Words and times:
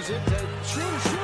Pushes 0.00 0.16
it. 0.16 0.24
To 0.24 0.36
shooter, 0.64 1.19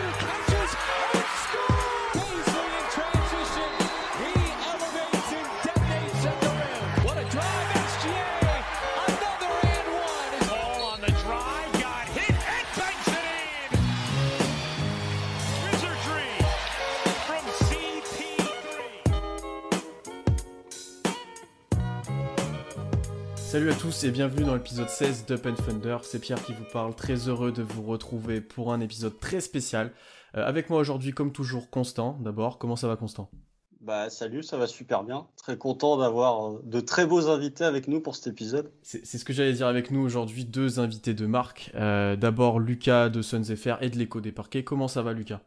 Salut 23.67 23.79
à 23.79 23.81
tous 23.81 24.05
et 24.05 24.13
bienvenue 24.13 24.45
dans 24.45 24.55
l'épisode 24.55 24.89
16 24.89 25.27
d'Up 25.27 25.45
and 25.45 25.55
Thunder. 25.55 25.97
C'est 26.05 26.21
Pierre 26.21 26.41
qui 26.45 26.53
vous 26.53 26.67
parle, 26.73 26.95
très 26.95 27.29
heureux 27.29 27.51
de 27.51 27.65
vous 27.65 27.83
retrouver 27.83 28.41
pour 28.41 28.73
un 28.73 28.79
épisode 28.79 29.19
très 29.19 29.41
spécial. 29.41 29.91
Euh, 30.37 30.47
avec 30.47 30.71
moi 30.71 30.79
aujourd'hui, 30.79 31.11
comme 31.11 31.33
toujours, 31.33 31.69
Constant. 31.69 32.17
D'abord, 32.21 32.59
comment 32.59 32.77
ça 32.77 32.87
va 32.87 32.95
Constant? 32.95 33.29
Bah 33.81 34.09
salut, 34.09 34.45
ça 34.45 34.57
va 34.57 34.69
super 34.69 35.03
bien. 35.03 35.27
Très 35.37 35.59
content 35.59 35.97
d'avoir 35.97 36.49
euh, 36.49 36.63
de 36.63 36.79
très 36.79 37.07
beaux 37.07 37.29
invités 37.29 37.65
avec 37.65 37.89
nous 37.89 38.01
pour 38.01 38.15
cet 38.15 38.29
épisode. 38.29 38.71
C'est 38.83 39.05
ce 39.05 39.25
que 39.25 39.33
j'allais 39.33 39.55
dire 39.55 39.67
avec 39.67 39.91
nous 39.91 40.01
aujourd'hui, 40.01 40.45
deux 40.45 40.79
invités 40.79 41.13
de 41.13 41.27
marque. 41.27 41.73
Euh, 41.75 42.15
D'abord 42.15 42.61
Lucas 42.61 43.09
de 43.09 43.21
Suns 43.21 43.57
FR 43.57 43.79
et 43.81 43.91
de 43.91 43.99
l'écho 43.99 44.21
des 44.21 44.31
parquets. 44.31 44.63
Comment 44.63 44.87
ça 44.87 45.03
va 45.03 45.13
Lucas? 45.13 45.41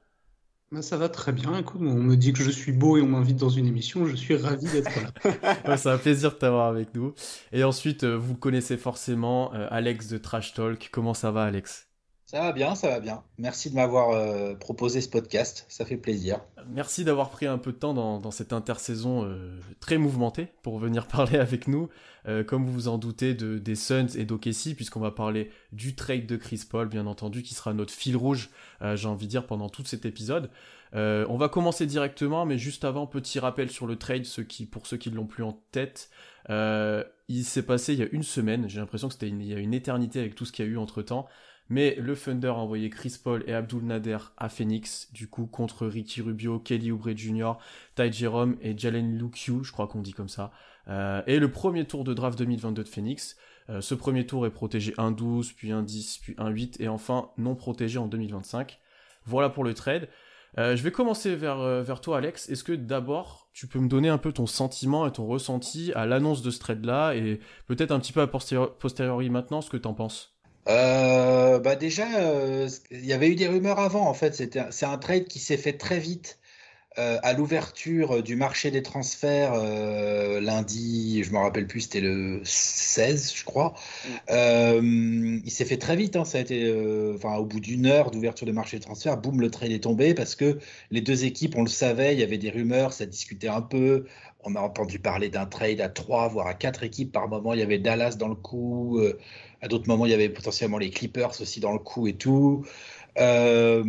Ben, 0.71 0.83
ça 0.83 0.97
va 0.97 1.09
très 1.09 1.31
bien. 1.31 1.57
Écoute, 1.57 1.81
on 1.81 1.95
me 1.95 2.15
dit 2.15 2.31
que 2.31 2.43
je 2.43 2.51
suis 2.51 2.71
beau 2.71 2.97
et 2.97 3.01
on 3.01 3.07
m'invite 3.07 3.37
dans 3.37 3.49
une 3.49 3.65
émission. 3.65 4.05
Je 4.05 4.15
suis 4.15 4.35
ravi 4.35 4.67
d'être 4.69 4.91
là. 5.01 5.77
C'est 5.77 5.89
un 5.89 5.97
plaisir 5.97 6.31
de 6.31 6.35
t'avoir 6.35 6.67
avec 6.67 6.93
nous. 6.93 7.15
Et 7.51 7.63
ensuite, 7.63 8.03
euh, 8.03 8.15
vous 8.15 8.35
connaissez 8.35 8.77
forcément, 8.77 9.51
euh, 9.55 9.67
Alex 9.71 10.07
de 10.09 10.19
Trash 10.19 10.53
Talk. 10.53 10.89
Comment 10.91 11.15
ça 11.15 11.31
va 11.31 11.45
Alex? 11.45 11.88
Ça 12.31 12.41
va 12.41 12.51
bien, 12.51 12.75
ça 12.75 12.89
va 12.89 12.99
bien. 12.99 13.23
Merci 13.39 13.71
de 13.71 13.75
m'avoir 13.75 14.11
euh, 14.11 14.53
proposé 14.53 15.01
ce 15.01 15.09
podcast, 15.09 15.65
ça 15.67 15.83
fait 15.83 15.97
plaisir. 15.97 16.39
Merci 16.67 17.03
d'avoir 17.03 17.31
pris 17.31 17.47
un 17.47 17.57
peu 17.57 17.71
de 17.71 17.77
temps 17.77 17.95
dans, 17.95 18.29
cette 18.29 18.53
intersaison 18.53 19.25
euh, 19.25 19.59
très 19.79 19.97
mouvementée 19.97 20.49
pour 20.61 20.77
venir 20.77 21.07
parler 21.11 21.39
avec 21.39 21.67
nous, 21.67 21.89
euh, 22.27 22.43
comme 22.43 22.67
vous 22.67 22.71
vous 22.71 22.87
en 22.87 22.99
doutez, 22.99 23.33
de, 23.33 23.57
des 23.57 23.73
Suns 23.73 24.15
et 24.15 24.25
d'OKC, 24.25 24.75
puisqu'on 24.75 24.99
va 24.99 25.09
parler 25.09 25.49
du 25.71 25.95
trade 25.95 26.27
de 26.27 26.35
Chris 26.35 26.61
Paul, 26.69 26.87
bien 26.87 27.07
entendu, 27.07 27.41
qui 27.41 27.55
sera 27.55 27.73
notre 27.73 27.93
fil 27.93 28.15
rouge, 28.15 28.51
j'ai 28.93 29.07
envie 29.07 29.25
de 29.25 29.31
dire, 29.31 29.47
pendant 29.47 29.67
tout 29.67 29.83
cet 29.83 30.05
épisode. 30.05 30.51
On 30.93 31.35
va 31.35 31.49
commencer 31.49 31.87
directement, 31.87 32.45
mais 32.45 32.59
juste 32.59 32.85
avant, 32.85 33.07
petit 33.07 33.39
rappel 33.39 33.71
sur 33.71 33.87
le 33.87 33.95
trade, 33.95 34.27
pour 34.69 34.85
ceux 34.85 34.97
qui 34.97 35.09
ne 35.09 35.15
l'ont 35.15 35.25
plus 35.25 35.43
en 35.43 35.59
tête. 35.71 36.11
Il 36.47 37.43
s'est 37.43 37.63
passé 37.63 37.93
il 37.93 37.99
y 37.99 38.03
a 38.03 38.07
une 38.11 38.21
semaine, 38.21 38.69
j'ai 38.69 38.79
l'impression 38.79 39.07
que 39.07 39.15
c'était 39.15 39.29
il 39.29 39.43
y 39.43 39.55
a 39.55 39.57
une 39.57 39.73
éternité 39.73 40.19
avec 40.19 40.35
tout 40.35 40.45
ce 40.45 40.51
qu'il 40.51 40.65
y 40.65 40.67
a 40.67 40.71
eu 40.71 40.77
entre-temps. 40.77 41.27
Mais 41.69 41.95
le 41.95 42.15
Thunder 42.15 42.47
a 42.47 42.55
envoyé 42.55 42.89
Chris 42.89 43.15
Paul 43.23 43.43
et 43.47 43.53
Abdul 43.53 43.83
Nader 43.83 44.17
à 44.37 44.49
Phoenix, 44.49 45.09
du 45.13 45.27
coup 45.27 45.45
contre 45.45 45.85
Ricky 45.85 46.21
Rubio, 46.21 46.59
Kelly 46.59 46.91
Oubre 46.91 47.15
Jr., 47.15 47.53
Ty 47.95 48.11
Jerome 48.11 48.57
et 48.61 48.77
Jalen 48.77 49.17
Lukiu, 49.17 49.63
je 49.63 49.71
crois 49.71 49.87
qu'on 49.87 50.01
dit 50.01 50.13
comme 50.13 50.29
ça. 50.29 50.51
Euh, 50.87 51.21
et 51.27 51.37
le 51.37 51.51
premier 51.51 51.85
tour 51.85 52.03
de 52.03 52.13
draft 52.13 52.37
2022 52.39 52.83
de 52.83 52.87
Phoenix. 52.87 53.37
Euh, 53.69 53.81
ce 53.81 53.93
premier 53.93 54.25
tour 54.25 54.47
est 54.47 54.51
protégé 54.51 54.93
1-12, 54.93 55.53
puis 55.53 55.69
1-10, 55.69 56.19
puis 56.21 56.33
1-8, 56.35 56.81
et 56.81 56.87
enfin 56.87 57.29
non 57.37 57.55
protégé 57.55 57.99
en 57.99 58.07
2025. 58.07 58.79
Voilà 59.25 59.49
pour 59.49 59.63
le 59.63 59.75
trade. 59.75 60.09
Euh, 60.57 60.75
je 60.75 60.81
vais 60.81 60.91
commencer 60.91 61.35
vers, 61.35 61.59
euh, 61.59 61.83
vers 61.83 62.01
toi, 62.01 62.17
Alex. 62.17 62.49
Est-ce 62.49 62.63
que 62.63 62.73
d'abord, 62.73 63.49
tu 63.53 63.67
peux 63.67 63.79
me 63.79 63.87
donner 63.87 64.09
un 64.09 64.17
peu 64.17 64.31
ton 64.31 64.47
sentiment 64.47 65.05
et 65.05 65.11
ton 65.11 65.27
ressenti 65.27 65.93
à 65.93 66.07
l'annonce 66.07 66.41
de 66.41 66.49
ce 66.49 66.59
trade-là, 66.59 67.13
et 67.13 67.39
peut-être 67.67 67.91
un 67.91 67.99
petit 67.99 68.13
peu 68.13 68.21
à 68.21 68.27
posteriori, 68.27 68.71
posteriori 68.79 69.29
maintenant, 69.29 69.61
ce 69.61 69.69
que 69.69 69.77
t'en 69.77 69.93
penses? 69.93 70.38
Euh, 70.69 71.59
bah 71.59 71.75
déjà, 71.75 72.19
euh, 72.19 72.69
il 72.91 73.05
y 73.05 73.13
avait 73.13 73.29
eu 73.29 73.35
des 73.35 73.47
rumeurs 73.47 73.79
avant, 73.79 74.07
en 74.07 74.13
fait. 74.13 74.35
C'est 74.35 74.85
un 74.85 74.97
trade 74.97 75.25
qui 75.25 75.39
s'est 75.39 75.57
fait 75.57 75.77
très 75.77 75.99
vite 75.99 76.39
euh, 76.99 77.19
à 77.23 77.33
l'ouverture 77.33 78.23
du 78.23 78.35
marché 78.35 78.71
des 78.71 78.83
transferts 78.83 79.53
euh, 79.55 80.41
lundi, 80.41 81.23
je 81.23 81.31
me 81.31 81.37
rappelle 81.37 81.67
plus, 81.67 81.81
c'était 81.81 82.01
le 82.01 82.41
16, 82.43 83.33
je 83.35 83.45
crois. 83.45 83.73
Euh, 84.31 84.81
il 85.43 85.51
s'est 85.51 85.65
fait 85.65 85.77
très 85.77 85.95
vite, 85.95 86.15
hein, 86.17 86.25
ça 86.25 86.39
a 86.39 86.41
été, 86.41 86.65
euh, 86.65 87.13
enfin, 87.15 87.37
au 87.37 87.45
bout 87.45 87.59
d'une 87.61 87.85
heure 87.85 88.11
d'ouverture 88.11 88.45
du 88.47 88.53
marché 88.53 88.77
des 88.77 88.83
transferts, 88.85 89.17
boum, 89.17 89.39
le 89.39 89.51
trade 89.51 89.71
est 89.71 89.83
tombé 89.83 90.13
parce 90.13 90.35
que 90.35 90.59
les 90.91 91.01
deux 91.01 91.25
équipes, 91.25 91.55
on 91.57 91.63
le 91.63 91.69
savait, 91.69 92.13
il 92.13 92.19
y 92.19 92.23
avait 92.23 92.37
des 92.39 92.49
rumeurs, 92.49 92.93
ça 92.93 93.05
discutait 93.05 93.47
un 93.49 93.61
peu. 93.61 94.05
On 94.43 94.55
a 94.55 94.61
entendu 94.61 94.99
parler 94.99 95.29
d'un 95.29 95.45
trade 95.45 95.81
à 95.81 95.89
trois, 95.89 96.27
voire 96.27 96.47
à 96.47 96.53
quatre 96.53 96.83
équipes 96.83 97.11
par 97.11 97.27
moment. 97.27 97.53
Il 97.53 97.59
y 97.59 97.63
avait 97.63 97.79
Dallas 97.79 98.15
dans 98.17 98.29
le 98.29 98.35
coup. 98.35 99.01
À 99.61 99.67
d'autres 99.67 99.87
moments, 99.87 100.05
il 100.05 100.11
y 100.11 100.13
avait 100.13 100.29
potentiellement 100.29 100.77
les 100.77 100.89
Clippers 100.91 101.39
aussi 101.41 101.59
dans 101.59 101.73
le 101.73 101.79
coup 101.79 102.07
et 102.07 102.17
tout. 102.17 102.65
Euh, 103.19 103.83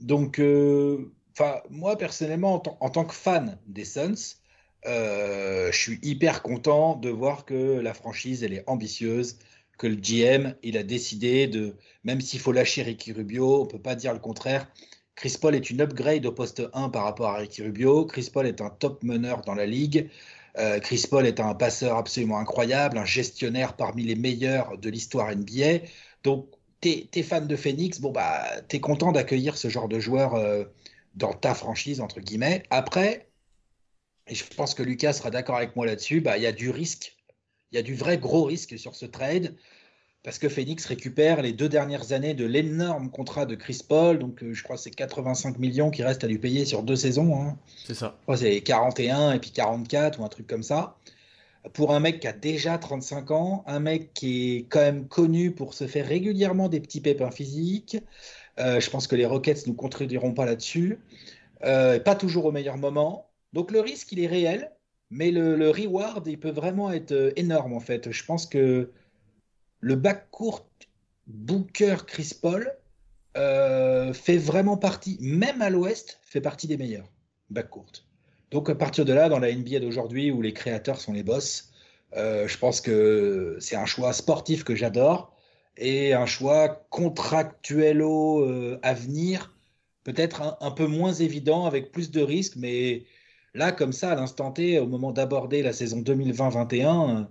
donc, 0.00 0.38
euh, 0.40 1.12
enfin, 1.32 1.60
moi 1.70 1.96
personnellement, 1.96 2.54
en, 2.54 2.58
tant- 2.60 2.76
en 2.80 2.90
tant 2.90 3.04
que 3.04 3.14
fan 3.14 3.58
des 3.66 3.84
Suns, 3.84 4.36
euh, 4.86 5.70
je 5.72 5.78
suis 5.78 5.98
hyper 6.02 6.42
content 6.42 6.96
de 6.96 7.08
voir 7.10 7.44
que 7.44 7.80
la 7.80 7.94
franchise, 7.94 8.42
elle 8.44 8.52
est 8.52 8.64
ambitieuse, 8.68 9.38
que 9.78 9.86
le 9.86 9.96
GM, 9.96 10.54
il 10.62 10.76
a 10.78 10.82
décidé 10.82 11.46
de, 11.48 11.76
même 12.04 12.20
s'il 12.20 12.40
faut 12.40 12.52
lâcher 12.52 12.82
Ricky 12.82 13.12
Rubio, 13.12 13.62
on 13.62 13.66
peut 13.66 13.80
pas 13.80 13.94
dire 13.94 14.12
le 14.12 14.18
contraire. 14.20 14.70
Chris 15.14 15.36
Paul 15.40 15.54
est 15.54 15.70
une 15.70 15.80
upgrade 15.80 16.26
au 16.26 16.32
poste 16.32 16.62
1 16.74 16.90
par 16.90 17.04
rapport 17.04 17.28
à 17.30 17.38
Ricky 17.38 17.62
Rubio. 17.62 18.04
Chris 18.04 18.28
Paul 18.32 18.46
est 18.46 18.60
un 18.60 18.68
top 18.70 19.02
meneur 19.02 19.40
dans 19.42 19.54
la 19.54 19.64
ligue. 19.66 20.10
Euh, 20.58 20.80
Chris 20.80 21.04
Paul 21.10 21.26
est 21.26 21.40
un 21.40 21.54
passeur 21.54 21.96
absolument 21.96 22.38
incroyable, 22.38 22.98
un 22.98 23.04
gestionnaire 23.04 23.76
parmi 23.76 24.04
les 24.04 24.14
meilleurs 24.16 24.78
de 24.78 24.88
l'histoire 24.90 25.30
NBA. 25.30 25.86
Donc, 26.24 26.48
t'es 26.80 27.08
es 27.14 27.22
fan 27.22 27.46
de 27.46 27.56
Phoenix, 27.56 28.00
bon 28.00 28.10
bah, 28.12 28.44
t'es 28.68 28.80
content 28.80 29.12
d'accueillir 29.12 29.56
ce 29.56 29.68
genre 29.68 29.88
de 29.88 29.98
joueur 30.00 30.34
euh, 30.34 30.64
dans 31.14 31.32
ta 31.34 31.54
franchise 31.54 32.00
entre 32.00 32.20
guillemets. 32.20 32.62
Après, 32.70 33.28
et 34.28 34.34
je 34.34 34.44
pense 34.44 34.74
que 34.74 34.82
Lucas 34.82 35.12
sera 35.14 35.30
d'accord 35.30 35.56
avec 35.56 35.76
moi 35.76 35.86
là-dessus, 35.86 36.20
bah 36.20 36.36
il 36.36 36.42
y 36.42 36.46
a 36.46 36.52
du 36.52 36.70
risque, 36.70 37.16
il 37.72 37.76
y 37.76 37.78
a 37.78 37.82
du 37.82 37.94
vrai 37.94 38.18
gros 38.18 38.44
risque 38.44 38.78
sur 38.78 38.94
ce 38.94 39.06
trade 39.06 39.56
parce 40.26 40.40
que 40.40 40.48
Phoenix 40.48 40.84
récupère 40.86 41.40
les 41.40 41.52
deux 41.52 41.68
dernières 41.68 42.10
années 42.10 42.34
de 42.34 42.44
l'énorme 42.44 43.12
contrat 43.12 43.46
de 43.46 43.54
Chris 43.54 43.78
Paul, 43.88 44.18
donc 44.18 44.42
euh, 44.42 44.52
je 44.52 44.64
crois 44.64 44.74
que 44.74 44.82
c'est 44.82 44.90
85 44.90 45.56
millions 45.60 45.88
qui 45.88 46.02
restent 46.02 46.24
à 46.24 46.26
lui 46.26 46.38
payer 46.38 46.64
sur 46.64 46.82
deux 46.82 46.96
saisons. 46.96 47.40
hein. 47.40 47.56
C'est 47.84 47.94
ça. 47.94 48.18
C'est 48.34 48.60
41 48.60 49.34
et 49.34 49.38
puis 49.38 49.52
44 49.52 50.18
ou 50.18 50.24
un 50.24 50.28
truc 50.28 50.48
comme 50.48 50.64
ça. 50.64 50.96
Pour 51.74 51.94
un 51.94 52.00
mec 52.00 52.18
qui 52.18 52.26
a 52.26 52.32
déjà 52.32 52.76
35 52.76 53.30
ans, 53.30 53.62
un 53.68 53.78
mec 53.78 54.14
qui 54.14 54.56
est 54.56 54.62
quand 54.68 54.80
même 54.80 55.06
connu 55.06 55.52
pour 55.52 55.74
se 55.74 55.86
faire 55.86 56.04
régulièrement 56.08 56.68
des 56.68 56.80
petits 56.80 57.00
pépins 57.00 57.30
physiques, 57.30 57.96
euh, 58.58 58.80
je 58.80 58.90
pense 58.90 59.06
que 59.06 59.14
les 59.14 59.26
Rockets 59.26 59.64
ne 59.66 59.70
nous 59.70 59.76
contrediront 59.76 60.34
pas 60.34 60.44
là-dessus. 60.44 60.98
Euh, 61.64 62.00
pas 62.00 62.16
toujours 62.16 62.46
au 62.46 62.52
meilleur 62.52 62.78
moment. 62.78 63.30
Donc 63.52 63.70
le 63.70 63.78
risque, 63.78 64.10
il 64.10 64.18
est 64.18 64.26
réel, 64.26 64.72
mais 65.08 65.30
le, 65.30 65.54
le 65.54 65.70
reward, 65.70 66.26
il 66.26 66.40
peut 66.40 66.50
vraiment 66.50 66.90
être 66.90 67.32
énorme 67.36 67.74
en 67.74 67.80
fait. 67.80 68.10
Je 68.10 68.24
pense 68.24 68.46
que 68.46 68.90
le 69.86 69.94
backcourt 69.94 70.66
Booker-Chris 71.28 72.32
Paul 72.42 72.76
euh, 73.36 74.12
fait 74.12 74.36
vraiment 74.36 74.76
partie, 74.76 75.16
même 75.20 75.62
à 75.62 75.70
l'ouest, 75.70 76.18
fait 76.24 76.40
partie 76.40 76.66
des 76.66 76.76
meilleurs 76.76 77.08
backcourt. 77.50 77.92
Donc 78.50 78.68
à 78.68 78.74
partir 78.74 79.04
de 79.04 79.12
là, 79.12 79.28
dans 79.28 79.38
la 79.38 79.54
NBA 79.54 79.78
d'aujourd'hui, 79.78 80.32
où 80.32 80.42
les 80.42 80.52
créateurs 80.52 81.00
sont 81.00 81.12
les 81.12 81.22
boss, 81.22 81.70
euh, 82.16 82.48
je 82.48 82.58
pense 82.58 82.80
que 82.80 83.58
c'est 83.60 83.76
un 83.76 83.86
choix 83.86 84.12
sportif 84.12 84.64
que 84.64 84.74
j'adore 84.74 85.36
et 85.76 86.14
un 86.14 86.26
choix 86.26 86.84
contractuello 86.90 88.40
euh, 88.40 88.80
à 88.82 88.92
venir, 88.92 89.54
peut-être 90.02 90.42
un, 90.42 90.56
un 90.60 90.72
peu 90.72 90.88
moins 90.88 91.12
évident, 91.12 91.64
avec 91.64 91.92
plus 91.92 92.10
de 92.10 92.22
risques, 92.22 92.56
mais 92.56 93.04
là, 93.54 93.70
comme 93.70 93.92
ça, 93.92 94.10
à 94.10 94.14
l'instant 94.16 94.50
T, 94.50 94.80
au 94.80 94.88
moment 94.88 95.12
d'aborder 95.12 95.62
la 95.62 95.72
saison 95.72 96.00
2020-21, 96.00 97.20
euh, 97.20 97.24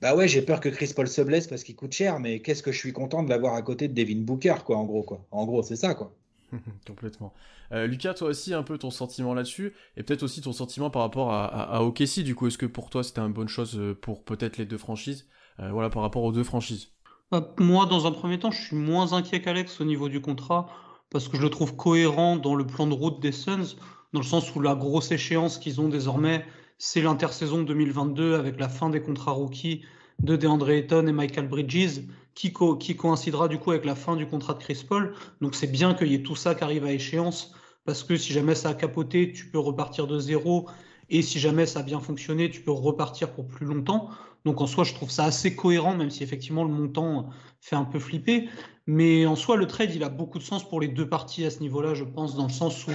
bah 0.00 0.14
ouais, 0.16 0.28
j'ai 0.28 0.42
peur 0.42 0.60
que 0.60 0.68
Chris 0.68 0.92
Paul 0.94 1.08
se 1.08 1.20
blesse 1.22 1.46
parce 1.48 1.64
qu'il 1.64 1.76
coûte 1.76 1.92
cher, 1.92 2.20
mais 2.20 2.40
qu'est-ce 2.40 2.62
que 2.62 2.72
je 2.72 2.78
suis 2.78 2.92
content 2.92 3.22
de 3.22 3.28
l'avoir 3.30 3.54
à 3.54 3.62
côté 3.62 3.88
de 3.88 3.94
Devin 3.94 4.20
Booker, 4.22 4.56
quoi, 4.64 4.76
en 4.76 4.84
gros, 4.84 5.02
quoi. 5.02 5.26
En 5.30 5.44
gros, 5.46 5.62
c'est 5.62 5.76
ça, 5.76 5.94
quoi. 5.94 6.16
Complètement. 6.86 7.34
Euh, 7.72 7.86
Lucas, 7.86 8.14
toi 8.14 8.28
aussi, 8.28 8.54
un 8.54 8.62
peu 8.62 8.78
ton 8.78 8.90
sentiment 8.90 9.34
là-dessus, 9.34 9.74
et 9.96 10.02
peut-être 10.02 10.22
aussi 10.22 10.40
ton 10.40 10.52
sentiment 10.52 10.90
par 10.90 11.02
rapport 11.02 11.32
à, 11.32 11.44
à, 11.46 11.76
à 11.78 11.82
OKC, 11.82 12.20
du 12.20 12.34
coup, 12.34 12.46
est-ce 12.46 12.58
que 12.58 12.66
pour 12.66 12.88
toi 12.90 13.02
c'était 13.04 13.20
une 13.20 13.32
bonne 13.32 13.48
chose 13.48 13.76
euh, 13.78 13.94
pour 13.94 14.24
peut-être 14.24 14.56
les 14.56 14.64
deux 14.66 14.78
franchises 14.78 15.28
Euh, 15.60 15.70
Voilà, 15.72 15.90
par 15.90 16.02
rapport 16.02 16.22
aux 16.24 16.32
deux 16.32 16.44
franchises? 16.44 16.88
Bah, 17.30 17.54
Moi, 17.58 17.86
dans 17.86 18.06
un 18.06 18.12
premier 18.12 18.38
temps, 18.38 18.50
je 18.50 18.62
suis 18.62 18.76
moins 18.76 19.12
inquiet 19.12 19.40
qu'Alex 19.42 19.80
au 19.80 19.84
niveau 19.84 20.08
du 20.08 20.20
contrat 20.20 20.68
parce 21.10 21.28
que 21.28 21.36
je 21.36 21.42
le 21.42 21.50
trouve 21.50 21.74
cohérent 21.76 22.36
dans 22.36 22.54
le 22.54 22.66
plan 22.66 22.86
de 22.86 22.92
route 22.94 23.20
des 23.20 23.32
Suns, 23.32 23.76
dans 24.12 24.20
le 24.20 24.26
sens 24.26 24.54
où 24.54 24.60
la 24.60 24.74
grosse 24.74 25.10
échéance 25.10 25.58
qu'ils 25.58 25.80
ont 25.80 25.88
désormais, 25.88 26.44
c'est 26.78 27.02
l'intersaison 27.02 27.62
2022 27.62 28.34
avec 28.34 28.58
la 28.58 28.68
fin 28.68 28.90
des 28.90 29.02
contrats 29.02 29.32
rookies 29.32 29.82
de 30.22 30.36
DeAndre 30.36 30.70
Ayton 30.70 31.06
et 31.06 31.12
Michael 31.12 31.48
Bridges, 31.48 32.00
qui, 32.34 32.52
co- 32.52 32.76
qui 32.76 32.96
coïncidera 32.96 33.48
du 33.48 33.58
coup 33.58 33.70
avec 33.72 33.84
la 33.84 33.94
fin 33.94 34.16
du 34.16 34.26
contrat 34.26 34.54
de 34.54 34.58
Chris 34.60 34.84
Paul. 34.88 35.14
Donc 35.40 35.54
c'est 35.54 35.66
bien 35.70 35.94
qu'il 35.94 36.08
y 36.08 36.14
ait 36.14 36.22
tout 36.22 36.36
ça 36.36 36.54
qui 36.54 36.64
arrive 36.64 36.84
à 36.84 36.92
échéance, 36.92 37.54
parce 37.84 38.02
que 38.04 38.16
si 38.16 38.32
jamais 38.32 38.54
ça 38.54 38.70
a 38.70 38.74
capoté, 38.74 39.32
tu 39.32 39.50
peux 39.50 39.58
repartir 39.58 40.06
de 40.06 40.18
zéro, 40.18 40.68
et 41.10 41.22
si 41.22 41.38
jamais 41.38 41.66
ça 41.66 41.80
a 41.80 41.82
bien 41.82 42.00
fonctionné, 42.00 42.50
tu 42.50 42.60
peux 42.60 42.70
repartir 42.70 43.32
pour 43.32 43.46
plus 43.46 43.66
longtemps. 43.66 44.10
Donc 44.44 44.60
en 44.60 44.66
soi, 44.66 44.84
je 44.84 44.94
trouve 44.94 45.10
ça 45.10 45.24
assez 45.24 45.56
cohérent, 45.56 45.94
même 45.96 46.10
si 46.10 46.22
effectivement 46.22 46.64
le 46.64 46.70
montant 46.70 47.30
fait 47.60 47.76
un 47.76 47.84
peu 47.84 47.98
flipper. 47.98 48.48
Mais 48.86 49.26
en 49.26 49.36
soi, 49.36 49.56
le 49.56 49.66
trade, 49.66 49.94
il 49.94 50.02
a 50.04 50.08
beaucoup 50.08 50.38
de 50.38 50.44
sens 50.44 50.68
pour 50.68 50.80
les 50.80 50.88
deux 50.88 51.08
parties 51.08 51.44
à 51.44 51.50
ce 51.50 51.60
niveau-là, 51.60 51.94
je 51.94 52.04
pense, 52.04 52.36
dans 52.36 52.44
le 52.44 52.52
sens 52.52 52.86
où 52.86 52.92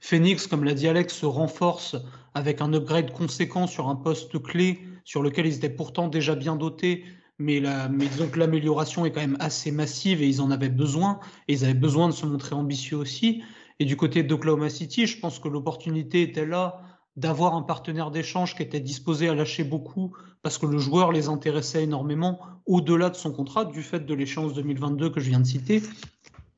Phoenix, 0.00 0.46
comme 0.46 0.64
l'a 0.64 0.74
dit 0.74 0.88
Alex, 0.88 1.14
se 1.14 1.26
renforce 1.26 1.96
avec 2.34 2.60
un 2.60 2.72
upgrade 2.72 3.12
conséquent 3.12 3.66
sur 3.66 3.88
un 3.88 3.96
poste 3.96 4.40
clé 4.42 4.80
sur 5.04 5.22
lequel 5.22 5.46
ils 5.46 5.56
étaient 5.56 5.70
pourtant 5.70 6.08
déjà 6.08 6.34
bien 6.34 6.56
dotés. 6.56 7.04
Mais, 7.38 7.60
la, 7.60 7.88
mais 7.88 8.06
disons 8.06 8.28
que 8.28 8.38
l'amélioration 8.38 9.06
est 9.06 9.12
quand 9.12 9.20
même 9.20 9.36
assez 9.40 9.70
massive 9.70 10.22
et 10.22 10.28
ils 10.28 10.40
en 10.40 10.50
avaient 10.50 10.68
besoin. 10.68 11.20
Et 11.46 11.54
ils 11.54 11.64
avaient 11.64 11.74
besoin 11.74 12.08
de 12.08 12.12
se 12.12 12.26
montrer 12.26 12.54
ambitieux 12.54 12.96
aussi. 12.96 13.42
Et 13.80 13.84
du 13.84 13.96
côté 13.96 14.22
d'Oklahoma 14.22 14.70
City, 14.70 15.06
je 15.06 15.18
pense 15.18 15.38
que 15.38 15.48
l'opportunité 15.48 16.22
était 16.22 16.46
là 16.46 16.80
d'avoir 17.16 17.54
un 17.54 17.62
partenaire 17.62 18.10
d'échange 18.10 18.54
qui 18.54 18.62
était 18.62 18.80
disposé 18.80 19.28
à 19.28 19.34
lâcher 19.34 19.64
beaucoup 19.64 20.14
parce 20.42 20.58
que 20.58 20.66
le 20.66 20.78
joueur 20.78 21.10
les 21.10 21.28
intéressait 21.28 21.82
énormément 21.82 22.38
au-delà 22.66 23.10
de 23.10 23.16
son 23.16 23.32
contrat 23.32 23.64
du 23.64 23.82
fait 23.82 24.06
de 24.06 24.14
l'échéance 24.14 24.52
2022 24.54 25.10
que 25.10 25.20
je 25.20 25.30
viens 25.30 25.40
de 25.40 25.46
citer. 25.46 25.82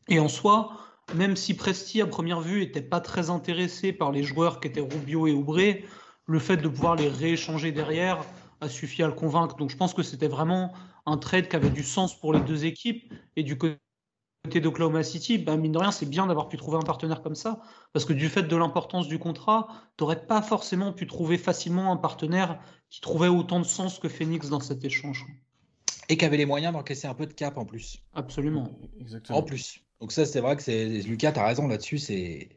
Et 0.08 0.18
en 0.18 0.28
soi, 0.28 0.72
même 1.14 1.36
si 1.36 1.54
Presti 1.54 2.00
à 2.00 2.06
première 2.06 2.40
vue 2.40 2.62
était 2.62 2.82
pas 2.82 3.00
très 3.00 3.30
intéressé 3.30 3.92
par 3.92 4.12
les 4.12 4.22
joueurs 4.22 4.60
qui 4.60 4.68
étaient 4.68 4.80
Rubio 4.80 5.26
et 5.26 5.32
Oubré, 5.32 5.84
le 6.26 6.38
fait 6.38 6.56
de 6.56 6.68
pouvoir 6.68 6.96
les 6.96 7.08
rééchanger 7.08 7.72
derrière 7.72 8.24
a 8.60 8.68
suffi 8.68 9.02
à 9.02 9.06
le 9.06 9.14
convaincre. 9.14 9.56
Donc 9.56 9.70
je 9.70 9.76
pense 9.76 9.94
que 9.94 10.02
c'était 10.02 10.28
vraiment 10.28 10.72
un 11.06 11.16
trade 11.16 11.48
qui 11.48 11.56
avait 11.56 11.70
du 11.70 11.82
sens 11.82 12.18
pour 12.18 12.32
les 12.32 12.40
deux 12.40 12.64
équipes 12.64 13.12
et 13.36 13.42
du 13.42 13.56
côté 13.58 13.78
côté 14.44 14.60
d'Oklahoma 14.60 15.02
City, 15.02 15.38
ben 15.38 15.56
mine 15.56 15.72
de 15.72 15.78
rien, 15.78 15.90
c'est 15.90 16.08
bien 16.08 16.26
d'avoir 16.26 16.48
pu 16.48 16.56
trouver 16.56 16.78
un 16.78 16.82
partenaire 16.82 17.22
comme 17.22 17.34
ça, 17.34 17.60
parce 17.92 18.04
que 18.04 18.12
du 18.12 18.28
fait 18.28 18.42
de 18.42 18.56
l'importance 18.56 19.06
du 19.06 19.18
contrat, 19.18 19.68
tu 19.96 20.02
n'aurais 20.02 20.26
pas 20.26 20.40
forcément 20.40 20.92
pu 20.92 21.06
trouver 21.06 21.36
facilement 21.36 21.92
un 21.92 21.96
partenaire 21.96 22.58
qui 22.88 23.00
trouvait 23.00 23.28
autant 23.28 23.60
de 23.60 23.64
sens 23.64 23.98
que 23.98 24.08
Phoenix 24.08 24.48
dans 24.48 24.60
cet 24.60 24.84
échange. 24.84 25.26
Et 26.08 26.16
qui 26.16 26.24
avait 26.24 26.38
les 26.38 26.46
moyens 26.46 26.72
d'encaisser 26.72 27.06
un 27.06 27.14
peu 27.14 27.26
de 27.26 27.32
cap 27.32 27.56
en 27.58 27.64
plus. 27.64 28.02
Absolument. 28.14 28.70
Exactement. 28.98 29.38
En 29.38 29.42
plus. 29.42 29.80
Donc 30.00 30.12
ça, 30.12 30.24
c'est 30.26 30.40
vrai 30.40 30.56
que 30.56 30.62
c'est 30.62 30.86
Lucas, 31.02 31.32
tu 31.32 31.38
as 31.40 31.46
raison 31.46 31.68
là-dessus, 31.68 31.98
c'est 31.98 32.48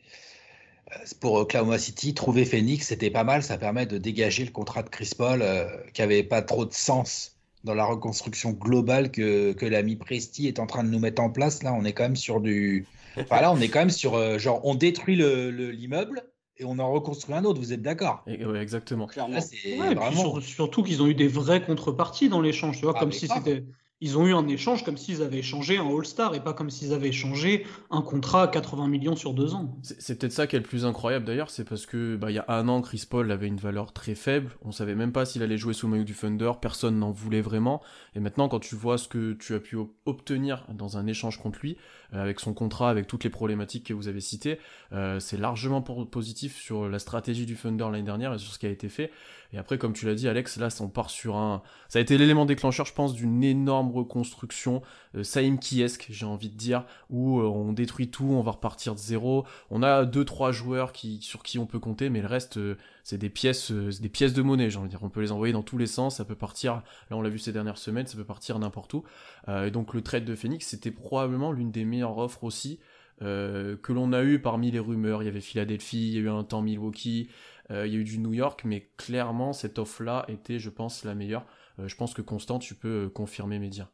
pour 1.22 1.34
Oklahoma 1.36 1.78
City, 1.80 2.14
trouver 2.14 2.46
Phoenix, 2.46 2.88
c'était 2.88 3.10
pas 3.12 3.24
mal. 3.24 3.44
Ça 3.44 3.58
permet 3.58 3.86
de 3.86 3.98
dégager 3.98 4.46
le 4.46 4.52
contrat 4.52 4.84
de 4.84 4.90
Chris 4.90 5.12
Paul 5.18 5.42
euh, 5.42 5.66
qui 5.94 6.02
avait 6.02 6.24
pas 6.24 6.42
trop 6.42 6.66
de 6.66 6.74
sens 6.74 7.38
dans 7.64 7.74
la 7.74 7.86
reconstruction 7.86 8.52
globale 8.52 9.12
que, 9.12 9.54
que 9.54 9.66
l'ami 9.66 9.96
Presti 9.96 10.48
est 10.48 10.60
en 10.60 10.68
train 10.68 10.84
de 10.84 10.90
nous 10.90 11.00
mettre 11.00 11.22
en 11.22 11.30
place. 11.30 11.64
Là, 11.64 11.74
on 11.74 11.86
est 11.86 11.94
quand 11.94 12.04
même 12.04 12.16
sur 12.16 12.42
du. 12.42 12.88
Enfin, 13.30 13.42
là, 13.42 13.52
on 13.52 13.60
est 13.60 13.70
quand 13.70 13.80
même 13.80 13.90
sur. 13.90 14.16
euh, 14.16 14.38
genre, 14.38 14.62
on 14.66 14.76
détruit 14.76 15.16
l'immeuble 15.16 15.56
le, 15.58 15.72
l'immeuble 15.72 16.24
et 16.58 16.66
on 16.66 16.78
en 16.80 16.92
reconstruit 16.92 17.34
un 17.36 17.46
autre. 17.46 17.60
Vous 17.60 17.74
êtes 17.74 17.82
d'accord? 17.82 18.24
Ouais, 18.28 18.62
exactement. 18.62 19.08
Clairement. 19.08 19.36
Là, 19.36 19.42
c'est 19.42 19.76
Ouais, 19.78 19.92
et 19.94 19.96
puis 19.96 20.04
vraiment. 20.06 20.22
sur- 20.22 20.44
surtout 20.44 20.84
qu'ils 20.84 21.02
ont 21.02 21.08
eu 21.08 21.16
des 21.16 21.28
vraies 21.28 21.64
contreparties 21.66 22.30
dans 22.30 22.42
l'échange, 22.42 22.78
tu 22.78 22.84
vois, 22.86 22.94
Ah, 22.96 23.00
comme 23.00 23.12
si 23.12 23.28
c'était. 23.28 23.64
Ils 24.06 24.18
ont 24.18 24.28
eu 24.28 24.34
un 24.34 24.46
échange 24.50 24.84
comme 24.84 24.98
s'ils 24.98 25.22
avaient 25.22 25.38
échangé 25.38 25.78
un 25.78 25.88
All-Star 25.88 26.36
et 26.36 26.42
pas 26.42 26.52
comme 26.52 26.70
s'ils 26.70 26.92
avaient 26.92 27.08
échangé 27.08 27.66
un 27.90 28.02
contrat 28.02 28.44
à 28.44 28.48
80 28.50 28.90
millions 28.90 29.16
sur 29.16 29.34
deux 29.34 29.54
ans. 29.54 29.78
C'est 29.82 30.20
peut-être 30.20 30.34
ça 30.34 30.46
qui 30.46 30.58
est 30.58 30.60
le 30.60 30.66
plus 30.66 30.84
incroyable 30.86 31.24
d'ailleurs, 31.24 31.50
c'est 31.50 31.64
parce 31.64 31.86
que 31.86 32.18
bah, 32.18 32.30
il 32.30 32.34
y 32.34 32.38
a 32.40 32.44
un 32.50 32.68
an, 32.68 32.82
Chris 32.82 33.06
Paul 33.10 33.32
avait 33.32 33.48
une 33.48 33.56
valeur 33.56 33.94
très 33.94 34.14
faible. 34.14 34.52
On 34.62 34.74
savait 34.74 34.96
même 34.96 35.14
pas 35.14 35.24
s'il 35.24 35.42
allait 35.42 35.58
jouer 35.58 35.74
sous 35.74 35.88
le 35.88 35.92
maillot 35.92 36.04
du 36.04 36.16
Thunder, 36.16 36.52
personne 36.60 37.00
n'en 37.00 37.12
voulait 37.12 37.40
vraiment. 37.40 37.82
Et 38.14 38.20
maintenant, 38.20 38.50
quand 38.50 38.60
tu 38.60 38.76
vois 38.76 38.98
ce 38.98 39.08
que 39.08 39.32
tu 39.40 39.54
as 39.56 39.62
pu 39.62 39.78
ob- 39.78 39.92
obtenir 40.06 40.68
dans 40.74 40.98
un 40.98 41.08
échange 41.08 41.40
contre 41.40 41.60
lui, 41.62 41.78
euh, 42.14 42.22
avec 42.22 42.42
son 42.42 42.54
contrat, 42.54 42.90
avec 42.90 43.08
toutes 43.08 43.24
les 43.24 43.30
problématiques 43.30 43.86
que 43.86 43.94
vous 43.94 44.10
avez 44.10 44.20
citées, 44.20 44.60
euh, 44.92 45.22
c'est 45.22 45.38
largement 45.38 45.82
positif 45.82 46.58
sur 46.58 46.90
la 46.90 47.00
stratégie 47.00 47.46
du 47.46 47.56
Thunder 47.56 47.86
l'année 47.86 48.04
dernière 48.04 48.34
et 48.34 48.38
sur 48.38 48.52
ce 48.54 48.60
qui 48.60 48.66
a 48.66 48.70
été 48.70 48.90
fait. 48.90 49.12
Et 49.54 49.58
après, 49.60 49.78
comme 49.78 49.94
tu 49.94 50.08
l'as 50.08 50.16
dit, 50.16 50.28
Alex, 50.28 50.58
là, 50.58 50.70
on 50.80 50.90
part 50.90 51.12
sur 51.12 51.36
un. 51.36 51.62
Ça 51.88 52.00
a 52.00 52.02
été 52.02 52.18
l'élément 52.18 52.46
déclencheur, 52.46 52.88
je 52.88 52.94
pense, 52.94 53.14
d'une 53.14 53.44
énorme 53.44 53.92
reconstruction, 53.92 54.82
euh, 55.16 55.24
Saïm 55.24 55.60
Kiesque, 55.60 56.08
j'ai 56.10 56.26
envie 56.26 56.50
de 56.50 56.58
dire, 56.58 56.86
où 57.12 57.40
euh, 57.40 57.44
on 57.44 57.72
détruit 57.72 58.10
tout, 58.10 58.26
on 58.26 58.42
va 58.42 58.52
repartir 58.52 58.96
de 58.96 59.00
zéro. 59.00 59.46
On 59.70 59.84
a 59.84 60.06
deux, 60.06 60.26
trois 60.26 60.52
joueurs 60.52 60.92
sur 61.22 61.44
qui 61.44 61.60
on 61.60 61.68
peut 61.68 61.78
compter, 61.78 62.10
mais 62.10 62.22
le 62.22 62.28
reste, 62.28 62.58
euh, 62.58 62.78
c'est 63.04 63.20
des 63.20 63.30
pièces, 63.30 63.72
euh, 63.72 63.92
des 64.02 64.10
pièces 64.10 64.34
de 64.34 64.42
monnaie, 64.42 64.72
j'ai 64.72 64.80
envie 64.80 64.88
de 64.88 64.94
dire. 64.94 65.04
On 65.04 65.10
peut 65.10 65.22
les 65.22 65.32
envoyer 65.32 65.54
dans 65.54 65.62
tous 65.62 65.78
les 65.78 65.88
sens, 65.88 66.18
ça 66.18 66.26
peut 66.26 66.36
partir. 66.36 66.82
Là, 67.12 67.18
on 67.18 67.22
l'a 67.22 67.30
vu 67.30 67.38
ces 67.38 67.52
dernières 67.52 67.78
semaines, 67.78 68.08
ça 68.08 68.18
peut 68.18 68.26
partir 68.26 68.58
n'importe 68.58 68.96
où. 68.96 69.04
Et 69.48 69.70
donc, 69.70 69.94
le 69.94 70.02
trade 70.02 70.26
de 70.26 70.36
Phoenix, 70.36 70.66
c'était 70.66 70.92
probablement 70.92 71.52
l'une 71.52 71.70
des 71.70 71.86
meilleures 71.86 72.18
offres 72.18 72.44
aussi. 72.44 72.80
que 73.20 73.92
l'on 73.94 74.14
a 74.14 74.24
eu 74.24 74.40
parmi 74.40 74.72
les 74.72 74.80
rumeurs, 74.80 75.22
il 75.22 75.26
y 75.26 75.30
avait 75.30 75.42
Philadelphie, 75.42 76.08
il 76.08 76.14
y 76.14 76.18
a 76.18 76.22
eu 76.22 76.30
un 76.30 76.44
temps 76.44 76.62
Milwaukee, 76.62 77.30
euh, 77.72 77.88
il 77.88 77.94
y 77.94 77.96
a 77.96 78.00
eu 78.00 78.04
du 78.04 78.20
New 78.20 78.34
York, 78.34 78.62
mais 78.66 78.90
clairement 78.98 79.54
cette 79.54 79.80
offre-là 79.80 80.26
était, 80.28 80.60
je 80.60 80.70
pense, 80.70 81.04
la 81.04 81.16
meilleure. 81.16 81.46
Euh, 81.80 81.88
je 81.88 81.96
pense 81.96 82.14
que 82.14 82.22
Constant, 82.22 82.60
tu 82.60 82.76
peux 82.76 83.06
euh, 83.06 83.10
confirmer 83.10 83.60
mes 83.60 83.70
dires. 83.70 83.90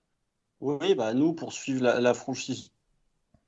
Oui, 0.62 0.96
bah 0.96 1.14
nous, 1.14 1.34
pour 1.34 1.54
suivre 1.54 1.84
la, 1.84 2.14
franchise 2.14 2.72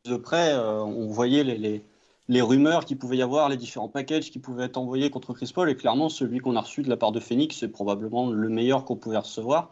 de 0.06 0.16
près, 0.16 0.56
on 0.56 1.08
voyait 1.08 1.44
les, 1.44 1.84
les, 2.30 2.42
rumeurs 2.42 2.86
qu'il 2.86 2.98
pouvait 2.98 3.18
y 3.18 3.22
avoir, 3.22 3.50
les 3.50 3.58
différents 3.58 3.90
packages 3.90 4.32
qui 4.32 4.40
pouvaient 4.40 4.64
être 4.64 4.78
envoyés 4.78 5.10
contre 5.10 5.34
Chris 5.34 5.52
Paul, 5.54 5.70
et 5.70 5.76
clairement, 5.76 6.08
celui 6.08 6.40
qu'on 6.40 6.56
a 6.56 6.62
reçu 6.62 6.84
de 6.84 6.90
la 6.90 6.96
part 6.96 7.12
de 7.12 7.20
Phoenix, 7.20 7.58
c'est 7.58 7.68
probablement 7.68 8.30
le 8.30 8.48
meilleur 8.48 8.86
qu'on 8.86 8.96
pouvait 8.96 9.18
recevoir. 9.18 9.72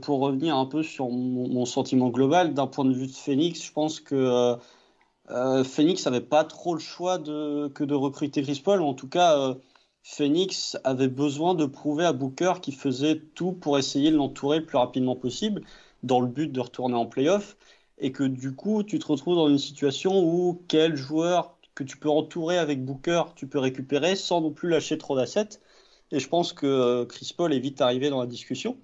Pour 0.00 0.20
revenir 0.20 0.56
un 0.56 0.64
peu 0.64 0.82
sur 0.82 1.10
mon, 1.10 1.48
mon 1.50 1.66
sentiment 1.66 2.08
global, 2.08 2.54
d'un 2.54 2.66
point 2.66 2.86
de 2.86 2.94
vue 2.94 3.08
de 3.08 3.12
Phoenix, 3.12 3.62
je 3.62 3.72
pense 3.72 4.00
que 4.00 4.56
euh, 5.30 5.64
Phoenix 5.64 6.04
n'avait 6.06 6.20
pas 6.20 6.44
trop 6.44 6.74
le 6.74 6.80
choix 6.80 7.18
de, 7.18 7.68
que 7.68 7.84
de 7.84 7.94
recruter 7.94 8.42
Chris 8.42 8.60
Paul, 8.64 8.80
ou 8.80 8.84
en 8.86 8.94
tout 8.94 9.08
cas, 9.08 9.38
euh, 9.38 9.54
Phoenix 10.02 10.76
avait 10.84 11.08
besoin 11.08 11.54
de 11.54 11.66
prouver 11.66 12.04
à 12.04 12.12
Booker 12.12 12.54
qu'il 12.62 12.74
faisait 12.74 13.20
tout 13.34 13.52
pour 13.52 13.78
essayer 13.78 14.10
de 14.10 14.16
l'entourer 14.16 14.60
le 14.60 14.66
plus 14.66 14.78
rapidement 14.78 15.16
possible, 15.16 15.62
dans 16.02 16.20
le 16.20 16.28
but 16.28 16.50
de 16.50 16.60
retourner 16.60 16.94
en 16.94 17.06
playoff, 17.06 17.56
et 17.98 18.12
que 18.12 18.24
du 18.24 18.54
coup, 18.54 18.82
tu 18.82 18.98
te 18.98 19.06
retrouves 19.06 19.36
dans 19.36 19.48
une 19.48 19.58
situation 19.58 20.22
où 20.22 20.62
quel 20.68 20.96
joueur 20.96 21.58
que 21.74 21.84
tu 21.84 21.96
peux 21.96 22.10
entourer 22.10 22.58
avec 22.58 22.84
Booker, 22.84 23.22
tu 23.36 23.46
peux 23.46 23.58
récupérer 23.58 24.16
sans 24.16 24.40
non 24.40 24.50
plus 24.52 24.68
lâcher 24.68 24.98
trop 24.98 25.16
d'assets. 25.16 25.60
Et 26.10 26.20
je 26.20 26.28
pense 26.28 26.52
que 26.52 26.66
euh, 26.66 27.04
Chris 27.06 27.32
Paul 27.36 27.52
est 27.52 27.60
vite 27.60 27.80
arrivé 27.80 28.10
dans 28.10 28.20
la 28.20 28.26
discussion. 28.26 28.78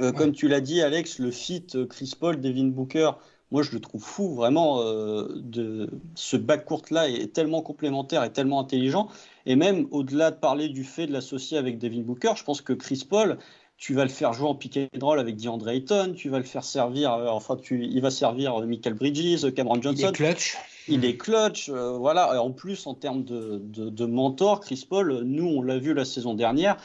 Euh, 0.00 0.12
Ouais. 0.12 0.18
Comme 0.18 0.32
tu 0.32 0.48
l'as 0.48 0.60
dit, 0.60 0.80
Alex, 0.80 1.18
le 1.18 1.30
fit 1.30 1.66
Chris 1.88 2.14
Paul, 2.18 2.40
Devin 2.40 2.68
Booker, 2.68 3.12
moi 3.50 3.62
je 3.62 3.72
le 3.72 3.80
trouve 3.80 4.02
fou, 4.02 4.34
vraiment. 4.34 4.80
euh, 4.82 5.28
de... 5.36 5.90
Ce 6.14 6.36
backcourt-là 6.36 7.08
est 7.08 7.32
tellement 7.32 7.62
complémentaire 7.62 8.24
et 8.24 8.32
tellement 8.32 8.60
intelligent. 8.60 9.08
Et 9.46 9.56
même 9.56 9.86
au-delà 9.90 10.30
de 10.30 10.36
parler 10.36 10.68
du 10.68 10.84
fait 10.84 11.06
de 11.06 11.12
l'associer 11.12 11.58
avec 11.58 11.78
Devin 11.78 12.02
Booker, 12.02 12.32
je 12.36 12.44
pense 12.44 12.60
que 12.60 12.72
Chris 12.72 13.04
Paul, 13.08 13.38
tu 13.76 13.94
vas 13.94 14.04
le 14.04 14.10
faire 14.10 14.32
jouer 14.34 14.46
en 14.48 14.54
pick 14.54 14.76
and 14.76 14.88
roll 15.00 15.18
avec 15.18 15.36
DeAndre 15.36 15.68
Ayton, 15.70 16.12
tu 16.14 16.28
vas 16.28 16.38
le 16.38 16.44
faire 16.44 16.64
servir, 16.64 17.12
euh, 17.14 17.28
enfin, 17.28 17.56
tu... 17.56 17.82
il 17.84 18.00
va 18.02 18.10
servir 18.10 18.60
euh, 18.60 18.66
Michael 18.66 18.94
Bridges, 18.94 19.44
euh, 19.44 19.50
Cameron 19.50 19.76
Il 19.76 19.82
Johnson. 19.82 20.08
est 20.08 20.12
clutch. 20.12 20.56
Il 20.88 21.04
est 21.04 21.16
clutch, 21.16 21.68
euh, 21.68 21.96
voilà. 21.96 22.34
Et 22.34 22.38
en 22.38 22.50
plus, 22.50 22.86
en 22.86 22.94
termes 22.94 23.24
de, 23.24 23.60
de, 23.64 23.88
de 23.90 24.04
mentor, 24.06 24.60
Chris 24.60 24.84
Paul, 24.88 25.22
nous, 25.24 25.46
on 25.46 25.62
l'a 25.62 25.78
vu 25.78 25.94
la 25.94 26.04
saison 26.04 26.34
dernière, 26.34 26.76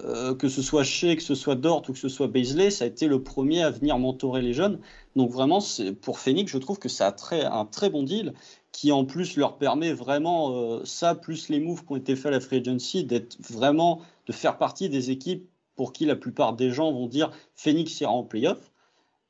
euh, 0.00 0.34
que 0.34 0.48
ce 0.48 0.60
soit 0.60 0.82
Shea, 0.82 1.14
que 1.14 1.22
ce 1.22 1.34
soit 1.34 1.54
Dort 1.54 1.84
ou 1.88 1.92
que 1.92 1.98
ce 1.98 2.08
soit 2.08 2.26
Baisley, 2.26 2.70
ça 2.70 2.84
a 2.84 2.88
été 2.88 3.06
le 3.06 3.22
premier 3.22 3.62
à 3.62 3.70
venir 3.70 3.98
mentorer 3.98 4.42
les 4.42 4.52
jeunes. 4.52 4.80
Donc 5.14 5.30
vraiment, 5.30 5.60
pour 6.02 6.18
Phoenix, 6.18 6.50
je 6.50 6.58
trouve 6.58 6.78
que 6.78 6.88
c'est 6.88 7.04
un 7.04 7.12
très, 7.12 7.44
un 7.44 7.64
très 7.64 7.90
bon 7.90 8.02
deal 8.02 8.34
qui 8.72 8.90
en 8.90 9.04
plus 9.04 9.36
leur 9.36 9.56
permet 9.56 9.92
vraiment, 9.92 10.52
euh, 10.52 10.84
ça, 10.84 11.14
plus 11.14 11.48
les 11.48 11.60
moves 11.60 11.84
qui 11.84 11.92
ont 11.92 11.96
été 11.96 12.16
faits 12.16 12.26
à 12.26 12.30
la 12.30 12.40
Free 12.40 12.56
Agency, 12.56 13.04
d'être 13.04 13.36
vraiment, 13.40 14.00
de 14.26 14.32
faire 14.32 14.58
partie 14.58 14.88
des 14.88 15.12
équipes 15.12 15.48
pour 15.76 15.92
qui 15.92 16.06
la 16.06 16.16
plupart 16.16 16.54
des 16.54 16.70
gens 16.70 16.92
vont 16.92 17.06
dire 17.06 17.30
Phoenix 17.54 18.00
ira 18.00 18.10
en 18.10 18.24
playoff. 18.24 18.72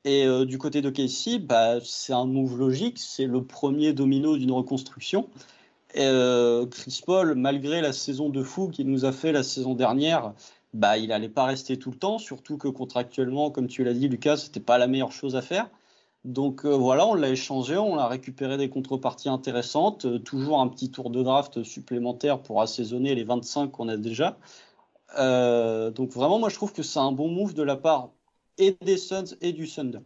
Et 0.06 0.26
euh, 0.26 0.44
du 0.44 0.58
côté 0.58 0.82
de 0.82 0.90
Casey, 0.90 1.38
bah, 1.38 1.78
c'est 1.82 2.12
un 2.12 2.26
move 2.26 2.58
logique, 2.58 2.98
c'est 2.98 3.26
le 3.26 3.44
premier 3.44 3.92
domino 3.92 4.36
d'une 4.36 4.52
reconstruction. 4.52 5.28
Euh, 5.96 6.66
Chris 6.66 7.02
Paul, 7.04 7.34
malgré 7.34 7.80
la 7.80 7.92
saison 7.92 8.28
de 8.28 8.42
fou 8.42 8.68
qu'il 8.68 8.88
nous 8.88 9.04
a 9.04 9.12
fait 9.12 9.32
la 9.32 9.42
saison 9.42 9.74
dernière, 9.74 10.34
bah, 10.72 10.98
il 10.98 11.08
n'allait 11.08 11.28
pas 11.28 11.44
rester 11.44 11.78
tout 11.78 11.90
le 11.90 11.96
temps, 11.96 12.18
surtout 12.18 12.58
que 12.58 12.68
contractuellement, 12.68 13.50
comme 13.50 13.68
tu 13.68 13.84
l'as 13.84 13.94
dit, 13.94 14.08
Lucas, 14.08 14.38
c'était 14.38 14.60
pas 14.60 14.78
la 14.78 14.88
meilleure 14.88 15.12
chose 15.12 15.36
à 15.36 15.42
faire. 15.42 15.70
Donc 16.24 16.64
euh, 16.64 16.74
voilà, 16.74 17.06
on 17.06 17.14
l'a 17.14 17.28
échangé, 17.28 17.76
on 17.76 17.98
a 17.98 18.08
récupéré 18.08 18.56
des 18.56 18.70
contreparties 18.70 19.28
intéressantes, 19.28 20.06
euh, 20.06 20.18
toujours 20.18 20.60
un 20.60 20.68
petit 20.68 20.90
tour 20.90 21.10
de 21.10 21.22
draft 21.22 21.62
supplémentaire 21.62 22.42
pour 22.42 22.62
assaisonner 22.62 23.14
les 23.14 23.24
25 23.24 23.70
qu'on 23.70 23.88
a 23.88 23.98
déjà. 23.98 24.38
Euh, 25.18 25.90
donc 25.90 26.10
vraiment, 26.10 26.38
moi 26.38 26.48
je 26.48 26.54
trouve 26.54 26.72
que 26.72 26.82
c'est 26.82 26.98
un 26.98 27.12
bon 27.12 27.28
move 27.28 27.52
de 27.52 27.62
la 27.62 27.76
part 27.76 28.10
et 28.56 28.76
des 28.80 28.96
Suns 28.96 29.36
et 29.42 29.52
du 29.52 29.68
Thunder. 29.68 30.00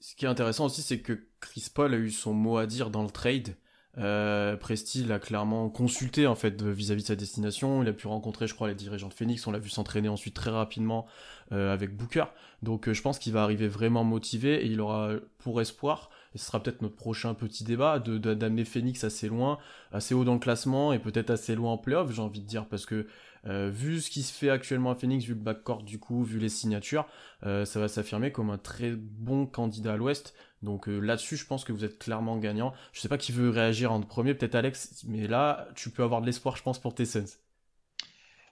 Ce 0.00 0.16
qui 0.16 0.24
est 0.24 0.28
intéressant 0.28 0.66
aussi, 0.66 0.82
c'est 0.82 1.00
que 1.00 1.26
Chris 1.40 1.68
Paul 1.72 1.92
a 1.92 1.98
eu 1.98 2.10
son 2.10 2.32
mot 2.32 2.56
à 2.56 2.66
dire 2.66 2.90
dans 2.90 3.02
le 3.02 3.10
trade. 3.10 3.56
Euh, 3.98 4.56
Presti 4.56 5.04
l'a 5.04 5.18
clairement 5.18 5.70
consulté 5.70 6.26
en 6.26 6.34
fait 6.34 6.62
vis-à-vis 6.62 7.02
de 7.02 7.06
sa 7.08 7.16
destination. 7.16 7.82
Il 7.82 7.88
a 7.88 7.92
pu 7.92 8.06
rencontrer, 8.06 8.46
je 8.46 8.54
crois, 8.54 8.68
les 8.68 8.74
dirigeants 8.74 9.08
de 9.08 9.14
Phoenix. 9.14 9.46
On 9.46 9.52
l'a 9.52 9.58
vu 9.58 9.70
s'entraîner 9.70 10.08
ensuite 10.08 10.34
très 10.34 10.50
rapidement 10.50 11.06
euh, 11.52 11.72
avec 11.72 11.96
Booker. 11.96 12.24
Donc 12.62 12.88
euh, 12.88 12.94
je 12.94 13.02
pense 13.02 13.18
qu'il 13.18 13.32
va 13.32 13.42
arriver 13.42 13.68
vraiment 13.68 14.04
motivé 14.04 14.64
et 14.64 14.66
il 14.66 14.80
aura 14.80 15.12
pour 15.38 15.60
espoir, 15.60 16.10
et 16.34 16.38
ce 16.38 16.44
sera 16.46 16.62
peut-être 16.62 16.82
notre 16.82 16.96
prochain 16.96 17.32
petit 17.34 17.64
débat, 17.64 17.98
de 17.98 18.18
de- 18.18 18.34
d'amener 18.34 18.64
Phoenix 18.64 19.04
assez 19.04 19.28
loin, 19.28 19.58
assez 19.92 20.14
haut 20.14 20.24
dans 20.24 20.34
le 20.34 20.40
classement 20.40 20.92
et 20.92 20.98
peut-être 20.98 21.30
assez 21.30 21.54
loin 21.54 21.72
en 21.72 21.78
playoff, 21.78 22.12
j'ai 22.12 22.22
envie 22.22 22.40
de 22.40 22.46
dire, 22.46 22.66
parce 22.66 22.84
que 22.84 23.06
Euh, 23.46 23.70
vu 23.70 24.00
ce 24.00 24.10
qui 24.10 24.22
se 24.22 24.32
fait 24.32 24.50
actuellement 24.50 24.90
à 24.90 24.94
Phoenix, 24.96 25.24
vu 25.24 25.34
le 25.34 25.40
backcourt 25.40 25.82
du 25.82 25.98
coup, 25.98 26.24
vu 26.24 26.38
les 26.38 26.48
signatures, 26.48 27.06
euh, 27.44 27.64
ça 27.64 27.78
va 27.80 27.88
s'affirmer 27.88 28.32
comme 28.32 28.50
un 28.50 28.58
très 28.58 28.92
bon 28.92 29.46
candidat 29.46 29.92
à 29.92 29.96
l'Ouest. 29.96 30.34
Donc 30.62 30.88
euh, 30.88 30.98
là-dessus, 30.98 31.36
je 31.36 31.46
pense 31.46 31.64
que 31.64 31.72
vous 31.72 31.84
êtes 31.84 31.98
clairement 31.98 32.38
gagnant. 32.38 32.72
Je 32.92 33.00
sais 33.00 33.08
pas 33.08 33.18
qui 33.18 33.32
veut 33.32 33.50
réagir 33.50 33.92
en 33.92 34.00
premier, 34.02 34.34
peut-être 34.34 34.54
Alex, 34.54 35.04
mais 35.06 35.26
là, 35.28 35.68
tu 35.74 35.90
peux 35.90 36.02
avoir 36.02 36.20
de 36.20 36.26
l'espoir, 36.26 36.56
je 36.56 36.62
pense, 36.62 36.78
pour 36.80 36.94
tes 36.94 37.04
Suns. 37.04 37.38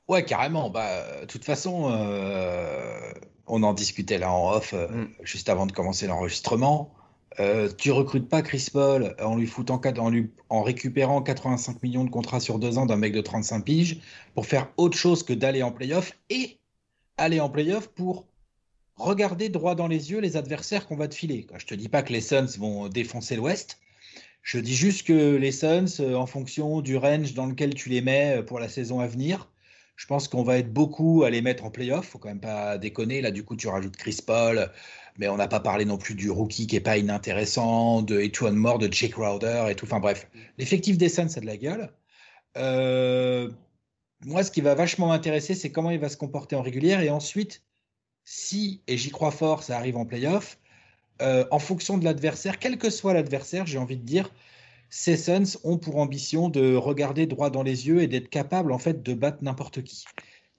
Ouais, 0.06 0.24
carrément. 0.24 0.70
Bah, 0.70 1.22
de 1.22 1.26
toute 1.26 1.44
façon, 1.44 1.84
on 3.46 3.62
en 3.62 3.72
discutait 3.74 4.18
là 4.18 4.30
en 4.30 4.52
off 4.52 4.74
Mm. 4.74 5.06
juste 5.22 5.48
avant 5.48 5.66
de 5.66 5.72
commencer 5.72 6.06
l'enregistrement. 6.06 6.94
Euh, 7.40 7.68
tu 7.76 7.90
recrutes 7.90 8.28
pas 8.28 8.42
Chris 8.42 8.68
Paul 8.72 9.14
en 9.20 9.36
lui 9.36 9.46
foutant 9.46 9.80
en, 10.48 10.62
récupérant 10.62 11.20
85 11.20 11.82
millions 11.82 12.04
de 12.04 12.10
contrats 12.10 12.40
sur 12.40 12.58
deux 12.58 12.78
ans 12.78 12.86
d'un 12.86 12.96
mec 12.96 13.12
de 13.12 13.20
35 13.20 13.64
piges 13.64 14.00
pour 14.34 14.46
faire 14.46 14.70
autre 14.76 14.96
chose 14.96 15.22
que 15.24 15.32
d'aller 15.32 15.62
en 15.62 15.72
playoff 15.72 16.12
et 16.30 16.58
aller 17.16 17.40
en 17.40 17.50
playoff 17.50 17.88
pour 17.88 18.26
regarder 18.96 19.48
droit 19.48 19.74
dans 19.74 19.88
les 19.88 20.12
yeux 20.12 20.20
les 20.20 20.36
adversaires 20.36 20.86
qu'on 20.86 20.96
va 20.96 21.08
te 21.08 21.14
filer. 21.14 21.46
Je 21.56 21.66
te 21.66 21.74
dis 21.74 21.88
pas 21.88 22.02
que 22.02 22.12
les 22.12 22.20
Suns 22.20 22.56
vont 22.58 22.88
défoncer 22.88 23.34
l'Ouest. 23.34 23.78
Je 24.42 24.58
dis 24.58 24.74
juste 24.74 25.06
que 25.06 25.36
les 25.36 25.52
Suns, 25.52 26.00
euh, 26.00 26.14
en 26.14 26.26
fonction 26.26 26.82
du 26.82 26.96
range 26.96 27.34
dans 27.34 27.46
lequel 27.46 27.74
tu 27.74 27.88
les 27.88 28.02
mets 28.02 28.38
euh, 28.38 28.42
pour 28.42 28.60
la 28.60 28.68
saison 28.68 29.00
à 29.00 29.06
venir, 29.06 29.48
je 29.96 30.06
pense 30.06 30.28
qu'on 30.28 30.42
va 30.42 30.58
être 30.58 30.72
beaucoup 30.72 31.22
à 31.24 31.30
les 31.30 31.42
mettre 31.42 31.64
en 31.64 31.70
playoff. 31.70 32.06
Faut 32.06 32.18
quand 32.18 32.28
même 32.28 32.40
pas 32.40 32.78
déconner. 32.78 33.20
Là, 33.20 33.30
du 33.30 33.44
coup, 33.44 33.56
tu 33.56 33.68
rajoutes 33.68 33.96
Chris 33.96 34.18
Paul, 34.26 34.70
mais 35.18 35.28
on 35.28 35.36
n'a 35.36 35.48
pas 35.48 35.60
parlé 35.60 35.84
non 35.84 35.98
plus 35.98 36.14
du 36.14 36.30
rookie 36.30 36.66
qui 36.66 36.76
est 36.76 36.80
pas 36.80 36.98
inintéressant, 36.98 38.02
de 38.02 38.20
Etuan 38.20 38.52
Moore, 38.52 38.78
de 38.78 38.92
Jake 38.92 39.12
Crowder 39.12 39.66
et 39.70 39.74
tout. 39.74 39.86
Enfin 39.86 40.00
bref, 40.00 40.28
l'effectif 40.58 40.98
des 40.98 41.08
Suns, 41.08 41.28
c'est 41.28 41.40
de 41.40 41.46
la 41.46 41.56
gueule. 41.56 41.92
Euh, 42.56 43.50
moi, 44.24 44.42
ce 44.42 44.50
qui 44.50 44.60
va 44.60 44.74
vachement 44.74 45.08
m'intéresser, 45.08 45.54
c'est 45.54 45.70
comment 45.70 45.90
il 45.90 46.00
va 46.00 46.08
se 46.08 46.16
comporter 46.16 46.56
en 46.56 46.62
régulière 46.62 47.00
et 47.00 47.10
ensuite, 47.10 47.62
si, 48.24 48.82
et 48.86 48.96
j'y 48.96 49.10
crois 49.10 49.30
fort, 49.30 49.62
ça 49.62 49.76
arrive 49.76 49.96
en 49.96 50.06
playoff, 50.06 50.58
euh, 51.22 51.44
en 51.50 51.58
fonction 51.58 51.98
de 51.98 52.04
l'adversaire, 52.04 52.58
quel 52.58 52.78
que 52.78 52.90
soit 52.90 53.14
l'adversaire, 53.14 53.66
j'ai 53.66 53.78
envie 53.78 53.96
de 53.96 54.02
dire, 54.02 54.30
ces 54.96 55.16
Suns 55.16 55.58
ont 55.64 55.76
pour 55.76 55.96
ambition 55.96 56.48
de 56.48 56.76
regarder 56.76 57.26
droit 57.26 57.50
dans 57.50 57.64
les 57.64 57.88
yeux 57.88 58.00
et 58.00 58.06
d'être 58.06 58.28
capable 58.28 58.70
en 58.70 58.78
fait 58.78 59.02
de 59.02 59.12
battre 59.12 59.38
n'importe 59.42 59.82
qui. 59.82 60.04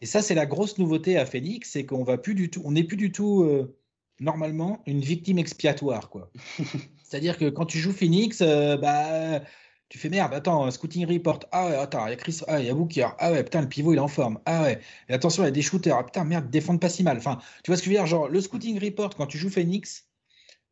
Et 0.01 0.05
ça, 0.05 0.21
c'est 0.21 0.35
la 0.35 0.45
grosse 0.45 0.77
nouveauté 0.77 1.17
à 1.17 1.25
Phoenix, 1.25 1.69
c'est 1.71 1.85
qu'on 1.85 2.03
va 2.03 2.17
plus 2.17 2.35
du 2.35 2.49
tout, 2.49 2.61
on 2.65 2.73
n'est 2.73 2.83
plus 2.83 2.97
du 2.97 3.13
tout 3.13 3.43
euh, 3.43 3.77
normalement 4.19 4.83
une 4.87 4.99
victime 4.99 5.37
expiatoire, 5.37 6.09
quoi. 6.09 6.29
C'est-à-dire 7.05 7.37
que 7.37 7.49
quand 7.49 7.65
tu 7.65 7.77
joues 7.79 7.93
Phoenix, 7.93 8.41
euh, 8.41 8.75
bah 8.75 9.41
tu 9.87 9.97
fais 9.99 10.09
merde, 10.09 10.33
attends, 10.33 10.69
scouting 10.69 11.05
report, 11.05 11.39
ah 11.53 11.67
ouais, 11.67 11.75
attends, 11.75 12.05
il 12.05 12.09
y 12.09 12.13
a 12.13 12.17
Chris, 12.17 12.41
ah 12.49 12.59
il 12.59 12.65
y 12.65 12.69
a 12.69 12.73
Booker, 12.73 13.07
ah 13.19 13.31
ouais, 13.31 13.41
putain, 13.41 13.61
le 13.61 13.69
pivot 13.69 13.93
il 13.93 13.97
est 13.97 13.99
en 13.99 14.09
forme, 14.09 14.41
ah 14.45 14.63
ouais, 14.63 14.81
et 15.07 15.13
attention, 15.13 15.43
il 15.43 15.45
y 15.45 15.49
a 15.49 15.51
des 15.51 15.61
shooters, 15.61 15.95
ah 15.97 16.03
putain, 16.03 16.25
merde, 16.25 16.49
défendent 16.49 16.81
pas 16.81 16.89
si 16.89 17.03
mal. 17.03 17.17
Enfin, 17.17 17.39
tu 17.63 17.71
vois 17.71 17.77
ce 17.77 17.83
que 17.83 17.85
je 17.85 17.91
veux 17.91 17.95
dire, 17.95 18.05
genre 18.05 18.27
le 18.27 18.41
scouting 18.41 18.83
report 18.83 19.15
quand 19.15 19.27
tu 19.27 19.37
joues 19.37 19.49
Phoenix 19.49 20.09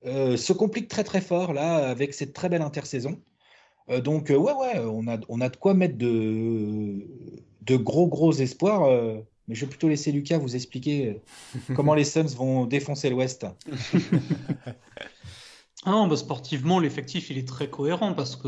euh, 0.05 0.35
se 0.35 0.51
complique 0.51 0.89
très 0.89 1.05
très 1.05 1.21
fort 1.21 1.53
là 1.53 1.75
avec 1.87 2.13
cette 2.13 2.33
très 2.33 2.49
belle 2.49 2.61
intersaison. 2.61 3.21
Euh, 3.89 4.01
donc 4.01 4.31
euh, 4.31 4.35
ouais 4.35 4.53
ouais, 4.53 4.79
on 4.79 5.07
a 5.07 5.17
on 5.29 5.41
a 5.41 5.49
de 5.49 5.57
quoi 5.57 5.73
mettre 5.73 5.97
de 5.97 7.05
de 7.61 7.75
gros 7.75 8.07
gros 8.07 8.31
espoirs. 8.33 8.83
euh, 8.83 9.17
mais 9.47 9.55
je 9.55 9.65
vais 9.65 9.69
plutôt 9.69 9.89
laisser 9.89 10.13
Lucas 10.13 10.37
vous 10.37 10.55
expliquer 10.55 11.21
comment 11.75 11.93
les 11.93 12.05
Suns 12.05 12.33
vont 12.35 12.65
défoncer 12.65 13.09
l'Ouest. 13.09 13.45
Ah 15.85 15.91
non, 15.91 16.07
bah 16.07 16.15
sportivement, 16.15 16.79
l'effectif 16.79 17.29
il 17.29 17.37
est 17.37 17.45
très 17.45 17.69
cohérent 17.69 18.13
parce 18.13 18.37
que 18.37 18.47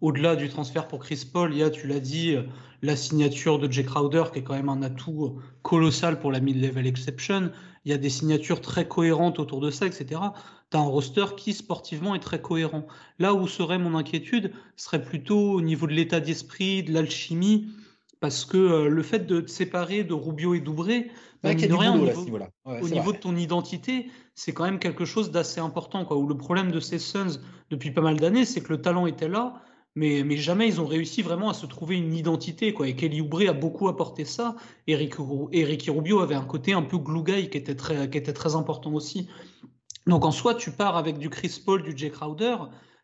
au-delà 0.00 0.36
du 0.36 0.48
transfert 0.48 0.86
pour 0.86 1.00
Chris 1.00 1.28
Paul, 1.32 1.52
il 1.52 1.58
y 1.58 1.62
a, 1.64 1.68
tu 1.68 1.88
l'as 1.88 1.98
dit, 1.98 2.36
la 2.80 2.94
signature 2.94 3.58
de 3.58 3.68
Jay 3.68 3.82
Crowder 3.82 4.22
qui 4.32 4.38
est 4.38 4.42
quand 4.44 4.54
même 4.54 4.68
un 4.68 4.82
atout 4.82 5.40
colossal 5.62 6.20
pour 6.20 6.30
la 6.30 6.38
mid-level 6.38 6.86
exception. 6.86 7.50
Il 7.84 7.90
y 7.90 7.92
a 7.92 7.98
des 7.98 8.08
signatures 8.08 8.60
très 8.60 8.86
cohérentes 8.86 9.40
autour 9.40 9.60
de 9.60 9.72
ça, 9.72 9.84
etc. 9.86 10.20
Tu 10.70 10.76
as 10.76 10.80
un 10.80 10.84
roster 10.84 11.26
qui 11.36 11.52
sportivement 11.52 12.14
est 12.14 12.20
très 12.20 12.40
cohérent. 12.40 12.86
Là 13.18 13.34
où 13.34 13.46
serait 13.46 13.78
mon 13.78 13.94
inquiétude 13.96 14.52
serait 14.76 15.02
plutôt 15.02 15.52
au 15.52 15.60
niveau 15.60 15.86
de 15.86 15.92
l'état 15.92 16.20
d'esprit, 16.20 16.82
de 16.82 16.92
l'alchimie, 16.92 17.68
parce 18.20 18.44
que 18.44 18.56
euh, 18.56 18.88
le 18.88 19.02
fait 19.02 19.26
de 19.26 19.40
te 19.40 19.50
séparer 19.50 20.04
de 20.04 20.14
Rubio 20.14 20.54
et 20.54 20.60
Doubré, 20.60 21.10
bah, 21.42 21.54
mine 21.54 21.68
de 21.68 21.74
rien, 21.74 21.94
au 21.94 21.98
boulot 21.98 22.06
là, 22.06 22.14
à 22.14 22.24
niveau-. 22.24 22.38
Ouais, 22.64 22.82
au 22.82 22.88
niveau 22.88 23.12
de 23.12 23.18
ton 23.18 23.36
identité, 23.36 24.10
c'est 24.34 24.52
quand 24.52 24.64
même 24.64 24.78
quelque 24.78 25.04
chose 25.04 25.30
d'assez 25.30 25.60
important. 25.60 26.04
Quoi. 26.04 26.16
Où 26.16 26.26
le 26.26 26.36
problème 26.36 26.70
de 26.70 26.80
ces 26.80 26.98
Suns 26.98 27.40
depuis 27.70 27.90
pas 27.90 28.00
mal 28.00 28.18
d'années, 28.18 28.44
c'est 28.44 28.60
que 28.60 28.72
le 28.72 28.80
talent 28.80 29.06
était 29.06 29.28
là, 29.28 29.62
mais, 29.94 30.22
mais 30.24 30.36
jamais 30.36 30.68
ils 30.68 30.80
ont 30.80 30.86
réussi 30.86 31.22
vraiment 31.22 31.48
à 31.48 31.54
se 31.54 31.66
trouver 31.66 31.96
une 31.96 32.14
identité. 32.14 32.72
Quoi. 32.74 32.88
Et 32.88 32.96
Kelly 32.96 33.20
Oubre 33.20 33.48
a 33.48 33.52
beaucoup 33.52 33.88
apporté 33.88 34.24
ça. 34.24 34.56
Et 34.86 34.94
Ricky 34.94 35.90
Rubio 35.90 36.20
avait 36.20 36.34
un 36.34 36.44
côté 36.44 36.74
un 36.74 36.82
peu 36.82 36.98
glue 36.98 37.22
guy 37.22 37.48
qui 37.48 37.56
était 37.58 37.74
très, 37.74 38.08
qui 38.10 38.18
était 38.18 38.34
très 38.34 38.54
important 38.56 38.92
aussi. 38.92 39.28
Donc 40.06 40.24
en 40.24 40.30
soi, 40.30 40.54
tu 40.54 40.70
pars 40.70 40.96
avec 40.96 41.18
du 41.18 41.30
Chris 41.30 41.60
Paul, 41.64 41.82
du 41.82 41.96
Jay 41.96 42.10
Crowder, 42.10 42.56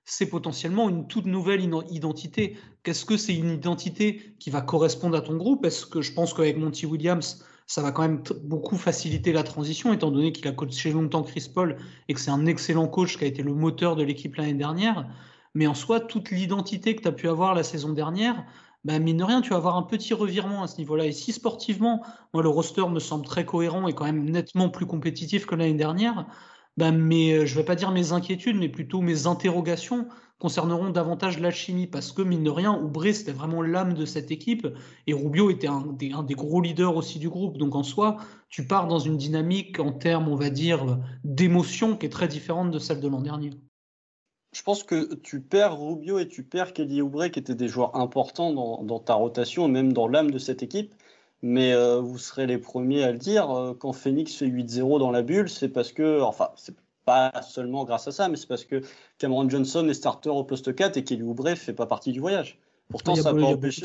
c'est 0.05 0.27
potentiellement 0.27 0.89
une 0.89 1.07
toute 1.07 1.27
nouvelle 1.27 1.61
identité. 1.91 2.57
Qu'est-ce 2.83 3.05
que 3.05 3.17
c'est 3.17 3.35
une 3.35 3.51
identité 3.51 4.35
qui 4.39 4.51
va 4.51 4.61
correspondre 4.61 5.17
à 5.17 5.21
ton 5.21 5.37
groupe? 5.37 5.65
Est-ce 5.65 5.87
que 5.87 6.01
je 6.01 6.13
pense 6.13 6.35
qu'avec 6.35 6.57
Monty 6.57 6.87
Williams, 6.87 7.45
ça 7.67 7.83
va 7.83 7.93
quand 7.93 8.03
même 8.03 8.23
beaucoup 8.45 8.77
faciliter 8.77 9.33
la 9.33 9.43
transition, 9.43 9.93
étant 9.93 10.11
donné 10.11 10.33
qu'il 10.33 10.47
a 10.49 10.53
coaché 10.53 10.93
longtemps 10.93 11.23
Chris 11.23 11.49
Paul 11.53 11.77
et 12.09 12.15
que 12.15 12.21
c'est 12.21 12.31
un 12.31 12.47
excellent 12.47 12.89
coach 12.89 13.17
qui 13.17 13.25
a 13.25 13.27
été 13.27 13.43
le 13.43 13.55
moteur 13.55 13.97
de 13.97 14.03
l'équipe 14.03 14.37
l'année 14.37 14.55
dernière. 14.55 15.09
Mais 15.55 15.67
en 15.67 15.75
soi, 15.75 16.01
toute 16.01 16.31
l'identité 16.31 16.97
que 16.97 17.03
tu 17.03 17.09
as 17.09 17.13
pu 17.13 17.29
avoir 17.29 17.55
la 17.55 17.63
saison 17.63 17.93
dernière, 17.93 18.45
bah, 18.85 18.99
mine 18.99 19.19
de 19.19 19.25
rien, 19.25 19.41
tu 19.41 19.51
vas 19.51 19.57
avoir 19.57 19.77
un 19.77 19.83
petit 19.83 20.15
revirement 20.15 20.63
à 20.63 20.67
ce 20.67 20.79
niveau-là. 20.79 21.07
Et 21.07 21.13
si 21.13 21.33
sportivement, 21.33 22.03
moi, 22.35 22.43
le 22.43 22.49
roster 22.49 22.89
me 22.89 22.99
semble 22.99 23.25
très 23.25 23.45
cohérent 23.45 23.87
et 23.87 23.95
quand 23.95 24.05
même 24.05 24.29
nettement 24.29 24.69
plus 24.71 24.87
compétitif 24.87 25.47
que 25.47 25.55
l'année 25.55 25.75
dernière, 25.75 26.27
bah, 26.77 26.91
mes, 26.91 27.35
euh, 27.35 27.47
je 27.47 27.55
vais 27.55 27.65
pas 27.65 27.75
dire 27.75 27.91
mes 27.91 28.13
inquiétudes, 28.13 28.57
mais 28.57 28.69
plutôt 28.69 29.01
mes 29.01 29.27
interrogations 29.27 30.07
concerneront 30.39 30.91
davantage 30.91 31.39
l'alchimie 31.39 31.87
parce 31.87 32.11
que 32.11 32.21
mine 32.21 32.43
de 32.43 32.51
rien, 32.51 32.77
Oubre 32.77 33.13
c'était 33.13 33.31
vraiment 33.31 33.63
l'âme 33.63 33.95
de 33.95 34.05
cette 34.05 34.33
équipe 34.33 34.67
et 35.07 35.13
Rubio 35.13 35.51
était 35.51 35.69
un 35.69 35.85
des, 35.93 36.35
gros 36.35 36.61
leaders 36.61 36.97
aussi 36.97 37.21
du 37.21 37.29
groupe. 37.29 37.59
Donc 37.59 37.77
en 37.77 37.85
soi, 37.85 38.17
tu 38.49 38.67
pars 38.67 38.89
dans 38.89 38.99
une 38.99 39.17
dynamique 39.17 39.79
en 39.79 39.93
termes, 39.93 40.27
on 40.29 40.35
va 40.35 40.51
dire, 40.51 40.99
d'émotion 41.23 41.97
qui 41.97 42.07
est 42.07 42.09
très 42.09 42.27
différente 42.27 42.73
de 42.73 42.81
celle 42.81 43.01
de 43.01 43.07
l'an 43.07 43.21
dernier. 43.21 43.51
Je 44.53 44.63
pense 44.63 44.83
que 44.83 45.15
tu 45.15 45.41
perds 45.41 45.79
Rubio 45.79 46.19
et 46.19 46.27
tu 46.27 46.43
perds 46.43 46.73
Kelly 46.73 47.01
Oubre, 47.03 47.29
qui 47.29 47.39
étaient 47.39 47.55
des 47.55 47.69
joueurs 47.69 47.95
importants 47.95 48.53
dans, 48.53 48.83
dans 48.83 48.99
ta 48.99 49.15
rotation 49.15 49.69
même 49.69 49.93
dans 49.93 50.09
l'âme 50.09 50.33
de 50.33 50.39
cette 50.39 50.63
équipe. 50.63 50.95
Mais 51.43 51.73
euh, 51.73 52.01
vous 52.01 52.19
serez 52.19 52.47
les 52.47 52.59
premiers 52.59 53.03
à 53.03 53.11
le 53.13 53.19
dire, 53.19 53.51
euh, 53.51 53.75
quand 53.75 53.93
Phoenix 53.93 54.35
fait 54.35 54.47
8-0 54.47 54.99
dans 55.01 55.11
la 55.11 55.23
bulle, 55.23 55.49
c'est 55.49 55.69
parce 55.69 55.93
que, 55.93 56.21
enfin, 56.21 56.51
c'est 56.57 56.77
pas 57.05 57.33
seulement 57.43 57.85
grâce 57.85 58.07
à 58.07 58.13
ça, 58.13 58.29
mais 58.29 58.37
c'est 58.37 58.47
parce 58.47 58.65
que 58.65 58.81
Cameron 59.19 59.49
Johnson 59.51 59.89
est 59.89 59.95
starter 59.95 60.31
au 60.31 60.45
poste 60.45 60.73
4 60.75 60.97
et 60.97 61.05
Kelly 61.05 61.23
Oubre 61.23 61.49
fait 61.57 61.73
pas 61.73 61.87
partie 61.87 62.13
du 62.13 62.21
voyage. 62.21 62.59
Pourtant, 62.89 63.15
ça 63.23 63.33
n'a 63.33 63.47
empêché. 63.57 63.81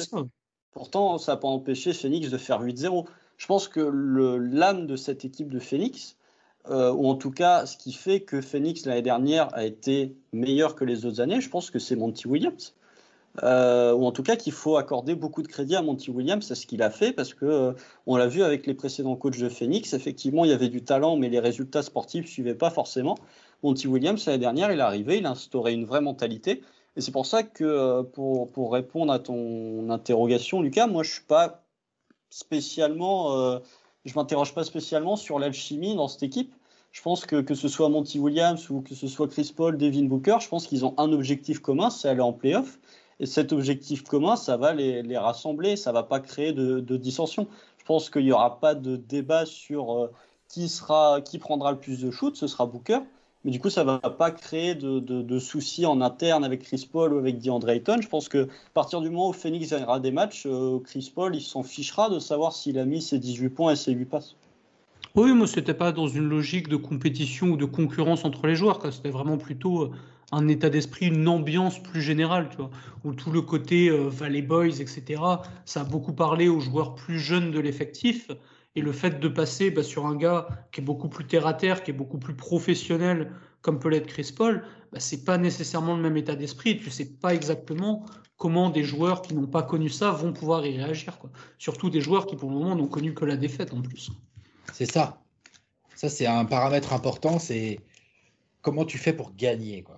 Pourtant, 0.71 1.17
ça 1.17 1.31
n'a 1.33 1.37
pas 1.37 1.47
empêché 1.47 1.93
Phoenix 1.93 2.29
de 2.29 2.37
faire 2.37 2.61
8-0. 2.61 3.05
Je 3.37 3.45
pense 3.47 3.67
que 3.67 3.79
le- 3.79 4.37
l'âme 4.37 4.85
de 4.85 4.95
cette 4.95 5.25
équipe 5.25 5.51
de 5.51 5.59
Phoenix, 5.59 6.15
euh, 6.69 6.91
ou 6.91 7.07
en 7.07 7.15
tout 7.15 7.31
cas 7.31 7.65
ce 7.65 7.77
qui 7.77 7.93
fait 7.93 8.19
que 8.21 8.41
Phoenix 8.41 8.85
l'année 8.85 9.01
dernière 9.01 9.47
a 9.55 9.65
été 9.65 10.15
meilleur 10.33 10.75
que 10.75 10.85
les 10.85 11.05
autres 11.05 11.21
années, 11.21 11.41
je 11.41 11.49
pense 11.49 11.71
que 11.71 11.79
c'est 11.79 11.95
Monty 11.95 12.27
Williams. 12.27 12.75
Euh, 13.43 13.93
ou 13.93 14.05
en 14.05 14.11
tout 14.11 14.23
cas 14.23 14.35
qu'il 14.35 14.53
faut 14.53 14.77
accorder 14.77 15.13
beaucoup 15.13 15.43
de 15.43 15.47
crédit 15.47 15.75
à 15.75 15.83
Monty 15.83 16.09
Williams 16.09 16.49
à 16.51 16.55
ce 16.55 16.65
qu'il 16.65 16.81
a 16.81 16.89
fait 16.89 17.11
parce 17.11 17.35
que 17.35 17.45
euh, 17.45 17.73
on 18.07 18.15
l'a 18.17 18.25
vu 18.25 18.41
avec 18.41 18.65
les 18.65 18.73
précédents 18.73 19.15
coachs 19.15 19.37
de 19.37 19.47
Phoenix, 19.47 19.93
effectivement 19.93 20.43
il 20.43 20.49
y 20.49 20.53
avait 20.53 20.69
du 20.69 20.83
talent 20.83 21.17
mais 21.17 21.29
les 21.29 21.39
résultats 21.39 21.83
sportifs 21.83 22.25
ne 22.25 22.29
suivaient 22.29 22.55
pas 22.55 22.71
forcément. 22.71 23.15
Monty 23.61 23.87
Williams 23.87 24.25
l'année 24.25 24.39
dernière 24.39 24.71
il 24.71 24.79
est 24.79 24.81
arrivé, 24.81 25.17
il 25.19 25.25
a 25.27 25.31
instauré 25.31 25.73
une 25.73 25.85
vraie 25.85 26.01
mentalité 26.01 26.63
et 26.95 27.01
c'est 27.01 27.11
pour 27.11 27.27
ça 27.27 27.43
que 27.43 27.63
euh, 27.63 28.01
pour, 28.01 28.51
pour 28.51 28.73
répondre 28.73 29.13
à 29.13 29.19
ton 29.19 29.87
interrogation 29.91 30.63
Lucas, 30.63 30.87
moi 30.87 31.03
je 31.03 31.11
suis 31.13 31.25
pas 31.25 31.63
spécialement, 32.31 33.37
euh, 33.37 33.59
je 34.05 34.13
m'interroge 34.15 34.55
pas 34.55 34.63
spécialement 34.63 35.15
sur 35.15 35.37
l'alchimie 35.37 35.95
dans 35.95 36.07
cette 36.07 36.23
équipe. 36.23 36.53
Je 36.91 37.01
pense 37.03 37.25
que 37.25 37.41
que 37.41 37.53
ce 37.53 37.67
soit 37.67 37.89
Monty 37.89 38.17
Williams 38.17 38.69
ou 38.71 38.81
que 38.81 38.95
ce 38.95 39.07
soit 39.07 39.27
Chris 39.27 39.53
Paul, 39.55 39.77
Devin 39.77 40.05
Booker, 40.05 40.37
je 40.41 40.47
pense 40.47 40.65
qu'ils 40.65 40.85
ont 40.85 40.95
un 40.97 41.11
objectif 41.11 41.59
commun, 41.59 41.91
c'est 41.91 42.09
aller 42.09 42.21
en 42.21 42.33
playoff. 42.33 42.79
Et 43.19 43.25
cet 43.25 43.51
objectif 43.51 44.03
commun, 44.03 44.35
ça 44.35 44.57
va 44.57 44.73
les, 44.73 45.17
rassembler, 45.17 45.75
ça 45.75 45.91
va 45.91 46.03
pas 46.03 46.19
créer 46.19 46.53
de, 46.53 46.97
dissension. 46.97 47.47
Je 47.77 47.85
pense 47.85 48.09
qu'il 48.09 48.25
n'y 48.25 48.31
aura 48.31 48.59
pas 48.59 48.75
de 48.75 48.95
débat 48.95 49.45
sur 49.45 49.93
euh, 49.93 50.11
qui, 50.49 50.69
sera, 50.69 51.21
qui 51.21 51.39
prendra 51.39 51.71
le 51.71 51.79
plus 51.79 52.01
de 52.01 52.11
shoots, 52.11 52.35
ce 52.35 52.47
sera 52.47 52.65
Booker. 52.65 52.99
Mais 53.45 53.51
du 53.51 53.59
coup, 53.59 53.69
ça 53.69 53.83
va 53.83 53.99
pas 53.99 54.31
créer 54.31 54.75
de, 54.75 55.39
soucis 55.39 55.85
en 55.85 56.01
interne 56.01 56.43
avec 56.43 56.63
Chris 56.63 56.87
Paul 56.91 57.13
ou 57.13 57.17
avec 57.17 57.39
DeAndre 57.39 57.69
Ayton. 57.69 57.99
Je 58.01 58.09
pense 58.09 58.27
que 58.27 58.43
à 58.43 58.73
partir 58.73 58.99
du 58.99 59.09
moment 59.09 59.29
où 59.29 59.33
Phoenix 59.33 59.69
gagnera 59.69 59.99
des 59.99 60.11
matchs, 60.11 60.45
euh, 60.45 60.79
Chris 60.79 61.11
Paul, 61.13 61.35
il 61.35 61.41
s'en 61.41 61.63
fichera 61.63 62.09
de 62.09 62.19
savoir 62.19 62.53
s'il 62.53 62.77
a 62.77 62.85
mis 62.85 63.01
ses 63.01 63.19
18 63.19 63.49
points 63.49 63.71
et 63.71 63.75
ses 63.75 63.93
8 63.93 64.05
passes. 64.05 64.35
Oui, 65.15 65.33
moi, 65.33 65.47
c'était 65.47 65.73
pas 65.73 65.91
dans 65.91 66.07
une 66.07 66.27
logique 66.27 66.67
de 66.67 66.75
compétition 66.75 67.47
ou 67.47 67.57
de 67.57 67.65
concurrence 67.65 68.25
entre 68.25 68.47
les 68.47 68.55
joueurs. 68.55 68.81
C'était 68.91 69.09
vraiment 69.09 69.37
plutôt 69.37 69.83
euh, 69.83 69.91
un 70.31 70.47
état 70.47 70.69
d'esprit, 70.69 71.07
une 71.07 71.27
ambiance 71.27 71.81
plus 71.81 72.01
générale, 72.01 72.49
tu 72.49 72.57
vois, 72.57 72.69
où 73.03 73.13
tout 73.13 73.31
le 73.31 73.41
côté 73.41 73.89
euh, 73.89 74.09
Valley 74.09 74.41
Boys, 74.41 74.81
etc., 74.81 75.21
ça 75.65 75.81
a 75.81 75.83
beaucoup 75.83 76.13
parlé 76.13 76.49
aux 76.49 76.59
joueurs 76.59 76.95
plus 76.95 77.19
jeunes 77.19 77.51
de 77.51 77.59
l'effectif. 77.59 78.29
Et 78.75 78.81
le 78.81 78.91
fait 78.91 79.19
de 79.19 79.27
passer 79.27 79.71
bah, 79.71 79.83
sur 79.83 80.05
un 80.05 80.15
gars 80.15 80.47
qui 80.71 80.81
est 80.81 80.83
beaucoup 80.83 81.09
plus 81.09 81.25
terre 81.25 81.47
à 81.47 81.53
terre, 81.53 81.81
qui 81.81 81.91
est 81.91 81.95
beaucoup 81.95 82.19
plus 82.19 82.35
professionnel, 82.35 83.31
comme 83.61 83.79
peut 83.79 83.89
l'être 83.89 84.05
Chris 84.05 84.31
Paul, 84.35 84.63
bah, 84.91 84.99
c'est 84.99 85.23
pas 85.23 85.37
nécessairement 85.37 85.95
le 85.95 86.01
même 86.01 86.17
état 86.17 86.35
d'esprit. 86.35 86.77
Tu 86.77 86.91
sais 86.91 87.05
pas 87.05 87.33
exactement 87.33 88.05
comment 88.35 88.69
des 88.69 88.83
joueurs 88.83 89.23
qui 89.23 89.33
n'ont 89.33 89.47
pas 89.47 89.63
connu 89.63 89.89
ça 89.89 90.11
vont 90.11 90.31
pouvoir 90.31 90.65
y 90.65 90.77
réagir. 90.77 91.17
Quoi. 91.17 91.31
Surtout 91.57 91.89
des 91.89 92.01
joueurs 92.01 92.27
qui 92.27 92.35
pour 92.35 92.49
le 92.49 92.55
moment 92.55 92.75
n'ont 92.75 92.87
connu 92.87 93.13
que 93.13 93.25
la 93.25 93.35
défaite 93.35 93.73
en 93.73 93.81
plus. 93.81 94.11
C'est 94.73 94.91
ça. 94.91 95.23
Ça, 95.95 96.09
c'est 96.09 96.27
un 96.27 96.45
paramètre 96.45 96.93
important. 96.93 97.39
C'est 97.39 97.79
comment 98.61 98.85
tu 98.85 98.97
fais 98.99 99.13
pour 99.13 99.33
gagner 99.33 99.81
quoi. 99.81 99.97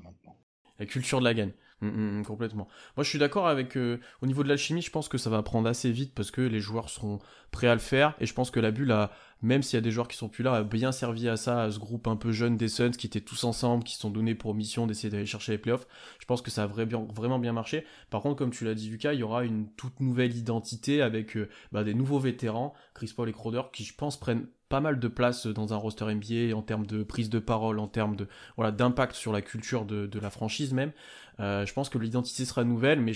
La 0.80 0.86
culture 0.86 1.20
de 1.20 1.26
la 1.26 1.34
gagne. 1.34 1.52
Mm, 1.82 1.88
mm, 1.88 2.20
mm, 2.20 2.26
complètement. 2.26 2.68
Moi, 2.98 3.04
je 3.04 3.10
suis 3.10 3.20
d'accord 3.20 3.48
avec. 3.48 3.78
Euh, 3.78 4.00
au 4.22 4.28
niveau 4.28 4.44
de 4.44 4.50
l'alchimie, 4.50 4.82
je 4.82 4.92
pense 4.92 5.08
que 5.08 5.18
ça 5.18 5.30
va 5.30 5.42
prendre 5.44 5.68
assez 5.68 5.92
vite 5.92 6.14
parce 6.14 6.32
que 6.32 6.42
les 6.42 6.60
joueurs 6.60 6.90
seront 6.90 7.20
prêts 7.52 7.68
à 7.68 7.74
le 7.74 7.80
faire. 7.80 8.16
Et 8.20 8.26
je 8.26 8.34
pense 8.34 8.52
que 8.52 8.60
la 8.60 8.72
bulle 8.72 8.92
a, 8.92 9.12
même 9.42 9.64
s'il 9.64 9.78
y 9.78 9.78
a 9.78 9.82
des 9.82 9.92
joueurs 9.92 10.08
qui 10.08 10.18
sont 10.18 10.30
plus 10.30 10.44
là, 10.44 10.56
a 10.56 10.64
bien 10.64 10.92
servi 10.92 11.30
à 11.30 11.38
ça, 11.38 11.64
à 11.64 11.72
ce 11.72 11.80
groupe 11.80 12.08
un 12.08 12.18
peu 12.18 12.32
jeune 12.32 12.58
des 12.58 12.68
Suns 12.68 12.92
qui 12.92 13.08
étaient 13.08 13.22
tous 13.22 13.44
ensemble, 13.46 13.84
qui 13.84 13.96
se 13.96 14.02
sont 14.02 14.10
donnés 14.10 14.36
pour 14.36 14.54
mission 14.54 14.88
d'essayer 14.88 15.10
d'aller 15.10 15.26
chercher 15.26 15.54
les 15.54 15.58
playoffs. 15.58 15.88
Je 16.20 16.26
pense 16.26 16.42
que 16.42 16.52
ça 16.52 16.64
a 16.64 16.68
vraiment 16.68 17.40
bien 17.40 17.54
marché. 17.54 17.86
Par 18.10 18.22
contre, 18.22 18.36
comme 18.36 18.52
tu 18.52 18.66
l'as 18.66 18.76
dit, 18.76 18.90
Lucas, 18.90 19.14
il 19.14 19.20
y 19.20 19.24
aura 19.24 19.46
une 19.46 19.70
toute 19.76 20.00
nouvelle 20.02 20.36
identité 20.36 21.02
avec 21.02 21.38
euh, 21.38 21.50
bah, 21.72 21.84
des 21.84 21.94
nouveaux 21.94 22.20
vétérans, 22.20 22.74
Chris 22.94 23.14
Paul 23.16 23.30
et 23.30 23.34
Crowder, 23.34 23.62
qui 23.72 23.86
je 23.86 23.94
pense 23.96 24.20
prennent 24.20 24.48
pas 24.70 24.80
mal 24.80 25.00
de 25.00 25.08
place 25.08 25.48
dans 25.48 25.74
un 25.74 25.78
roster 25.78 26.06
NBA 26.06 26.56
en 26.56 26.62
termes 26.62 26.86
de 26.86 27.04
prise 27.04 27.30
de 27.30 27.40
parole, 27.40 27.80
en 27.80 27.88
termes 27.88 28.16
de 28.16 28.28
voilà 28.56 28.72
d'impact 28.72 29.16
sur 29.16 29.34
la 29.34 29.42
culture 29.42 29.86
de, 29.86 30.20
la 30.20 30.30
franchise 30.30 30.74
même. 30.74 30.92
Euh, 31.40 31.66
je 31.66 31.74
pense 31.74 31.90
que 31.90 31.98
l'identité 31.98 32.46
sera 32.46 32.64
nouvelle, 32.64 33.02
mais 33.02 33.14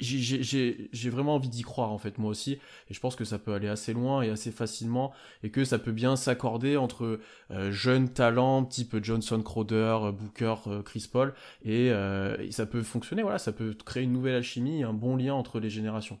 j'ai 0.00 1.10
vraiment 1.10 1.36
envie 1.36 1.48
d'y 1.48 1.62
croire 1.62 1.92
en 1.92 1.98
fait 1.98 2.18
moi 2.18 2.30
aussi 2.30 2.52
et 2.88 2.94
je 2.94 2.98
pense 2.98 3.14
que 3.14 3.24
ça 3.24 3.38
peut 3.38 3.52
aller 3.52 3.68
assez 3.68 3.92
loin 3.92 4.22
et 4.22 4.30
assez 4.30 4.50
facilement 4.50 5.12
et 5.44 5.50
que 5.50 5.64
ça 5.64 5.78
peut 5.78 5.92
bien 5.92 6.16
s'accorder 6.16 6.76
entre 6.76 7.20
euh, 7.52 7.70
jeunes 7.70 8.08
talents 8.08 8.64
type 8.64 8.96
Johnson 9.00 9.40
Crowder 9.42 10.10
Booker 10.12 10.56
Chris 10.84 11.08
Paul 11.12 11.34
et, 11.64 11.90
euh, 11.92 12.36
et, 12.40 12.50
ça 12.50 12.66
peut 12.66 12.82
fonctionner 12.82 13.22
voilà 13.22 13.38
ça 13.38 13.52
peut 13.52 13.76
créer 13.84 14.02
une 14.02 14.12
nouvelle 14.12 14.34
alchimie 14.34 14.82
un 14.82 14.94
bon 14.94 15.14
lien 15.14 15.34
entre 15.34 15.60
les 15.60 15.70
générations 15.70 16.18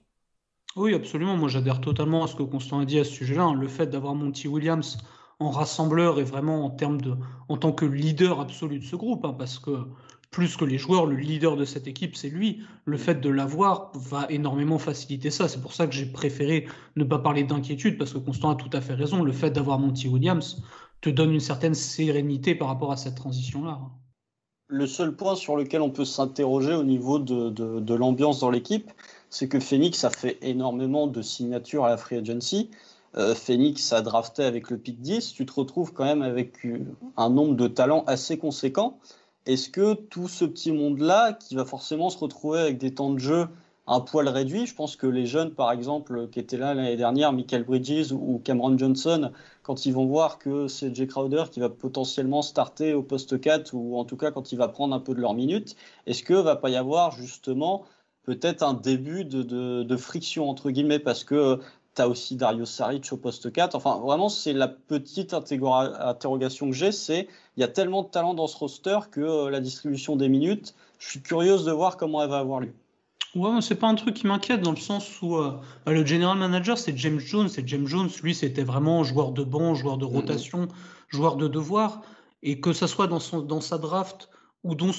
oui, 0.76 0.94
absolument. 0.94 1.36
Moi, 1.36 1.48
j'adhère 1.48 1.80
totalement 1.80 2.24
à 2.24 2.26
ce 2.26 2.34
que 2.34 2.42
Constant 2.42 2.80
a 2.80 2.84
dit 2.84 2.98
à 2.98 3.04
ce 3.04 3.12
sujet-là. 3.12 3.44
Hein. 3.44 3.54
Le 3.54 3.68
fait 3.68 3.86
d'avoir 3.86 4.14
Monty 4.14 4.48
Williams 4.48 4.98
en 5.38 5.50
rassembleur 5.50 6.18
et 6.18 6.24
vraiment 6.24 6.64
en 6.64 6.70
termes 6.70 7.00
de, 7.00 7.14
en 7.48 7.56
tant 7.56 7.72
que 7.72 7.84
leader 7.84 8.40
absolu 8.40 8.78
de 8.78 8.84
ce 8.84 8.96
groupe, 8.96 9.24
hein, 9.24 9.34
parce 9.36 9.58
que 9.58 9.86
plus 10.30 10.56
que 10.56 10.64
les 10.64 10.78
joueurs, 10.78 11.04
le 11.04 11.16
leader 11.16 11.56
de 11.56 11.66
cette 11.66 11.86
équipe, 11.86 12.16
c'est 12.16 12.30
lui. 12.30 12.62
Le 12.86 12.96
fait 12.96 13.20
de 13.20 13.28
l'avoir 13.28 13.92
va 13.94 14.26
énormément 14.30 14.78
faciliter 14.78 15.30
ça. 15.30 15.46
C'est 15.46 15.60
pour 15.60 15.74
ça 15.74 15.86
que 15.86 15.92
j'ai 15.92 16.06
préféré 16.06 16.66
ne 16.96 17.04
pas 17.04 17.18
parler 17.18 17.44
d'inquiétude, 17.44 17.98
parce 17.98 18.14
que 18.14 18.18
Constant 18.18 18.50
a 18.50 18.54
tout 18.54 18.70
à 18.72 18.80
fait 18.80 18.94
raison. 18.94 19.22
Le 19.22 19.32
fait 19.32 19.50
d'avoir 19.50 19.78
Monty 19.78 20.08
Williams 20.08 20.62
te 21.02 21.10
donne 21.10 21.32
une 21.32 21.40
certaine 21.40 21.74
sérénité 21.74 22.54
par 22.54 22.68
rapport 22.68 22.92
à 22.92 22.96
cette 22.96 23.16
transition-là. 23.16 23.80
Le 24.68 24.86
seul 24.86 25.14
point 25.14 25.34
sur 25.34 25.54
lequel 25.54 25.82
on 25.82 25.90
peut 25.90 26.06
s'interroger 26.06 26.72
au 26.72 26.84
niveau 26.84 27.18
de, 27.18 27.50
de 27.50 27.94
l'ambiance 27.94 28.40
dans 28.40 28.48
l'équipe, 28.48 28.90
c'est 29.32 29.48
que 29.48 29.58
Phoenix 29.58 30.04
a 30.04 30.10
fait 30.10 30.36
énormément 30.42 31.06
de 31.06 31.22
signatures 31.22 31.86
à 31.86 31.88
la 31.88 31.96
free 31.96 32.16
agency. 32.16 32.68
Euh, 33.16 33.34
Phoenix 33.34 33.90
a 33.94 34.02
drafté 34.02 34.44
avec 34.44 34.68
le 34.68 34.76
pick 34.76 35.00
10. 35.00 35.32
Tu 35.32 35.46
te 35.46 35.52
retrouves 35.54 35.94
quand 35.94 36.04
même 36.04 36.20
avec 36.20 36.66
un 37.16 37.30
nombre 37.30 37.54
de 37.54 37.66
talents 37.66 38.04
assez 38.06 38.36
conséquent. 38.36 38.98
Est-ce 39.46 39.70
que 39.70 39.94
tout 39.94 40.28
ce 40.28 40.44
petit 40.44 40.70
monde-là, 40.70 41.32
qui 41.32 41.54
va 41.54 41.64
forcément 41.64 42.10
se 42.10 42.18
retrouver 42.18 42.60
avec 42.60 42.76
des 42.76 42.92
temps 42.92 43.10
de 43.10 43.18
jeu 43.18 43.48
un 43.86 44.00
poil 44.00 44.28
réduit, 44.28 44.66
je 44.66 44.74
pense 44.74 44.96
que 44.96 45.06
les 45.06 45.26
jeunes, 45.26 45.54
par 45.54 45.72
exemple, 45.72 46.28
qui 46.28 46.38
étaient 46.38 46.58
là 46.58 46.74
l'année 46.74 46.96
dernière, 46.96 47.32
Michael 47.32 47.64
Bridges 47.64 48.12
ou 48.12 48.40
Cameron 48.44 48.76
Johnson, 48.78 49.32
quand 49.62 49.86
ils 49.86 49.92
vont 49.92 50.06
voir 50.06 50.38
que 50.38 50.68
c'est 50.68 50.94
Jay 50.94 51.06
Crowder 51.06 51.44
qui 51.50 51.58
va 51.58 51.70
potentiellement 51.70 52.42
starter 52.42 52.92
au 52.92 53.02
poste 53.02 53.40
4, 53.40 53.72
ou 53.72 53.96
en 53.98 54.04
tout 54.04 54.16
cas 54.16 54.30
quand 54.30 54.52
il 54.52 54.56
va 54.56 54.68
prendre 54.68 54.94
un 54.94 55.00
peu 55.00 55.14
de 55.14 55.20
leurs 55.20 55.34
minutes, 55.34 55.74
est-ce 56.06 56.22
que 56.22 56.34
va 56.34 56.54
pas 56.54 56.68
y 56.68 56.76
avoir 56.76 57.12
justement 57.12 57.84
peut-être 58.24 58.62
un 58.62 58.74
début 58.74 59.24
de, 59.24 59.96
friction, 59.96 60.48
entre 60.48 60.70
guillemets, 60.70 60.98
parce 60.98 61.24
que 61.24 61.60
tu 61.94 62.02
as 62.02 62.08
aussi 62.08 62.36
Dario 62.36 62.64
Saric 62.64 63.12
au 63.12 63.16
poste 63.16 63.52
4. 63.52 63.74
Enfin, 63.74 63.98
vraiment, 63.98 64.28
c'est 64.28 64.52
la 64.52 64.68
petite 64.68 65.34
interrogation 65.34 66.70
que 66.70 66.76
j'ai, 66.76 66.92
c'est 66.92 67.28
il 67.56 67.60
y 67.60 67.64
a 67.64 67.68
tellement 67.68 68.02
de 68.02 68.08
talent 68.08 68.34
dans 68.34 68.46
ce 68.46 68.56
roster 68.56 68.98
que 69.10 69.20
euh, 69.20 69.50
la 69.50 69.60
distribution 69.60 70.16
des 70.16 70.28
minutes, 70.28 70.74
je 70.98 71.10
suis 71.10 71.20
curieuse 71.20 71.64
de 71.64 71.72
voir 71.72 71.96
comment 71.96 72.22
elle 72.22 72.30
va 72.30 72.38
avoir 72.38 72.60
lieu. 72.60 72.72
Ouais, 73.34 73.60
c'est 73.62 73.76
pas 73.76 73.88
un 73.88 73.94
truc 73.94 74.14
qui 74.14 74.26
m'inquiète 74.26 74.60
dans 74.60 74.72
le 74.72 74.76
sens 74.76 75.22
où 75.22 75.36
euh, 75.36 75.52
bah, 75.86 75.92
le 75.92 76.04
general 76.04 76.36
manager 76.36 76.76
c'est 76.76 76.96
James 76.98 77.18
Jones 77.18 77.48
et 77.56 77.66
James 77.66 77.86
Jones 77.86 78.10
lui 78.22 78.34
c'était 78.34 78.62
vraiment 78.62 79.04
joueur 79.04 79.32
de 79.32 79.42
banc, 79.42 79.74
joueur 79.74 79.96
de 79.96 80.04
rotation, 80.04 80.68
joueur 81.08 81.36
de 81.36 81.48
devoir 81.48 82.02
et 82.42 82.60
que 82.60 82.74
ça 82.74 82.86
soit 82.86 83.06
dans 83.06 83.20
son 83.20 83.40
dans 83.40 83.62
sa 83.62 83.78
draft 83.78 84.28
ou 84.64 84.74
dans, 84.74 84.92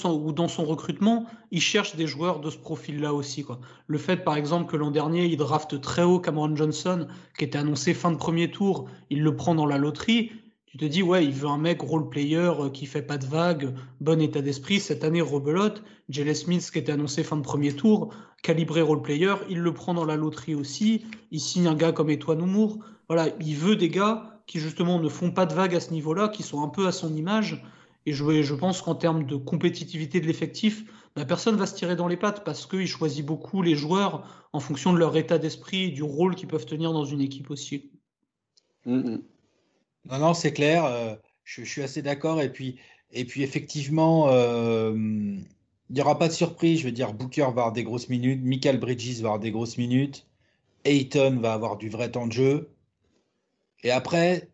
son, 0.48 0.64
recrutement, 0.64 1.26
il 1.50 1.60
cherche 1.60 1.96
des 1.96 2.06
joueurs 2.06 2.40
de 2.40 2.50
ce 2.50 2.58
profil-là 2.58 3.14
aussi. 3.14 3.44
Le 3.86 3.98
fait, 3.98 4.18
par 4.18 4.36
exemple, 4.36 4.70
que 4.70 4.76
l'an 4.76 4.90
dernier, 4.90 5.24
il 5.24 5.36
draft 5.38 5.80
très 5.80 6.02
haut 6.02 6.20
Cameron 6.20 6.54
Johnson, 6.54 7.06
qui 7.38 7.44
était 7.44 7.58
annoncé 7.58 7.94
fin 7.94 8.10
de 8.10 8.16
premier 8.16 8.50
tour, 8.50 8.86
il 9.08 9.22
le 9.22 9.36
prend 9.36 9.54
dans 9.54 9.64
la 9.64 9.78
loterie. 9.78 10.32
Tu 10.66 10.76
te 10.76 10.84
dis, 10.84 11.02
ouais, 11.02 11.24
il 11.24 11.32
veut 11.32 11.48
un 11.48 11.56
mec 11.56 11.80
role-player 11.80 12.50
euh, 12.58 12.68
qui 12.68 12.86
fait 12.86 13.00
pas 13.00 13.16
de 13.16 13.24
vagues, 13.24 13.72
bon 14.00 14.20
état 14.20 14.42
d'esprit. 14.42 14.80
Cette 14.80 15.04
année, 15.04 15.20
rebelote. 15.20 15.82
Jalen 16.10 16.34
Smith, 16.34 16.68
qui 16.70 16.78
était 16.78 16.92
annoncé 16.92 17.22
fin 17.22 17.36
de 17.36 17.42
premier 17.42 17.72
tour, 17.72 18.12
calibré 18.42 18.82
role-player, 18.82 19.34
il 19.48 19.60
le 19.60 19.72
prend 19.72 19.94
dans 19.94 20.04
la 20.04 20.16
loterie 20.16 20.54
aussi. 20.54 21.06
Il 21.30 21.40
signe 21.40 21.68
un 21.68 21.74
gars 21.74 21.92
comme 21.92 22.10
Etoine 22.10 22.42
Oumour. 22.42 22.80
Voilà, 23.08 23.28
il 23.40 23.56
veut 23.56 23.76
des 23.76 23.88
gars 23.88 24.40
qui, 24.46 24.58
justement, 24.58 25.00
ne 25.00 25.08
font 25.08 25.30
pas 25.30 25.46
de 25.46 25.54
vagues 25.54 25.76
à 25.76 25.80
ce 25.80 25.92
niveau-là, 25.92 26.28
qui 26.28 26.42
sont 26.42 26.62
un 26.62 26.68
peu 26.68 26.86
à 26.86 26.92
son 26.92 27.14
image 27.14 27.62
et 28.06 28.12
je, 28.12 28.42
je 28.42 28.54
pense 28.54 28.82
qu'en 28.82 28.94
termes 28.94 29.24
de 29.24 29.36
compétitivité 29.36 30.20
de 30.20 30.26
l'effectif, 30.26 30.84
bah, 31.16 31.24
personne 31.24 31.56
va 31.56 31.66
se 31.66 31.74
tirer 31.74 31.96
dans 31.96 32.08
les 32.08 32.16
pattes 32.16 32.44
parce 32.44 32.66
qu'il 32.66 32.86
choisit 32.86 33.24
beaucoup 33.24 33.62
les 33.62 33.74
joueurs 33.74 34.46
en 34.52 34.60
fonction 34.60 34.92
de 34.92 34.98
leur 34.98 35.16
état 35.16 35.38
d'esprit 35.38 35.84
et 35.84 35.90
du 35.90 36.02
rôle 36.02 36.34
qu'ils 36.34 36.48
peuvent 36.48 36.66
tenir 36.66 36.92
dans 36.92 37.04
une 37.04 37.20
équipe 37.20 37.50
aussi. 37.50 37.90
Non, 38.84 40.18
non, 40.18 40.34
c'est 40.34 40.52
clair. 40.52 40.84
Euh, 40.84 41.14
je, 41.44 41.62
suis 41.62 41.82
assez 41.82 42.02
d'accord. 42.02 42.42
Et 42.42 42.50
puis, 42.50 42.78
et 43.12 43.24
puis 43.24 43.42
effectivement, 43.42 44.28
euh, 44.28 44.92
il 44.96 45.94
n'y 45.94 46.00
aura 46.00 46.18
pas 46.18 46.28
de 46.28 46.32
surprise. 46.32 46.80
Je 46.80 46.86
veux 46.86 46.92
dire, 46.92 47.14
Booker 47.14 47.42
va 47.42 47.48
avoir 47.48 47.72
des 47.72 47.84
grosses 47.84 48.08
minutes, 48.08 48.42
Michael 48.42 48.78
Bridges 48.78 49.20
va 49.20 49.28
avoir 49.28 49.40
des 49.40 49.50
grosses 49.50 49.78
minutes, 49.78 50.26
Ayton 50.84 51.38
va 51.40 51.54
avoir 51.54 51.76
du 51.76 51.88
vrai 51.88 52.10
temps 52.10 52.26
de 52.26 52.32
jeu. 52.32 52.70
Et 53.82 53.90
après, 53.90 54.50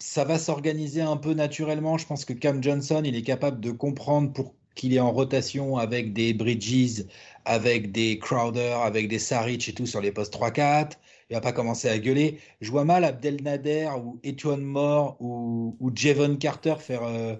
ça 0.00 0.24
va 0.24 0.38
s'organiser 0.38 1.02
un 1.02 1.16
peu 1.16 1.34
naturellement. 1.34 1.98
Je 1.98 2.06
pense 2.06 2.24
que 2.24 2.32
Cam 2.32 2.62
Johnson, 2.62 3.02
il 3.04 3.14
est 3.14 3.22
capable 3.22 3.60
de 3.60 3.70
comprendre 3.70 4.32
pour 4.32 4.54
qu'il 4.74 4.94
est 4.94 5.00
en 5.00 5.12
rotation 5.12 5.76
avec 5.76 6.12
des 6.12 6.32
Bridges, 6.32 7.04
avec 7.44 7.92
des 7.92 8.18
Crowder, 8.18 8.78
avec 8.82 9.08
des 9.08 9.18
Saric 9.18 9.68
et 9.68 9.74
tout 9.74 9.86
sur 9.86 10.00
les 10.00 10.10
postes 10.10 10.34
3-4. 10.34 10.92
Il 11.28 11.34
va 11.34 11.40
pas 11.40 11.52
commencer 11.52 11.88
à 11.88 11.98
gueuler. 11.98 12.40
Je 12.60 12.70
vois 12.70 12.84
mal 12.84 13.04
Abdelnader 13.04 13.90
ou 14.02 14.18
Etienne 14.26 14.62
Moore 14.62 15.16
ou, 15.20 15.76
ou 15.80 15.90
Javon 15.94 16.36
Carter 16.36 16.76
faire 16.78 17.02
euh, 17.04 17.36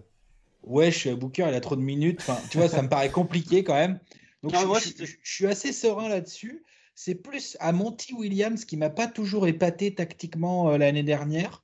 Wesh, 0.63 1.09
Booker, 1.09 1.47
il 1.49 1.55
a 1.55 1.61
trop 1.61 1.77
de 1.77 1.81
minutes. 1.81 2.19
Enfin, 2.21 2.39
tu 2.51 2.59
vois, 2.59 2.69
ça 2.69 2.83
me 2.83 2.89
paraît 2.89 3.11
compliqué 3.11 3.65
quand 3.65 3.75
même. 3.75 3.99
Donc, 4.43 4.55
je, 4.55 5.05
je, 5.05 5.17
suis 5.25 5.47
assez 5.47 5.73
serein 5.73 6.09
là-dessus. 6.09 6.65
C'est 6.95 7.15
plus 7.15 7.57
à 7.61 7.73
Monty 7.73 8.13
Williams 8.13 8.65
qui 8.65 8.77
m'a 8.77 8.91
pas 8.91 9.07
toujours 9.07 9.47
épaté 9.49 9.95
tactiquement 9.95 10.71
euh, 10.71 10.79
l'année 10.79 11.03
dernière 11.03 11.63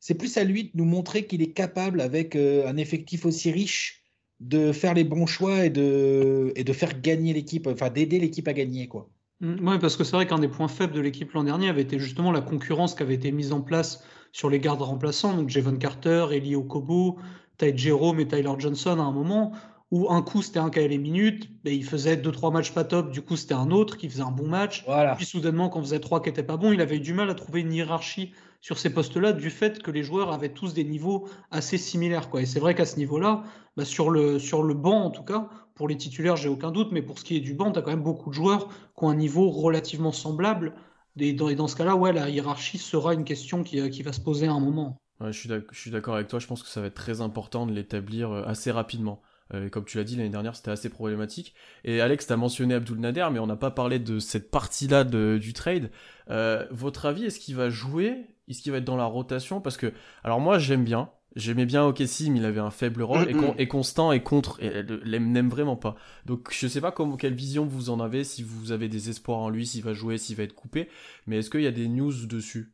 c'est 0.00 0.14
plus 0.14 0.36
à 0.36 0.44
lui 0.44 0.64
de 0.64 0.70
nous 0.74 0.84
montrer 0.84 1.26
qu'il 1.26 1.42
est 1.42 1.52
capable, 1.52 2.00
avec 2.00 2.36
euh, 2.36 2.66
un 2.68 2.76
effectif 2.76 3.26
aussi 3.26 3.50
riche, 3.50 4.04
de 4.40 4.72
faire 4.72 4.94
les 4.94 5.04
bons 5.04 5.26
choix 5.26 5.64
et 5.64 5.70
de, 5.70 6.52
et 6.54 6.64
de 6.64 6.72
faire 6.72 7.00
gagner 7.00 7.32
l'équipe, 7.32 7.66
enfin 7.66 7.90
d'aider 7.90 8.20
l'équipe 8.20 8.46
à 8.46 8.52
gagner. 8.52 8.86
quoi. 8.86 9.10
Mm, 9.40 9.68
oui, 9.68 9.78
parce 9.80 9.96
que 9.96 10.04
c'est 10.04 10.16
vrai 10.16 10.26
qu'un 10.26 10.38
des 10.38 10.48
points 10.48 10.68
faibles 10.68 10.92
de 10.92 11.00
l'équipe 11.00 11.32
l'an 11.32 11.44
dernier 11.44 11.68
avait 11.68 11.82
été 11.82 11.98
justement 11.98 12.32
la 12.32 12.40
concurrence 12.40 12.94
qui 12.94 13.02
avait 13.02 13.14
été 13.14 13.32
mise 13.32 13.52
en 13.52 13.60
place 13.60 14.04
sur 14.32 14.50
les 14.50 14.60
gardes 14.60 14.82
remplaçants, 14.82 15.34
donc 15.34 15.48
Javon 15.48 15.76
Carter, 15.76 16.26
Eli 16.32 16.54
Okobo, 16.54 17.18
Ty 17.56 17.76
Jerome 17.76 18.20
et 18.20 18.28
Tyler 18.28 18.52
Johnson 18.58 18.98
à 18.98 19.02
un 19.02 19.12
moment, 19.12 19.52
où 19.90 20.12
un 20.12 20.22
coup 20.22 20.42
c'était 20.42 20.58
un 20.58 20.70
qui 20.70 20.78
avait 20.78 20.88
les 20.88 20.98
minutes, 20.98 21.48
mais 21.64 21.74
il 21.74 21.84
faisait 21.84 22.16
deux 22.16 22.30
trois 22.30 22.50
matchs 22.50 22.72
pas 22.72 22.84
top, 22.84 23.10
du 23.10 23.22
coup 23.22 23.36
c'était 23.36 23.54
un 23.54 23.70
autre 23.70 23.96
qui 23.96 24.08
faisait 24.08 24.22
un 24.22 24.30
bon 24.30 24.46
match. 24.46 24.84
Voilà. 24.86 25.16
Puis 25.16 25.24
soudainement 25.24 25.68
quand 25.68 25.80
on 25.80 25.82
faisait 25.82 26.00
trois 26.00 26.22
qui 26.22 26.28
étaient 26.28 26.42
pas 26.42 26.56
bons, 26.56 26.72
il 26.72 26.80
avait 26.80 26.96
eu 26.96 27.00
du 27.00 27.14
mal 27.14 27.30
à 27.30 27.34
trouver 27.34 27.60
une 27.60 27.72
hiérarchie 27.72 28.32
sur 28.60 28.78
ces 28.78 28.92
postes-là 28.92 29.32
du 29.32 29.50
fait 29.50 29.82
que 29.82 29.90
les 29.90 30.02
joueurs 30.02 30.32
avaient 30.32 30.52
tous 30.52 30.74
des 30.74 30.84
niveaux 30.84 31.28
assez 31.50 31.78
similaires. 31.78 32.28
Quoi. 32.28 32.42
Et 32.42 32.46
c'est 32.46 32.60
vrai 32.60 32.74
qu'à 32.74 32.86
ce 32.86 32.96
niveau-là, 32.96 33.44
bah 33.76 33.84
sur, 33.84 34.10
le, 34.10 34.38
sur 34.38 34.62
le 34.62 34.74
banc 34.74 35.04
en 35.04 35.10
tout 35.10 35.22
cas, 35.22 35.48
pour 35.74 35.88
les 35.88 35.96
titulaires, 35.96 36.36
j'ai 36.36 36.48
aucun 36.48 36.72
doute, 36.72 36.88
mais 36.90 37.02
pour 37.02 37.18
ce 37.18 37.24
qui 37.24 37.36
est 37.36 37.40
du 37.40 37.54
banc, 37.54 37.70
tu 37.70 37.78
as 37.78 37.82
quand 37.82 37.90
même 37.90 38.02
beaucoup 38.02 38.30
de 38.30 38.34
joueurs 38.34 38.68
qui 38.68 39.04
ont 39.04 39.10
un 39.10 39.14
niveau 39.14 39.50
relativement 39.50 40.12
semblable. 40.12 40.74
Et 41.20 41.32
dans, 41.32 41.68
ce 41.68 41.76
cas-là, 41.76 41.96
ouais, 41.96 42.12
la 42.12 42.28
hiérarchie 42.28 42.78
sera 42.78 43.14
une 43.14 43.24
question 43.24 43.64
qui, 43.64 43.90
qui 43.90 44.02
va 44.02 44.12
se 44.12 44.20
poser 44.20 44.46
à 44.46 44.52
un 44.52 44.60
moment. 44.60 44.98
Je 45.20 45.32
suis 45.72 45.90
d'accord 45.90 46.14
avec 46.14 46.28
toi, 46.28 46.38
je 46.38 46.46
pense 46.46 46.62
que 46.62 46.68
ça 46.68 46.80
va 46.80 46.86
être 46.86 46.94
très 46.94 47.20
important 47.20 47.66
de 47.66 47.72
l'établir 47.72 48.30
euh, 48.30 48.44
assez 48.44 48.70
rapidement. 48.70 49.20
Euh, 49.54 49.68
comme 49.68 49.84
tu 49.84 49.96
l'as 49.96 50.04
dit 50.04 50.16
l'année 50.16 50.28
dernière, 50.28 50.56
c'était 50.56 50.70
assez 50.70 50.88
problématique. 50.88 51.54
Et 51.84 52.00
Alex, 52.00 52.26
tu 52.26 52.32
as 52.32 52.36
mentionné 52.36 52.74
Abdul 52.74 52.98
Nader, 52.98 53.28
mais 53.32 53.38
on 53.38 53.46
n'a 53.46 53.56
pas 53.56 53.70
parlé 53.70 53.98
de 53.98 54.18
cette 54.18 54.50
partie-là 54.50 55.04
du 55.04 55.52
trade. 55.52 55.90
Euh, 56.30 56.66
votre 56.70 57.06
avis, 57.06 57.24
est-ce 57.24 57.40
qu'il 57.40 57.56
va 57.56 57.70
jouer? 57.70 58.26
Est-ce 58.48 58.62
qu'il 58.62 58.72
va 58.72 58.78
être 58.78 58.84
dans 58.84 58.96
la 58.96 59.04
rotation? 59.04 59.60
Parce 59.60 59.76
que, 59.76 59.92
alors 60.24 60.40
moi, 60.40 60.58
j'aime 60.58 60.84
bien. 60.84 61.10
J'aimais 61.36 61.66
bien 61.66 61.84
Okessi, 61.84 62.30
mais 62.30 62.38
il 62.38 62.44
avait 62.44 62.58
un 62.60 62.70
faible 62.70 63.02
rôle. 63.02 63.28
et, 63.58 63.68
Constant 63.68 64.12
et 64.12 64.22
contre, 64.22 64.58
et 64.62 64.82
n'aime 65.20 65.50
vraiment 65.50 65.76
pas. 65.76 65.94
Donc 66.24 66.48
je 66.50 66.66
sais 66.66 66.80
pas 66.80 66.90
comment, 66.90 67.16
quelle 67.16 67.34
vision 67.34 67.66
vous 67.66 67.90
en 67.90 68.00
avez, 68.00 68.24
si 68.24 68.42
vous 68.42 68.72
avez 68.72 68.88
des 68.88 69.10
espoirs 69.10 69.38
en 69.38 69.50
lui, 69.50 69.66
s'il 69.66 69.84
va 69.84 69.92
jouer, 69.92 70.18
s'il 70.18 70.36
va 70.36 70.42
être 70.42 70.54
coupé. 70.54 70.88
Mais 71.26 71.38
est-ce 71.38 71.50
qu'il 71.50 71.60
y 71.60 71.66
a 71.66 71.70
des 71.70 71.86
news 71.86 72.26
dessus? 72.26 72.72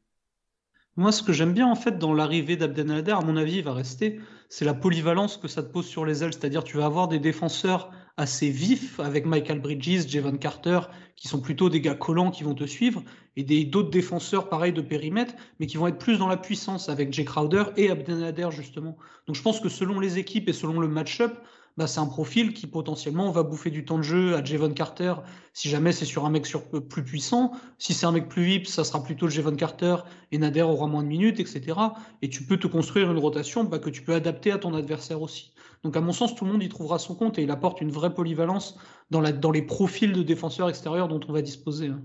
Moi, 0.97 1.11
ce 1.11 1.25
que 1.25 1.33
j'aime 1.33 1.53
bien 1.53 1.67
en 1.67 1.75
fait 1.75 1.99
dans 1.99 2.15
l'arrivée 2.15 2.57
d'Abdelnader, 2.57 3.11
à 3.11 3.21
mon 3.21 3.37
avis, 3.37 3.57
il 3.57 3.65
va 3.65 3.75
rester, 3.75 4.21
c'est 4.49 4.65
la 4.65 4.75
polyvalence 4.75 5.37
que 5.37 5.49
ça 5.49 5.63
te 5.63 5.71
pose 5.71 5.87
sur 5.87 6.05
les 6.05 6.23
ailes. 6.23 6.33
C'est-à-dire, 6.33 6.65
tu 6.65 6.77
vas 6.77 6.87
avoir 6.87 7.09
des 7.09 7.19
défenseurs 7.19 7.91
assez 8.17 8.51
vifs 8.51 9.01
avec 9.01 9.27
Michael 9.27 9.61
Bridges, 9.61 10.07
Javon 10.09 10.37
Carter, 10.37 10.81
qui 11.17 11.29
sont 11.29 11.41
plutôt 11.41 11.69
des 11.69 11.81
gars 11.81 11.95
collants 11.95 12.31
qui 12.31 12.45
vont 12.45 12.55
te 12.55 12.65
suivre, 12.65 13.03
et 13.37 13.43
des 13.43 13.65
d'autres 13.65 13.91
défenseurs 13.91 14.49
pareils 14.49 14.73
de 14.73 14.81
périmètre, 14.81 15.35
mais 15.59 15.67
qui 15.67 15.77
vont 15.77 15.89
être 15.89 15.99
plus 15.99 16.19
dans 16.19 16.29
la 16.29 16.37
puissance 16.37 16.89
avec 16.89 17.13
Jay 17.13 17.25
Crowder 17.25 17.65
et 17.77 17.91
Abdelnader 17.91 18.49
justement. 18.51 18.97
Donc, 19.27 19.37
je 19.37 19.43
pense 19.43 19.61
que 19.61 19.69
selon 19.69 19.99
les 19.99 20.19
équipes 20.19 20.49
et 20.49 20.53
selon 20.53 20.79
le 20.79 20.89
match-up, 20.89 21.35
bah, 21.77 21.89
c'est 21.89 21.99
un 21.99 22.07
profil 22.07 22.55
qui 22.55 22.69
potentiellement 22.69 23.31
va 23.33 23.43
bouffer 23.43 23.71
du 23.71 23.85
temps 23.85 23.99
de 23.99 24.03
jeu 24.03 24.37
à 24.37 24.45
Javon 24.45 24.73
Carter 24.73 25.15
si 25.53 25.69
jamais 25.69 25.93
c'est 25.93 26.05
sur 26.05 26.25
un 26.25 26.31
mec 26.31 26.47
euh, 26.55 26.81
plus 26.81 27.03
puissant. 27.03 27.53
Si 27.79 27.95
c'est 27.95 28.07
un 28.07 28.13
mec 28.13 28.29
plus 28.29 28.45
vip, 28.45 28.67
ça 28.67 28.85
sera 28.85 29.03
plutôt 29.03 29.29
Javon 29.29 29.57
Carter 29.57 29.97
et 30.31 30.39
Nader 30.39 30.63
aura 30.63 30.87
moins 30.87 31.03
de 31.03 31.09
minutes, 31.09 31.41
etc. 31.41 31.79
Et 32.23 32.29
tu 32.29 32.45
peux 32.45 32.59
te 32.59 32.69
construire 32.69 33.11
une 33.11 33.19
rotation 33.19 33.65
bah, 33.65 33.81
que 33.81 33.91
tu 33.91 34.03
peux 34.03 34.15
adapter 34.15 34.53
à 34.53 34.59
ton 34.59 34.75
adversaire 34.75 35.21
aussi. 35.21 35.53
Donc 35.83 35.97
à 35.97 36.01
mon 36.01 36.13
sens, 36.13 36.35
tout 36.35 36.45
le 36.45 36.53
monde 36.53 36.63
y 36.63 36.69
trouvera 36.69 36.99
son 36.99 37.15
compte 37.15 37.39
et 37.39 37.43
il 37.43 37.51
apporte 37.51 37.81
une 37.81 37.91
vraie 37.91 38.15
polyvalence 38.15 38.79
dans, 39.11 39.21
les 39.21 39.63
profils 39.63 40.13
de 40.13 40.23
défenseurs 40.23 40.69
extérieurs 40.69 41.09
dont 41.09 41.21
on 41.29 41.33
va 41.33 41.43
disposer. 41.43 41.89
Hein. 41.89 42.03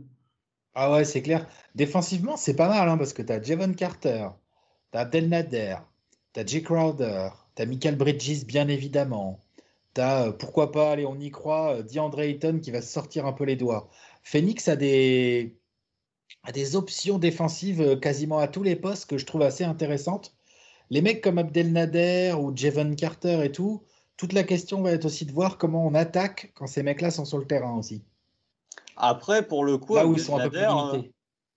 Ah 0.73 0.91
ouais, 0.91 1.05
c'est 1.05 1.21
clair. 1.21 1.47
Défensivement, 1.75 2.37
c'est 2.37 2.55
pas 2.55 2.69
mal 2.69 2.89
hein, 2.89 2.97
parce 2.97 3.13
que 3.13 3.21
tu 3.21 3.31
as 3.31 3.41
Javon 3.41 3.73
Carter, 3.73 4.29
tu 4.91 4.97
as 4.97 5.01
Abdel 5.01 5.29
Nader, 5.29 5.77
tu 6.33 6.39
as 6.39 6.45
Jay 6.45 6.61
Crowder, 6.61 7.29
tu 7.55 7.61
as 7.61 7.65
Michael 7.65 7.95
Bridges 7.95 8.45
bien 8.45 8.67
évidemment. 8.67 9.39
Euh, 9.97 10.31
pourquoi 10.31 10.71
pas, 10.71 10.91
allez, 10.91 11.05
on 11.05 11.19
y 11.19 11.31
croit, 11.31 11.75
euh, 11.75 11.83
DeAndre 11.83 12.21
Ayton 12.21 12.59
qui 12.59 12.71
va 12.71 12.81
se 12.81 12.91
sortir 12.91 13.25
un 13.25 13.33
peu 13.33 13.43
les 13.43 13.55
doigts. 13.55 13.89
Phoenix 14.23 14.67
a 14.67 14.75
des, 14.75 15.57
a 16.43 16.51
des 16.51 16.75
options 16.75 17.17
défensives 17.17 17.81
euh, 17.81 17.95
quasiment 17.95 18.39
à 18.39 18.47
tous 18.47 18.63
les 18.63 18.75
postes 18.75 19.09
que 19.09 19.17
je 19.17 19.25
trouve 19.25 19.41
assez 19.41 19.63
intéressantes. 19.63 20.35
Les 20.89 21.01
mecs 21.01 21.21
comme 21.21 21.37
Abdel 21.37 21.71
Nader 21.71 22.33
ou 22.39 22.55
Jevon 22.55 22.95
Carter 22.95 23.43
et 23.43 23.51
tout, 23.51 23.83
toute 24.17 24.33
la 24.33 24.43
question 24.43 24.81
va 24.81 24.91
être 24.91 25.05
aussi 25.05 25.25
de 25.25 25.31
voir 25.31 25.57
comment 25.57 25.85
on 25.85 25.93
attaque 25.93 26.51
quand 26.55 26.67
ces 26.67 26.83
mecs-là 26.83 27.11
sont 27.11 27.25
sur 27.25 27.37
le 27.37 27.45
terrain 27.45 27.75
aussi. 27.75 28.03
Après, 28.95 29.47
pour 29.47 29.63
le 29.63 29.77
coup, 29.77 29.95
Là 29.95 30.05
où 30.05 30.13
ils 30.13 30.19
sont 30.19 30.37
un 30.37 30.49
peu 30.49 30.51
plus 30.51 30.65
limités. 30.65 31.13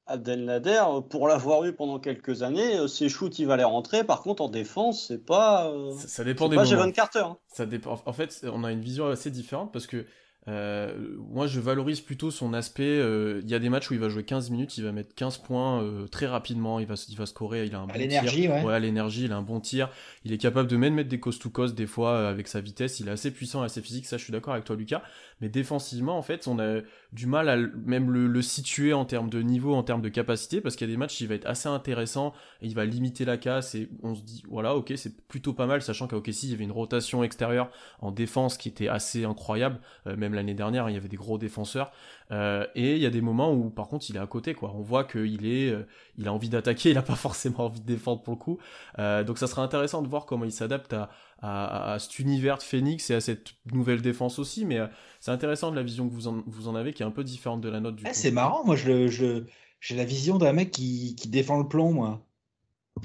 Abdel 0.07 0.45
Nader, 0.45 0.83
pour 1.11 1.29
l'avoir 1.29 1.65
eu 1.65 1.73
pendant 1.73 1.99
quelques 1.99 2.43
années, 2.43 2.77
euh, 2.77 2.89
ses 2.89 3.09
shoots, 3.09 3.39
il 3.39 3.47
va 3.47 3.57
les 3.57 3.65
rentrer. 3.65 4.05
Par 4.05 4.23
contre, 4.23 4.43
en 4.43 4.49
défense, 4.49 5.07
c'est 5.09 5.25
pas. 5.25 5.71
Euh, 5.71 5.93
ça, 5.97 6.25
dépend 6.25 6.49
des 6.49 6.57
pas 6.57 6.65
Javon 6.65 6.91
Carter. 6.91 7.21
Hein. 7.21 7.39
Ça 7.47 7.67
dépend. 7.67 8.01
En 8.05 8.13
fait, 8.13 8.45
on 8.53 8.65
a 8.65 8.73
une 8.73 8.81
vision 8.81 9.07
assez 9.07 9.31
différente 9.31 9.73
parce 9.73 9.87
que 9.87 10.05
euh, 10.49 11.17
moi, 11.31 11.47
je 11.47 11.61
valorise 11.61 12.01
plutôt 12.01 12.31
son 12.31 12.53
aspect. 12.53 12.83
Euh, 12.83 13.41
il 13.45 13.51
y 13.51 13.55
a 13.55 13.59
des 13.59 13.69
matchs 13.69 13.91
où 13.91 13.95
il 13.95 14.01
va 14.01 14.09
jouer 14.09 14.25
15 14.25 14.51
minutes, 14.51 14.77
il 14.77 14.85
va 14.85 14.91
mettre 14.93 15.15
15 15.15 15.39
points 15.39 15.83
euh, 15.83 16.09
très 16.09 16.27
rapidement, 16.27 16.81
il 16.81 16.87
va, 16.87 16.95
il 17.09 17.17
va 17.17 17.27
scorer, 17.27 17.67
il 17.67 17.75
a 17.75 17.79
un 17.79 17.87
bon 17.87 17.95
l'énergie, 17.95 18.43
tir. 18.43 18.65
Ouais. 18.65 18.75
à 18.75 18.79
l'énergie, 18.81 19.25
il 19.25 19.33
a 19.33 19.37
un 19.37 19.43
bon 19.43 19.61
tir. 19.61 19.91
Il 20.25 20.33
est 20.33 20.39
capable 20.39 20.69
de 20.69 20.77
même 20.77 20.95
mettre 20.95 21.09
des 21.09 21.21
coast 21.21 21.41
to 21.41 21.51
coast 21.51 21.75
des 21.77 21.87
fois 21.87 22.29
avec 22.29 22.49
sa 22.49 22.61
vitesse. 22.61 22.99
Il 22.99 23.09
est 23.09 23.13
assez 23.13 23.31
puissant, 23.31 23.63
assez 23.63 23.81
physique. 23.81 24.07
Ça, 24.07 24.17
je 24.17 24.25
suis 24.25 24.33
d'accord 24.33 24.55
avec 24.55 24.65
toi, 24.65 24.75
Lucas. 24.75 25.03
Mais 25.43 25.51
défensivement, 25.51 26.17
en 26.17 26.23
fait, 26.23 26.49
on 26.49 26.59
a 26.59 26.81
du 27.13 27.27
mal 27.27 27.49
à 27.51 27.57
même 27.57 28.11
le, 28.11 28.43
situer 28.43 28.95
en 28.95 29.05
termes 29.05 29.29
de 29.29 29.43
niveau, 29.43 29.75
en 29.75 29.83
termes 29.83 30.01
de 30.01 30.09
capacité, 30.09 30.61
parce 30.61 30.77
qu'il 30.77 30.89
y 30.89 30.91
a 30.91 30.95
des 30.95 30.99
matchs, 30.99 31.21
il 31.21 31.29
va 31.29 31.35
être 31.35 31.47
assez 31.47 31.69
intéressant. 31.69 32.33
Il 32.63 32.75
va 32.75 32.87
limiter 32.87 33.25
la 33.25 33.37
casse 33.37 33.75
et 33.75 33.91
on 34.03 34.15
se 34.15 34.23
dit, 34.23 34.43
voilà, 34.49 34.75
ok, 34.75 34.93
c'est 34.97 35.15
plutôt 35.27 35.53
pas 35.53 35.67
mal, 35.67 35.83
sachant 35.83 36.07
qu'à 36.07 36.17
OKC, 36.17 36.45
il 36.45 36.51
y 36.51 36.55
avait 36.55 36.65
une 36.65 36.73
rotation 36.73 37.23
extérieure 37.23 37.71
en 38.01 38.13
défense 38.13 38.57
qui 38.57 38.69
était 38.69 38.89
assez 38.89 39.25
incroyable. 39.25 39.81
même 40.07 40.33
l'année 40.33 40.55
dernière, 40.55 40.89
il 40.89 40.95
y 40.95 40.97
avait 40.97 41.09
des 41.09 41.17
gros 41.17 41.37
défenseurs. 41.39 41.93
Euh, 42.33 42.67
et 42.75 42.97
il 42.97 43.03
y 43.03 43.07
a 43.07 43.11
des 43.11 43.21
moments 43.21 43.53
où, 43.53 43.69
par 43.69 43.89
contre, 43.89 44.07
il 44.09 44.17
est 44.17 44.21
à 44.21 44.27
côté, 44.27 44.55
quoi. 44.55 44.73
On 44.75 44.81
voit 44.81 45.05
qu'il 45.05 45.47
est, 45.47 45.71
euh, 45.71 45.87
il 46.17 46.29
a 46.29 46.33
envie 46.33 46.49
d'attaquer, 46.49 46.91
il 46.93 46.99
a 46.99 47.03
pas 47.03 47.15
forcément 47.15 47.67
envie 47.67 47.81
de 47.81 47.87
défendre 47.87 48.23
pour 48.23 48.35
le 48.35 48.39
coup. 48.39 48.59
Euh, 48.99 49.23
donc 49.25 49.39
ça 49.39 49.47
sera 49.47 49.63
intéressant 49.63 50.03
de 50.03 50.09
voir 50.09 50.25
comment 50.25 50.45
il 50.45 50.53
s'adapte 50.53 50.95
à, 50.95 51.11
à, 51.43 51.97
cet 51.99 52.19
univers 52.19 52.59
de 52.59 52.63
Phoenix 52.63 53.11
et 53.11 53.15
à 53.15 53.21
cette 53.21 53.49
nouvelle 53.73 54.01
défense 54.01 54.39
aussi. 54.39 54.65
Mais 54.65 54.79
c'est 55.21 55.31
intéressant 55.31 55.71
de 55.71 55.77
la 55.77 55.83
vision 55.83 56.09
que 56.09 56.15
vous 56.15 56.29
en, 56.29 56.43
vous 56.47 56.69
en 56.69 56.75
avez, 56.75 56.93
qui 56.93 57.03
est 57.03 57.07
un 57.07 57.11
peu 57.11 57.25
différente 57.25 57.61
de 57.61 57.69
la 57.69 57.81
nôtre 57.81 57.97
du 57.97 58.05
eh, 58.09 58.15
C'est 58.15 58.31
marrant, 58.31 58.65
moi, 58.65 58.77
je, 58.77 59.09
je, 59.09 59.45
j'ai 59.81 59.97
la 59.97 60.05
vision 60.05 60.39
d'un 60.39 60.53
mec 60.53 60.71
qui, 60.71 61.17
qui 61.17 61.29
défend 61.29 61.59
le 61.59 61.69
plomb, 61.69 61.93
moi. 61.93 62.25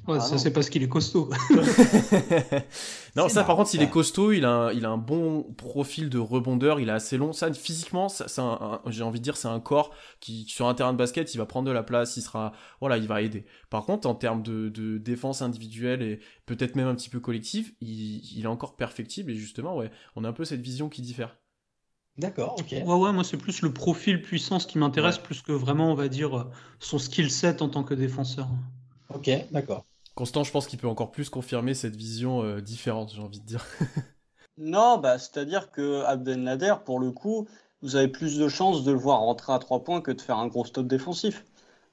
Ouais, 0.08 0.20
ça 0.20 0.38
c'est 0.38 0.52
parce 0.52 0.70
qu'il 0.70 0.84
est 0.84 0.90
costaud. 0.90 1.30
non, 3.16 3.30
ça 3.30 3.44
par 3.44 3.56
contre, 3.56 3.74
il 3.74 3.82
est 3.82 3.90
costaud, 3.90 4.32
il 4.32 4.46
a, 4.46 4.52
un, 4.52 4.72
il 4.72 4.86
a 4.86 4.90
un 4.90 4.98
bon 4.98 5.44
profil 5.44 6.10
de 6.10 6.18
rebondeur, 6.18 6.80
il 6.80 6.90
est 6.90 6.94
assez 6.94 7.18
long. 7.18 7.34
Ça, 7.34 7.52
physiquement, 7.54 8.10
ça, 8.10 8.26
j'ai 8.88 9.04
envie 9.04 9.20
de 9.20 9.24
dire, 9.24 9.38
c'est 9.38 9.48
un 9.48 9.60
corps 9.60 9.94
qui, 10.20 10.46
sur 10.48 10.68
un 10.68 10.74
terrain 10.74 10.94
de 10.94 10.98
basket, 10.98 11.34
il 11.34 11.38
va 11.38 11.46
prendre 11.46 11.68
de 11.68 11.74
la 11.74 11.84
place, 11.84 12.16
il 12.18 12.22
sera, 12.22 12.54
voilà, 12.80 12.98
il 12.98 13.08
va 13.08 13.22
aider. 13.22 13.46
Par 13.70 13.86
contre, 13.86 14.08
en 14.08 14.16
termes 14.16 14.44
de, 14.44 14.70
de 14.70 14.98
défense 14.98 15.42
individuelle 15.42 16.02
et 16.02 16.20
peut-être 16.46 16.76
même 16.76 16.88
un 16.88 16.96
petit 16.96 17.10
peu 17.10 17.20
collective, 17.20 17.74
il, 17.82 18.38
il, 18.38 18.44
est 18.44 18.48
encore 18.48 18.76
perfectible 18.76 19.32
et 19.32 19.36
justement, 19.36 19.76
ouais, 19.78 19.92
on 20.16 20.24
a 20.24 20.30
un 20.30 20.34
peu 20.34 20.46
cette 20.46 20.62
vision 20.62 20.90
qui 20.90 21.02
diffère. 21.02 21.38
D'accord, 22.18 22.56
ok. 22.60 22.72
Ouais, 22.72 22.82
ouais, 22.84 23.14
moi 23.14 23.24
c'est 23.24 23.38
plus 23.38 23.62
le 23.62 23.72
profil 23.72 24.22
puissance 24.22 24.66
qui 24.66 24.80
m'intéresse 24.80 25.18
plus 25.18 25.42
que 25.42 25.52
vraiment, 25.52 25.92
on 25.92 25.96
va 25.96 26.08
dire, 26.08 26.50
son 26.80 26.98
skill 26.98 27.30
set 27.30 27.62
en 27.62 27.70
tant 27.70 27.84
que 27.84 27.94
défenseur. 27.94 28.48
Ok, 29.14 29.30
d'accord. 29.52 29.86
Constant, 30.16 30.44
je 30.44 30.52
pense 30.52 30.68
qu'il 30.68 30.80
peut 30.80 30.88
encore 30.88 31.12
plus 31.12 31.30
confirmer 31.30 31.74
cette 31.74 31.96
vision 31.96 32.42
euh, 32.44 32.60
différente, 32.60 33.14
j'ai 33.14 33.22
envie 33.22 33.40
de 33.40 33.46
dire. 33.46 33.66
non, 34.58 34.98
bah, 34.98 35.20
c'est-à-dire 35.20 35.72
que 35.72 36.04
Abdel 36.06 36.42
Nader, 36.42 36.74
pour 36.86 37.00
le 37.00 37.12
coup, 37.12 37.48
vous 37.82 37.96
avez 37.96 38.08
plus 38.08 38.38
de 38.38 38.48
chances 38.48 38.84
de 38.84 38.92
le 38.92 38.98
voir 38.98 39.20
rentrer 39.20 39.54
à 39.54 39.60
trois 39.60 39.84
points 39.84 40.02
que 40.02 40.12
de 40.12 40.20
faire 40.20 40.38
un 40.38 40.48
gros 40.48 40.66
stop 40.66 40.88
défensif. 40.88 41.46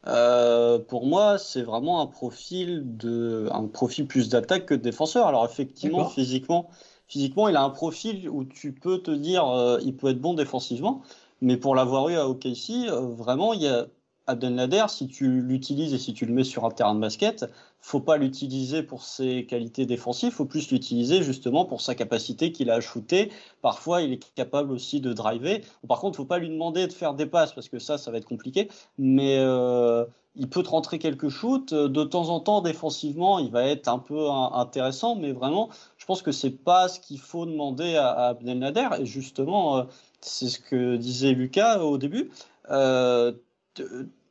Euh, 0.07 0.79
pour 0.79 1.07
moi, 1.07 1.39
c'est 1.39 1.63
vraiment 1.63 2.01
un 2.01 2.07
profil 2.07 2.97
de, 2.97 3.49
un 3.53 3.67
profil 3.67 4.07
plus 4.07 4.29
d'attaque 4.29 4.67
que 4.67 4.75
de 4.75 4.83
défenseur. 4.83 5.27
Alors 5.27 5.45
effectivement, 5.45 6.09
physiquement, 6.09 6.71
physiquement, 7.07 7.49
il 7.49 7.57
a 7.57 7.63
un 7.63 7.71
profil 7.71 8.29
où 8.29 8.45
tu 8.45 8.73
peux 8.73 8.99
te 8.99 9.11
dire, 9.11 9.47
euh, 9.49 9.79
il 9.83 9.97
peut 9.97 10.09
être 10.09 10.21
bon 10.21 10.35
défensivement, 10.35 11.03
mais 11.41 11.57
pour 11.57 11.75
l'avoir 11.75 12.09
eu 12.09 12.17
à 12.17 12.29
OKC, 12.29 12.89
vraiment, 12.91 13.53
il 13.53 13.63
y 13.63 13.69
a 13.69 13.87
Nader, 14.27 14.87
si 14.89 15.07
tu 15.07 15.41
l'utilises 15.43 15.93
et 15.93 15.99
si 15.99 16.15
tu 16.15 16.27
le 16.27 16.33
mets 16.33 16.45
sur 16.45 16.65
un 16.65 16.71
terrain 16.71 16.95
de 16.95 17.01
basket, 17.01 17.47
faut 17.81 18.01
pas 18.01 18.17
l'utiliser 18.17 18.83
pour 18.83 19.03
ses 19.03 19.45
qualités 19.45 19.85
défensives, 19.85 20.33
faut 20.33 20.47
plus 20.47 20.71
l'utiliser 20.71 21.23
justement 21.23 21.67
pour 21.67 21.83
sa 21.83 21.95
capacité 21.95 22.51
qu'il 22.51 22.71
a 22.71 22.81
à. 22.81 23.31
Parfois, 23.61 24.01
il 24.01 24.13
est 24.15 24.35
capable 24.35 24.73
aussi 24.73 25.01
de 25.01 25.13
driver. 25.13 25.63
Par 25.87 26.01
contre, 26.01 26.17
faut 26.17 26.25
pas 26.25 26.39
lui 26.39 26.49
demander 26.49 26.87
de 26.87 26.93
faire 26.93 27.13
des 27.13 27.27
passes 27.27 27.53
parce 27.53 27.69
que 27.69 27.79
ça, 27.79 27.99
ça 27.99 28.11
va 28.11 28.17
être 28.17 28.25
compliqué. 28.25 28.69
Mais 28.97 29.37
euh, 29.39 30.07
il 30.35 30.49
peut 30.49 30.63
te 30.63 30.71
rentrer 30.71 30.99
quelques 30.99 31.29
shoots. 31.29 31.75
De 31.75 32.05
temps 32.05 32.31
en 32.31 32.41
temps, 32.41 32.63
défensivement, 32.63 33.39
il 33.39 33.51
va 33.51 33.65
être 33.67 33.89
un 33.89 33.99
peu 33.99 34.31
intéressant, 34.31 35.17
mais 35.17 35.33
vraiment, 35.33 35.69
je 35.99 36.07
pense 36.07 36.23
que 36.23 36.33
c'est 36.33 36.51
pas 36.51 36.89
ce 36.89 37.01
qu'il 37.01 37.21
faut 37.21 37.45
demander 37.45 37.97
à, 37.97 38.29
Abdelnader. 38.29 38.89
Et 39.01 39.07
justement, 39.07 39.77
euh, 39.77 39.83
c'est 40.23 40.49
ce 40.49 40.59
que 40.59 40.97
disait 40.97 41.33
Lucas 41.33 41.81
au 41.81 41.99
début. 41.99 42.31
Euh, 42.71 43.33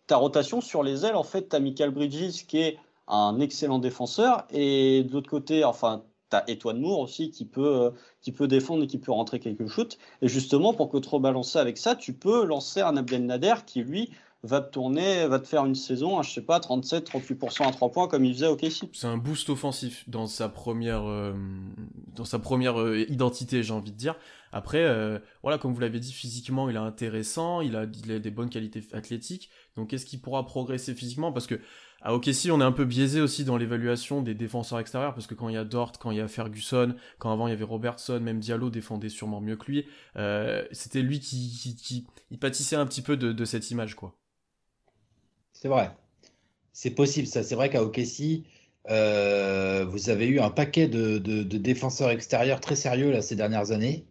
ta 0.07 0.17
rotation 0.17 0.61
sur 0.61 0.83
les 0.83 1.05
ailes, 1.05 1.15
en 1.15 1.23
fait, 1.23 1.49
tu 1.49 1.55
as 1.55 1.59
Michael 1.59 1.91
Bridges 1.91 2.45
qui 2.47 2.59
est 2.59 2.77
un 3.07 3.39
excellent 3.39 3.79
défenseur 3.79 4.45
et 4.49 5.03
de 5.03 5.11
l'autre 5.11 5.29
côté, 5.29 5.63
enfin, 5.63 6.03
tu 6.29 6.37
as 6.37 6.49
Etwan 6.49 6.79
Moore 6.79 6.99
aussi 6.99 7.31
qui 7.31 7.45
peut, 7.45 7.91
qui 8.21 8.31
peut 8.31 8.47
défendre 8.47 8.83
et 8.83 8.87
qui 8.87 8.97
peut 8.97 9.11
rentrer 9.11 9.39
quelques 9.39 9.67
shoots. 9.67 9.97
Et 10.21 10.27
justement, 10.27 10.73
pour 10.73 10.91
rebalances 10.91 11.55
avec 11.55 11.77
ça, 11.77 11.95
tu 11.95 12.13
peux 12.13 12.45
lancer 12.45 12.81
un 12.81 12.97
Abdel 12.97 13.25
Nader 13.25 13.55
qui, 13.65 13.83
lui, 13.83 14.11
va 14.43 14.59
te 14.59 14.71
tourner, 14.71 15.25
va 15.27 15.39
te 15.39 15.47
faire 15.47 15.65
une 15.65 15.75
saison, 15.75 16.21
je 16.21 16.31
sais 16.31 16.41
pas, 16.41 16.59
37, 16.59 17.09
38% 17.09 17.67
à 17.67 17.71
3 17.71 17.91
points 17.91 18.07
comme 18.07 18.25
il 18.25 18.33
faisait 18.33 18.47
au 18.47 18.57
KC. 18.57 18.89
C'est 18.91 19.07
un 19.07 19.17
boost 19.17 19.49
offensif 19.49 20.07
dans 20.09 20.27
sa 20.27 20.49
première, 20.49 21.07
euh, 21.07 21.33
dans 22.13 22.25
sa 22.25 22.39
première 22.39 22.79
euh, 22.79 23.05
identité, 23.09 23.63
j'ai 23.63 23.73
envie 23.73 23.91
de 23.91 23.97
dire. 23.97 24.15
Après, 24.53 24.83
euh, 24.83 25.17
voilà, 25.41 25.57
comme 25.57 25.73
vous 25.73 25.79
l'avez 25.81 25.99
dit, 25.99 26.13
physiquement, 26.13 26.69
il 26.69 26.75
est 26.75 26.79
intéressant, 26.79 27.59
il 27.59 27.75
a, 27.75 27.87
des 27.87 28.31
bonnes 28.31 28.49
qualités 28.51 28.83
athlétiques. 28.93 29.49
Donc, 29.75 29.93
est-ce 29.93 30.05
qu'il 30.05 30.21
pourra 30.21 30.45
progresser 30.45 30.93
physiquement? 30.93 31.33
Parce 31.33 31.47
que 31.47 31.59
à 32.01 32.13
OKC, 32.13 32.51
on 32.51 32.61
est 32.61 32.65
un 32.65 32.71
peu 32.71 32.85
biaisé 32.85 33.19
aussi 33.19 33.45
dans 33.45 33.57
l'évaluation 33.57 34.21
des 34.21 34.35
défenseurs 34.35 34.79
extérieurs, 34.79 35.15
parce 35.15 35.25
que 35.25 35.33
quand 35.33 35.49
il 35.49 35.55
y 35.55 35.57
a 35.57 35.63
Dort, 35.63 35.93
quand 35.99 36.11
il 36.11 36.17
y 36.17 36.21
a 36.21 36.27
Ferguson, 36.27 36.95
quand 37.17 37.31
avant 37.31 37.47
il 37.47 37.51
y 37.51 37.53
avait 37.53 37.63
Robertson, 37.63 38.19
même 38.19 38.39
Diallo 38.39 38.69
défendait 38.69 39.09
sûrement 39.09 39.41
mieux 39.41 39.55
que 39.55 39.71
lui, 39.71 39.85
c'était 40.71 41.01
lui 41.01 41.19
qui, 41.19 42.05
pâtissait 42.39 42.75
un 42.75 42.85
petit 42.85 43.01
peu 43.01 43.17
de, 43.17 43.45
cette 43.45 43.71
image, 43.71 43.95
quoi. 43.95 44.15
C'est 45.53 45.69
vrai. 45.69 45.91
C'est 46.73 46.91
possible, 46.91 47.27
ça. 47.27 47.41
C'est 47.41 47.55
vrai 47.55 47.69
qu'à 47.69 47.83
OKC, 47.83 48.43
Euh, 48.89 49.85
vous 49.85 50.09
avez 50.09 50.27
eu 50.27 50.39
un 50.41 50.49
paquet 50.49 50.87
de, 50.89 51.17
de- 51.17 51.43
de 51.43 51.57
défenseurs 51.57 52.09
extérieurs 52.09 52.59
très 52.59 52.75
sérieux 52.75 53.11
là, 53.11 53.21
ces 53.21 53.35
dernières 53.35 53.71
années. 53.71 54.05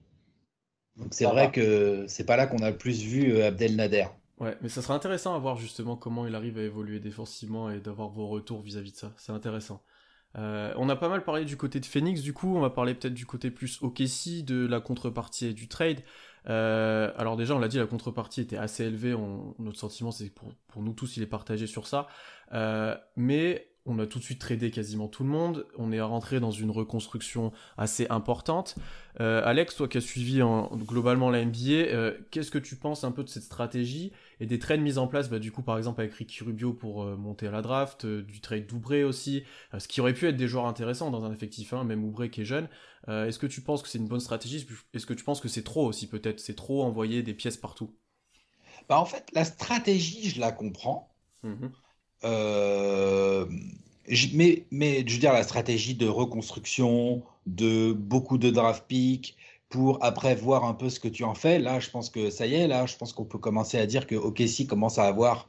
Donc 0.97 1.15
c'est 1.15 1.27
vrai 1.27 1.49
va. 1.49 1.51
que 1.51 2.07
c'est 2.09 2.25
pas 2.25 2.37
là 2.37 2.47
qu'on 2.47 2.59
a 2.63 2.71
le 2.71 2.79
plus 2.79 3.03
vu 3.03 3.33
euh, 3.35 3.49
Abdelnader. 3.49 4.07
Ouais, 4.39 4.57
mais 4.61 4.69
ça 4.69 4.83
sera 4.83 4.95
intéressant 4.95 5.35
à 5.35 5.39
voir 5.39 5.57
justement 5.57 5.97
comment 5.97 6.27
il 6.27 6.35
arrive 6.35 6.59
à 6.59 6.63
évoluer 6.63 6.99
défensivement 7.01 7.71
et 7.71 7.81
d'avoir 7.81 8.09
vos 8.11 8.27
retours 8.29 8.61
vis-à-vis 8.63 8.93
de 8.93 8.97
ça. 8.97 9.13
C'est 9.17 9.33
intéressant. 9.33 9.83
Euh, 10.37 10.73
on 10.77 10.89
a 10.89 10.97
pas 10.97 11.09
mal 11.11 11.25
parlé 11.25 11.45
du 11.45 11.57
côté 11.59 11.79
de 11.79 11.87
Phoenix, 11.87 12.23
du 12.23 12.33
coup, 12.33 12.57
on 12.57 12.61
va 12.61 12.71
parler 12.71 12.95
peut-être 12.95 13.15
du 13.15 13.27
côté 13.27 13.51
plus 13.51 13.81
OKC, 13.83 14.43
de 14.45 14.67
la 14.67 14.81
contrepartie 14.81 15.47
et 15.49 15.55
du 15.55 15.69
trade. 15.69 16.03
Euh, 16.49 17.13
alors 17.17 17.37
déjà, 17.37 17.55
on 17.55 17.59
l'a 17.59 17.69
dit, 17.69 17.79
la 17.79 17.87
contrepartie 17.87 18.41
était 18.41 18.57
assez 18.57 18.85
élevée. 18.85 19.15
On- 19.15 19.55
notre 19.59 19.79
sentiment, 19.79 20.11
c'est 20.11 20.31
que 20.31 20.35
pour, 20.35 20.53
pour 20.69 20.83
nous 20.83 20.95
tous, 20.95 21.17
il 21.19 21.23
est 21.23 21.27
partagé 21.27 21.67
sur 21.67 21.87
ça. 21.87 22.09
Euh, 22.53 22.97
mais 23.17 23.72
on 23.85 23.99
a 23.99 24.07
tout 24.07 24.19
de 24.19 24.25
suite 24.25 24.41
tradé 24.41 24.71
quasiment 24.71 25.09
tout 25.09 25.25
le 25.25 25.29
monde. 25.31 25.67
On 25.77 25.91
est 25.93 26.01
rentré 26.01 26.39
dans 26.41 26.51
une 26.53 26.71
reconstruction 26.71 27.53
assez 27.77 28.07
importante. 28.09 28.77
Euh, 29.21 29.43
Alex, 29.45 29.75
toi 29.77 29.89
qui 29.89 29.99
as 29.99 30.01
suivi 30.01 30.41
en- 30.43 30.69
globalement 30.77 31.31
la 31.31 31.41
NBA, 31.41 31.73
euh, 31.93 32.17
qu'est-ce 32.31 32.51
que 32.51 32.59
tu 32.59 32.77
penses 32.77 33.05
un 33.05 33.11
peu 33.13 33.25
de 33.25 33.29
cette 33.29 33.43
stratégie 33.43 34.13
et 34.41 34.47
des 34.47 34.59
trades 34.59 34.81
mis 34.81 34.99
en 34.99 35.07
place, 35.09 35.29
bah, 35.29 35.39
du 35.39 35.53
coup 35.53 35.63
par 35.63 35.79
exemple 35.79 36.01
avec 36.01 36.15
Ricky 36.15 36.45
Rubio 36.45 36.73
pour 36.73 37.03
euh, 37.03 37.17
monter 37.17 37.47
à 37.49 37.51
la 37.51 37.63
draft, 37.63 38.07
du 38.07 38.41
trade 38.41 38.67
d'Oubré 38.67 39.05
aussi, 39.05 39.45
ce 39.77 39.89
qui 39.89 40.01
aurait 40.01 40.15
pu 40.15 40.27
être 40.27 40.37
des 40.37 40.49
joueurs 40.49 40.67
intéressants 40.67 41.11
dans 41.11 41.25
un 41.25 41.33
effectif, 41.33 41.73
hein, 41.73 41.85
même 41.85 42.05
Oubré 42.05 42.31
qui 42.31 42.43
est 42.43 42.45
jeune. 42.45 42.69
Est-ce 43.09 43.39
que 43.39 43.47
tu 43.47 43.61
penses 43.63 43.83
que 43.83 43.89
c'est 43.89 43.99
une 43.99 44.07
bonne 44.09 44.21
stratégie? 44.21 44.67
Est-ce 44.95 45.07
que 45.07 45.15
tu 45.15 45.25
penses 45.25 45.41
que 45.41 45.49
c'est 45.49 45.63
trop 45.65 45.87
aussi 45.87 46.09
peut-être? 46.09 46.41
C'est 46.41 46.55
trop 46.55 46.83
envoyer 46.85 47.23
des 47.23 47.35
pièces 47.35 47.57
partout? 47.57 47.95
Bah, 48.89 48.99
en 49.01 49.05
fait, 49.05 49.29
la 49.33 49.45
stratégie, 49.45 50.31
je 50.31 50.41
la 50.41 50.53
comprends. 50.53 51.09
Mhm. 51.43 51.73
Euh, 52.25 53.47
mais 54.33 54.65
je 54.69 55.13
veux 55.15 55.21
dire, 55.21 55.33
la 55.33 55.43
stratégie 55.43 55.95
de 55.95 56.07
reconstruction, 56.07 57.23
de 57.47 57.93
beaucoup 57.93 58.39
de 58.39 58.51
draft 58.51 58.85
picks, 58.87 59.37
pour 59.69 60.05
après 60.05 60.35
voir 60.35 60.65
un 60.65 60.75
peu 60.75 60.91
ce 60.91 61.01
que 61.01 61.09
tu 61.09 61.25
en 61.25 61.35
fais, 61.35 61.59
là, 61.59 61.81
je 61.81 61.89
pense 61.91 62.11
que 62.11 62.29
ça 62.31 62.47
y 62.47 62.55
est, 62.55 62.69
là, 62.69 62.85
je 62.87 62.97
pense 62.97 63.13
qu'on 63.13 63.25
peut 63.25 63.39
commencer 63.39 63.79
à 63.79 63.87
dire 63.87 64.07
que 64.07 64.15
OKC 64.15 64.67
commence 64.67 64.99
à 64.99 65.05
avoir 65.05 65.49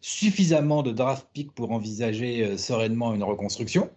suffisamment 0.00 0.82
de 0.82 0.90
draft 0.90 1.28
picks 1.32 1.52
pour 1.52 1.70
envisager 1.72 2.44
euh, 2.44 2.56
sereinement 2.56 3.14
une 3.14 3.22
reconstruction. 3.22 3.90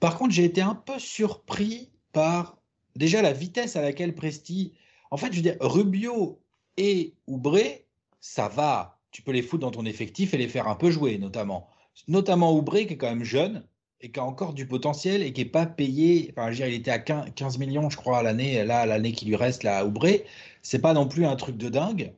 Par 0.00 0.18
contre, 0.18 0.32
j'ai 0.32 0.44
été 0.44 0.60
un 0.60 0.74
peu 0.74 0.98
surpris 0.98 1.90
par 2.12 2.58
déjà 2.96 3.22
la 3.22 3.32
vitesse 3.32 3.76
à 3.76 3.80
laquelle 3.80 4.14
Presti. 4.14 4.74
En 5.10 5.16
fait, 5.16 5.30
je 5.32 5.36
veux 5.36 5.42
dire, 5.42 5.56
Rubio 5.60 6.40
et 6.76 7.14
Oubré, 7.26 7.86
ça 8.20 8.48
va. 8.48 8.93
Tu 9.14 9.22
peux 9.22 9.30
les 9.30 9.42
foutre 9.42 9.60
dans 9.60 9.70
ton 9.70 9.86
effectif 9.86 10.34
et 10.34 10.38
les 10.38 10.48
faire 10.48 10.66
un 10.66 10.74
peu 10.74 10.90
jouer, 10.90 11.18
notamment. 11.18 11.68
Notamment 12.08 12.52
Oubré, 12.52 12.88
qui 12.88 12.94
est 12.94 12.96
quand 12.96 13.06
même 13.06 13.22
jeune 13.22 13.64
et 14.00 14.10
qui 14.10 14.18
a 14.18 14.24
encore 14.24 14.54
du 14.54 14.66
potentiel 14.66 15.22
et 15.22 15.32
qui 15.32 15.42
n'est 15.42 15.50
pas 15.50 15.66
payé. 15.66 16.32
Enfin, 16.32 16.46
je 16.46 16.50
veux 16.50 16.56
dire, 16.56 16.66
il 16.66 16.74
était 16.74 16.90
à 16.90 16.98
15 16.98 17.26
15 17.36 17.58
millions, 17.58 17.88
je 17.90 17.96
crois, 17.96 18.18
à 18.18 18.22
l'année. 18.24 18.64
Là, 18.64 18.86
l'année 18.86 19.12
qui 19.12 19.24
lui 19.26 19.36
reste, 19.36 19.62
là, 19.62 19.78
à 19.78 19.84
Oubré, 19.84 20.24
c'est 20.62 20.80
pas 20.80 20.94
non 20.94 21.06
plus 21.06 21.26
un 21.26 21.36
truc 21.36 21.56
de 21.56 21.68
dingue. 21.68 22.12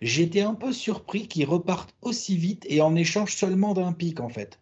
J'étais 0.00 0.40
un 0.40 0.54
peu 0.54 0.72
surpris 0.72 1.28
qu'ils 1.28 1.46
repartent 1.46 1.94
aussi 2.02 2.36
vite 2.36 2.66
et 2.68 2.80
en 2.80 2.96
échange 2.96 3.36
seulement 3.36 3.72
d'un 3.72 3.92
pic, 3.92 4.18
en 4.18 4.28
fait. 4.28 4.58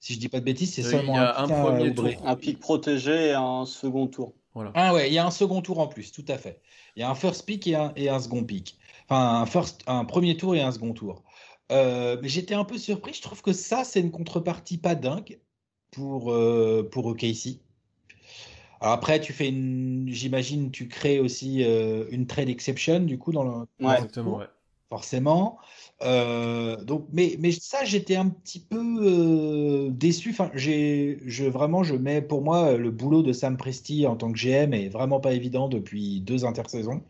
Si 0.00 0.12
je 0.12 0.18
dis 0.18 0.28
pas 0.28 0.40
de 0.40 0.44
bêtises, 0.44 0.74
c'est 0.74 0.82
seulement 0.82 1.14
il 1.14 1.16
y 1.16 1.18
a 1.18 1.40
un 1.40 1.46
pic 1.46 1.56
à 1.56 1.62
premier 1.62 1.88
Oubré. 1.88 2.16
tour. 2.16 2.28
Un 2.28 2.36
pic 2.36 2.60
protégé 2.60 3.28
et 3.28 3.32
un 3.32 3.64
second 3.64 4.06
tour. 4.06 4.34
Voilà. 4.52 4.70
Ah 4.74 4.92
ouais, 4.92 5.08
il 5.08 5.14
y 5.14 5.18
a 5.18 5.24
un 5.24 5.30
second 5.30 5.62
tour 5.62 5.78
en 5.78 5.86
plus, 5.86 6.12
tout 6.12 6.26
à 6.28 6.36
fait. 6.36 6.60
Il 6.94 7.00
y 7.00 7.02
a 7.04 7.08
un 7.08 7.14
first 7.14 7.46
pick 7.46 7.66
et 7.66 7.74
un, 7.74 7.94
et 7.96 8.10
un 8.10 8.20
second 8.20 8.44
pick. 8.44 8.76
Enfin, 9.12 9.42
un, 9.42 9.46
first, 9.46 9.82
un 9.86 10.06
premier 10.06 10.38
tour 10.38 10.54
et 10.54 10.62
un 10.62 10.72
second 10.72 10.94
tour. 10.94 11.22
Euh, 11.70 12.16
mais 12.22 12.28
j'étais 12.28 12.54
un 12.54 12.64
peu 12.64 12.78
surpris. 12.78 13.12
Je 13.12 13.20
trouve 13.20 13.42
que 13.42 13.52
ça, 13.52 13.84
c'est 13.84 14.00
une 14.00 14.10
contrepartie 14.10 14.78
pas 14.78 14.94
dingue 14.94 15.38
pour, 15.90 16.32
euh, 16.32 16.88
pour 16.90 17.04
OKC. 17.04 17.60
Alors 18.80 18.94
après, 18.94 19.20
tu 19.20 19.34
fais 19.34 19.48
une, 19.48 20.08
j'imagine, 20.08 20.70
tu 20.70 20.88
crées 20.88 21.20
aussi 21.20 21.62
euh, 21.62 22.06
une 22.10 22.26
trade 22.26 22.48
exception 22.48 23.00
du 23.00 23.18
coup 23.18 23.32
dans 23.32 23.44
le, 23.44 23.50
Ouais. 23.86 23.94
Exactement, 23.96 24.38
ouais. 24.38 24.46
forcément. 24.88 25.58
Euh, 26.02 26.82
donc, 26.82 27.06
mais, 27.12 27.36
mais 27.38 27.52
ça, 27.52 27.84
j'étais 27.84 28.16
un 28.16 28.30
petit 28.30 28.60
peu 28.60 29.90
déçu. 29.90 30.30
Enfin, 30.30 30.50
j'ai, 30.54 31.20
je 31.26 31.44
vraiment, 31.44 31.82
je 31.82 31.94
mets 31.94 32.22
pour 32.22 32.42
moi 32.42 32.78
le 32.78 32.90
boulot 32.90 33.22
de 33.22 33.34
Sam 33.34 33.58
Presti 33.58 34.06
en 34.06 34.16
tant 34.16 34.32
que 34.32 34.38
GM 34.38 34.72
est 34.72 34.88
vraiment 34.88 35.20
pas 35.20 35.34
évident 35.34 35.68
depuis 35.68 36.22
deux 36.22 36.46
intersaisons. 36.46 37.02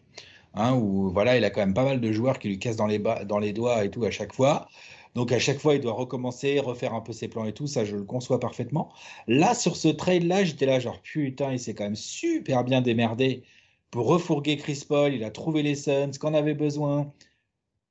Hein, 0.55 0.75
où 0.75 1.11
voilà, 1.11 1.37
il 1.37 1.45
a 1.45 1.51
quand 1.51 1.61
même 1.61 1.75
pas 1.75 1.85
mal 1.85 2.01
de 2.01 2.12
joueurs 2.12 2.38
qui 2.38 2.49
lui 2.49 2.59
cassent 2.59 2.77
dans 2.77 2.87
les, 2.87 2.99
dans 2.99 3.38
les 3.38 3.53
doigts 3.53 3.85
et 3.85 3.91
tout 3.91 4.05
à 4.05 4.11
chaque 4.11 4.35
fois. 4.35 4.69
Donc 5.15 5.33
à 5.33 5.38
chaque 5.38 5.59
fois, 5.59 5.75
il 5.75 5.81
doit 5.81 5.93
recommencer, 5.93 6.59
refaire 6.61 6.95
un 6.95 7.01
peu 7.01 7.12
ses 7.12 7.29
plans 7.29 7.45
et 7.45 7.53
tout. 7.53 7.67
Ça, 7.67 7.85
je 7.85 7.97
le 7.97 8.05
conçois 8.05 8.41
parfaitement. 8.41 8.93
Là, 9.27 9.55
sur 9.55 9.77
ce 9.77 9.88
trade-là, 9.88 10.45
j'étais 10.45 10.67
là 10.67 10.79
genre 10.81 11.01
putain, 11.03 11.53
il 11.53 11.61
s'est 11.61 11.75
quand 11.75 11.85
même 11.85 11.97
super 11.97 12.65
bien 12.65 12.81
démerdé 12.81 13.43
pour 13.91 14.07
refourguer 14.07 14.57
Chris 14.57 14.85
Paul. 14.88 15.15
Il 15.15 15.25
a 15.25 15.31
trouvé 15.31 15.62
les 15.62 15.75
Suns 15.75 16.12
qu'on 16.21 16.35
avait 16.35 16.55
besoin, 16.55 17.12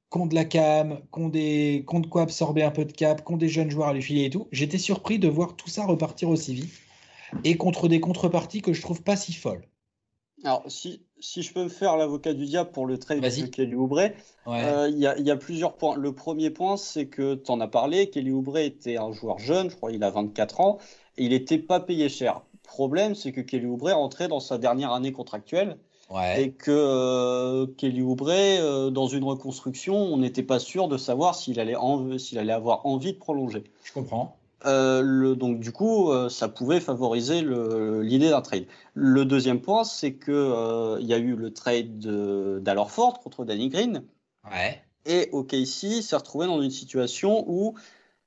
qu'on 0.10 0.26
de 0.26 0.36
la 0.36 0.46
cam, 0.46 1.02
qu'on 1.12 1.30
des, 1.30 1.84
qu'on 1.88 2.00
de 2.00 2.08
quoi 2.08 2.24
absorber 2.24 2.64
un 2.64 2.72
peu 2.72 2.86
de 2.86 2.92
cap, 2.92 3.24
qu'on 3.24 3.38
des 3.38 3.50
jeunes 3.50 3.72
joueurs 3.72 3.90
à 3.90 3.94
lui 3.94 4.02
filer 4.02 4.26
et 4.26 4.30
tout. 4.30 4.48
J'étais 4.52 4.80
surpris 4.80 5.20
de 5.20 5.28
voir 5.28 5.56
tout 5.56 5.70
ça 5.70 5.86
repartir 5.86 6.30
aussi 6.30 6.54
vite 6.54 6.74
et 7.44 7.56
contre 7.56 7.88
des 7.88 8.00
contreparties 8.00 8.62
que 8.62 8.74
je 8.74 8.82
trouve 8.82 9.04
pas 9.04 9.16
si 9.16 9.34
folles. 9.34 9.66
Alors, 10.44 10.64
si, 10.68 11.04
si 11.22 11.42
je 11.44 11.54
peux 11.54 11.64
me 11.64 11.70
faire 11.70 11.96
l'avocat 11.98 12.34
du 12.34 12.46
diable 12.46 12.72
pour 12.72 12.86
le 12.86 12.98
trade 12.98 13.22
de 13.22 13.46
Kelly 13.48 13.76
Oubre, 13.76 13.98
Ouais. 14.48 14.64
euh, 14.64 14.90
il 14.90 14.98
y 14.98 15.08
a, 15.08 15.18
il 15.18 15.26
y 15.26 15.32
a 15.32 15.38
plusieurs 15.38 15.74
points. 15.74 15.96
Le 15.96 16.14
premier 16.14 16.50
point, 16.50 16.76
c'est 16.78 17.06
que 17.06 17.36
tu 17.36 17.52
en 17.52 17.62
as 17.62 17.68
parlé, 17.68 18.10
Kelly 18.10 18.32
Oubre 18.32 18.58
était 18.58 18.98
un 18.98 19.12
joueur 19.12 19.40
jeune, 19.40 19.70
je 19.70 19.76
crois 19.76 19.92
qu'il 19.92 20.04
a 20.04 20.10
24 20.10 20.60
ans, 20.62 20.78
et 21.18 21.24
il 21.26 21.30
n'était 21.30 21.60
pas 21.60 21.80
payé 21.80 22.10
cher. 22.10 22.42
Le 22.54 22.68
problème, 22.68 23.16
c'est 23.16 23.32
que 23.32 23.42
Kelly 23.42 23.66
Oubre 23.68 23.92
rentrait 23.92 24.28
dans 24.28 24.40
sa 24.40 24.58
dernière 24.58 24.92
année 24.94 25.12
contractuelle 25.12 25.78
Ouais. 26.10 26.44
et 26.44 26.52
que 26.52 26.72
euh, 26.72 27.68
Kelly 27.78 28.02
Oubre, 28.02 28.30
euh, 28.30 28.90
dans 28.90 29.08
une 29.08 29.24
reconstruction, 29.24 29.96
on 29.96 30.18
n'était 30.18 30.44
pas 30.44 30.60
sûr 30.60 30.88
de 30.90 30.98
savoir 30.98 31.36
s'il 31.36 31.58
allait, 31.60 31.76
en- 31.78 32.18
s'il 32.18 32.38
allait 32.38 32.52
avoir 32.52 32.86
envie 32.86 33.14
de 33.14 33.18
prolonger. 33.18 33.64
Je 33.84 33.94
comprends. 33.94 34.36
Euh, 34.66 35.02
le, 35.02 35.36
donc 35.36 35.60
du 35.60 35.72
coup, 35.72 36.12
euh, 36.12 36.30
ça 36.30 36.48
pouvait 36.48 36.80
favoriser 36.80 37.42
l'idée 37.42 38.30
d'un 38.30 38.42
trade. 38.42 38.66
Le 38.94 39.26
deuxième 39.26 39.60
point, 39.62 39.84
c'est 39.84 40.14
que 40.14 40.32
euh, 40.32 40.98
il 41.02 41.08
y 41.08 41.14
a 41.14 41.18
eu 41.18 41.36
le 41.36 41.52
trade 41.52 41.98
de- 42.00 42.60
d'Alorford 42.62 43.20
contre 43.22 43.44
Danny 43.46 43.70
Green 43.70 44.04
Ouais. 44.52 44.82
et 45.06 45.30
OKC 45.32 46.02
s'est 46.02 46.16
retrouvé 46.16 46.46
dans 46.48 46.62
une 46.62 46.72
situation 46.72 47.44
où 47.48 47.76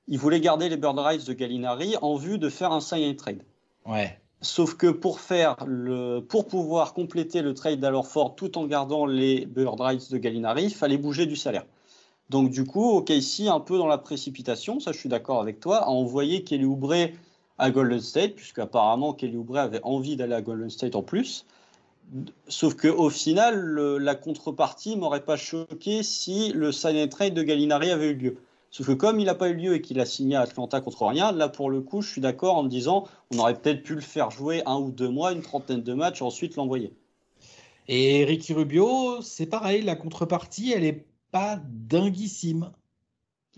il 0.07 0.19
voulait 0.19 0.39
garder 0.41 0.69
les 0.69 0.77
bird 0.77 0.97
rights 0.99 1.25
de 1.27 1.33
Gallinari 1.33 1.95
en 2.01 2.15
vue 2.15 2.37
de 2.37 2.49
faire 2.49 2.71
un 2.71 2.81
sign 2.81 3.11
and 3.11 3.15
trade. 3.15 3.41
Ouais. 3.85 4.19
Sauf 4.41 4.75
que 4.75 4.87
pour 4.87 5.19
faire 5.21 5.55
le, 5.65 6.19
pour 6.19 6.47
pouvoir 6.47 6.93
compléter 6.93 7.41
le 7.41 7.53
trade 7.53 7.79
d'Alorford 7.79 8.35
tout 8.35 8.57
en 8.57 8.65
gardant 8.67 9.05
les 9.05 9.45
bird 9.45 9.79
rights 9.79 10.11
de 10.11 10.17
Gallinari, 10.17 10.65
il 10.65 10.73
fallait 10.73 10.97
bouger 10.97 11.25
du 11.25 11.35
salaire. 11.35 11.65
Donc 12.29 12.49
du 12.49 12.65
coup, 12.65 12.97
OKC, 12.97 13.47
un 13.47 13.59
peu 13.59 13.77
dans 13.77 13.87
la 13.87 13.97
précipitation, 13.97 14.79
ça 14.79 14.91
je 14.91 14.97
suis 14.97 15.09
d'accord 15.09 15.41
avec 15.41 15.59
toi, 15.59 15.83
a 15.83 15.87
envoyé 15.87 16.43
Kelly 16.43 16.65
Oubre 16.65 16.95
à 17.57 17.71
Golden 17.71 18.01
State, 18.01 18.35
puisque 18.35 18.59
apparemment 18.59 19.13
Kelly 19.13 19.37
Oubre 19.37 19.57
avait 19.57 19.81
envie 19.83 20.15
d'aller 20.15 20.33
à 20.33 20.41
Golden 20.41 20.69
State 20.69 20.95
en 20.95 21.03
plus. 21.03 21.45
Sauf 22.47 22.75
que 22.75 22.87
au 22.87 23.09
final, 23.09 23.75
la 23.97 24.15
contrepartie 24.15 24.95
m'aurait 24.95 25.23
pas 25.23 25.37
choqué 25.37 26.03
si 26.03 26.51
le 26.53 26.71
sign 26.71 27.07
trade 27.09 27.33
de 27.33 27.43
Gallinari 27.43 27.91
avait 27.91 28.09
eu 28.09 28.15
lieu. 28.15 28.37
Sauf 28.71 28.87
que 28.87 28.91
comme 28.91 29.19
il 29.19 29.25
n'a 29.25 29.35
pas 29.35 29.49
eu 29.49 29.55
lieu 29.55 29.75
et 29.75 29.81
qu'il 29.81 29.99
a 29.99 30.05
signé 30.05 30.35
à 30.35 30.41
Atlanta 30.41 30.81
contre 30.81 31.05
rien, 31.05 31.31
là 31.31 31.47
pour 31.47 31.69
le 31.69 31.81
coup, 31.81 32.01
je 32.01 32.09
suis 32.09 32.21
d'accord 32.21 32.57
en 32.57 32.63
me 32.63 32.69
disant, 32.69 33.05
on 33.33 33.39
aurait 33.39 33.53
peut-être 33.53 33.83
pu 33.83 33.95
le 33.95 34.01
faire 34.01 34.31
jouer 34.31 34.63
un 34.65 34.77
ou 34.77 34.91
deux 34.91 35.07
mois, 35.09 35.31
une 35.31 35.41
trentaine 35.41 35.81
de 35.81 35.93
matchs, 35.93 36.21
ensuite 36.21 36.57
l'envoyer. 36.57 36.91
Et 37.87 38.25
Ricky 38.25 38.53
Rubio, 38.53 39.21
c'est 39.21 39.45
pareil, 39.45 39.81
la 39.83 39.95
contrepartie, 39.95 40.73
elle 40.73 40.83
est 40.83 41.05
pas 41.35 41.59
dinguissime. 41.69 42.71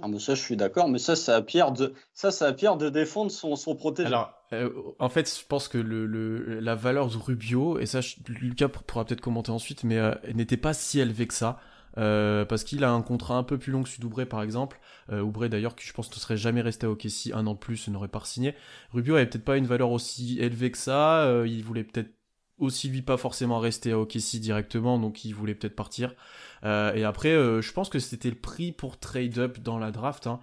Ah, 0.02 0.08
mais 0.08 0.20
ça, 0.20 0.36
je 0.36 0.42
suis 0.42 0.56
d'accord, 0.58 0.90
mais 0.90 1.00
ça, 1.00 1.16
c'est 1.16 1.32
à 1.32 1.42
Pierre 1.42 1.72
de, 1.72 1.94
ça, 2.14 2.32
c'est 2.32 2.46
à 2.46 2.54
Pierre 2.54 2.78
de 2.78 2.90
défendre 2.90 3.32
son, 3.32 3.56
son 3.56 3.76
protégé. 3.76 4.08
Alors, 4.08 4.32
euh, 4.54 4.70
en 5.00 5.10
fait, 5.10 5.32
je 5.40 5.46
pense 5.46 5.68
que 5.68 5.78
le, 5.78 6.06
le- 6.06 6.60
la 6.60 6.76
valeur 6.76 7.08
de 7.10 7.18
Rubio, 7.18 7.80
et 7.80 7.86
ça, 7.86 8.02
je- 8.02 8.16
Lucas 8.28 8.68
pourra 8.70 9.06
peut-être 9.06 9.22
commenter 9.22 9.52
ensuite, 9.52 9.84
mais 9.84 9.98
euh, 9.98 10.14
elle 10.24 10.36
n'était 10.36 10.58
pas 10.58 10.74
si 10.74 11.00
élevée 11.00 11.28
que 11.28 11.34
ça. 11.34 11.60
euh, 11.98 12.46
parce 12.46 12.64
qu'il 12.64 12.84
a 12.84 12.92
un 12.92 13.02
contrat 13.02 13.38
un 13.38 13.44
peu 13.44 13.58
plus 13.58 13.72
long 13.72 13.82
que 13.82 13.90
celui 13.90 14.02
d'Oubré 14.02 14.28
par 14.28 14.44
exemple. 14.44 14.80
Euh, 15.12 15.22
Oubré 15.22 15.50
d'ailleurs 15.50 15.76
qui 15.76 15.84
je 15.88 15.94
pense 15.94 16.12
ne 16.12 16.16
serait 16.20 16.38
jamais 16.38 16.62
resté 16.62 16.86
à 16.86 16.92
OKC 16.92 17.32
un 17.34 17.48
an 17.48 17.54
de 17.56 17.58
plus, 17.60 17.88
n'aurait 17.88 18.08
pas 18.08 18.22
signé. 18.24 18.54
Rubio 18.92 19.16
avait 19.16 19.26
peut-être 19.26 19.44
pas 19.46 19.58
une 19.58 19.66
valeur 19.66 19.90
aussi 19.90 20.38
élevée 20.40 20.70
que 20.70 20.78
ça. 20.78 21.22
euh, 21.24 21.48
il 21.48 21.64
voulait 21.64 21.84
peut-être 21.84 22.12
aussi 22.60 22.90
lui 22.90 23.02
pas 23.02 23.18
forcément 23.18 23.60
rester 23.60 23.92
à 23.92 24.00
OKC 24.00 24.38
directement, 24.40 25.00
donc 25.00 25.26
il 25.26 25.34
voulait 25.34 25.56
peut-être 25.56 25.76
partir. 25.76 26.16
Euh, 26.64 26.94
et 26.94 27.04
après, 27.04 27.30
euh, 27.30 27.62
je 27.62 27.72
pense 27.72 27.90
que 27.90 28.00
c'était 28.00 28.30
le 28.30 28.36
prix 28.36 28.72
pour 28.72 29.00
trade 29.00 29.38
up 29.38 29.60
dans 29.60 29.78
la 29.78 29.92
draft. 29.92 30.28
Hein. 30.28 30.40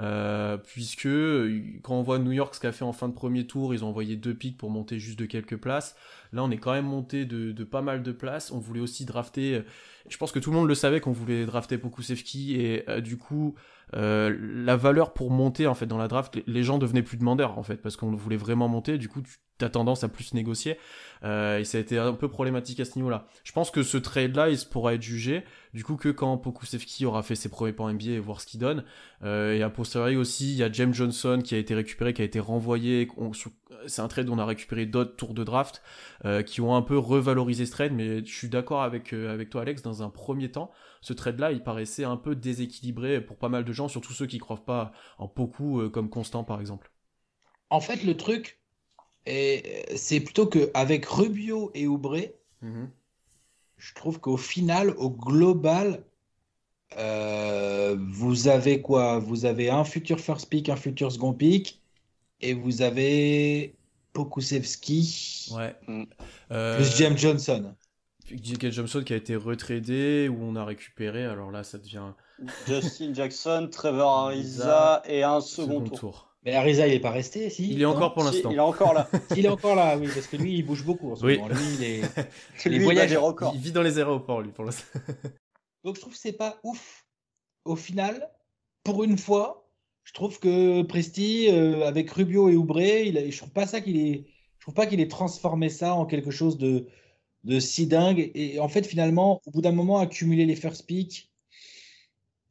Euh, 0.00 0.56
puisque 0.58 1.08
quand 1.82 1.94
on 1.94 2.02
voit 2.02 2.20
New 2.20 2.30
York 2.30 2.54
ce 2.54 2.60
qu'a 2.60 2.70
fait 2.70 2.84
en 2.84 2.92
fin 2.92 3.08
de 3.08 3.14
premier 3.14 3.48
tour, 3.48 3.74
ils 3.74 3.84
ont 3.84 3.88
envoyé 3.88 4.14
deux 4.14 4.32
pics 4.32 4.56
pour 4.56 4.70
monter 4.70 5.00
juste 5.00 5.18
de 5.18 5.26
quelques 5.26 5.56
places. 5.56 5.96
Là, 6.32 6.44
on 6.44 6.50
est 6.52 6.56
quand 6.56 6.72
même 6.72 6.86
monté 6.86 7.24
de, 7.24 7.64
pas 7.64 7.82
mal 7.82 8.04
de 8.04 8.12
places. 8.12 8.52
On 8.52 8.58
voulait 8.58 8.80
aussi 8.80 9.04
drafter. 9.04 9.62
Je 10.08 10.16
pense 10.16 10.30
que 10.30 10.38
tout 10.38 10.50
le 10.50 10.56
monde 10.56 10.68
le 10.68 10.76
savait 10.76 11.00
qu'on 11.00 11.12
voulait 11.12 11.46
drafter 11.46 11.78
Pokusevski 11.78 12.60
et 12.60 12.84
du 13.00 13.18
coup, 13.18 13.56
la 13.92 14.76
valeur 14.76 15.14
pour 15.14 15.32
monter 15.32 15.66
en 15.66 15.74
fait 15.74 15.86
dans 15.86 15.98
la 15.98 16.06
draft, 16.06 16.38
les 16.46 16.62
gens 16.62 16.78
devenaient 16.78 17.02
plus 17.02 17.16
demandeurs 17.16 17.58
en 17.58 17.64
fait 17.64 17.78
parce 17.78 17.96
qu'on 17.96 18.14
voulait 18.14 18.36
vraiment 18.36 18.68
monter. 18.68 18.98
Du 18.98 19.08
coup, 19.08 19.22
as 19.64 19.70
tendance 19.70 20.04
à 20.04 20.08
plus 20.08 20.34
négocier 20.34 20.78
euh, 21.24 21.58
et 21.58 21.64
ça 21.64 21.78
a 21.78 21.80
été 21.80 21.98
un 21.98 22.12
peu 22.12 22.28
problématique 22.28 22.80
à 22.80 22.84
ce 22.84 22.96
niveau-là. 22.96 23.26
Je 23.44 23.52
pense 23.52 23.70
que 23.70 23.82
ce 23.82 23.96
trade-là, 23.96 24.50
il 24.50 24.58
pourra 24.70 24.94
être 24.94 25.02
jugé 25.02 25.44
du 25.74 25.84
coup 25.84 25.96
que 25.96 26.08
quand 26.08 26.36
Pokusevski 26.38 27.06
aura 27.06 27.22
fait 27.22 27.34
ses 27.34 27.48
premiers 27.48 27.74
en 27.78 27.92
NBA 27.92 28.10
et 28.10 28.18
voir 28.18 28.40
ce 28.40 28.46
qu'il 28.46 28.60
donne. 28.60 28.84
Euh, 29.22 29.54
et 29.54 29.62
à 29.62 29.70
posteriori 29.70 30.16
aussi, 30.16 30.52
il 30.52 30.56
y 30.56 30.62
a 30.62 30.70
James 30.72 30.94
Johnson 30.94 31.40
qui 31.42 31.54
a 31.54 31.58
été 31.58 31.74
récupéré, 31.74 32.12
qui 32.12 32.22
a 32.22 32.24
été 32.24 32.40
renvoyé. 32.40 33.08
C'est 33.86 34.02
un 34.02 34.08
trade 34.08 34.28
où 34.28 34.32
on 34.32 34.38
a 34.38 34.44
récupéré 34.44 34.86
d'autres 34.86 35.16
tours 35.16 35.34
de 35.34 35.44
draft 35.44 35.82
euh, 36.24 36.42
qui 36.42 36.60
ont 36.60 36.74
un 36.74 36.82
peu 36.82 36.98
revalorisé 36.98 37.66
ce 37.66 37.72
trade. 37.72 37.92
Mais 37.92 38.24
je 38.24 38.34
suis 38.34 38.48
d'accord 38.48 38.82
avec 38.82 39.12
euh, 39.12 39.32
avec 39.32 39.50
toi, 39.50 39.62
Alex. 39.62 39.82
Dans 39.82 40.02
un 40.02 40.10
premier 40.10 40.50
temps, 40.50 40.70
ce 41.00 41.12
trade-là, 41.12 41.52
il 41.52 41.62
paraissait 41.62 42.04
un 42.04 42.16
peu 42.16 42.34
déséquilibré 42.34 43.20
pour 43.20 43.36
pas 43.36 43.48
mal 43.48 43.64
de 43.64 43.72
gens, 43.72 43.88
surtout 43.88 44.12
ceux 44.12 44.26
qui 44.26 44.38
croient 44.38 44.64
pas 44.64 44.92
en 45.18 45.28
Poku 45.28 45.80
euh, 45.80 45.88
comme 45.88 46.10
Constant 46.10 46.44
par 46.44 46.60
exemple. 46.60 46.90
En 47.70 47.80
fait, 47.80 48.02
le 48.02 48.16
truc, 48.16 48.57
c'est 49.96 50.20
plutôt 50.20 50.46
qu'avec 50.46 51.06
Rubio 51.06 51.70
et 51.74 51.86
Oubré, 51.86 52.34
mm-hmm 52.64 52.88
je 53.78 53.94
trouve 53.94 54.20
qu'au 54.20 54.36
final, 54.36 54.90
au 54.98 55.10
global, 55.10 56.02
euh, 56.98 57.96
vous 58.10 58.48
avez 58.48 58.82
quoi? 58.82 59.18
Vous 59.18 59.44
avez 59.44 59.70
un 59.70 59.84
futur 59.84 60.20
first 60.20 60.48
pick, 60.48 60.68
un 60.68 60.76
futur 60.76 61.12
second 61.12 61.32
pick, 61.32 61.80
et 62.40 62.54
vous 62.54 62.82
avez 62.82 63.76
Pokusevski 64.12 65.50
ouais. 65.54 65.74
Mm. 65.86 66.04
Euh, 66.50 66.76
plus 66.76 66.96
James 66.96 67.16
Johnson. 67.16 67.74
James 68.30 68.72
Johnson 68.72 69.02
qui 69.04 69.14
a 69.14 69.16
été 69.16 69.36
retradé, 69.36 70.28
ou 70.28 70.38
on 70.42 70.56
a 70.56 70.64
récupéré, 70.64 71.24
alors 71.24 71.50
là 71.50 71.62
ça 71.64 71.78
devient... 71.78 72.12
Justin 72.66 73.14
Jackson, 73.14 73.68
Trevor 73.70 74.18
Ariza 74.26 75.02
et 75.06 75.22
un 75.22 75.40
second, 75.40 75.82
tour. 75.84 76.27
Mais 76.48 76.54
Ariza, 76.54 76.86
il 76.86 76.94
n'est 76.94 76.98
pas 76.98 77.10
resté, 77.10 77.50
si 77.50 77.72
Il 77.72 77.82
est 77.82 77.84
encore 77.84 78.14
pour 78.14 78.24
l'instant. 78.24 78.50
il 78.50 78.56
est 78.56 78.60
encore 78.60 78.94
là. 78.94 79.10
il 79.36 79.44
est 79.44 79.50
encore 79.50 79.74
là, 79.74 79.98
oui, 79.98 80.08
parce 80.14 80.26
que 80.26 80.38
lui, 80.38 80.56
il 80.56 80.62
bouge 80.62 80.82
beaucoup 80.82 81.12
en 81.12 81.16
ce 81.16 81.26
moment. 81.26 81.46
Lui, 81.46 81.74
il 81.78 81.84
est. 81.84 82.00
les 82.64 82.78
voyages... 82.78 83.14
Il 83.52 83.60
vit 83.60 83.70
dans 83.70 83.82
les 83.82 83.98
aéroports, 83.98 84.40
lui, 84.40 84.50
pour 84.50 84.64
l'instant. 84.64 84.98
Donc, 85.84 85.96
je 85.96 86.00
trouve 86.00 86.14
que 86.14 86.18
c'est 86.18 86.32
pas 86.32 86.58
ouf. 86.64 87.04
Au 87.66 87.76
final, 87.76 88.30
pour 88.82 89.04
une 89.04 89.18
fois, 89.18 89.68
je 90.04 90.14
trouve 90.14 90.38
que 90.38 90.80
Presti, 90.84 91.50
euh, 91.50 91.86
avec 91.86 92.10
Rubio 92.12 92.48
et 92.48 92.56
Oubré, 92.56 93.04
il 93.04 93.30
je 93.30 93.36
trouve 93.36 93.50
pas 93.50 93.66
ça 93.66 93.82
qu'il 93.82 93.98
est. 93.98 94.24
Je 94.56 94.64
trouve 94.64 94.74
pas 94.74 94.86
qu'il 94.86 95.00
ait 95.00 95.08
transformé 95.08 95.68
ça 95.68 95.92
en 95.92 96.06
quelque 96.06 96.30
chose 96.30 96.56
de, 96.56 96.86
de 97.44 97.60
si 97.60 97.86
dingue. 97.86 98.30
Et 98.34 98.58
en 98.58 98.68
fait, 98.68 98.86
finalement, 98.86 99.42
au 99.44 99.50
bout 99.50 99.60
d'un 99.60 99.72
moment, 99.72 99.98
accumuler 99.98 100.46
les 100.46 100.56
first 100.56 100.86
picks, 100.86 101.28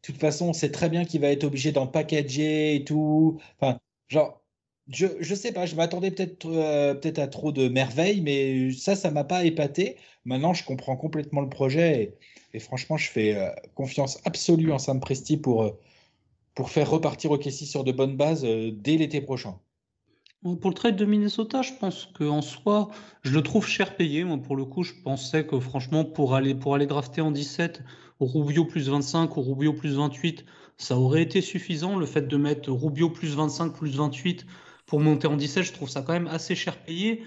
de 0.04 0.14
toute 0.14 0.22
façon, 0.22 0.50
on 0.50 0.54
sait 0.54 0.72
très 0.72 0.88
bien 0.88 1.04
qu'il 1.04 1.22
va 1.22 1.30
être 1.30 1.46
obligé 1.46 1.72
d'en 1.72 1.88
packager 1.88 2.76
et 2.76 2.84
tout. 2.84 3.40
Enfin, 3.60 3.80
genre, 4.08 4.42
je, 4.90 5.08
je 5.20 5.36
sais 5.36 5.52
pas, 5.52 5.66
je 5.66 5.76
m'attendais 5.76 6.12
peut-être 6.12 6.46
euh, 6.46 6.94
peut-être 6.94 7.20
à 7.20 7.28
trop 7.28 7.52
de 7.52 7.68
merveilles, 7.68 8.22
mais 8.22 8.72
ça, 8.72 8.96
ça 8.96 9.12
m'a 9.12 9.24
pas 9.24 9.44
épaté. 9.44 9.98
Maintenant, 10.26 10.54
je 10.54 10.64
comprends 10.64 10.96
complètement 10.96 11.42
le 11.42 11.50
projet 11.50 12.18
et, 12.54 12.60
franchement, 12.60 12.98
je 12.98 13.10
fais 13.10 13.36
euh, 13.36 13.50
confiance 13.76 14.20
absolue 14.26 14.72
en 14.72 14.80
Sam 14.80 15.00
Presti 15.00 15.38
pour, 15.38 15.64
euh, 15.64 15.72
pour 16.56 16.70
faire 16.70 16.90
repartir 16.90 17.32
OKC 17.32 17.52
sur 17.52 17.84
de 17.84 17.92
bonnes 17.92 18.18
bases 18.18 18.44
dès 18.44 18.98
l'été 18.98 19.22
prochain. 19.22 19.60
Pour 20.44 20.70
le 20.70 20.76
trade 20.76 20.96
de 20.96 21.06
Minnesota, 21.06 21.62
je 21.62 21.74
pense 21.74 22.06
qu'en 22.18 22.42
soi, 22.42 22.90
je 23.24 23.34
le 23.34 23.42
trouve 23.42 23.68
cher 23.68 23.96
payé. 23.96 24.24
Moi, 24.24 24.38
pour 24.38 24.56
le 24.56 24.66
coup, 24.66 24.84
je 24.84 24.94
pensais 25.04 25.46
que 25.46 25.60
franchement, 25.60 26.06
pour 26.06 26.36
aller, 26.36 26.56
pour 26.56 26.76
aller 26.76 26.86
drafter 26.86 27.22
en 27.22 27.32
17, 27.32 27.82
Rubio 28.20 28.66
plus 28.66 28.90
25 28.90 29.36
ou 29.36 29.42
Rubio 29.42 29.74
plus 29.74 29.96
28, 29.96 30.46
ça 30.78 30.98
aurait 30.98 31.24
été 31.24 31.42
suffisant. 31.42 31.98
Le 31.98 32.06
fait 32.06 32.28
de 32.28 32.38
mettre 32.38 32.72
Rubio 32.72 33.10
plus 33.10 33.36
25 33.36 33.74
plus 33.74 33.96
28 33.98 34.46
pour 34.86 35.00
monter 35.00 35.28
en 35.28 35.36
17, 35.36 35.64
je 35.64 35.74
trouve 35.74 35.90
ça 35.90 36.02
quand 36.02 36.14
même 36.14 36.28
assez 36.28 36.56
cher 36.56 36.82
payé. 36.84 37.24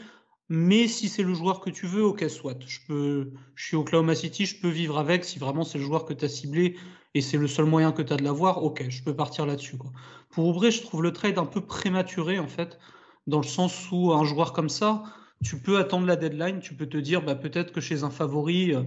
Mais 0.48 0.88
si 0.88 1.08
c'est 1.08 1.22
le 1.22 1.32
joueur 1.32 1.60
que 1.60 1.70
tu 1.70 1.86
veux, 1.86 2.02
ok, 2.02 2.28
soit. 2.28 2.58
Je, 2.66 2.78
peux, 2.88 3.30
je 3.54 3.66
suis 3.66 3.76
Oklahoma 3.76 4.16
City, 4.16 4.46
je 4.46 4.60
peux 4.60 4.68
vivre 4.68 4.98
avec. 4.98 5.24
Si 5.24 5.38
vraiment 5.38 5.62
c'est 5.62 5.78
le 5.78 5.84
joueur 5.84 6.04
que 6.04 6.12
tu 6.12 6.24
as 6.24 6.28
ciblé 6.28 6.76
et 7.14 7.20
c'est 7.20 7.38
le 7.38 7.46
seul 7.46 7.66
moyen 7.66 7.92
que 7.92 8.02
tu 8.02 8.12
as 8.12 8.16
de 8.16 8.24
l'avoir, 8.24 8.62
ok, 8.64 8.84
je 8.88 9.02
peux 9.02 9.14
partir 9.14 9.46
là-dessus. 9.46 9.76
Pour 10.30 10.46
ouvrir, 10.46 10.70
je 10.70 10.82
trouve 10.82 11.02
le 11.02 11.12
trade 11.12 11.38
un 11.38 11.46
peu 11.46 11.60
prématuré, 11.60 12.38
en 12.38 12.48
fait, 12.48 12.78
dans 13.26 13.40
le 13.40 13.46
sens 13.46 13.90
où 13.92 14.12
un 14.12 14.24
joueur 14.24 14.52
comme 14.52 14.68
ça, 14.68 15.02
tu 15.44 15.60
peux 15.60 15.78
attendre 15.78 16.06
la 16.06 16.16
deadline, 16.16 16.60
tu 16.60 16.74
peux 16.74 16.86
te 16.86 16.98
dire 16.98 17.22
bah, 17.22 17.34
peut-être 17.34 17.72
que 17.72 17.80
chez 17.80 18.04
un 18.04 18.10
favori, 18.10 18.74
euh, 18.74 18.82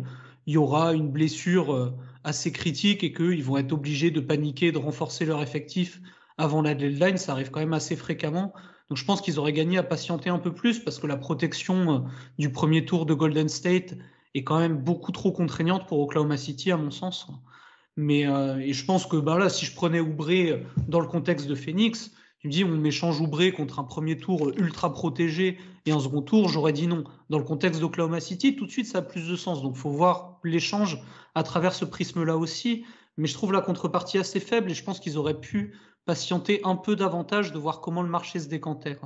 il 0.45 0.53
y 0.53 0.57
aura 0.57 0.93
une 0.93 1.09
blessure 1.09 1.73
euh, 1.73 1.93
assez 2.23 2.51
critique 2.51 3.03
et 3.03 3.13
qu'ils 3.13 3.43
vont 3.43 3.57
être 3.57 3.71
obligés 3.71 4.11
de 4.11 4.19
paniquer, 4.19 4.71
de 4.71 4.77
renforcer 4.77 5.25
leur 5.25 5.41
effectif 5.41 6.01
avant 6.37 6.61
la 6.61 6.73
deadline. 6.73 7.17
Ça 7.17 7.33
arrive 7.33 7.51
quand 7.51 7.59
même 7.59 7.73
assez 7.73 7.95
fréquemment. 7.95 8.53
Donc 8.89 8.97
je 8.97 9.05
pense 9.05 9.21
qu'ils 9.21 9.39
auraient 9.39 9.53
gagné 9.53 9.77
à 9.77 9.83
patienter 9.83 10.29
un 10.29 10.39
peu 10.39 10.53
plus 10.53 10.79
parce 10.79 10.99
que 10.99 11.07
la 11.07 11.17
protection 11.17 11.93
euh, 11.93 11.99
du 12.37 12.51
premier 12.51 12.85
tour 12.85 13.05
de 13.05 13.13
Golden 13.13 13.49
State 13.49 13.95
est 14.33 14.43
quand 14.43 14.59
même 14.59 14.77
beaucoup 14.77 15.11
trop 15.11 15.31
contraignante 15.31 15.87
pour 15.87 15.99
Oklahoma 15.99 16.37
City 16.37 16.71
à 16.71 16.77
mon 16.77 16.91
sens. 16.91 17.27
Mais 17.95 18.27
euh, 18.27 18.57
et 18.57 18.73
je 18.73 18.85
pense 18.85 19.05
que 19.05 19.17
bah 19.17 19.37
là, 19.37 19.49
si 19.49 19.65
je 19.65 19.75
prenais 19.75 19.99
Oubré 19.99 20.65
dans 20.87 20.99
le 20.99 21.07
contexte 21.07 21.47
de 21.47 21.55
Phoenix, 21.55 22.11
tu 22.43 22.47
me 22.49 22.51
dis, 22.51 22.65
on 22.65 22.83
échange 22.83 23.21
Oubré 23.21 23.53
contre 23.53 23.79
un 23.79 23.85
premier 23.85 24.17
tour 24.17 24.51
ultra 24.57 24.91
protégé 24.91 25.59
et 25.85 25.93
un 25.93 25.99
second 26.01 26.21
tour, 26.21 26.49
j'aurais 26.49 26.73
dit 26.73 26.87
non. 26.87 27.05
Dans 27.29 27.37
le 27.37 27.45
contexte 27.45 27.79
d'Oklahoma 27.79 28.19
City, 28.19 28.57
tout 28.57 28.65
de 28.65 28.71
suite, 28.71 28.85
ça 28.85 28.97
a 28.97 29.01
plus 29.01 29.29
de 29.29 29.37
sens. 29.37 29.61
Donc, 29.63 29.77
faut 29.77 29.91
voir 29.91 30.39
l'échange 30.43 31.01
à 31.35 31.43
travers 31.43 31.73
ce 31.73 31.85
prisme-là 31.85 32.35
aussi. 32.35 32.83
Mais 33.15 33.29
je 33.29 33.33
trouve 33.33 33.53
la 33.53 33.61
contrepartie 33.61 34.17
assez 34.17 34.41
faible 34.41 34.71
et 34.71 34.73
je 34.73 34.83
pense 34.83 34.99
qu'ils 34.99 35.17
auraient 35.17 35.39
pu 35.39 35.73
patienter 36.03 36.59
un 36.65 36.75
peu 36.75 36.97
davantage 36.97 37.53
de 37.53 37.57
voir 37.57 37.79
comment 37.79 38.01
le 38.01 38.09
marché 38.09 38.39
se 38.39 38.49
décantait. 38.49 38.99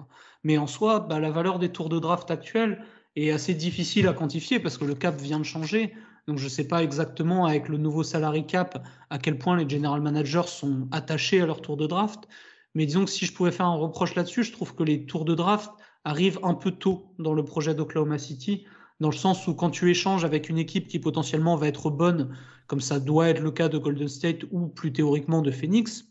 Mais 0.43 0.57
en 0.57 0.65
soi, 0.65 1.01
bah, 1.01 1.19
la 1.19 1.29
valeur 1.29 1.59
des 1.59 1.69
tours 1.69 1.89
de 1.89 1.99
draft 1.99 2.31
actuels 2.31 2.83
est 3.15 3.29
assez 3.29 3.53
difficile 3.53 4.07
à 4.07 4.13
quantifier 4.13 4.59
parce 4.59 4.79
que 4.79 4.85
le 4.85 4.95
cap 4.95 5.15
vient 5.21 5.37
de 5.37 5.43
changer. 5.43 5.93
Donc 6.27 6.39
je 6.39 6.45
ne 6.45 6.49
sais 6.49 6.67
pas 6.67 6.81
exactement 6.81 7.45
avec 7.45 7.69
le 7.69 7.77
nouveau 7.77 8.01
salary 8.01 8.47
cap 8.47 8.83
à 9.11 9.19
quel 9.19 9.37
point 9.37 9.55
les 9.55 9.69
general 9.69 10.01
managers 10.01 10.47
sont 10.47 10.87
attachés 10.91 11.39
à 11.39 11.45
leur 11.45 11.61
tour 11.61 11.77
de 11.77 11.85
draft. 11.85 12.27
Mais 12.77 12.85
disons 12.85 13.05
que 13.05 13.09
si 13.09 13.25
je 13.25 13.33
pouvais 13.33 13.49
faire 13.49 13.65
un 13.65 13.75
reproche 13.75 14.13
là-dessus, 14.13 14.43
je 14.43 14.51
trouve 14.51 14.75
que 14.75 14.83
les 14.83 15.07
tours 15.07 15.25
de 15.25 15.33
draft 15.33 15.71
arrivent 16.03 16.39
un 16.43 16.53
peu 16.53 16.69
tôt 16.69 17.11
dans 17.17 17.33
le 17.33 17.43
projet 17.43 17.73
d'Oklahoma 17.73 18.19
City, 18.19 18.67
dans 18.99 19.09
le 19.09 19.15
sens 19.15 19.47
où 19.47 19.55
quand 19.55 19.71
tu 19.71 19.89
échanges 19.89 20.23
avec 20.23 20.47
une 20.47 20.59
équipe 20.59 20.87
qui 20.87 20.99
potentiellement 20.99 21.55
va 21.55 21.69
être 21.69 21.89
bonne, 21.89 22.37
comme 22.67 22.79
ça 22.79 22.99
doit 22.99 23.29
être 23.29 23.41
le 23.41 23.49
cas 23.49 23.67
de 23.67 23.79
Golden 23.79 24.07
State 24.07 24.45
ou 24.51 24.67
plus 24.67 24.93
théoriquement 24.93 25.41
de 25.41 25.49
Phoenix, 25.49 26.03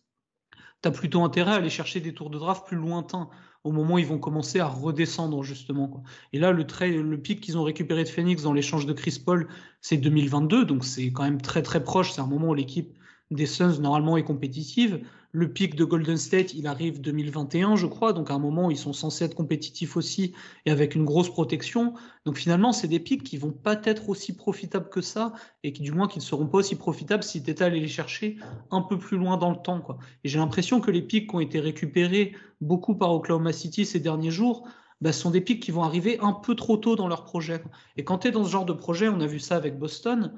tu 0.82 0.88
as 0.88 0.90
plutôt 0.90 1.22
intérêt 1.22 1.52
à 1.52 1.54
aller 1.54 1.70
chercher 1.70 2.00
des 2.00 2.12
tours 2.12 2.30
de 2.30 2.38
draft 2.40 2.66
plus 2.66 2.76
lointains, 2.76 3.30
au 3.62 3.70
moment 3.70 3.94
où 3.94 3.98
ils 4.00 4.06
vont 4.06 4.18
commencer 4.18 4.58
à 4.58 4.66
redescendre 4.66 5.44
justement. 5.44 6.02
Et 6.32 6.40
là, 6.40 6.50
le, 6.50 6.64
le 7.00 7.22
pic 7.22 7.40
qu'ils 7.40 7.56
ont 7.56 7.62
récupéré 7.62 8.02
de 8.02 8.08
Phoenix 8.08 8.42
dans 8.42 8.52
l'échange 8.52 8.86
de 8.86 8.92
Chris 8.92 9.22
Paul, 9.24 9.46
c'est 9.82 9.98
2022, 9.98 10.64
donc 10.64 10.84
c'est 10.84 11.12
quand 11.12 11.22
même 11.22 11.40
très 11.40 11.62
très 11.62 11.84
proche, 11.84 12.10
c'est 12.10 12.20
un 12.20 12.26
moment 12.26 12.48
où 12.48 12.54
l'équipe 12.54 12.98
des 13.30 13.46
Suns 13.46 13.78
normalement 13.80 14.16
est 14.16 14.24
compétitive. 14.24 15.04
Le 15.32 15.52
pic 15.52 15.74
de 15.74 15.84
Golden 15.84 16.16
State, 16.16 16.54
il 16.54 16.66
arrive 16.66 17.00
2021, 17.00 17.76
je 17.76 17.86
crois, 17.86 18.12
donc 18.12 18.30
à 18.30 18.34
un 18.34 18.38
moment 18.38 18.66
où 18.66 18.70
ils 18.70 18.78
sont 18.78 18.92
censés 18.92 19.24
être 19.24 19.34
compétitifs 19.34 19.96
aussi 19.96 20.32
et 20.64 20.70
avec 20.70 20.94
une 20.94 21.04
grosse 21.04 21.30
protection. 21.30 21.94
Donc 22.24 22.38
finalement, 22.38 22.72
c'est 22.72 22.88
des 22.88 23.00
pics 23.00 23.22
qui 23.22 23.36
vont 23.36 23.52
pas 23.52 23.80
être 23.84 24.08
aussi 24.08 24.34
profitables 24.34 24.88
que 24.88 25.00
ça 25.00 25.32
et 25.62 25.72
qui 25.72 25.82
du 25.82 25.92
moins 25.92 26.08
qui 26.08 26.18
ne 26.18 26.24
seront 26.24 26.46
pas 26.46 26.58
aussi 26.58 26.76
profitables 26.76 27.22
si 27.22 27.42
tu 27.42 27.50
étais 27.50 27.64
allé 27.64 27.80
les 27.80 27.88
chercher 27.88 28.36
un 28.70 28.82
peu 28.82 28.98
plus 28.98 29.16
loin 29.16 29.36
dans 29.36 29.50
le 29.50 29.56
temps. 29.62 29.86
Et 30.24 30.28
j'ai 30.28 30.38
l'impression 30.38 30.80
que 30.80 30.90
les 30.90 31.02
pics 31.02 31.28
qui 31.28 31.36
ont 31.36 31.40
été 31.40 31.60
récupérés 31.60 32.34
beaucoup 32.60 32.94
par 32.94 33.12
Oklahoma 33.12 33.52
City 33.52 33.84
ces 33.84 34.00
derniers 34.00 34.30
jours, 34.30 34.66
bah, 35.00 35.12
sont 35.12 35.30
des 35.30 35.42
pics 35.42 35.62
qui 35.62 35.70
vont 35.70 35.82
arriver 35.82 36.18
un 36.20 36.32
peu 36.32 36.54
trop 36.54 36.78
tôt 36.78 36.96
dans 36.96 37.08
leur 37.08 37.24
projet. 37.24 37.62
Et 37.96 38.04
quand 38.04 38.18
tu 38.18 38.28
es 38.28 38.30
dans 38.30 38.44
ce 38.44 38.50
genre 38.50 38.64
de 38.64 38.72
projet, 38.72 39.08
on 39.08 39.20
a 39.20 39.26
vu 39.26 39.38
ça 39.38 39.56
avec 39.56 39.78
Boston, 39.78 40.32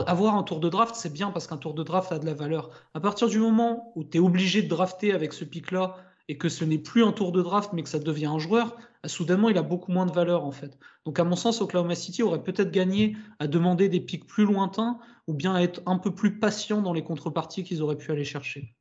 avoir 0.00 0.36
un 0.36 0.42
tour 0.42 0.60
de 0.60 0.68
draft, 0.68 0.94
c'est 0.94 1.12
bien 1.12 1.30
parce 1.30 1.46
qu'un 1.46 1.56
tour 1.56 1.74
de 1.74 1.82
draft 1.82 2.12
a 2.12 2.18
de 2.18 2.26
la 2.26 2.34
valeur. 2.34 2.70
À 2.94 3.00
partir 3.00 3.28
du 3.28 3.38
moment 3.38 3.92
où 3.96 4.04
tu 4.04 4.18
es 4.18 4.20
obligé 4.20 4.62
de 4.62 4.68
drafter 4.68 5.12
avec 5.12 5.32
ce 5.32 5.44
pic-là 5.44 5.96
et 6.28 6.38
que 6.38 6.48
ce 6.48 6.64
n'est 6.64 6.78
plus 6.78 7.04
un 7.04 7.12
tour 7.12 7.32
de 7.32 7.42
draft 7.42 7.72
mais 7.72 7.82
que 7.82 7.88
ça 7.88 7.98
devient 7.98 8.26
un 8.26 8.38
joueur, 8.38 8.76
bah, 9.02 9.08
soudainement 9.08 9.50
il 9.50 9.58
a 9.58 9.62
beaucoup 9.62 9.92
moins 9.92 10.06
de 10.06 10.12
valeur 10.12 10.44
en 10.44 10.52
fait. 10.52 10.78
Donc 11.04 11.18
à 11.18 11.24
mon 11.24 11.36
sens, 11.36 11.60
Oklahoma 11.60 11.94
City 11.94 12.22
aurait 12.22 12.42
peut-être 12.42 12.70
gagné 12.70 13.16
à 13.38 13.46
demander 13.46 13.88
des 13.88 14.00
pics 14.00 14.26
plus 14.26 14.44
lointains 14.44 14.98
ou 15.26 15.34
bien 15.34 15.54
à 15.54 15.62
être 15.62 15.82
un 15.86 15.98
peu 15.98 16.14
plus 16.14 16.38
patient 16.38 16.82
dans 16.82 16.92
les 16.92 17.04
contreparties 17.04 17.64
qu'ils 17.64 17.82
auraient 17.82 17.98
pu 17.98 18.10
aller 18.12 18.24
chercher. 18.24 18.74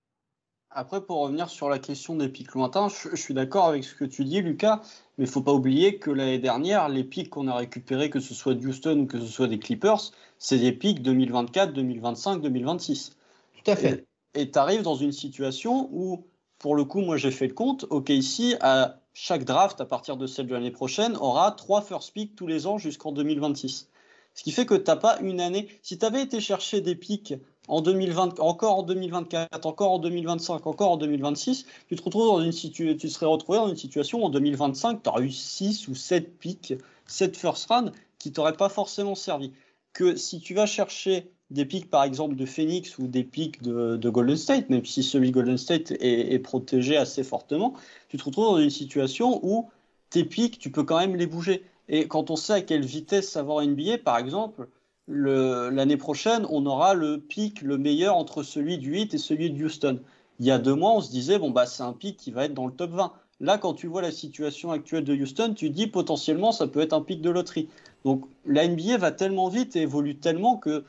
Après, 0.75 1.01
pour 1.01 1.19
revenir 1.19 1.49
sur 1.49 1.69
la 1.69 1.77
question 1.77 2.15
des 2.15 2.29
pics 2.29 2.53
lointains, 2.53 2.87
je, 2.89 3.15
suis 3.15 3.35
d'accord 3.35 3.65
avec 3.65 3.83
ce 3.83 3.93
que 3.93 4.05
tu 4.05 4.25
dis, 4.25 4.41
Lucas, 4.41 4.81
mais 5.17 5.25
il 5.25 5.27
ne 5.27 5.31
faut 5.31 5.41
pas 5.41 5.53
oublier 5.53 5.99
que 5.99 6.09
l'année 6.09 6.39
dernière, 6.39 6.89
les 6.89 7.03
pics 7.03 7.29
qu'on 7.29 7.47
a 7.47 7.55
récupérés, 7.55 8.09
que 8.09 8.19
ce 8.19 8.33
soit 8.33 8.53
Houston 8.53 9.01
ou 9.01 9.05
que 9.05 9.19
ce 9.19 9.27
soit 9.27 9.47
des 9.47 9.59
Clippers, 9.59 10.11
c'est 10.39 10.57
des 10.57 10.71
pics 10.71 11.03
2024, 11.03 11.73
2025, 11.73 12.41
2026. 12.41 13.15
Tout 13.63 13.71
à 13.71 13.75
fait. 13.75 14.05
Et 14.33 14.49
tu 14.49 14.57
arrives 14.57 14.81
dans 14.81 14.95
une 14.95 15.11
situation 15.11 15.89
où, 15.91 16.25
pour 16.57 16.75
le 16.75 16.85
coup, 16.85 17.01
moi 17.01 17.17
j'ai 17.17 17.31
fait 17.31 17.47
le 17.47 17.53
compte, 17.53 17.85
OKC 17.91 18.57
a 18.61 18.95
chaque 19.13 19.43
draft 19.43 19.79
à 19.79 19.85
partir 19.85 20.17
de 20.17 20.25
celle 20.25 20.47
de 20.47 20.55
l'année 20.55 20.71
prochaine 20.71 21.15
aura 21.17 21.51
trois 21.51 21.83
first 21.83 22.13
picks 22.13 22.35
tous 22.35 22.47
les 22.47 22.65
ans 22.65 22.79
jusqu'en 22.79 23.11
2026. 23.11 23.89
Ce 24.33 24.41
qui 24.41 24.51
fait 24.51 24.65
que 24.65 24.73
tu 24.73 24.85
n'as 24.87 24.95
pas 24.95 25.19
une 25.19 25.39
année. 25.39 25.67
Si 25.83 25.99
tu 25.99 26.05
avais 26.05 26.23
été 26.23 26.39
chercher 26.39 26.81
des 26.81 26.95
picks 26.95 27.35
en 27.67 27.81
2020, 27.81 28.39
encore 28.39 28.79
en 28.79 28.83
2024, 28.83 29.65
encore 29.65 29.91
en 29.91 29.99
2025, 29.99 30.67
encore 30.67 30.91
en 30.91 30.97
2026, 30.97 31.65
tu 31.87 31.95
te 31.95 32.03
retrouves 32.03 32.27
dans 32.27 32.41
une 32.41 32.51
situation, 32.51 32.97
tu 32.97 33.09
serais 33.09 33.25
retrouvé 33.25 33.57
dans 33.57 33.69
une 33.69 33.77
situation 33.77 34.23
en 34.23 34.29
2025, 34.29 35.01
tu 35.01 35.09
auras 35.09 35.21
eu 35.21 35.31
6 35.31 35.87
ou 35.87 35.95
7 35.95 36.37
picks, 36.39 36.73
7 37.07 37.37
first 37.37 37.67
round 37.69 37.91
qui 38.19 38.31
t'auraient 38.31 38.57
pas 38.57 38.69
forcément 38.69 39.15
servi. 39.15 39.53
Que 39.93 40.15
si 40.15 40.39
tu 40.39 40.53
vas 40.53 40.65
chercher 40.65 41.31
des 41.51 41.65
pics 41.65 41.89
par 41.89 42.03
exemple 42.03 42.35
de 42.35 42.45
Phoenix 42.45 42.97
ou 42.97 43.07
des 43.07 43.23
pics 43.23 43.61
de, 43.61 44.09
Golden 44.09 44.37
State, 44.37 44.69
même 44.69 44.85
si 44.85 45.03
celui 45.03 45.29
de 45.29 45.33
Golden 45.33 45.57
State 45.57 45.91
est, 45.99 46.39
protégé 46.39 46.97
assez 46.97 47.23
fortement, 47.23 47.73
tu 48.09 48.17
te 48.17 48.23
retrouves 48.23 48.45
dans 48.45 48.57
une 48.57 48.69
situation 48.69 49.39
où 49.43 49.69
tes 50.09 50.23
pics, 50.25 50.57
tu 50.59 50.71
peux 50.71 50.83
quand 50.83 50.99
même 50.99 51.15
les 51.15 51.27
bouger. 51.27 51.63
Et 51.89 52.07
quand 52.07 52.29
on 52.31 52.35
sait 52.35 52.53
à 52.53 52.61
quelle 52.61 52.85
vitesse 52.85 53.29
ça 53.29 53.43
va 53.43 53.53
en 53.53 53.75
par 54.03 54.17
exemple, 54.17 54.67
l'année 55.07 55.97
prochaine, 55.97 56.45
on 56.49 56.65
aura 56.65 56.93
le 56.93 57.19
pic 57.19 57.61
le 57.61 57.77
meilleur 57.77 58.15
entre 58.15 58.43
celui 58.43 58.77
du 58.77 58.91
8 58.91 59.13
et 59.13 59.17
celui 59.17 59.51
de 59.51 59.63
Houston. 59.63 59.99
Il 60.39 60.45
y 60.45 60.51
a 60.51 60.59
deux 60.59 60.75
mois, 60.75 60.95
on 60.95 61.01
se 61.01 61.11
disait, 61.11 61.39
bon, 61.39 61.51
bah, 61.51 61.65
c'est 61.65 61.83
un 61.83 61.93
pic 61.93 62.17
qui 62.17 62.31
va 62.31 62.45
être 62.45 62.53
dans 62.53 62.67
le 62.67 62.73
top 62.73 62.91
20. 62.91 63.13
Là, 63.39 63.57
quand 63.57 63.73
tu 63.73 63.87
vois 63.87 64.01
la 64.01 64.11
situation 64.11 64.71
actuelle 64.71 65.03
de 65.03 65.15
Houston, 65.15 65.53
tu 65.55 65.69
dis 65.69 65.87
potentiellement 65.87 66.51
ça 66.51 66.67
peut 66.67 66.79
être 66.79 66.93
un 66.93 67.01
pic 67.01 67.21
de 67.21 67.29
loterie. 67.29 67.67
Donc 68.05 68.25
la 68.45 68.67
NBA 68.67 68.97
va 68.97 69.11
tellement 69.11 69.49
vite 69.49 69.75
et 69.75 69.81
évolue 69.81 70.17
tellement 70.17 70.57
que 70.57 70.85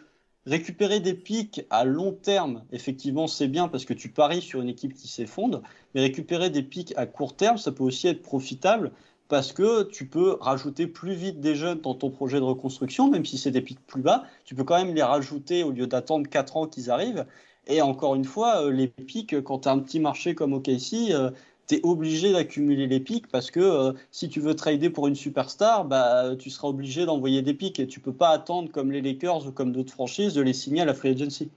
récupérer 0.46 1.00
des 1.00 1.14
pics 1.14 1.62
à 1.70 1.84
long 1.84 2.12
terme, 2.12 2.62
effectivement, 2.70 3.26
c'est 3.26 3.48
bien 3.48 3.68
parce 3.68 3.84
que 3.84 3.94
tu 3.94 4.10
paries 4.10 4.42
sur 4.42 4.60
une 4.60 4.68
équipe 4.68 4.94
qui 4.94 5.08
s'effondre, 5.08 5.62
mais 5.94 6.02
récupérer 6.02 6.50
des 6.50 6.62
pics 6.62 6.92
à 6.96 7.06
court 7.06 7.34
terme, 7.34 7.56
ça 7.56 7.72
peut 7.72 7.82
aussi 7.82 8.08
être 8.08 8.22
profitable 8.22 8.92
parce 9.28 9.52
que 9.52 9.84
tu 9.84 10.06
peux 10.06 10.36
rajouter 10.40 10.86
plus 10.86 11.14
vite 11.14 11.40
des 11.40 11.54
jeunes 11.54 11.80
dans 11.80 11.94
ton 11.94 12.10
projet 12.10 12.38
de 12.38 12.44
reconstruction, 12.44 13.10
même 13.10 13.24
si 13.24 13.38
c'est 13.38 13.50
des 13.50 13.62
pics 13.62 13.84
plus 13.86 14.02
bas, 14.02 14.24
tu 14.44 14.54
peux 14.54 14.64
quand 14.64 14.76
même 14.76 14.94
les 14.94 15.02
rajouter 15.02 15.64
au 15.64 15.70
lieu 15.70 15.86
d'attendre 15.86 16.28
4 16.28 16.56
ans 16.56 16.66
qu'ils 16.66 16.90
arrivent. 16.90 17.24
Et 17.66 17.80
encore 17.80 18.14
une 18.14 18.24
fois, 18.24 18.66
euh, 18.66 18.70
les 18.70 18.88
pics, 18.88 19.40
quand 19.42 19.60
tu 19.60 19.68
as 19.68 19.72
un 19.72 19.78
petit 19.78 19.98
marché 19.98 20.34
comme 20.34 20.52
OKC, 20.52 21.12
euh, 21.12 21.30
tu 21.66 21.76
es 21.76 21.80
obligé 21.82 22.32
d'accumuler 22.32 22.86
les 22.86 23.00
pics 23.00 23.26
parce 23.28 23.50
que 23.50 23.60
euh, 23.60 23.92
si 24.10 24.28
tu 24.28 24.40
veux 24.40 24.54
trader 24.54 24.90
pour 24.90 25.08
une 25.08 25.14
superstar, 25.14 25.86
bah, 25.86 26.36
tu 26.38 26.50
seras 26.50 26.68
obligé 26.68 27.06
d'envoyer 27.06 27.40
des 27.40 27.54
pics 27.54 27.80
et 27.80 27.86
tu 27.86 28.00
peux 28.00 28.12
pas 28.12 28.28
attendre 28.28 28.70
comme 28.70 28.92
les 28.92 29.00
Lakers 29.00 29.46
ou 29.46 29.52
comme 29.52 29.72
d'autres 29.72 29.92
franchises 29.92 30.34
de 30.34 30.42
les 30.42 30.52
signer 30.52 30.82
à 30.82 30.84
la 30.84 30.92
free 30.92 31.08
agency. 31.10 31.48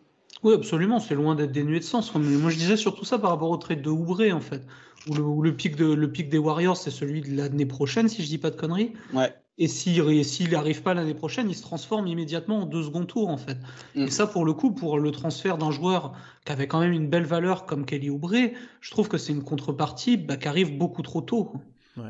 Oui, 0.44 0.54
absolument, 0.54 1.00
c'est 1.00 1.16
loin 1.16 1.36
d'être 1.36 1.52
dénué 1.52 1.80
de 1.80 1.84
sens. 1.84 2.14
Moi, 2.14 2.52
je 2.52 2.58
disais 2.58 2.78
surtout 2.78 3.04
ça 3.04 3.18
par 3.20 3.32
rapport 3.32 3.50
au 3.50 3.58
trade 3.58 3.82
de 3.82 3.90
Oubré, 3.90 4.32
en 4.32 4.40
fait 4.40 4.62
où 5.10 5.42
le, 5.42 5.56
pic, 5.56 5.76
de, 5.76 5.86
le 5.86 6.12
pic 6.12 6.30
des 6.30 6.38
Warriors, 6.38 6.78
c'est 6.78 6.92
celui 6.92 7.22
de 7.22 7.36
l'année 7.36 7.66
prochaine, 7.66 8.08
si 8.10 8.24
je 8.24 8.28
dis 8.28 8.38
pas 8.38 8.50
de 8.50 8.56
conneries. 8.56 8.94
Ouais. 9.14 9.34
Et 9.60 9.68
s'il 9.68 10.52
n'arrive 10.52 10.84
pas 10.84 10.94
l'année 10.94 11.16
prochaine, 11.16 11.50
il 11.50 11.56
se 11.56 11.64
transforme 11.64 12.06
immédiatement 12.06 12.62
en 12.62 12.66
deux 12.66 12.84
secondes 12.84 13.08
tours, 13.08 13.30
en 13.30 13.38
fait. 13.38 13.58
Mm. 13.96 14.04
Et 14.04 14.10
ça, 14.12 14.28
pour 14.28 14.46
le 14.46 14.54
coup, 14.54 14.72
pour 14.72 15.00
le 15.00 15.12
transfert 15.12 15.58
d'un 15.58 15.72
joueur 15.72 16.14
qui 16.46 16.52
avait 16.52 16.68
quand 16.68 16.80
même 16.80 16.92
une 16.92 17.10
belle 17.10 17.26
valeur 17.26 17.66
comme 17.66 17.86
Kelly 17.86 18.12
Oubre, 18.12 18.34
je 18.82 18.92
trouve 18.92 19.08
que 19.08 19.18
c'est 19.18 19.34
une 19.34 19.44
contrepartie 19.44 20.18
bah, 20.18 20.38
qui 20.38 20.48
arrive 20.48 20.78
beaucoup 20.78 21.02
trop 21.02 21.22
tôt. 21.22 21.54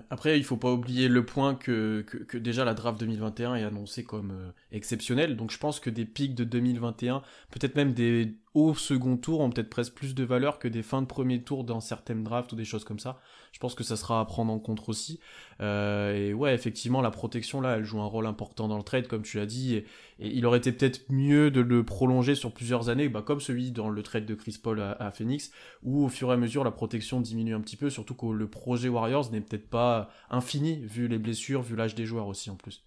Après, 0.10 0.38
il 0.38 0.44
faut 0.44 0.58
pas 0.58 0.72
oublier 0.72 1.08
le 1.08 1.26
point 1.26 1.56
que, 1.56 2.02
que, 2.02 2.38
déjà 2.38 2.66
la 2.66 2.74
draft 2.74 3.00
2021 3.00 3.56
est 3.56 3.64
annoncée 3.64 4.04
comme 4.04 4.32
euh, 4.32 4.52
exceptionnelle. 4.72 5.38
Donc 5.38 5.52
je 5.52 5.58
pense 5.58 5.80
que 5.80 5.90
des 5.90 6.06
pics 6.06 6.36
de 6.36 6.44
2021, 6.44 7.22
peut-être 7.52 7.76
même 7.76 7.94
des 7.94 8.36
second 8.76 9.18
tour, 9.18 9.40
ont 9.40 9.50
peut-être 9.50 9.70
presque 9.70 9.94
plus 9.94 10.16
de 10.16 10.24
valeur 10.24 10.60
que 10.60 10.68
des 10.68 10.84
fins 10.84 11.02
de 11.02 11.08
premier 11.08 11.44
tour 11.44 11.64
dans 11.64 11.80
certaines 11.80 12.24
drafts 12.24 12.52
ou 12.54 12.56
des 12.56 12.66
choses 12.66 12.84
comme 12.84 13.00
ça. 13.00 13.20
Je 13.52 13.60
pense 13.60 13.76
que 13.76 13.84
ça 13.84 13.96
sera 13.96 14.20
à 14.20 14.26
prendre 14.26 14.52
en 14.52 14.60
compte 14.60 14.88
aussi. 14.88 15.20
Euh, 15.62 16.14
et 16.14 16.34
ouais, 16.34 16.54
effectivement, 16.54 17.02
la 17.02 17.12
protection 17.12 17.62
là, 17.62 17.78
elle 17.78 17.84
joue 17.84 18.00
un 18.00 18.06
rôle 18.06 18.26
important 18.26 18.68
dans 18.68 18.78
le 18.78 18.84
trade, 18.84 19.08
comme 19.08 19.24
tu 19.24 19.38
l'as 19.38 19.46
dit. 19.46 19.76
Et, 19.76 19.86
il 20.20 20.46
aurait 20.46 20.58
été 20.58 20.72
peut-être 20.72 21.02
mieux 21.10 21.52
de 21.52 21.62
le 21.62 21.84
prolonger 21.84 22.36
sur 22.36 22.52
plusieurs 22.52 22.90
années, 22.90 23.10
bah, 23.10 23.22
comme 23.22 23.40
celui 23.40 23.72
dans 23.72 23.90
le 23.90 24.02
trade 24.02 24.26
de 24.26 24.34
Chris 24.34 24.58
Paul 24.62 24.82
à, 24.82 25.12
Phoenix, 25.12 25.52
où 25.84 26.06
au 26.06 26.10
fur 26.10 26.32
et 26.32 26.34
à 26.34 26.38
mesure 26.38 26.64
la 26.64 26.72
protection 26.72 27.22
diminue 27.22 27.54
un 27.54 27.62
petit 27.62 27.78
peu, 27.78 27.90
surtout 27.90 28.16
que 28.16 28.26
le 28.26 28.48
projet 28.48 28.90
Warriors 28.90 29.32
n'est 29.32 29.42
peut-être 29.42 29.70
pas 29.70 30.10
infini 30.30 30.80
vu 30.86 31.08
les 31.08 31.20
blessures, 31.20 31.62
vu 31.62 31.76
l'âge 31.76 31.96
des 31.96 32.06
joueurs 32.06 32.28
aussi 32.28 32.50
en 32.50 32.56
plus. 32.56 32.84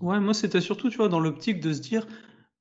Ouais, 0.00 0.20
moi 0.20 0.34
c'était 0.34 0.60
surtout, 0.60 0.90
tu 0.90 0.98
vois, 0.98 1.08
dans 1.08 1.20
l'optique 1.20 1.60
de 1.60 1.72
se 1.72 1.80
dire, 1.80 2.06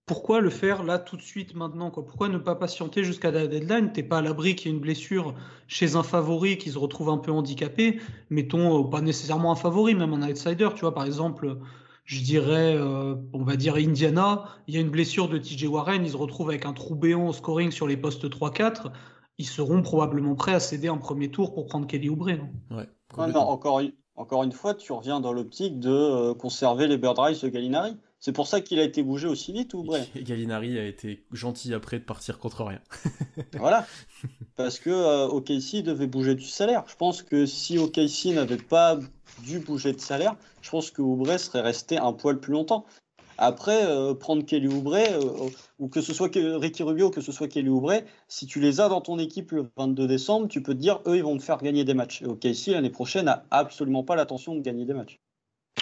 pourquoi 0.06 0.42
le 0.42 0.50
faire 0.50 0.84
là 0.84 1.00
tout 1.00 1.16
de 1.16 1.22
suite 1.22 1.56
maintenant 1.56 1.90
quoi? 1.90 2.06
Pourquoi 2.06 2.28
ne 2.28 2.38
pas 2.38 2.56
patienter 2.56 3.04
jusqu'à 3.04 3.32
la 3.32 3.48
deadline? 3.48 3.94
T'es 3.94 4.04
pas 4.04 4.18
à 4.18 4.22
l'abri 4.22 4.56
qu'il 4.56 4.70
y 4.70 4.74
ait 4.74 4.76
une 4.76 4.82
blessure 4.82 5.34
chez 5.68 5.96
un 5.96 6.04
favori 6.04 6.58
qui 6.58 6.72
se 6.72 6.78
retrouve 6.78 7.10
un 7.10 7.18
peu 7.18 7.32
handicapé. 7.32 8.00
Mettons 8.30 8.82
euh, 8.82 8.90
pas 8.90 9.02
nécessairement 9.02 9.52
un 9.52 9.56
favori, 9.56 9.96
même 9.96 10.14
un 10.14 10.30
outsider. 10.30 10.70
Tu 10.76 10.82
vois, 10.82 10.94
par 10.94 11.06
exemple, 11.06 11.58
je 12.04 12.22
dirais, 12.22 12.76
euh, 12.76 13.16
on 13.32 13.44
va 13.44 13.56
dire 13.56 13.76
Indiana. 13.76 14.46
Il 14.68 14.76
y 14.76 14.78
a 14.78 14.82
une 14.82 14.90
blessure 14.90 15.30
de 15.30 15.38
TJ 15.38 15.66
Warren, 15.66 16.04
ils 16.04 16.12
se 16.12 16.18
retrouvent 16.18 16.50
avec 16.50 16.66
un 16.66 16.74
trou 16.74 16.96
béant 16.96 17.28
au 17.28 17.34
scoring 17.34 17.72
sur 17.72 17.88
les 17.88 17.98
postes 17.98 18.30
3-4. 18.30 18.92
Ils 19.38 19.48
seront 19.48 19.82
probablement 19.82 20.36
prêts 20.36 20.54
à 20.54 20.60
céder 20.60 20.90
un 20.90 20.98
premier 20.98 21.32
tour 21.32 21.54
pour 21.54 21.66
prendre 21.66 21.88
Kelly 21.88 22.10
Oubre. 22.10 22.28
Ouais, 22.28 22.88
encore, 23.18 23.82
encore 24.16 24.44
une 24.44 24.52
fois, 24.52 24.76
tu 24.76 24.92
reviens 24.92 25.20
dans 25.20 25.34
l'optique 25.34 25.80
de 25.80 25.90
euh, 25.90 26.34
conserver 26.34 26.88
les 26.88 26.98
bird 26.98 27.18
rights 27.18 27.44
de 27.44 27.50
Gallinari. 27.50 27.98
C'est 28.24 28.32
pour 28.32 28.48
ça 28.48 28.62
qu'il 28.62 28.80
a 28.80 28.84
été 28.84 29.04
bougé 29.04 29.28
aussi 29.28 29.52
vite 29.52 29.74
ou 29.74 29.84
vrai 29.84 30.08
Gallinari 30.16 30.80
a 30.80 30.86
été 30.86 31.26
gentil 31.34 31.74
après 31.74 32.00
de 32.00 32.06
partir 32.06 32.40
contre 32.40 32.64
rien. 32.64 32.80
voilà. 33.58 33.86
Parce 34.56 34.80
que 34.80 34.90
euh, 34.90 35.28
OKC 35.28 35.84
devait 35.84 36.08
bouger 36.08 36.34
du 36.34 36.46
salaire. 36.46 36.86
Je 36.88 36.96
pense 36.96 37.22
que 37.22 37.46
si 37.46 37.78
OKC 37.78 38.28
n'avait 38.28 38.56
pas 38.56 38.98
dû 39.44 39.60
bouger 39.60 39.92
de 39.92 40.00
salaire, 40.00 40.38
je 40.62 40.70
pense 40.70 40.90
que 40.90 41.02
Oubre 41.02 41.38
serait 41.38 41.60
resté 41.60 41.98
un 41.98 42.14
poil 42.14 42.40
plus 42.40 42.54
longtemps. 42.54 42.86
Après, 43.38 43.84
euh, 43.88 44.14
prendre 44.14 44.46
Kelly 44.46 44.70
Oubre, 44.70 44.96
euh, 44.96 45.50
ou 45.80 45.90
que 45.90 46.00
ce 46.00 46.14
soit 46.14 46.32
Ricky 46.34 46.84
Rubio, 46.84 47.08
ou 47.08 47.12
que 47.12 47.20
ce 47.20 47.34
soit 47.34 47.50
Kelly 47.50 47.68
Oubre, 47.68 48.04
si 48.30 48.46
tu 48.46 48.62
les 48.62 48.80
as 48.80 48.88
dans 48.88 49.02
ton 49.02 49.20
équipe 49.20 49.52
le 49.52 49.70
22 49.76 50.08
décembre, 50.08 50.48
tu 50.48 50.64
peux 50.64 50.76
te 50.76 50.80
dire, 50.80 51.02
eux, 51.08 51.18
ils 51.18 51.24
vont 51.24 51.38
te 51.38 51.44
faire 51.44 51.58
gagner 51.58 51.84
des 51.84 51.94
matchs. 51.94 52.22
Et 52.22 52.26
OKC, 52.26 52.68
l'année 52.68 52.90
prochaine, 52.90 53.26
n'a 53.26 53.44
absolument 53.52 54.06
pas 54.06 54.16
l'intention 54.16 54.56
de 54.56 54.62
gagner 54.62 54.86
des 54.86 54.94
matchs. 54.94 55.20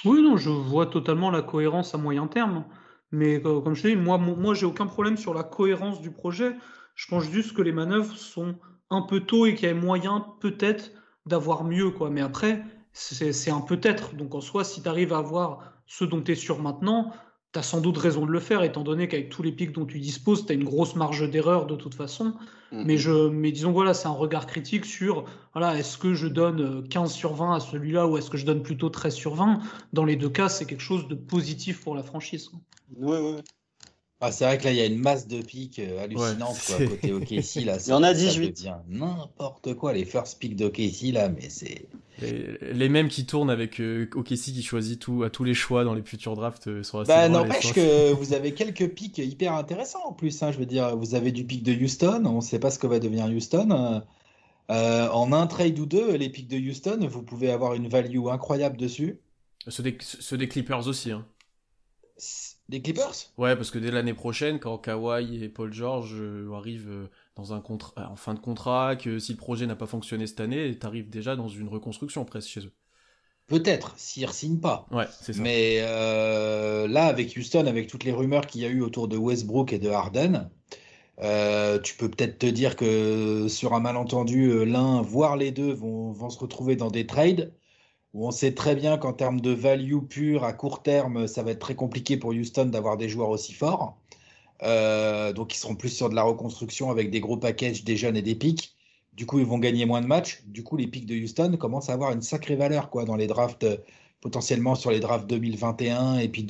Oui, 0.06 0.22
non, 0.22 0.38
je 0.38 0.50
vois 0.50 0.88
totalement 0.88 1.30
la 1.30 1.42
cohérence 1.42 1.94
à 1.94 1.98
moyen 1.98 2.28
terme. 2.28 2.66
Mais 3.12 3.46
euh, 3.46 3.62
comme 3.62 3.76
je 3.76 3.88
dis, 3.88 3.96
moi, 3.96 4.18
moi 4.18 4.54
j'ai 4.54 4.66
aucun 4.66 4.88
problème 4.88 5.18
sur 5.18 5.34
la 5.34 5.44
cohérence 5.44 6.02
du 6.02 6.12
projet. 6.12 6.56
Je 6.96 7.08
pense 7.08 7.24
juste 7.24 7.54
que 7.54 7.62
les 7.62 7.72
manœuvres 7.72 8.16
sont 8.16 8.56
un 8.90 9.02
peu 9.02 9.22
tôt 9.22 9.46
et 9.46 9.56
qu'il 9.56 9.68
y 9.68 9.72
a 9.72 9.76
moyen 9.76 10.26
peut-être 10.40 10.92
d'avoir 11.26 11.64
mieux. 11.64 11.92
Quoi. 11.92 12.10
Mais 12.10 12.22
après, 12.22 12.64
c'est 12.94 13.52
un 13.52 13.62
peut-être. 13.62 14.16
Donc 14.16 14.34
en 14.36 14.42
soi, 14.42 14.64
si 14.64 14.82
tu 14.82 14.90
arrives 14.90 15.14
à 15.14 15.18
avoir 15.18 15.74
ce 15.86 16.06
dont 16.06 16.22
tu 16.22 16.32
es 16.32 16.36
sûr 16.36 16.62
maintenant, 16.62 17.12
tu 17.54 17.60
as 17.60 17.64
sans 17.64 17.82
doute 17.82 17.98
raison 17.98 18.26
de 18.26 18.32
le 18.32 18.40
faire, 18.40 18.64
étant 18.64 18.84
donné 18.84 19.08
qu'avec 19.08 19.30
tous 19.30 19.44
les 19.44 19.52
pics 19.52 19.72
dont 19.72 19.86
tu 19.86 20.00
disposes, 20.00 20.46
tu 20.46 20.52
as 20.52 20.56
une 20.56 20.64
grosse 20.64 20.96
marge 20.96 21.30
d'erreur 21.30 21.66
de 21.66 21.76
toute 21.76 21.96
façon. 21.96 22.34
Mhm. 22.72 22.84
Mais, 22.86 22.98
je, 22.98 23.30
mais 23.30 23.52
disons, 23.52 23.72
voilà, 23.72 23.94
c'est 23.94 24.08
un 24.08 24.12
regard 24.12 24.48
critique 24.48 24.86
sur 24.86 25.26
voilà, 25.54 25.78
est-ce 25.78 25.98
que 25.98 26.14
je 26.14 26.28
donne 26.28 26.88
15 26.88 27.12
euh, 27.12 27.14
sur 27.14 27.34
20 27.34 27.56
à 27.56 27.60
celui-là 27.60 28.08
ou 28.08 28.18
est-ce 28.18 28.30
que 28.30 28.38
je 28.38 28.46
donne 28.46 28.64
plutôt 28.64 28.90
13 28.90 29.14
sur 29.14 29.36
20 29.36 29.60
Dans 29.92 30.06
les 30.06 30.16
deux 30.16 30.30
cas, 30.30 30.48
c'est 30.48 30.66
quelque 30.66 30.82
chose 30.82 31.08
de 31.08 31.16
positif 31.16 31.82
pour 31.84 31.96
la 31.96 32.04
franchise. 32.04 32.52
Oui, 32.98 33.18
oui. 33.22 33.42
Ah, 34.24 34.32
c'est 34.32 34.46
vrai 34.46 34.60
que 34.60 34.66
là, 34.66 34.72
il 34.72 34.78
y 34.78 34.82
a 34.82 34.86
une 34.86 35.00
masse 35.00 35.28
de 35.28 35.42
pics 35.42 35.80
euh, 35.80 36.04
hallucinante 36.04 36.56
côté 36.88 37.12
OKC. 37.12 37.66
Là, 37.66 37.78
il 37.86 37.90
y 37.90 37.92
en 37.92 38.04
a 38.04 38.14
18. 38.14 38.68
N'importe 38.88 39.74
quoi, 39.74 39.94
les 39.94 40.06
first 40.06 40.38
picks 40.40 40.56
d'OKC, 40.56 41.12
là, 41.12 41.28
mais 41.30 41.50
c'est. 41.50 41.88
Les, 42.20 42.88
mêmes 42.88 43.08
qui 43.08 43.26
tournent 43.26 43.50
avec 43.50 43.82
euh, 43.82 44.08
OKC 44.14 44.36
qui 44.36 44.62
choisit 44.62 45.00
tout, 45.00 45.24
à 45.24 45.32
tous 45.32 45.44
les 45.44 45.56
choix 45.56 45.84
dans 45.84 45.96
les 45.96 46.04
futurs 46.04 46.36
drafts 46.36 46.68
euh, 46.68 46.84
sont 46.84 47.00
assez 47.00 47.08
Bah, 47.08 47.28
n'empêche 47.30 47.74
que 47.74 48.14
vous 48.14 48.34
avez 48.34 48.54
quelques 48.54 48.90
pics 48.90 49.18
hyper 49.18 49.54
intéressants 49.54 50.06
en 50.06 50.14
plus. 50.14 50.44
Hein, 50.44 50.52
je 50.52 50.60
veux 50.60 50.68
dire, 50.68 50.96
vous 50.96 51.16
avez 51.16 51.32
du 51.32 51.44
pic 51.44 51.64
de 51.64 51.74
Houston, 51.74 52.24
on 52.26 52.36
ne 52.36 52.42
sait 52.42 52.60
pas 52.60 52.70
ce 52.70 52.78
que 52.78 52.86
va 52.86 53.00
devenir 53.00 53.26
Houston. 53.26 54.04
en 54.70 55.34
un 55.34 55.48
trade 55.48 55.80
ou 55.80 55.88
deux, 55.88 56.16
les 56.16 56.30
pics 56.30 56.48
de 56.48 56.60
Houston, 56.60 57.00
vous 57.10 57.24
pouvez 57.24 57.50
avoir 57.50 57.74
une 57.74 57.88
value 57.88 58.28
incroyable 58.28 58.78
dessus. 58.78 59.18
Ceux 59.68 59.82
des, 59.82 59.98
ceux 60.00 60.38
des 60.38 60.48
Clippers 60.48 60.88
aussi. 60.88 61.12
Hein. 61.12 61.26
Des 62.72 62.82
Clippers? 62.82 63.34
Ouais, 63.38 63.58
parce 63.58 63.70
que 63.70 63.80
dès 63.80 63.92
l'année 63.92 64.14
prochaine, 64.14 64.58
quand 64.58 64.78
Kawhi 64.78 65.44
et 65.44 65.50
Paul 65.50 65.74
George 65.74 66.16
euh, 66.16 66.54
arrivent 66.54 66.90
euh, 66.90 67.10
dans 67.36 67.52
un 67.52 67.60
contrat, 67.60 67.94
euh, 67.98 68.06
en 68.06 68.16
fin 68.16 68.34
de 68.34 68.40
contrat, 68.40 68.96
que 68.96 69.20
si 69.20 69.34
le 69.34 69.38
projet 69.38 69.68
n'a 69.68 69.76
pas 69.76 69.88
fonctionné 69.88 70.26
cette 70.26 70.40
année, 70.40 70.80
t'arrives 70.80 71.10
déjà 71.10 71.36
dans 71.36 71.50
une 71.50 71.68
reconstruction 71.68 72.24
presque 72.24 72.48
chez 72.48 72.62
eux. 72.62 72.72
Peut-être, 73.48 73.94
s'ils 73.98 74.26
ne 74.26 74.32
signent 74.32 74.62
pas. 74.62 74.88
Ouais, 74.90 75.04
c'est 75.20 75.34
ça. 75.34 75.42
Mais 75.42 75.82
là, 75.82 77.08
avec 77.08 77.36
Houston, 77.36 77.66
avec 77.66 77.88
toutes 77.88 78.06
les 78.06 78.14
rumeurs 78.14 78.48
qu'il 78.48 78.62
y 78.62 78.66
a 78.66 78.70
eu 78.70 78.80
autour 78.80 79.10
de 79.10 79.18
Westbrook 79.18 79.74
et 79.74 79.80
de 79.80 79.90
Harden, 79.90 80.50
tu 81.84 81.98
peux 81.98 82.10
peut-être 82.10 82.40
te 82.40 82.46
dire 82.46 82.78
que 82.78 83.50
sur 83.50 83.74
un 83.74 83.82
malentendu, 83.82 84.64
l'un, 84.64 85.02
voire 85.02 85.36
les 85.36 85.52
deux, 85.52 85.74
vont, 85.74 86.14
vont 86.14 86.30
se 86.30 86.40
retrouver 86.40 86.78
dans 86.78 86.90
des 86.90 87.06
trades 87.06 87.52
où 88.14 88.28
on 88.28 88.32
sait 88.32 88.54
très 88.54 88.76
bien 88.76 88.98
qu'en 88.98 89.14
termes 89.14 89.42
de 89.42 89.52
value 89.52 90.00
pure 90.00 90.44
à 90.44 90.54
court 90.54 90.84
terme, 90.84 91.28
ça 91.28 91.44
va 91.44 91.52
être 91.52 91.60
très 91.60 91.76
compliqué 91.76 92.18
pour 92.18 92.32
Houston 92.32 92.66
d'avoir 92.66 92.98
des 92.98 93.10
joueurs 93.10 93.30
aussi 93.30 93.54
forts. 93.54 93.98
Euh, 94.64 95.34
donc 95.34 95.56
ils 95.56 95.58
seront 95.58 95.76
plus 95.76 95.90
sur 95.90 96.10
de 96.10 96.16
la 96.16 96.24
reconstruction 96.24 96.92
avec 96.92 97.10
des 97.10 97.20
gros 97.20 97.38
packages, 97.38 97.84
des 97.84 97.98
jeunes 97.98 98.18
et 98.18 98.22
des 98.22 98.36
pics. 98.36 98.76
Du 99.14 99.26
coup, 99.26 99.40
ils 99.40 99.46
vont 99.46 99.60
gagner 99.60 99.86
moins 99.86 100.02
de 100.02 100.08
matchs. 100.08 100.44
Du 100.48 100.64
coup, 100.64 100.78
les 100.78 100.88
pics 100.88 101.06
de 101.06 101.16
Houston 101.16 101.58
commencent 101.58 101.90
à 101.90 101.94
avoir 101.94 102.12
une 102.12 102.22
sacrée 102.22 102.56
valeur 102.56 102.90
quoi, 102.90 103.06
dans 103.06 103.16
les 103.16 103.28
drafts, 103.28 103.64
euh, 103.64 103.78
potentiellement 104.22 104.76
sur 104.76 104.92
les 104.92 105.00
drafts 105.00 105.28
2021 105.28 106.20
et 106.20 106.30
puis 106.30 106.44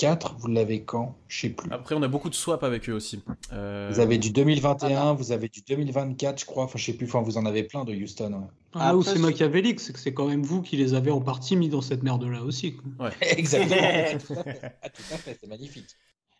2024. 0.00 0.36
Vous 0.38 0.48
l'avez 0.48 0.82
quand? 0.82 1.16
Je 1.28 1.40
sais 1.42 1.48
plus. 1.50 1.70
Après, 1.72 1.94
on 1.94 2.02
a 2.02 2.08
beaucoup 2.08 2.28
de 2.30 2.34
swap 2.34 2.62
avec 2.64 2.88
eux 2.88 2.92
aussi. 2.92 3.22
Euh, 3.52 3.90
Vous 3.92 4.00
avez 4.00 4.18
du 4.18 4.30
2021, 4.30 5.14
vous 5.14 5.32
avez 5.32 5.48
du 5.48 5.60
2024, 5.62 6.40
je 6.40 6.46
crois. 6.46 6.64
Enfin, 6.64 6.78
je 6.78 6.84
sais 6.86 6.92
plus. 6.94 7.06
Enfin, 7.06 7.22
vous 7.22 7.36
en 7.38 7.46
avez 7.46 7.62
plein 7.62 7.84
de 7.84 7.94
Houston. 7.94 8.32
ouais. 8.32 8.38
Ah, 8.74 8.88
là 8.88 8.96
où 8.96 9.02
c'est 9.02 9.18
machiavélique, 9.18 9.78
c'est 9.80 9.92
que 9.92 10.00
c'est 10.00 10.12
quand 10.14 10.26
même 10.26 10.42
vous 10.42 10.60
qui 10.62 10.76
les 10.76 10.94
avez 10.94 11.10
en 11.10 11.20
partie 11.20 11.56
mis 11.56 11.68
dans 11.68 11.80
cette 11.80 12.02
merde-là 12.02 12.42
aussi. 12.42 12.74
quoi. 12.98 13.10
Exactement. 13.20 14.18
tout 14.26 14.32
à 14.34 14.42
fait. 14.42 14.60
Ah, 14.82 14.88
tout 14.88 15.02
à 15.12 15.16
fait, 15.16 15.38
c'est 15.40 15.48
magnifique. 15.48 15.86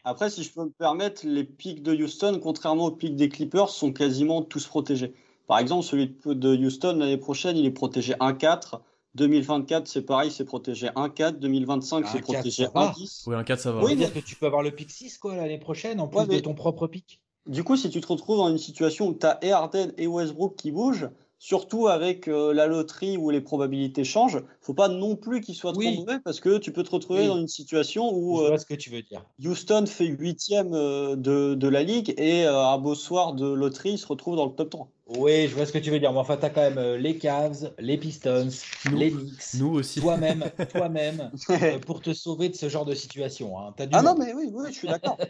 Après, 0.05 0.29
si 0.31 0.43
je 0.43 0.53
peux 0.53 0.65
me 0.65 0.71
permettre, 0.71 1.23
les 1.25 1.45
pics 1.45 1.83
de 1.83 1.95
Houston, 1.95 2.39
contrairement 2.43 2.87
aux 2.87 2.91
pics 2.91 3.17
des 3.17 3.29
Clippers, 3.29 3.71
sont 3.71 3.93
quasiment 3.93 4.43
tous 4.43 4.67
protégés. 4.67 5.15
Par 5.47 5.59
exemple, 5.59 5.85
celui 5.85 6.17
de- 6.27 6.35
de 6.35 6.57
Houston 6.57 6.97
l'année 6.99 7.17
prochaine, 7.19 7.57
il 7.57 7.65
est 7.67 7.71
protégé 7.71 8.15
1-4. 8.21 8.81
2024, 9.15 9.87
c'est 9.87 10.03
pareil, 10.03 10.31
c'est 10.31 10.45
protégé 10.45 10.89
1-4. 10.89 11.39
2025, 11.39 12.07
c'est 12.07 12.19
1-4, 12.19 12.23
protégé 12.23 12.65
ça 12.65 12.71
va. 12.75 12.93
1-10. 12.93 13.23
Oui, 13.29 13.35
un 13.37 13.45
4, 13.45 13.61
ça 13.61 13.73
va. 13.73 13.83
Oui, 13.85 13.97
dire 13.97 14.13
que 14.13 14.19
tu 14.21 14.37
peux 14.37 14.47
avoir 14.47 14.63
le 14.63 14.71
pick 14.71 14.91
6 14.91 15.19
quoi 15.19 15.37
l'année 15.37 15.59
prochaine 15.59 16.01
en 16.01 16.09
plus 16.09 16.19
Ouais, 16.19 16.27
mais- 16.29 16.37
de 16.37 16.41
ton 16.41 16.55
propre 16.55 16.87
pick. 16.87 17.21
Du 17.47 17.63
coup, 17.63 17.77
si 17.77 17.91
tu 17.91 18.01
te 18.01 18.07
retrouves 18.07 18.39
dans 18.39 18.49
une 18.49 18.57
situation 18.59 19.07
où 19.09 19.15
tu 19.15 19.27
as 19.27 19.39
et 19.43 19.53
Harden 19.53 19.93
et 19.99 20.07
Westbrook 20.07 20.57
qui 20.57 20.71
bougent, 20.71 21.11
surtout 21.39 21.89
avec 21.89 22.27
euh, 22.27 22.55
la 22.55 22.67
loterie 22.67 23.19
où 23.19 23.29
les 23.29 23.43
probabilités 23.43 24.03
changent, 24.03 24.43
faut 24.63 24.73
pas 24.73 24.89
non 24.89 25.15
plus 25.15 25.43
qu'ils 25.43 25.55
soient 25.55 25.73
trop 25.75 25.83
mauvais 25.83 26.19
parce 26.25 26.41
que 26.41 26.57
tu 26.57 26.73
peux 26.73 26.83
te 26.83 26.91
retrouver 26.91 27.21
Oui. 27.21 27.27
dans 27.27 27.37
une 27.39 27.49
situation 27.49 28.11
où 28.17 28.39
Je 28.39 28.45
euh, 28.45 28.49
vois 28.49 28.59
ce 28.59 28.65
que 28.65 28.73
tu 28.73 28.89
veux 28.89 29.03
dire. 29.03 29.23
Houston 29.45 29.85
fait 29.87 30.07
huitième 30.07 30.73
euh, 30.73 31.17
de, 31.17 31.55
de 31.55 31.69
la 31.69 31.83
ligue 31.83 32.15
et 32.17 32.47
euh, 32.47 32.59
un 32.65 32.79
beau 32.79 32.95
soir 32.95 33.35
de 33.35 33.47
loterie, 33.47 33.91
il 33.93 33.99
se 33.99 34.07
retrouve 34.07 34.37
dans 34.37 34.47
le 34.47 34.53
top 34.53 34.71
3. 34.71 34.89
Oui, 35.07 35.49
je 35.49 35.55
vois 35.55 35.67
ce 35.67 35.73
que 35.73 35.79
tu 35.79 35.91
veux 35.91 35.99
dire. 36.01 36.13
Mais 36.13 36.19
enfin, 36.19 36.37
tu 36.37 36.45
as 36.47 36.51
quand 36.51 36.63
même 36.63 36.79
euh, 36.79 36.97
les 36.97 37.19
Cavs, 37.19 37.75
les 37.79 37.99
Pistons, 37.99 38.49
Nous- 38.85 38.99
les 38.99 39.11
Knicks, 39.11 39.43
Nous 39.53 39.69
aussi. 39.71 40.01
toi-même, 40.01 40.51
toi-même, 40.69 41.35
euh, 41.71 41.79
pour 41.79 42.01
te 42.01 42.13
sauver 42.15 42.49
de 42.49 42.55
ce 42.55 42.69
genre 42.69 42.85
de 42.87 42.95
situation. 42.95 43.59
hein. 43.59 43.75
T'as 43.77 43.87
du 43.87 43.97
ah 43.97 44.03
non, 44.03 44.15
mais 44.19 44.33
oui, 44.35 44.51
oui, 44.53 44.73
je 44.73 44.79
suis 44.79 44.89
d'accord. 44.89 45.21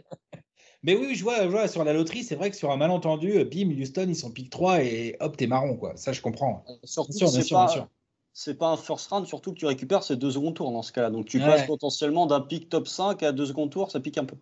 Mais 0.85 0.95
oui, 0.97 1.15
je 1.17 1.23
vois, 1.25 1.43
je 1.45 1.49
vois, 1.49 1.69
sur 1.69 1.83
la 1.85 1.93
loterie, 1.93 2.23
c'est 2.25 2.37
vrai 2.37 2.51
que 2.51 2.57
sur 2.57 2.71
un 2.71 2.77
malentendu, 2.77 3.33
euh, 3.39 3.45
bim, 3.45 3.71
Houston, 3.71 4.07
ils 4.09 4.17
sont 4.17 4.31
pick 4.33 4.51
3 4.51 4.83
et 4.83 5.17
hop, 5.21 5.37
t'es 5.37 5.47
marron, 5.47 5.77
quoi. 5.77 5.97
Ça, 5.97 6.13
je 6.13 6.21
comprends. 6.21 6.65
surtout 6.85 7.13
Bien 7.13 7.19
sûr, 7.19 7.33
bien 7.33 7.41
c'est 7.41 7.43
sûr, 7.43 7.57
pas, 7.57 7.67
bien 7.67 7.69
sûr. 7.69 7.89
c'est 8.35 8.55
pas 8.59 8.69
un 8.71 8.77
first 8.77 9.09
round, 9.11 9.27
surtout 9.27 9.53
que 9.53 9.59
tu 9.59 9.67
récupères 9.67 10.03
ces 10.05 10.17
deux 10.17 10.31
secondes 10.33 10.55
tours 10.55 10.73
dans 10.73 10.83
ce 10.83 10.93
cas-là. 10.93 11.11
Donc 11.11 11.27
tu 11.27 11.39
Ouais. 11.39 11.43
passes 11.43 11.65
potentiellement 11.65 12.27
d'un 12.27 12.41
pick 12.43 12.69
top 12.69 12.87
5 12.89 13.23
à 13.23 13.33
deux 13.33 13.47
secondes 13.47 13.71
tours, 13.71 13.91
ça 13.91 14.01
pique 14.01 14.19
un 14.19 14.25
peu. 14.25 14.37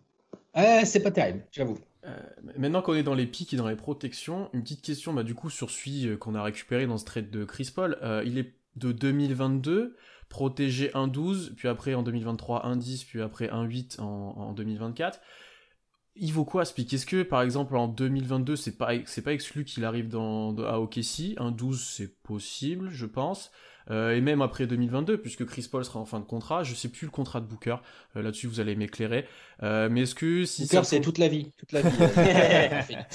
Ouais, 0.55 0.85
c'est 0.85 1.01
pas 1.03 1.11
terrible, 1.11 1.47
j'avoue. 1.51 1.77
Euh, 2.05 2.19
maintenant 2.57 2.81
qu'on 2.81 2.95
est 2.95 3.03
dans 3.03 3.13
les 3.13 3.25
pics 3.25 3.53
et 3.53 3.57
dans 3.57 3.67
les 3.67 3.75
protections, 3.75 4.49
une 4.53 4.63
petite 4.63 4.81
question 4.81 5.13
bah, 5.13 5.23
sur 5.49 5.69
celui 5.69 6.07
euh, 6.07 6.17
qu'on 6.17 6.35
a 6.35 6.43
récupéré 6.43 6.85
dans 6.85 6.97
ce 6.97 7.05
trade 7.05 7.29
de 7.29 7.45
Chris 7.45 7.71
Paul. 7.73 7.97
Euh, 8.03 8.23
il 8.25 8.37
est 8.37 8.53
de 8.75 8.91
2022, 8.91 9.95
protégé 10.27 10.89
1-12, 10.89 11.53
puis 11.55 11.67
après 11.67 11.93
en 11.93 12.03
2023 12.03 12.65
1-10, 12.75 13.05
puis 13.05 13.21
après 13.21 13.47
1-8 13.47 14.01
en, 14.01 14.05
en 14.05 14.53
2024. 14.53 15.21
Il 16.15 16.31
vaut 16.33 16.45
quoi 16.45 16.65
ce 16.65 16.73
pic? 16.73 16.93
Est-ce 16.93 17.05
que 17.05 17.23
par 17.23 17.41
exemple 17.41 17.75
en 17.75 17.87
2022 17.87 18.55
c'est 18.55 18.77
pas 18.77 18.91
c'est 19.05 19.23
pas 19.23 19.33
exclu 19.33 19.65
qu'il 19.65 19.83
arrive 19.83 20.09
dans, 20.09 20.55
à 20.59 20.77
OKC 20.77 21.35
1-12 21.37 21.73
c'est 21.73 22.21
possible 22.21 22.89
je 22.91 23.07
pense. 23.07 23.51
Euh, 23.91 24.15
et 24.15 24.21
même 24.21 24.41
après 24.41 24.65
2022 24.67 25.17
puisque 25.17 25.45
Chris 25.45 25.67
Paul 25.71 25.83
sera 25.83 25.99
en 25.99 26.05
fin 26.05 26.19
de 26.19 26.25
contrat, 26.25 26.63
je 26.63 26.73
sais 26.75 26.89
plus 26.89 27.05
le 27.05 27.11
contrat 27.11 27.41
de 27.41 27.45
Booker. 27.45 27.75
Euh, 28.15 28.21
Là-dessus 28.21 28.47
vous 28.47 28.59
allez 28.59 28.75
m'éclairer. 28.75 29.25
Euh, 29.61 29.89
mais 29.91 30.01
est-ce 30.03 30.15
que 30.15 30.45
si 30.45 30.63
Booker, 30.63 30.83
c'est 30.83 31.01
toute 31.01 31.17
la 31.17 31.27
vie. 31.27 31.51
Toute 31.57 31.71
la 31.71 31.81
vie. 31.81 32.95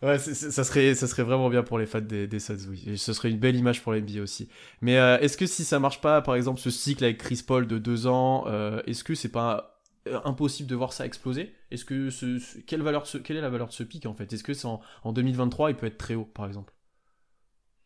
Ouais, 0.00 0.18
ça 0.18 0.62
serait, 0.64 0.94
ça 0.94 1.08
serait 1.08 1.24
vraiment 1.24 1.50
bien 1.50 1.64
pour 1.64 1.78
les 1.78 1.86
fans 1.86 2.00
des, 2.00 2.28
des 2.28 2.38
Suns, 2.38 2.68
oui. 2.68 2.84
Et 2.86 2.96
ce 2.96 3.12
serait 3.12 3.30
une 3.30 3.38
belle 3.38 3.56
image 3.56 3.82
pour 3.82 3.92
les 3.92 4.00
NBA 4.00 4.22
aussi. 4.22 4.48
Mais 4.80 4.96
euh, 4.96 5.18
est-ce 5.18 5.36
que 5.36 5.46
si 5.46 5.64
ça 5.64 5.80
marche 5.80 6.00
pas, 6.00 6.22
par 6.22 6.36
exemple, 6.36 6.60
ce 6.60 6.70
cycle 6.70 7.02
avec 7.02 7.18
Chris 7.18 7.42
Paul 7.44 7.66
de 7.66 7.78
deux 7.78 8.06
ans, 8.06 8.44
euh, 8.46 8.80
est-ce 8.86 9.02
que 9.02 9.16
c'est 9.16 9.30
pas 9.32 9.80
impossible 10.24 10.68
de 10.68 10.76
voir 10.76 10.92
ça 10.92 11.04
exploser? 11.04 11.52
Est-ce 11.72 11.84
que 11.84 12.10
ce, 12.10 12.38
ce- 12.38 12.58
quelle 12.58 12.82
valeur, 12.82 13.06
ce- 13.08 13.18
quelle 13.18 13.36
est 13.38 13.40
la 13.40 13.50
valeur 13.50 13.66
de 13.68 13.72
ce 13.72 13.82
pic 13.82 14.06
en 14.06 14.14
fait? 14.14 14.32
Est-ce 14.32 14.44
que 14.44 14.54
c'est 14.54 14.66
en, 14.68 14.80
en 15.02 15.12
2023, 15.12 15.70
il 15.70 15.76
peut 15.76 15.86
être 15.86 15.98
très 15.98 16.14
haut, 16.14 16.24
par 16.32 16.46
exemple? 16.46 16.72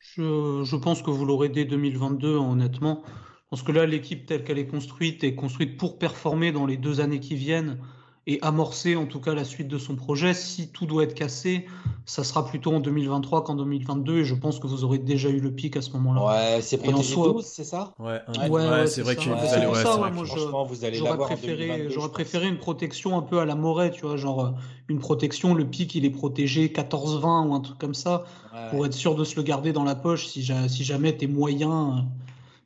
Je, 0.03 0.62
je 0.64 0.76
pense 0.76 1.03
que 1.03 1.11
vous 1.11 1.24
l'aurez 1.24 1.48
dès 1.48 1.64
2022, 1.64 2.36
honnêtement. 2.36 3.03
Parce 3.50 3.62
que 3.62 3.72
là, 3.72 3.86
l'équipe 3.86 4.26
telle 4.26 4.44
qu'elle 4.44 4.59
est 4.59 4.66
construite 4.66 5.24
est 5.24 5.34
construite 5.34 5.76
pour 5.76 5.98
performer 5.98 6.53
dans 6.53 6.66
les 6.66 6.76
deux 6.76 7.00
années 7.00 7.20
qui 7.20 7.36
viennent 7.36 7.78
et 8.27 8.39
amorcer 8.43 8.97
en 8.97 9.07
tout 9.07 9.20
cas 9.20 9.35
la 9.35 9.45
suite 9.45 9.68
de 9.68 9.79
son 9.79 9.97
projet. 9.97 10.33
Si 10.35 10.68
tout 10.68 10.87
doit 10.87 11.05
être 11.05 11.14
cassé, 11.14 11.66
ça 12.07 12.25
sera 12.25 12.45
plutôt 12.45 12.73
en 12.73 12.81
2023 12.81 13.45
qu'en 13.45 13.55
2022 13.55 14.18
et 14.18 14.25
je 14.25 14.35
pense 14.35 14.59
que 14.59 14.66
vous 14.66 14.85
aurez 14.85 14.99
déjà 14.99 15.29
eu 15.29 15.41
le 15.41 15.51
pic 15.53 15.77
à 15.77 15.83
ce 15.83 15.91
moment-là. 15.93 16.55
Ouais, 16.57 16.62
c'est 16.62 16.79
protégé 16.79 17.14
soi- 17.14 17.29
12, 17.33 17.45
c'est 17.45 17.64
ça? 17.64 17.93
Ouais, 17.99 18.20
Ouais, 18.29 18.49
ouais, 18.49 18.68
ouais, 18.68 18.87
c'est 18.87 19.03
vrai 19.03 19.16
que 19.16 19.20
Ouais, 19.20 19.27
vous 19.35 19.55
allez, 19.55 19.66
ouais, 19.66 19.75
ça, 19.75 19.83
c'est 19.83 19.89
ouais, 19.89 19.97
vrai 20.01 20.11
moi, 20.12 20.25
je- 20.25 20.31
Franchement, 20.31 20.64
vous 20.64 20.85
allez 20.85 20.99
J'aurais 20.99 21.18
préféré, 21.18 21.66
2022, 21.66 21.95
j'aurais 21.95 22.09
préféré 22.11 22.49
une 22.49 22.59
protection 22.59 23.18
un 23.18 23.23
peu 23.23 23.41
à 23.41 23.45
la 23.45 23.55
Moret, 23.55 23.91
tu 23.91 24.03
vois, 24.03 24.16
genre 24.16 24.45
euh, 24.45 24.51
une 24.89 24.99
protection, 24.99 25.55
le 25.55 25.64
pic 25.66 25.95
il 25.95 26.05
est 26.05 26.11
protégé 26.11 26.70
14-20 26.73 27.45
ou 27.47 27.55
un 27.55 27.61
truc 27.61 27.79
comme 27.79 27.95
ça, 27.95 28.25
pour 28.70 28.87
être 28.87 28.95
sûr 28.95 29.14
de 29.16 29.25
se 29.25 29.37
le 29.37 29.43
garder 29.43 29.73
dans 29.73 29.85
la 29.85 29.95
poche 29.95 30.27
si, 30.27 30.49
si 30.68 30.85
jamais 30.85 31.16
t'es 31.16 31.27
moyen. 31.27 31.99
euh, 31.99 32.01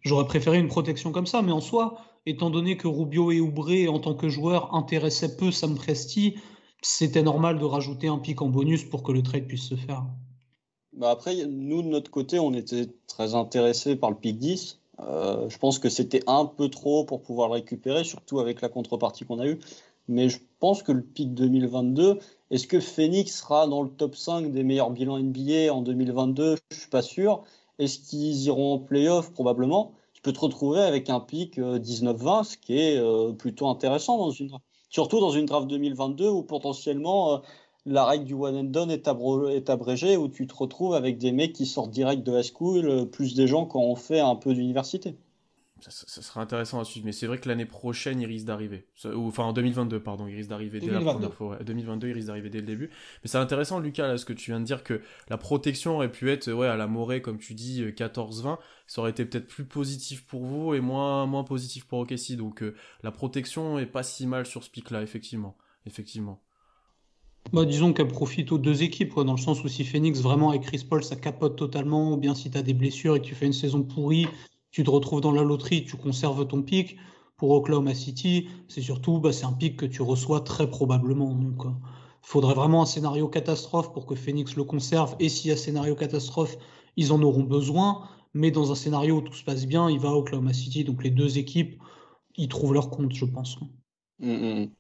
J'aurais 0.03 0.27
préféré 0.27 0.59
une 0.59 0.69
protection 0.69 1.11
comme 1.13 1.27
ça, 1.27 1.43
mais 1.43 1.53
en 1.53 1.61
soi, 1.61 1.97
étant 2.27 2.51
donné 2.51 2.77
que 2.77 2.89
Rubio 2.89 3.31
et 3.31 3.41
Oubre 3.41 3.71
en 3.89 4.01
tant 4.01 4.15
que 4.15 4.29
joueur 4.29 4.75
intéressaient 4.75 5.37
peu 5.37 5.51
Sam 5.51 5.77
Presti, 5.77 6.35
c'était 6.83 7.23
normal 7.23 7.59
de 7.59 7.65
rajouter 7.65 8.09
un 8.09 8.19
pic 8.19 8.43
en 8.43 8.49
bonus 8.49 8.85
pour 8.85 9.03
que 9.03 9.13
le 9.13 9.23
trade 9.23 9.47
puisse 9.47 9.69
se 9.69 9.77
faire. 9.77 10.05
Bah 10.93 11.11
après, 11.11 11.35
nous, 11.47 11.83
de 11.83 11.89
notre 11.89 12.11
côté, 12.11 12.39
on 12.39 12.53
était 12.55 12.89
très 13.07 13.35
intéressés 13.35 13.97
par 13.97 14.11
le 14.11 14.17
pick 14.17 14.39
10. 14.39 14.81
Euh, 15.01 15.49
je 15.49 15.59
pense 15.59 15.79
que 15.79 15.89
c'était 15.89 16.23
un 16.27 16.47
peu 16.47 16.69
trop 16.69 17.05
pour 17.05 17.23
pouvoir 17.23 17.49
le 17.49 17.55
récupérer, 17.55 18.03
surtout 18.03 18.41
avec 18.41 18.63
la 18.63 18.69
contrepartie 18.69 19.25
qu'on 19.25 19.39
a 19.39 19.47
eue. 19.47 19.59
Mais 20.09 20.29
je 20.29 20.39
pense 20.59 20.83
que 20.83 20.93
le 20.93 21.03
pick 21.03 21.35
2022, 21.35 22.19
est-ce 22.51 22.67
que 22.67 22.81
Phoenix 22.81 23.41
sera 23.41 23.67
dans 23.67 23.83
le 23.83 23.91
top 23.91 24.15
5 24.15 24.53
des 24.53 24.63
meilleurs 24.63 24.91
bilans 24.91 25.19
NBA 25.19 25.73
en 25.73 25.83
2022 25.83 26.57
Je 26.71 26.77
suis 26.79 26.89
pas 26.89 27.03
sûr. 27.03 27.43
Est-ce 27.79 27.99
qu'ils 27.99 28.45
iront 28.45 28.75
en 28.75 28.79
playoff? 28.79 29.33
Probablement. 29.33 29.93
Peux 30.27 30.33
te 30.33 30.41
retrouver 30.41 30.81
avec 30.81 31.09
un 31.09 31.25
euh, 31.59 31.79
19-20, 31.79 32.43
ce 32.43 32.57
qui 32.57 32.77
est 32.77 32.99
euh, 32.99 33.31
plutôt 33.33 33.69
intéressant 33.69 34.19
dans 34.19 34.33
une 34.33 34.51
surtout 34.89 35.21
dans 35.21 35.31
une 35.31 35.47
draft 35.47 35.69
2022 35.69 36.29
où 36.29 36.43
potentiellement 36.43 37.35
euh, 37.35 37.39
la 37.85 38.05
règle 38.05 38.25
du 38.25 38.35
one 38.35 38.57
and 38.57 38.65
done 38.65 38.91
est, 38.91 39.07
abro- 39.07 39.49
est 39.49 39.71
abrégée, 39.71 40.17
où 40.17 40.27
tu 40.27 40.49
te 40.49 40.55
retrouves 40.57 40.95
avec 40.95 41.17
des 41.19 41.31
mecs 41.31 41.53
qui 41.53 41.65
sortent 41.65 41.93
direct 41.93 42.25
de 42.25 42.33
high 42.37 42.43
school, 42.43 42.89
euh, 42.89 43.05
plus 43.05 43.37
des 43.37 43.47
gens 43.47 43.67
qui 43.67 43.77
ont 43.77 43.95
fait 43.95 44.19
un 44.19 44.35
peu 44.35 44.53
d'université. 44.53 45.15
Ça, 45.81 45.91
ça- 45.91 46.07
ça 46.09 46.23
sera 46.23 46.41
intéressant 46.41 46.81
à 46.81 46.85
suivre, 46.85 47.05
mais 47.07 47.13
c'est 47.13 47.27
vrai 47.27 47.39
que 47.39 47.49
l'année 47.49 47.67
prochaine, 47.67 48.19
il 48.21 48.27
risque 48.27 48.47
d'arriver. 48.47 48.87
Enfin, 49.15 49.45
en 49.45 49.53
2022, 49.53 50.01
pardon, 50.01 50.27
il 50.27 50.35
risque 50.35 50.49
d'arriver 50.49 50.81
dès 50.81 50.87
la 50.87 50.93
2022. 50.95 51.13
première 51.19 51.35
fois. 51.35 51.49
ouais. 51.59 51.65
2022, 51.65 52.09
il 52.09 52.13
risque 52.15 52.29
d'arriver 52.29 52.49
dès 52.49 52.61
le 52.61 52.67
début. 52.67 52.89
Mais 53.23 53.29
c'est 53.29 53.37
intéressant, 53.39 53.79
Lucas, 53.79 54.09
là, 54.09 54.17
ce 54.17 54.25
que 54.25 54.33
tu 54.33 54.51
viens 54.51 54.59
de 54.59 54.65
dire, 54.65 54.83
que 54.83 55.03
la 55.29 55.37
protection 55.37 55.97
aurait 55.97 56.11
pu 56.11 56.31
être, 56.31 56.51
ouais, 56.51 56.67
à 56.67 56.77
la 56.77 56.87
Morée, 56.87 57.21
comme 57.21 57.39
tu 57.39 57.53
dis, 57.55 57.83
euh, 57.83 57.93
14-20. 57.93 58.59
Ça 58.87 59.01
aurait 59.01 59.11
été 59.11 59.25
peut-être 59.25 59.49
plus 59.49 59.65
positif 59.65 60.25
pour 60.27 60.45
vous 60.45 60.75
et 60.75 60.81
moins, 60.81 61.45
positif 61.45 61.85
pour 61.87 61.99
OKC. 62.01 62.37
Donc, 62.37 62.63
euh, 62.63 62.75
la 63.03 63.11
protection 63.11 63.79
est 63.79 63.87
pas 63.87 64.03
si 64.03 64.27
mal 64.27 64.47
sur 64.47 64.63
ce 64.63 64.71
pic-là, 64.71 65.03
effectivement. 65.03 65.57
Effectivement. 65.87 66.41
Bah, 67.53 67.65
disons 67.65 67.93
qu'elle 67.93 68.09
profite 68.09 68.51
aux 68.51 68.59
deux 68.59 68.83
équipes, 68.83 69.15
dans 69.15 69.33
le 69.33 69.39
sens 69.39 69.63
où 69.63 69.69
si 69.69 69.85
Phoenix 69.85 70.21
vraiment 70.21 70.51
avec 70.51 70.63
Chris 70.63 70.85
Paul 70.89 71.05
ça 71.05 71.15
capote 71.15 71.57
totalement, 71.57 72.13
ou 72.13 72.17
bien 72.17 72.35
si 72.35 72.51
tu 72.51 72.59
as 72.59 72.63
des 72.63 72.75
blessures 72.75 73.15
et 73.15 73.21
que 73.21 73.27
tu 73.27 73.37
fais 73.37 73.47
une 73.47 73.53
saison 73.53 73.85
pourrie, 73.85 74.27
tu 74.73 74.83
te 74.83 74.91
retrouves 74.91 75.21
dans 75.21 75.33
la 75.33 75.43
loterie, 75.43 75.85
tu 75.85 75.97
conserves 75.97 76.47
ton 76.47 76.63
pic. 76.63 76.97
Pour 77.37 77.51
Oklahoma 77.51 77.95
City, 77.95 78.49
c'est 78.67 78.81
surtout 78.81 79.21
bah, 79.21 79.31
un 79.43 79.53
pic 79.53 79.77
que 79.77 79.87
tu 79.87 80.03
reçois 80.03 80.41
très 80.41 80.69
probablement. 80.69 81.35
Donc, 81.35 81.65
il 81.67 81.73
faudrait 82.23 82.55
vraiment 82.55 82.83
un 82.83 82.87
scénario 82.87 83.29
catastrophe 83.29 83.93
pour 83.93 84.07
que 84.07 84.15
Phoenix 84.15 84.57
le 84.57 84.65
conserve. 84.65 85.15
Et 85.21 85.29
s'il 85.29 85.51
y 85.51 85.53
a 85.53 85.57
scénario 85.57 85.95
catastrophe, 85.95 86.57
ils 86.97 87.13
en 87.13 87.23
auront 87.23 87.43
besoin. 87.43 88.09
Mais 88.37 88.53
dans 88.53 88.71
un 88.73 88.77
scénario 88.77 89.17
où 89.19 89.23
tout 89.23 89.35
se 89.35 89.45
passe 89.45 89.67
bien, 89.67 89.91
il 89.91 89.99
va 90.01 90.11
à 90.11 90.13
Oklahoma 90.13 90.53
City. 90.55 90.85
Donc 90.85 91.03
les 91.05 91.11
deux 91.11 91.39
équipes, 91.39 91.83
ils 92.37 92.49
trouvent 92.49 92.75
leur 92.75 92.91
compte, 92.91 93.15
je 93.15 93.27
pense. 93.27 93.59
Mm, 94.21 94.29
mm. 94.65 94.77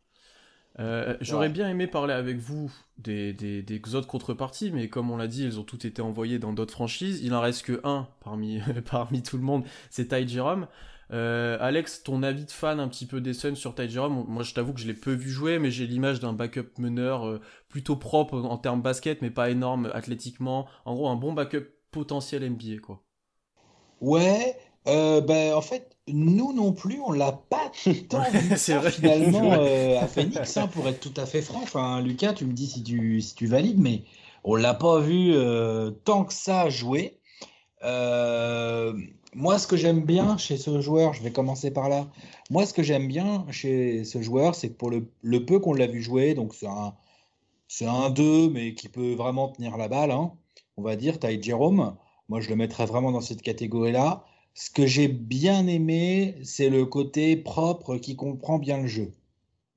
Euh, 0.78 1.16
J'aurais 1.22 1.48
Ouais. 1.48 1.50
bien 1.50 1.68
aimé 1.70 1.86
parler 1.86 2.12
avec 2.12 2.36
vous 2.38 2.70
des, 2.98 3.32
des, 3.32 3.62
des 3.62 3.94
autres 3.94 4.06
contreparties, 4.06 4.70
mais 4.70 4.88
comme 4.90 5.10
on 5.10 5.16
l'a 5.16 5.26
dit, 5.26 5.44
elles 5.44 5.58
ont 5.58 5.64
toutes 5.64 5.86
été 5.86 6.02
envoyées 6.02 6.38
dans 6.38 6.52
d'autres 6.52 6.72
franchises. 6.74 7.20
Il 7.22 7.34
en 7.34 7.40
reste 7.40 7.64
que 7.64 7.80
un 7.84 8.08
parmi, 8.20 8.60
parmi 8.90 9.22
tout 9.22 9.38
le 9.38 9.42
monde, 9.42 9.64
c'est 9.90 10.08
Ty 10.08 10.28
Jerome. 10.28 10.66
Euh, 11.12 11.56
Alex, 11.60 12.02
ton 12.02 12.22
avis 12.22 12.44
de 12.44 12.50
fan 12.50 12.80
un 12.80 12.88
petit 12.88 13.06
peu 13.06 13.20
des 13.22 13.32
Suns 13.32 13.54
sur 13.54 13.74
Ty 13.74 13.88
Jerome? 13.88 14.24
Moi, 14.28 14.42
je 14.42 14.52
t'avoue 14.54 14.74
que 14.74 14.80
je 14.80 14.86
l'ai 14.86 14.94
peu 14.94 15.12
vu 15.14 15.30
jouer, 15.30 15.58
mais 15.58 15.70
j'ai 15.70 15.86
l'image 15.86 16.20
d'un 16.20 16.32
backup 16.34 16.68
meneur 16.78 17.26
euh, 17.26 17.40
plutôt 17.68 17.96
propre 17.96 18.38
en 18.38 18.58
termes 18.58 18.82
basket, 18.82 19.22
mais 19.22 19.30
pas 19.30 19.48
énorme 19.50 19.90
athlétiquement. 19.94 20.66
En 20.84 20.94
gros, 20.94 21.08
un 21.08 21.16
bon 21.16 21.32
backup 21.32 21.64
potentiel 21.92 22.42
NBA, 22.42 22.78
quoi. 22.80 23.05
Ouais, 24.00 24.56
euh, 24.88 25.20
ben, 25.20 25.54
en 25.54 25.60
fait, 25.60 25.96
nous 26.08 26.52
non 26.52 26.72
plus, 26.72 27.00
on 27.04 27.12
l'a 27.12 27.32
pas 27.32 27.70
tant 28.08 28.22
vu 28.30 28.56
ça, 28.56 28.78
vrai. 28.78 28.90
finalement 28.90 29.52
euh, 29.58 30.00
à 30.00 30.06
Phoenix, 30.06 30.56
hein, 30.56 30.68
pour 30.68 30.86
être 30.88 31.00
tout 31.00 31.20
à 31.20 31.26
fait 31.26 31.42
franc. 31.42 31.60
Enfin, 31.62 32.00
Lucas, 32.00 32.34
tu 32.34 32.44
me 32.44 32.52
dis 32.52 32.66
si 32.66 32.82
tu, 32.82 33.20
si 33.20 33.34
tu 33.34 33.46
valides, 33.46 33.80
mais 33.80 34.04
on 34.44 34.54
l'a 34.54 34.74
pas 34.74 35.00
vu 35.00 35.32
euh, 35.34 35.90
tant 36.04 36.24
que 36.24 36.32
ça 36.32 36.68
jouer. 36.68 37.18
Moi, 39.34 39.58
ce 39.58 39.66
que 39.66 39.76
j'aime 39.76 40.00
bien 40.00 40.38
chez 40.38 40.56
ce 40.56 40.80
joueur, 40.80 41.12
je 41.12 41.22
vais 41.22 41.30
commencer 41.30 41.70
par 41.70 41.90
là. 41.90 42.06
Moi, 42.50 42.64
ce 42.64 42.72
que 42.72 42.82
j'aime 42.82 43.06
bien 43.06 43.44
chez 43.50 44.02
ce 44.04 44.22
joueur, 44.22 44.54
c'est 44.54 44.70
que 44.70 44.74
pour 44.74 44.88
le, 44.90 45.10
le 45.20 45.44
peu 45.44 45.58
qu'on 45.58 45.74
l'a 45.74 45.86
vu 45.86 46.02
jouer, 46.02 46.32
donc 46.32 46.54
c'est 46.54 46.66
un, 46.66 46.94
c'est 47.68 47.84
un 47.84 48.08
2, 48.08 48.48
mais 48.48 48.74
qui 48.74 48.88
peut 48.88 49.12
vraiment 49.14 49.48
tenir 49.48 49.76
la 49.76 49.88
balle, 49.88 50.10
hein, 50.10 50.32
on 50.78 50.82
va 50.82 50.96
dire, 50.96 51.18
Ty 51.18 51.42
Jerome. 51.42 51.96
Moi, 52.28 52.40
je 52.40 52.48
le 52.48 52.56
mettrais 52.56 52.86
vraiment 52.86 53.12
dans 53.12 53.20
cette 53.20 53.42
catégorie-là. 53.42 54.24
Ce 54.54 54.70
que 54.70 54.86
j'ai 54.86 55.08
bien 55.08 55.66
aimé, 55.66 56.36
c'est 56.42 56.70
le 56.70 56.86
côté 56.86 57.36
propre 57.36 57.96
qui 57.98 58.16
comprend 58.16 58.58
bien 58.58 58.78
le 58.78 58.86
jeu, 58.86 59.12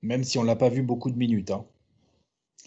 même 0.01 0.23
si 0.23 0.37
on 0.37 0.43
l'a 0.43 0.55
pas 0.55 0.69
vu 0.69 0.81
beaucoup 0.81 1.11
de 1.11 1.17
minutes. 1.17 1.51
hein. 1.51 1.65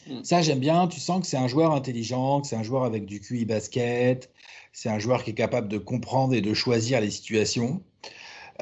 Mm. 0.07 0.25
Ça, 0.25 0.43
j'aime 0.43 0.61
bien. 0.61 0.89
Tu 0.89 1.01
sens 1.01 1.21
que 1.21 1.27
c'est 1.27 1.37
un 1.37 1.49
joueur 1.49 1.73
intelligent, 1.73 2.41
que 2.41 2.47
c'est 2.49 2.57
un 2.57 2.63
joueur 2.63 2.85
avec 2.85 3.07
du 3.07 3.21
QI 3.21 3.45
basket. 3.45 4.31
C'est 4.73 4.89
un 4.89 4.99
joueur 4.99 5.25
qui 5.25 5.31
est 5.31 5.35
capable 5.35 5.69
de 5.69 5.79
comprendre 5.79 6.35
et 6.35 6.41
de 6.41 6.55
choisir 6.55 7.01
les 7.01 7.11
situations. 7.11 7.83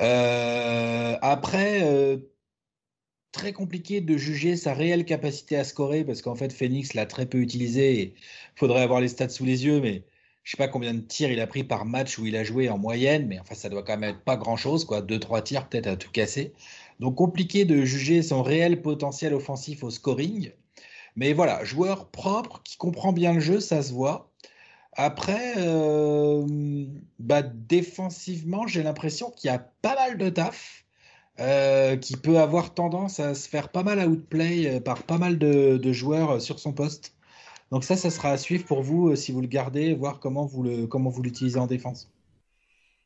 Euh, 0.01 1.17
après, 1.23 1.83
euh, 1.83 2.19
très 3.33 3.53
compliqué 3.53 4.01
de 4.01 4.17
juger 4.17 4.57
sa 4.57 4.75
réelle 4.75 5.05
capacité 5.05 5.57
à 5.57 5.65
scorer 5.65 6.05
parce 6.05 6.23
qu'en 6.23 6.35
fait, 6.35 6.53
Phoenix 6.53 6.95
l'a 6.95 7.07
très 7.07 7.27
peu 7.27 7.39
utilisé. 7.39 8.15
Il 8.57 8.59
faudrait 8.59 8.83
avoir 8.83 9.01
les 9.01 9.09
stats 9.09 9.29
sous 9.29 9.45
les 9.45 9.65
yeux, 9.65 9.81
mais 9.81 10.05
je 10.51 10.57
sais 10.57 10.67
pas 10.67 10.67
combien 10.67 10.95
de 10.95 10.99
tirs 10.99 11.31
il 11.31 11.39
a 11.39 11.47
pris 11.47 11.63
par 11.63 11.85
match 11.85 12.19
où 12.19 12.27
il 12.27 12.35
a 12.35 12.43
joué 12.43 12.69
en 12.71 12.77
moyenne, 12.77 13.29
mais 13.29 13.39
enfin, 13.39 13.55
ça 13.55 13.69
doit 13.69 13.85
quand 13.85 13.97
même 13.97 14.11
être 14.11 14.25
pas 14.25 14.37
grand-chose, 14.37 14.85
quoi. 14.85 15.01
Deux, 15.01 15.21
trois 15.21 15.43
tirs 15.43 15.69
peut-être 15.69 15.87
à 15.87 15.95
tout 15.95 16.11
casser. 16.11 16.53
Donc 16.99 17.15
compliqué 17.15 17.65
de 17.65 17.85
juger 17.85 18.21
son 18.21 18.43
réel 18.43 18.83
potentiel 18.83 19.33
offensif 19.33 19.85
au 19.85 19.91
scoring. 19.91 20.51
Mais 21.15 21.35
voilà, 21.35 21.63
joueur 21.63 22.09
propre 22.09 22.63
qui 22.65 22.77
comprend 22.79 23.13
bien 23.13 23.35
le 23.35 23.39
jeu, 23.39 23.61
ça 23.61 23.81
se 23.81 23.93
voit. 23.93 24.33
Après, 24.95 25.55
euh, 25.59 26.45
bah, 27.21 27.43
défensivement, 27.43 28.67
j'ai 28.67 28.83
l'impression 28.83 29.31
qu'il 29.31 29.53
y 29.53 29.55
a 29.55 29.61
pas 29.83 29.95
mal 29.95 30.19
de 30.19 30.31
taf, 30.31 30.85
euh, 31.39 31.97
qui 31.97 32.17
peut 32.17 32.41
avoir 32.41 32.75
tendance 32.75 33.21
à 33.21 33.37
se 33.37 33.49
faire 33.49 33.69
pas 33.69 33.85
mal 33.85 34.01
outplay 34.01 34.67
euh, 34.67 34.81
par 34.81 35.05
pas 35.05 35.19
mal 35.19 35.39
de, 35.39 35.93
joueurs 35.93 36.43
sur 36.43 36.59
son 36.59 36.73
poste. 36.73 37.15
Donc 37.73 37.83
ça, 37.83 37.97
ça 37.97 38.11
sera 38.11 38.31
à 38.31 38.37
suivre 38.39 38.65
pour 38.65 38.81
vous 38.83 39.09
euh, 39.09 39.17
si 39.17 39.33
vous 39.33 39.41
le 39.41 39.49
gardez, 39.49 39.93
voir 39.93 40.21
comment 40.21 40.47
vous 40.47 40.63
le, 40.63 40.87
comment 40.87 41.11
vous 41.11 41.21
l'utilisez 41.23 41.59
en 41.59 41.67
défense. 41.67 42.09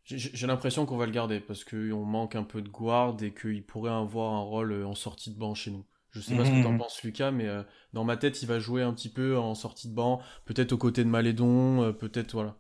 J'ai 0.05 0.47
l'impression 0.47 0.85
qu'on 0.87 0.97
va 0.99 1.07
le 1.07 1.13
garder 1.13 1.41
parce 1.41 1.65
qu'on 1.65 2.05
manque 2.05 2.37
un 2.37 2.43
peu 2.45 2.61
de 2.63 2.69
guard 2.69 3.17
et 3.23 3.33
qu'il 3.35 3.65
pourrait 3.67 3.91
avoir 3.93 4.33
un 4.35 4.41
rôle 4.41 4.73
euh, 4.73 4.87
en 4.87 4.95
sortie 4.95 5.31
de 5.33 5.39
banc 5.39 5.55
chez 5.55 5.71
nous. 5.71 5.85
Je 6.11 6.21
sais 6.21 6.35
pas 6.35 6.45
ce 6.45 6.53
que 6.53 6.59
t'en 6.59 6.73
Mhm. 6.73 6.79
penses, 6.79 7.03
Lucas, 7.03 7.31
mais 7.31 7.47
euh, 7.49 7.63
dans 7.95 8.05
ma 8.05 8.17
tête, 8.19 8.43
il 8.43 8.47
va 8.47 8.59
jouer 8.59 8.83
un 8.83 8.93
petit 8.95 9.09
peu 9.11 9.37
en 9.39 9.55
sortie 9.55 9.89
de 9.89 9.95
banc, 9.95 10.21
peut-être 10.45 10.73
aux 10.73 10.79
côtés 10.79 11.05
de 11.05 11.09
Malédon, 11.09 11.93
peut-être, 11.95 12.33
voilà. 12.33 12.57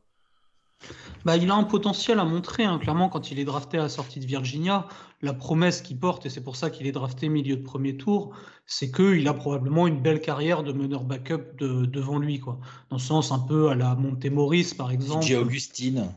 Bah, 1.24 1.36
il 1.38 1.50
a 1.50 1.54
un 1.54 1.64
potentiel 1.64 2.18
à 2.18 2.24
montrer, 2.24 2.64
hein. 2.64 2.78
Clairement, 2.78 3.08
quand 3.08 3.30
il 3.30 3.38
est 3.38 3.44
drafté 3.44 3.78
à 3.78 3.82
la 3.82 3.88
sortie 3.88 4.20
de 4.20 4.26
Virginia, 4.26 4.86
la 5.22 5.32
promesse 5.32 5.80
qu'il 5.80 5.98
porte, 5.98 6.26
et 6.26 6.30
c'est 6.30 6.42
pour 6.42 6.56
ça 6.56 6.68
qu'il 6.68 6.86
est 6.86 6.92
drafté 6.92 7.30
milieu 7.30 7.56
de 7.56 7.62
premier 7.62 7.96
tour, 7.96 8.34
c'est 8.66 8.90
qu'il 8.90 9.26
a 9.26 9.32
probablement 9.32 9.86
une 9.86 10.00
belle 10.02 10.20
carrière 10.20 10.62
de 10.62 10.72
meneur 10.72 11.04
backup 11.04 11.56
de- 11.58 11.86
devant 11.86 12.18
lui, 12.18 12.40
quoi. 12.40 12.58
Dans 12.90 12.96
le 12.96 13.02
sens 13.02 13.32
un 13.32 13.38
peu 13.38 13.70
à 13.70 13.74
la 13.74 13.94
Montemoris, 13.94 14.74
par 14.74 14.90
exemple. 14.90 15.24
DJ 15.24 15.32
Augustine. 15.36 16.12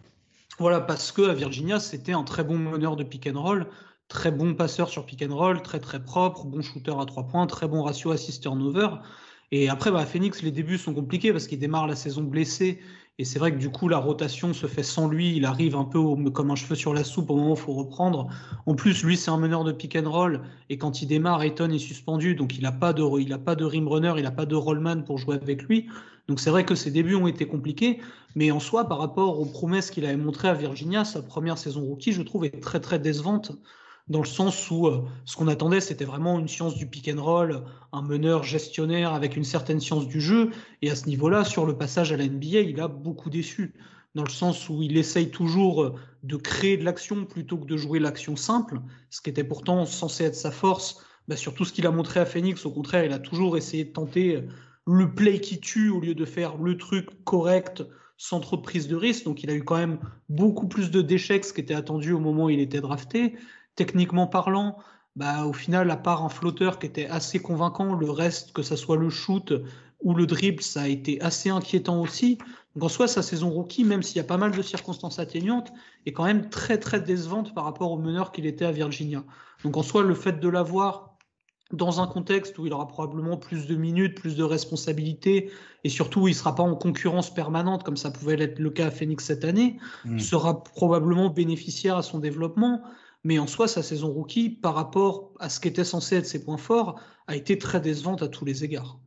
Voilà, 0.59 0.81
parce 0.81 1.11
que 1.13 1.29
à 1.29 1.33
Virginia, 1.33 1.79
c'était 1.79 2.13
un 2.13 2.23
très 2.23 2.43
bon 2.43 2.57
meneur 2.57 2.95
de 2.97 3.03
pick 3.03 3.27
and 3.27 3.41
roll, 3.41 3.67
très 4.09 4.31
bon 4.31 4.55
passeur 4.55 4.89
sur 4.89 5.05
pick 5.05 5.21
and 5.23 5.33
roll, 5.35 5.61
très 5.61 5.79
très 5.79 6.03
propre, 6.03 6.45
bon 6.45 6.61
shooter 6.61 6.95
à 6.99 7.05
trois 7.05 7.27
points, 7.27 7.47
très 7.47 7.67
bon 7.67 7.83
ratio 7.83 8.11
assist 8.11 8.43
turnover. 8.43 8.89
Et 9.51 9.69
après, 9.69 9.91
bah, 9.91 9.99
à 9.99 10.05
Phoenix, 10.05 10.41
les 10.41 10.51
débuts 10.51 10.77
sont 10.77 10.93
compliqués 10.93 11.31
parce 11.31 11.47
qu'il 11.47 11.59
démarre 11.59 11.87
la 11.87 11.95
saison 11.95 12.23
blessé. 12.23 12.81
Et 13.19 13.25
c'est 13.25 13.39
vrai 13.39 13.51
que 13.51 13.57
du 13.57 13.71
coup, 13.71 13.87
la 13.87 13.97
rotation 13.97 14.53
se 14.53 14.67
fait 14.67 14.83
sans 14.83 15.07
lui. 15.07 15.35
Il 15.35 15.45
arrive 15.45 15.75
un 15.75 15.85
peu 15.85 15.99
comme 16.29 16.51
un 16.51 16.55
cheveu 16.55 16.75
sur 16.75 16.93
la 16.93 17.03
soupe 17.03 17.31
au 17.31 17.35
moment 17.35 17.51
où 17.51 17.55
il 17.55 17.59
faut 17.59 17.73
reprendre. 17.73 18.27
En 18.67 18.75
plus, 18.75 19.03
lui, 19.03 19.17
c'est 19.17 19.31
un 19.31 19.37
meneur 19.37 19.63
de 19.63 19.71
pick 19.71 19.95
and 19.95 20.09
roll. 20.09 20.41
Et 20.69 20.77
quand 20.77 21.01
il 21.01 21.07
démarre, 21.07 21.41
Ayton 21.41 21.71
est 21.71 21.79
suspendu. 21.79 22.35
Donc, 22.35 22.55
il 22.57 22.61
n'a 22.61 22.71
pas, 22.71 22.93
de, 22.93 23.35
pas 23.37 23.55
de 23.55 23.65
rim 23.65 23.87
runner, 23.87 24.13
il 24.17 24.23
n'a 24.23 24.31
pas 24.31 24.45
de 24.45 24.55
rollman 24.55 25.01
pour 25.01 25.17
jouer 25.17 25.35
avec 25.35 25.63
lui. 25.63 25.87
Donc, 26.27 26.39
c'est 26.39 26.51
vrai 26.51 26.63
que 26.63 26.75
ses 26.75 26.91
débuts 26.91 27.15
ont 27.15 27.27
été 27.27 27.47
compliqués. 27.47 27.99
Mais 28.35 28.51
en 28.51 28.59
soi, 28.59 28.87
par 28.87 28.99
rapport 28.99 29.39
aux 29.39 29.45
promesses 29.45 29.89
qu'il 29.89 30.05
avait 30.05 30.15
montrées 30.15 30.49
à 30.49 30.53
Virginia, 30.53 31.03
sa 31.03 31.23
première 31.23 31.57
saison 31.57 31.81
rookie, 31.81 32.11
je 32.11 32.21
trouve, 32.21 32.45
est 32.45 32.61
très 32.61 32.79
très 32.79 32.99
décevante. 32.99 33.51
Dans 34.09 34.19
le 34.19 34.27
sens 34.27 34.71
où 34.71 34.87
euh, 34.87 35.03
ce 35.25 35.35
qu'on 35.35 35.47
attendait, 35.47 35.81
c'était 35.81 36.05
vraiment 36.05 36.39
une 36.39 36.47
science 36.47 36.75
du 36.75 36.87
pick 36.87 37.09
and 37.09 37.21
roll, 37.21 37.63
un 37.91 38.01
meneur 38.01 38.43
gestionnaire 38.43 39.13
avec 39.13 39.35
une 39.35 39.43
certaine 39.43 39.81
science 39.81 40.07
du 40.07 40.21
jeu. 40.21 40.51
Et 40.81 40.89
à 40.89 40.95
ce 40.95 41.07
niveau-là, 41.07 41.43
sur 41.43 41.65
le 41.65 41.77
passage 41.77 42.13
à 42.13 42.17
la 42.17 42.25
NBA, 42.25 42.61
il 42.61 42.79
a 42.79 42.87
beaucoup 42.87 43.29
déçu. 43.29 43.73
Dans 44.15 44.23
le 44.23 44.29
sens 44.29 44.69
où 44.69 44.81
il 44.81 44.97
essaye 44.97 45.29
toujours 45.29 45.83
euh, 45.83 45.95
de 46.23 46.37
créer 46.37 46.77
de 46.77 46.85
l'action 46.85 47.25
plutôt 47.25 47.57
que 47.57 47.65
de 47.65 47.75
jouer 47.75 47.99
l'action 47.99 48.37
simple, 48.37 48.79
ce 49.09 49.21
qui 49.21 49.29
était 49.29 49.43
pourtant 49.43 49.85
censé 49.85 50.23
être 50.23 50.35
sa 50.35 50.51
force. 50.51 51.03
Bah, 51.27 51.35
sur 51.35 51.53
tout 51.53 51.65
ce 51.65 51.73
qu'il 51.73 51.85
a 51.85 51.91
montré 51.91 52.21
à 52.21 52.25
Phoenix, 52.25 52.65
au 52.65 52.71
contraire, 52.71 53.03
il 53.03 53.11
a 53.11 53.19
toujours 53.19 53.57
essayé 53.57 53.83
de 53.83 53.91
tenter 53.91 54.37
euh, 54.37 54.41
le 54.85 55.13
play 55.13 55.41
qui 55.41 55.59
tue 55.59 55.89
au 55.89 55.99
lieu 55.99 56.15
de 56.15 56.23
faire 56.23 56.55
le 56.57 56.77
truc 56.77 57.09
correct 57.25 57.83
sans 58.17 58.39
trop 58.39 58.57
prise 58.57 58.87
de 58.87 58.95
risque. 58.95 59.25
Donc 59.25 59.43
il 59.43 59.49
a 59.49 59.53
eu 59.53 59.63
quand 59.63 59.77
même 59.77 59.99
beaucoup 60.29 60.67
plus 60.67 60.89
de 60.89 61.01
déchets 61.01 61.39
que 61.39 61.45
ce 61.45 61.53
qui 61.53 61.61
était 61.61 61.73
attendu 61.73 62.13
au 62.13 62.19
moment 62.19 62.45
où 62.45 62.49
il 62.49 62.59
était 62.59 62.81
drafté. 62.81 63.35
Techniquement 63.77 64.27
parlant, 64.27 64.77
bah, 65.15 65.45
au 65.45 65.53
final, 65.53 65.89
à 65.89 65.97
part 65.97 66.23
un 66.25 66.29
flotteur 66.29 66.79
qui 66.79 66.87
était 66.87 67.07
assez 67.07 67.39
convaincant, 67.39 67.93
le 67.95 68.11
reste, 68.11 68.51
que 68.51 68.61
ce 68.63 68.75
soit 68.75 68.97
le 68.97 69.09
shoot 69.09 69.53
ou 70.01 70.13
le 70.13 70.25
dribble, 70.27 70.61
ça 70.61 70.81
a 70.81 70.87
été 70.87 71.21
assez 71.21 71.49
inquiétant 71.49 72.01
aussi. 72.01 72.37
Donc 72.75 72.83
en 72.83 72.89
soi, 72.89 73.07
sa 73.07 73.23
saison 73.23 73.49
rookie, 73.49 73.83
même 73.85 74.03
s'il 74.03 74.17
y 74.17 74.19
a 74.19 74.23
pas 74.23 74.37
mal 74.37 74.51
de 74.51 74.61
circonstances 74.61 75.17
atténuantes, 75.19 75.71
est 76.05 76.11
quand 76.13 76.25
même 76.25 76.49
très 76.49 76.77
très 76.77 77.01
décevante 77.01 77.55
par 77.55 77.63
rapport 77.63 77.91
au 77.91 77.97
meneur 77.97 78.31
qu'il 78.31 78.45
était 78.45 78.65
à 78.65 78.71
Virginia. 78.71 79.23
Donc 79.63 79.77
en 79.77 79.83
soi, 79.83 80.03
le 80.03 80.13
fait 80.13 80.39
de 80.39 80.49
l'avoir 80.49 81.17
dans 81.73 81.99
un 81.99 82.07
contexte 82.07 82.57
où 82.59 82.65
il 82.65 82.73
aura 82.73 82.87
probablement 82.87 83.37
plus 83.37 83.67
de 83.67 83.75
minutes, 83.75 84.15
plus 84.15 84.35
de 84.37 84.43
responsabilités, 84.43 85.51
et 85.83 85.89
surtout 85.89 86.27
il 86.27 86.31
ne 86.31 86.35
sera 86.37 86.55
pas 86.55 86.63
en 86.63 86.75
concurrence 86.75 87.33
permanente 87.33 87.83
comme 87.83 87.97
ça 87.97 88.09
pouvait 88.11 88.37
l'être 88.37 88.59
le 88.59 88.69
cas 88.69 88.87
à 88.87 88.91
Phoenix 88.91 89.25
cette 89.25 89.43
année, 89.43 89.77
Mm. 90.05 90.19
sera 90.19 90.63
probablement 90.63 91.29
bénéficiaire 91.29 91.97
à 91.97 92.03
son 92.03 92.19
développement. 92.19 92.83
Mais 93.27 93.39
en 93.39 93.45
soi, 93.47 93.67
sa 93.67 93.83
saison 93.83 94.13
rookie, 94.13 94.49
par 94.49 94.73
rapport 94.73 95.33
à 95.41 95.49
ce 95.49 95.59
qu'était 95.59 95.83
censé 95.83 96.15
être 96.15 96.25
ses 96.25 96.41
points 96.41 96.55
forts, 96.55 97.01
a 97.27 97.35
été 97.35 97.57
très 97.57 97.81
décevante 97.81 98.21
à 98.21 98.29
tous 98.29 98.45
les 98.45 98.63
égards. 98.63 99.01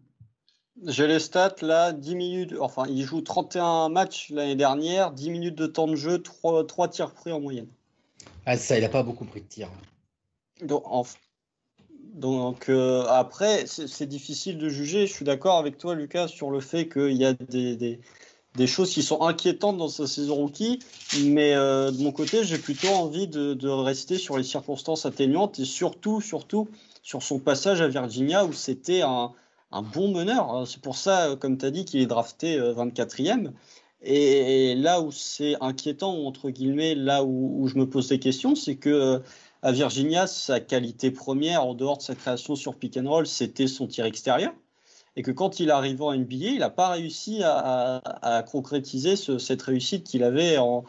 J'ai 0.85 1.07
les 1.07 1.21
stats 1.21 1.55
là, 1.63 1.93
10 1.93 2.17
minutes, 2.17 2.55
enfin 2.61 2.85
il 2.87 3.03
joue 3.03 3.23
31 3.23 3.89
matchs 3.89 4.29
l'année 4.29 4.57
dernière, 4.57 5.13
10 5.13 5.31
minutes 5.31 5.55
de 5.55 5.67
temps 5.67 5.87
de 5.87 5.97
jeu, 5.97 6.19
3, 6.21 6.67
3 6.67 6.89
tirs 6.89 7.15
pris 7.15 7.33
en 7.33 7.41
moyenne. 7.41 7.69
Ah, 8.45 8.59
ça, 8.59 8.77
il 8.77 8.85
a 8.85 8.91
pas 8.91 9.03
beaucoup 9.03 9.25
pris 9.25 9.41
de 9.41 9.47
tir. 9.47 9.71
Donc, 10.61 10.83
en- 10.85 11.07
donc, 12.13 12.69
euh, 12.69 13.07
après, 13.07 13.65
c'est 13.67 13.89
c'est 13.89 14.05
difficile 14.07 14.59
de 14.59 14.69
juger. 14.69 15.07
Je 15.07 15.15
suis 15.15 15.25
d'accord 15.25 15.57
avec 15.57 15.79
toi, 15.79 15.95
Lucas, 15.95 16.29
sur 16.29 16.51
le 16.51 16.61
fait 16.61 16.91
qu'il 16.91 17.17
y 17.17 17.25
a 17.25 17.33
des, 17.33 17.75
des- 17.75 18.01
des 18.57 18.67
choses 18.67 18.91
qui 18.91 19.03
sont 19.03 19.23
inquiétantes 19.23 19.77
dans 19.77 19.89
sa 19.89 20.07
saison 20.07 20.35
rookie. 20.37 20.81
Mais 21.23 21.55
euh, 21.55 21.91
de 21.91 22.03
mon 22.03 22.13
côté, 22.13 22.45
j'ai 22.45 22.59
plutôt 22.59 22.89
envie 22.89 23.29
de, 23.29 23.55
de 23.55 23.69
rester 23.69 24.19
sur 24.19 24.37
les 24.37 24.45
circonstances 24.45 25.07
atténuantes 25.07 25.59
et 25.59 25.65
surtout, 25.65 26.21
surtout 26.21 26.69
sur 27.03 27.23
son 27.23 27.39
passage 27.39 27.81
à 27.81 27.89
Virginia 27.89 28.45
où 28.45 28.53
c'était 28.53 29.03
un, 29.03 29.33
un 29.73 29.83
bon 29.83 30.11
meneur. 30.13 30.67
C'est 30.67 30.81
pour 30.81 30.97
ça, 30.97 31.31
euh, 31.31 31.37
comme 31.37 31.59
tu 31.59 31.67
as 31.67 31.71
dit, 31.71 31.85
qu'il 31.85 32.01
est 32.01 32.07
drafté 32.07 32.59
euh, 32.59 32.75
24e. 32.75 33.53
Et, 34.03 34.71
et 34.71 34.75
là 34.75 35.01
où 35.01 35.13
c'est 35.13 35.57
inquiétant, 35.61 36.25
entre 36.27 36.51
guillemets, 36.51 36.95
là 36.95 37.23
où, 37.23 37.63
où 37.63 37.69
je 37.69 37.77
me 37.77 37.89
pose 37.89 38.09
des 38.09 38.19
questions, 38.19 38.55
c'est 38.55 38.77
que 38.77 38.89
euh, 38.89 39.19
à 39.63 39.73
Virginia, 39.73 40.27
sa 40.27 40.59
qualité 40.61 41.11
première, 41.11 41.65
en 41.65 41.75
dehors 41.75 41.99
de 41.99 42.03
sa 42.03 42.15
création 42.15 42.57
sur 42.57 42.77
pick 42.77 42.97
and 42.97 43.09
roll, 43.09 43.27
c'était 43.27 43.67
son 43.67 43.87
tir 43.87 44.07
extérieur. 44.07 44.53
Et 45.17 45.23
que 45.23 45.31
quand 45.31 45.61
il 45.61 45.69
est 45.69 45.73
arrivé 45.73 46.03
en 46.03 46.13
NBA, 46.13 46.35
il 46.37 46.59
n'a 46.61 46.71
pas 46.71 46.91
réussi 46.91 47.43
à, 47.45 48.45
concrétiser 48.51 49.17
ce- 49.17 49.39
cette 49.39 49.63
réussite 49.63 50.05
qu'il 50.05 50.23
avait 50.25 50.57
en, 50.59 50.85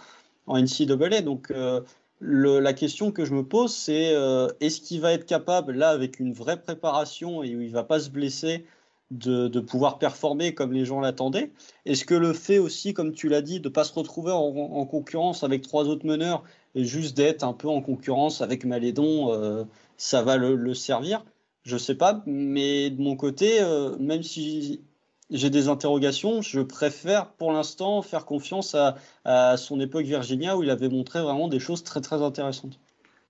en 0.47 0.57
NCAA. 0.57 1.21
Donc, 1.21 1.51
euh, 1.51 1.81
le- 2.19 2.59
la 2.59 2.73
question 2.73 3.11
que 3.11 3.25
je 3.25 3.33
me 3.33 3.43
pose, 3.43 3.73
c'est 3.73 4.13
euh, 4.15 4.47
est-ce 4.59 4.81
qu'il 4.81 5.01
va 5.01 5.11
être 5.13 5.25
capable, 5.25 5.73
là, 5.73 5.89
avec 5.89 6.19
une 6.19 6.33
vraie 6.33 6.61
préparation 6.61 7.43
et 7.43 7.55
où 7.55 7.61
il 7.61 7.67
ne 7.69 7.73
va 7.73 7.83
pas 7.83 7.99
se 7.99 8.09
blesser, 8.09 8.65
de, 9.11 9.59
pouvoir 9.59 9.99
performer 9.99 10.53
comme 10.53 10.71
les 10.71 10.85
gens 10.85 10.99
l'attendaient? 11.01 11.51
Est-ce 11.85 12.05
que 12.05 12.13
le 12.15 12.33
fait 12.33 12.59
aussi, 12.59 12.93
comme 12.93 13.13
tu 13.13 13.27
l'as 13.27 13.41
dit, 13.41 13.59
de 13.59 13.67
ne 13.69 13.73
pas 13.73 13.83
se 13.83 13.93
retrouver 13.93 14.31
en, 14.31 14.37
en 14.55 14.85
concurrence 14.85 15.43
avec 15.43 15.63
trois 15.63 15.85
autres 15.89 16.05
meneurs 16.05 16.43
et 16.75 16.85
juste 16.85 17.17
d'être 17.17 17.43
un 17.43 17.53
peu 17.53 17.67
en 17.67 17.81
concurrence 17.81 18.41
avec 18.41 18.65
Malédon, 18.65 19.33
euh, 19.33 19.65
ça 19.97 20.21
va 20.23 20.37
le 20.37 20.73
servir? 20.73 21.23
Je 21.63 21.77
sais 21.77 21.95
pas, 21.95 22.23
mais 22.25 22.89
de 22.89 23.01
mon 23.01 23.15
côté, 23.15 23.61
euh, 23.61 23.95
même 23.99 24.23
si 24.23 24.81
j'ai 25.29 25.49
des 25.49 25.67
interrogations, 25.69 26.41
je 26.41 26.59
préfère 26.59 27.27
pour 27.27 27.51
l'instant 27.53 28.01
faire 28.01 28.25
confiance 28.25 28.75
à, 28.75 28.95
à 29.25 29.57
son 29.57 29.79
époque 29.79 30.05
Virginia 30.05 30.57
où 30.57 30.63
il 30.63 30.69
avait 30.69 30.89
montré 30.89 31.21
vraiment 31.21 31.47
des 31.47 31.59
choses 31.59 31.83
très 31.83 32.01
très 32.01 32.21
intéressantes. 32.21 32.79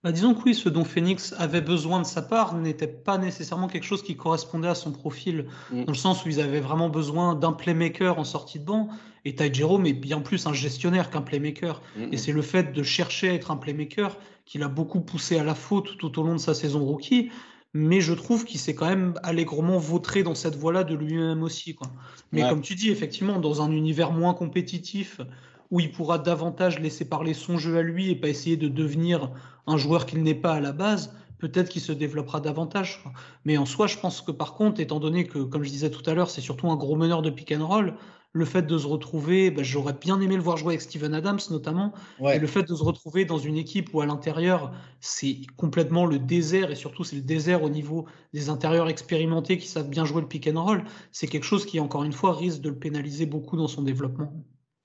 Bah, 0.04 0.12
disons 0.12 0.34
que 0.34 0.42
oui, 0.46 0.56
ce 0.56 0.68
dont 0.68 0.84
Phoenix 0.84 1.36
avait 1.38 1.62
besoin 1.62 2.00
de 2.02 2.08
sa 2.08 2.24
part 2.24 2.56
n'était 2.56 2.88
pas 2.88 3.20
nécessairement 3.20 3.68
quelque 3.68 3.84
chose 3.84 4.02
qui 4.02 4.16
correspondait 4.16 4.68
à 4.70 4.74
son 4.74 4.92
profil, 4.92 5.46
Mm. 5.72 5.84
dans 5.84 5.92
le 5.92 5.98
sens 5.98 6.26
où 6.26 6.30
ils 6.30 6.40
avaient 6.42 6.60
vraiment 6.60 6.90
besoin 6.90 7.36
d'un 7.36 7.52
playmaker 7.54 8.18
en 8.18 8.24
sortie 8.24 8.58
de 8.58 8.66
banc, 8.66 8.90
et 9.26 9.36
Ty 9.36 9.54
Jerome 9.54 9.86
est 9.86 9.94
bien 9.94 10.22
plus 10.22 10.48
un 10.48 10.54
gestionnaire 10.54 11.12
qu'un 11.12 11.22
playmaker. 11.22 11.84
Mm, 11.96 12.14
Et 12.14 12.18
c'est 12.18 12.32
le 12.32 12.42
fait 12.42 12.74
de 12.74 12.82
chercher 12.82 13.30
à 13.30 13.34
être 13.34 13.52
un 13.52 13.58
playmaker 13.58 14.18
qui 14.46 14.58
l'a 14.58 14.70
beaucoup 14.70 15.02
poussé 15.02 15.38
à 15.38 15.44
la 15.44 15.54
faute 15.54 15.96
tout 16.00 16.18
au 16.20 16.24
long 16.24 16.34
de 16.34 16.40
sa 16.40 16.56
saison 16.56 16.84
rookie. 16.84 17.30
Mais 17.74 18.02
je 18.02 18.14
trouve 18.14 18.44
qu'il 18.46 18.60
s'est 18.60 18.76
quand 18.76 18.88
même 18.90 19.14
allègrement 19.24 19.78
vautré 19.78 20.24
dans 20.24 20.36
cette 20.36 20.56
voie-là 20.58 20.84
de 20.84 20.94
lui-même 20.96 21.42
aussi. 21.42 21.74
Quoi. 21.74 21.88
Mais 22.32 22.44
Ouais. 22.44 22.50
comme 22.50 22.62
tu 22.62 22.76
dis, 22.76 22.90
effectivement, 22.90 23.40
dans 23.40 23.62
un 23.62 23.72
univers 23.72 24.12
moins 24.12 24.34
compétitif, 24.34 25.22
où 25.70 25.80
il 25.80 25.92
pourra 25.92 26.18
davantage 26.20 26.80
laisser 26.80 27.06
parler 27.08 27.34
son 27.34 27.58
jeu 27.58 27.78
à 27.78 27.82
lui 27.82 28.10
et 28.10 28.16
pas 28.16 28.28
essayer 28.28 28.58
de 28.58 28.68
devenir 28.68 29.32
un 29.68 29.78
joueur 29.78 30.06
qu'il 30.06 30.22
n'est 30.22 30.36
pas 30.36 30.54
à 30.56 30.60
la 30.60 30.74
base, 30.74 31.16
peut-être 31.40 31.70
qu'il 31.70 31.82
se 31.82 31.94
développera 31.94 32.42
davantage. 32.42 33.02
quoi. 33.04 33.14
Mais 33.46 33.58
en 33.58 33.66
soi, 33.66 33.88
je 33.88 33.98
pense 33.98 34.20
que 34.22 34.32
par 34.34 34.54
contre, 34.56 34.82
étant 34.82 35.00
donné 35.00 35.26
que, 35.26 35.40
comme 35.40 35.64
je 35.64 35.70
disais 35.70 35.90
tout 35.90 36.08
à 36.10 36.14
l'heure, 36.14 36.30
c'est 36.30 36.42
surtout 36.42 36.70
un 36.70 36.76
gros 36.76 36.98
meneur 36.98 37.22
de 37.22 37.30
pick 37.30 37.54
and 37.54 37.66
roll, 37.66 37.94
le 38.34 38.46
fait 38.46 38.62
de 38.64 38.78
se 38.78 38.88
retrouver, 38.88 39.52
bah, 39.52 39.64
j'aurais 39.64 39.94
bien 39.94 40.20
aimé 40.22 40.36
le 40.38 40.42
voir 40.42 40.58
jouer 40.58 40.70
avec 40.74 40.82
Steven 40.82 41.14
Adams 41.14 41.40
notamment, 41.50 41.94
Ouais. 42.18 42.36
et 42.36 42.40
le 42.40 42.48
fait 42.48 42.64
de 42.64 42.74
se 42.76 42.84
retrouver 42.84 43.26
dans 43.26 43.38
une 43.38 43.58
équipe 43.58 43.94
où 43.94 44.02
à 44.02 44.06
l'intérieur, 44.06 44.74
c'est 45.02 45.42
complètement 45.58 46.06
le 46.06 46.20
désert, 46.20 46.72
et 46.72 46.76
surtout 46.76 47.04
c'est 47.04 47.18
le 47.18 47.22
désert 47.24 47.64
au 47.64 47.70
niveau 47.70 48.08
des 48.34 48.50
intérieurs 48.50 48.88
expérimentés 48.90 49.58
qui 49.58 49.68
savent 49.68 49.90
bien 49.90 50.06
jouer 50.06 50.22
le 50.22 50.28
pick 50.28 50.48
and 50.48 50.64
roll, 50.64 50.84
c'est 51.12 51.28
quelque 51.28 51.44
chose 51.44 51.66
qui, 51.66 51.80
encore 51.80 52.04
une 52.04 52.14
fois, 52.14 52.34
risque 52.36 52.62
de 52.62 52.70
le 52.70 52.80
pénaliser 52.80 53.26
beaucoup 53.26 53.58
dans 53.58 53.68
son 53.68 53.82
développement. 53.84 54.34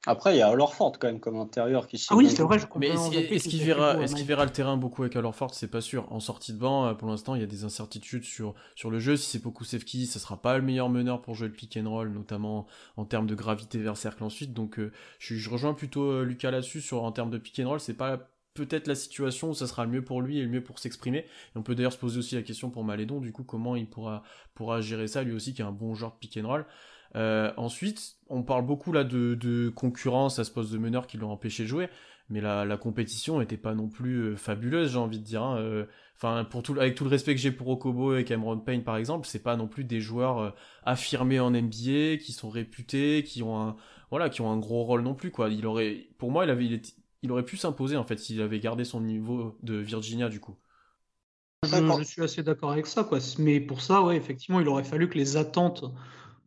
Après, 0.07 0.35
il 0.35 0.39
y 0.39 0.43
a 0.43 0.51
Horford 0.51 0.99
quand 0.99 1.09
même 1.09 1.21
comme 1.21 1.37
intérieur 1.37 1.89
qui 1.89 1.99
s'est 1.99 2.07
Ah 2.11 2.17
oui, 2.17 2.31
c'est 2.31 2.43
vrai, 2.43 2.59
je 2.59 2.67
Mais 2.77 2.89
est-ce 2.89 3.49
qu'il 3.49 3.63
verra, 3.63 4.01
est-ce 4.01 4.15
qu'il 4.15 4.25
verra 4.25 4.45
le 4.45 4.53
terrain 4.53 4.77
beaucoup 4.77 5.03
avec 5.03 5.17
Alorford 5.17 5.53
C'est 5.55 5.71
pas 5.71 5.81
sûr. 5.81 6.11
En 6.13 6.21
sortie 6.21 6.53
de 6.53 6.59
banc, 6.59 6.87
euh, 6.87 6.95
pour 6.95 7.09
l'instant, 7.09 7.35
il 7.35 7.41
y 7.41 7.45
a 7.45 7.49
des 7.49 7.65
incertitudes 7.65 8.25
sur, 8.25 8.55
sur 8.77 8.91
le 8.91 8.99
jeu. 9.01 9.17
Si 9.17 9.29
c'est 9.29 9.41
Pokusevski, 9.41 10.07
ça 10.07 10.21
sera 10.21 10.41
pas 10.41 10.57
le 10.57 10.63
meilleur 10.63 10.89
meneur 10.89 11.23
pour 11.23 11.35
jouer 11.35 11.49
le 11.49 11.55
pick 11.55 11.77
and 11.77 11.91
roll, 11.91 12.11
notamment 12.11 12.67
en 12.97 13.05
termes 13.05 13.27
de 13.27 13.35
gravité 13.35 13.79
vers 13.79 13.97
cercle 13.97 14.23
ensuite. 14.23 14.53
Donc, 14.53 14.79
euh, 14.79 14.93
je, 15.19 15.35
je 15.35 15.51
rejoins 15.51 15.75
plutôt 15.75 16.11
euh, 16.11 16.25
Lucas 16.25 16.51
là-dessus 16.51 16.81
sur 16.81 17.03
en 17.03 17.11
termes 17.11 17.31
de 17.31 17.39
pick 17.39 17.59
and 17.59 17.69
roll. 17.69 17.81
C'est 17.81 17.95
pas 17.95 18.31
peut-être 18.55 18.89
la 18.89 18.95
situation 18.95 19.51
où 19.51 19.55
ça 19.55 19.67
sera 19.67 19.85
le 19.85 19.91
mieux 19.91 20.03
pour 20.05 20.23
lui 20.23 20.39
et 20.39 20.43
le 20.43 20.49
mieux 20.49 20.63
pour 20.63 20.79
s'exprimer. 20.79 21.19
Et 21.19 21.57
on 21.57 21.63
peut 21.63 21.75
d'ailleurs 21.75 21.93
se 21.93 21.99
poser 21.99 22.19
aussi 22.19 22.35
la 22.35 22.43
question 22.43 22.71
pour 22.71 22.83
Malédon, 22.83 23.21
du 23.21 23.31
coup, 23.31 23.45
comment 23.45 23.77
il 23.77 23.89
pourra, 23.89 24.23
pourra 24.55 24.81
gérer 24.81 25.07
ça, 25.07 25.23
lui 25.23 25.33
aussi, 25.33 25.55
qui 25.55 25.63
est 25.63 25.65
un 25.65 25.73
bon 25.73 25.95
joueur 25.95 26.13
de 26.13 26.17
pick 26.17 26.39
and 26.43 26.49
roll. 26.49 26.67
Euh, 27.17 27.53
ensuite, 27.57 28.17
on 28.29 28.43
parle 28.43 28.67
beaucoup 28.67 28.93
là 28.93 29.05
de, 29.05 29.35
de 29.35 29.71
concurrence 29.71 30.39
à 30.39 30.45
ce 30.45 30.51
poste 30.51 30.73
de 30.73 30.79
meneur 30.79 31.07
qui 31.07 31.17
l'ont 31.17 31.31
empêché 31.31 31.63
de 31.65 31.69
jouer, 31.69 31.89
mais 32.29 32.41
la, 32.41 32.65
la 32.65 32.77
compétition 32.77 33.41
était 33.41 33.57
pas 33.57 33.75
non 33.75 33.89
plus 33.89 34.17
euh, 34.33 34.37
fabuleuse, 34.37 34.93
j'ai 34.93 34.99
envie 34.99 35.19
de 35.19 35.25
dire. 35.25 35.43
hein. 35.43 35.59
Euh, 35.59 35.87
Enfin, 36.19 36.45
pour 36.45 36.63
tout, 36.63 36.73
avec 36.81 36.95
tout 36.95 37.05
le 37.05 37.11
respect 37.11 37.35
que 37.35 37.41
j'ai 37.43 37.53
pour 37.53 37.69
Okobo 37.69 38.17
et 38.17 38.25
Cameron 38.25 38.59
Payne 38.59 38.83
par 38.83 38.97
exemple, 38.97 39.27
c'est 39.27 39.43
pas 39.43 39.55
non 39.57 39.69
plus 39.69 39.85
des 39.85 40.01
joueurs 40.01 40.39
euh, 40.39 40.51
affirmés 40.83 41.41
en 41.41 41.53
NBA, 41.53 42.17
qui 42.17 42.33
sont 42.33 42.49
réputés, 42.49 43.23
qui 43.23 43.43
ont 43.43 43.61
un, 43.61 43.77
voilà, 44.11 44.31
qui 44.31 44.41
ont 44.41 44.51
un 44.51 44.57
gros 44.59 44.85
rôle 44.85 45.03
non 45.03 45.15
plus 45.15 45.31
quoi. 45.31 45.51
Il 45.51 45.67
aurait, 45.67 46.09
pour 46.19 46.31
moi, 46.31 46.45
il 46.45 46.51
avait, 46.51 46.65
il, 46.65 46.73
est- 46.73 46.97
il 47.23 47.31
aurait 47.33 47.45
pu 47.45 47.59
s'imposer 47.59 47.97
en 47.99 48.05
fait 48.05 48.17
s'il 48.19 48.41
avait 48.41 48.61
gardé 48.61 48.85
son 48.85 49.01
niveau 49.03 49.59
de 49.63 49.75
Virginia 49.77 50.29
du 50.31 50.41
coup. 50.41 50.57
Je, 51.63 51.91
je 51.93 52.03
suis 52.03 52.23
assez 52.23 52.43
d'accord 52.43 52.71
avec 52.73 52.87
ça, 52.87 53.03
quoi. 53.05 53.19
Mais 53.39 53.61
pour 53.61 53.81
ça, 53.83 54.03
ouais, 54.03 54.17
effectivement, 54.17 54.61
il 54.61 54.69
aurait 54.69 54.85
fallu 54.85 55.09
que 55.09 55.19
les 55.19 55.37
attentes 55.37 55.85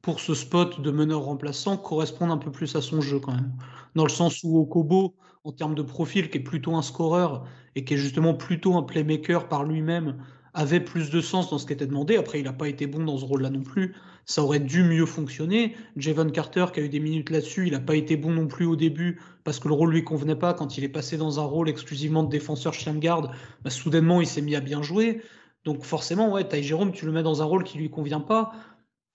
pour 0.02 0.20
ce 0.20 0.34
spot 0.34 0.82
de 0.82 0.91
meneur 0.91 1.22
remplaçant 1.22 1.78
correspondent 1.78 2.32
un 2.32 2.38
peu 2.38 2.52
plus 2.52 2.76
à 2.76 2.82
son 2.82 3.02
jeu 3.02 3.20
quand 3.20 3.34
même. 3.34 3.54
Dans 3.95 4.04
le 4.04 4.10
sens 4.10 4.43
où 4.43 4.58
Okobo, 4.60 5.16
en 5.43 5.52
termes 5.52 5.76
de 5.76 5.82
profil, 5.82 6.30
qui 6.30 6.38
est 6.38 6.41
plutôt 6.41 6.76
un 6.76 6.82
scoreur 6.82 7.45
et 7.76 7.84
qui 7.84 7.95
est 7.95 7.97
justement 7.97 8.34
plutôt 8.34 8.76
un 8.76 8.84
playmaker 8.84 9.47
par 9.47 9.64
lui-même, 9.64 10.18
avait 10.54 10.80
plus 10.80 11.10
de 11.10 11.22
sens 11.22 11.50
dans 11.50 11.58
ce 11.58 11.66
qui 11.66 11.74
était 11.74 11.88
demandé. 11.88 12.18
Après, 12.18 12.39
il 12.39 12.45
n'a 12.45 12.54
pas 12.54 12.68
été 12.68 12.88
bon 12.88 13.04
dans 13.04 13.18
ce 13.18 13.26
rôle-là 13.26 13.50
non 13.50 13.62
plus. 13.62 13.95
Ça 14.26 14.43
aurait 14.43 14.60
dû 14.60 14.84
mieux 14.84 15.06
fonctionner. 15.06 15.76
Javon 15.95 16.30
Carter, 16.30 16.66
qui 16.74 16.80
a 16.80 16.84
eu 16.84 16.89
des 16.89 17.00
minutes 17.00 17.30
là-dessus, 17.30 17.68
il 17.68 17.74
n'a 17.74 17.80
pas 17.80 17.95
été 17.95 18.18
bon 18.18 18.32
non 18.32 18.47
plus 18.47 18.66
au 18.66 18.76
début 18.76 19.20
parce 19.43 19.60
que 19.60 19.68
le 19.68 19.74
rôle 19.74 19.91
lui 19.91 20.04
convenait 20.04 20.36
pas. 20.36 20.54
Quand 20.54 20.78
il 20.78 20.84
est 20.84 20.89
passé 20.89 21.18
dans 21.18 21.39
un 21.39 21.45
rôle 21.45 21.70
exclusivement 21.70 22.24
de 22.24 22.30
défenseur 22.30 22.74
chien 22.74 22.93
de 22.93 23.00
garde, 23.00 23.32
bah, 23.64 23.70
soudainement, 23.70 24.22
il 24.22 24.28
s'est 24.28 24.41
mis 24.41 24.56
à 24.56 24.60
bien 24.60 24.82
jouer. 24.82 25.22
Donc 25.66 25.84
forcément, 25.84 26.32
ouais, 26.32 26.47
Ty 26.47 26.64
Jérôme, 26.64 26.91
tu 26.91 27.06
le 27.06 27.12
mets 27.12 27.24
dans 27.24 27.41
un 27.41 27.45
rôle 27.45 27.64
qui 27.64 27.78
lui 27.78 27.89
convient 27.89 28.22
pas, 28.22 28.54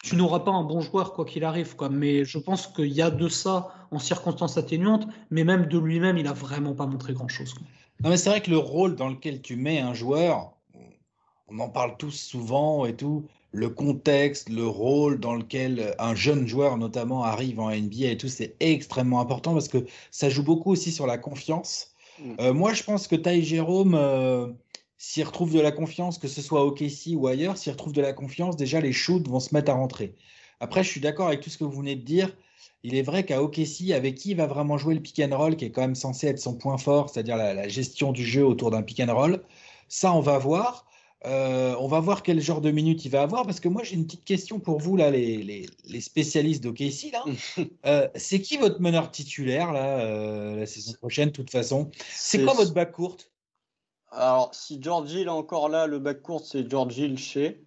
tu 0.04 0.16
n'auras 0.16 0.40
pas 0.40 0.50
un 0.50 0.64
bon 0.64 0.80
joueur 0.80 1.14
quoi 1.14 1.24
qu'il 1.24 1.44
arrive. 1.44 1.76
Quoi. 1.76 1.88
Mais 1.88 2.24
je 2.24 2.38
pense 2.38 2.66
qu'il 2.66 2.92
y 2.92 3.00
a 3.00 3.10
de 3.10 3.28
ça 3.28 3.72
en 3.90 3.98
circonstances 3.98 4.58
atténuantes, 4.58 5.08
mais 5.30 5.44
même 5.44 5.66
de 5.66 5.78
lui-même, 5.78 6.18
il 6.18 6.26
a 6.26 6.32
vraiment 6.34 6.74
pas 6.74 6.86
montré 6.86 7.14
grand-chose. 7.14 7.54
Non, 8.02 8.10
mais 8.10 8.16
c'est 8.18 8.28
vrai 8.28 8.42
que 8.42 8.50
le 8.50 8.58
rôle 8.58 8.96
dans 8.96 9.08
lequel 9.08 9.40
tu 9.40 9.56
mets 9.56 9.80
un 9.80 9.94
joueur, 9.94 10.52
on 11.48 11.58
en 11.58 11.70
parle 11.70 11.96
tous 11.96 12.10
souvent 12.10 12.84
et 12.84 12.94
tout, 12.94 13.24
le 13.52 13.70
contexte, 13.70 14.50
le 14.50 14.66
rôle 14.66 15.20
dans 15.20 15.34
lequel 15.34 15.94
un 15.98 16.14
jeune 16.14 16.46
joueur 16.46 16.76
notamment 16.76 17.24
arrive 17.24 17.60
en 17.60 17.70
NBA 17.70 18.10
et 18.10 18.16
tout, 18.18 18.28
c'est 18.28 18.56
extrêmement 18.60 19.20
important 19.20 19.54
parce 19.54 19.68
que 19.68 19.86
ça 20.10 20.28
joue 20.28 20.42
beaucoup 20.42 20.72
aussi 20.72 20.92
sur 20.92 21.06
la 21.06 21.16
confiance. 21.16 21.94
Mm. 22.18 22.34
Euh, 22.40 22.52
moi, 22.52 22.74
je 22.74 22.82
pense 22.82 23.06
que 23.06 23.16
Ty 23.16 23.42
Jérôme, 23.42 23.94
euh, 23.94 24.48
s'il 24.96 25.24
retrouve 25.24 25.52
de 25.52 25.60
la 25.60 25.72
confiance, 25.72 26.18
que 26.18 26.28
ce 26.28 26.42
soit 26.42 26.64
au 26.64 26.72
KC 26.72 27.14
ou 27.14 27.26
ailleurs, 27.26 27.56
s'il 27.56 27.72
retrouve 27.72 27.92
de 27.92 28.00
la 28.00 28.12
confiance, 28.12 28.56
déjà 28.56 28.80
les 28.80 28.92
shoots 28.92 29.28
vont 29.28 29.40
se 29.40 29.54
mettre 29.54 29.70
à 29.70 29.74
rentrer. 29.74 30.14
Après, 30.60 30.84
je 30.84 30.88
suis 30.88 31.00
d'accord 31.00 31.28
avec 31.28 31.40
tout 31.40 31.50
ce 31.50 31.58
que 31.58 31.64
vous 31.64 31.78
venez 31.78 31.96
de 31.96 32.04
dire. 32.04 32.34
Il 32.82 32.94
est 32.94 33.02
vrai 33.02 33.24
qu'à 33.24 33.42
OKC, 33.42 33.92
avec 33.94 34.14
qui 34.14 34.30
il 34.30 34.36
va 34.36 34.46
vraiment 34.46 34.78
jouer 34.78 34.94
le 34.94 35.00
pick 35.00 35.20
and 35.20 35.36
roll, 35.36 35.56
qui 35.56 35.64
est 35.64 35.70
quand 35.70 35.80
même 35.80 35.94
censé 35.94 36.28
être 36.28 36.38
son 36.38 36.54
point 36.54 36.78
fort, 36.78 37.10
c'est-à-dire 37.10 37.36
la, 37.36 37.54
la 37.54 37.68
gestion 37.68 38.12
du 38.12 38.24
jeu 38.24 38.44
autour 38.44 38.70
d'un 38.70 38.82
pick 38.82 39.00
and 39.00 39.14
roll, 39.14 39.42
ça, 39.88 40.12
on 40.12 40.20
va 40.20 40.38
voir. 40.38 40.86
Euh, 41.26 41.74
on 41.80 41.88
va 41.88 42.00
voir 42.00 42.22
quel 42.22 42.40
genre 42.40 42.60
de 42.60 42.70
minutes 42.70 43.06
il 43.06 43.10
va 43.10 43.22
avoir, 43.22 43.46
parce 43.46 43.58
que 43.58 43.68
moi, 43.68 43.82
j'ai 43.82 43.94
une 43.94 44.04
petite 44.04 44.24
question 44.24 44.60
pour 44.60 44.78
vous, 44.78 44.96
là, 44.96 45.10
les, 45.10 45.38
les, 45.38 45.66
les 45.86 46.00
spécialistes 46.00 46.62
d'OKC. 46.62 47.12
Euh, 47.86 48.08
c'est 48.14 48.40
qui 48.40 48.56
votre 48.56 48.80
meneur 48.80 49.10
titulaire, 49.10 49.72
là, 49.72 50.00
euh, 50.00 50.56
la 50.56 50.66
saison 50.66 50.92
prochaine, 50.94 51.28
de 51.28 51.34
toute 51.34 51.50
façon? 51.50 51.90
C'est 52.10 52.42
quoi 52.42 52.54
votre 52.54 52.72
back 52.72 52.92
courte 52.92 53.30
Alors, 54.16 54.54
si 54.54 54.80
George 54.80 55.12
Hill 55.12 55.26
est 55.26 55.28
encore 55.28 55.68
là, 55.68 55.86
le 55.86 55.98
bac 55.98 56.22
court, 56.22 56.44
c'est 56.44 56.68
George 56.70 56.96
Hill 56.98 57.18
chez. 57.18 57.64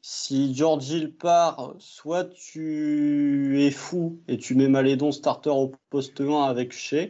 Si 0.00 0.54
George 0.54 0.88
Hill 0.90 1.14
part, 1.16 1.74
soit 1.78 2.24
tu 2.24 3.60
es 3.62 3.70
fou 3.70 4.20
et 4.28 4.38
tu 4.38 4.54
mets 4.54 4.68
Malédon 4.68 5.12
starter 5.12 5.50
au 5.50 5.72
poste 5.90 6.20
1 6.20 6.42
avec 6.44 6.72
Shea 6.72 7.08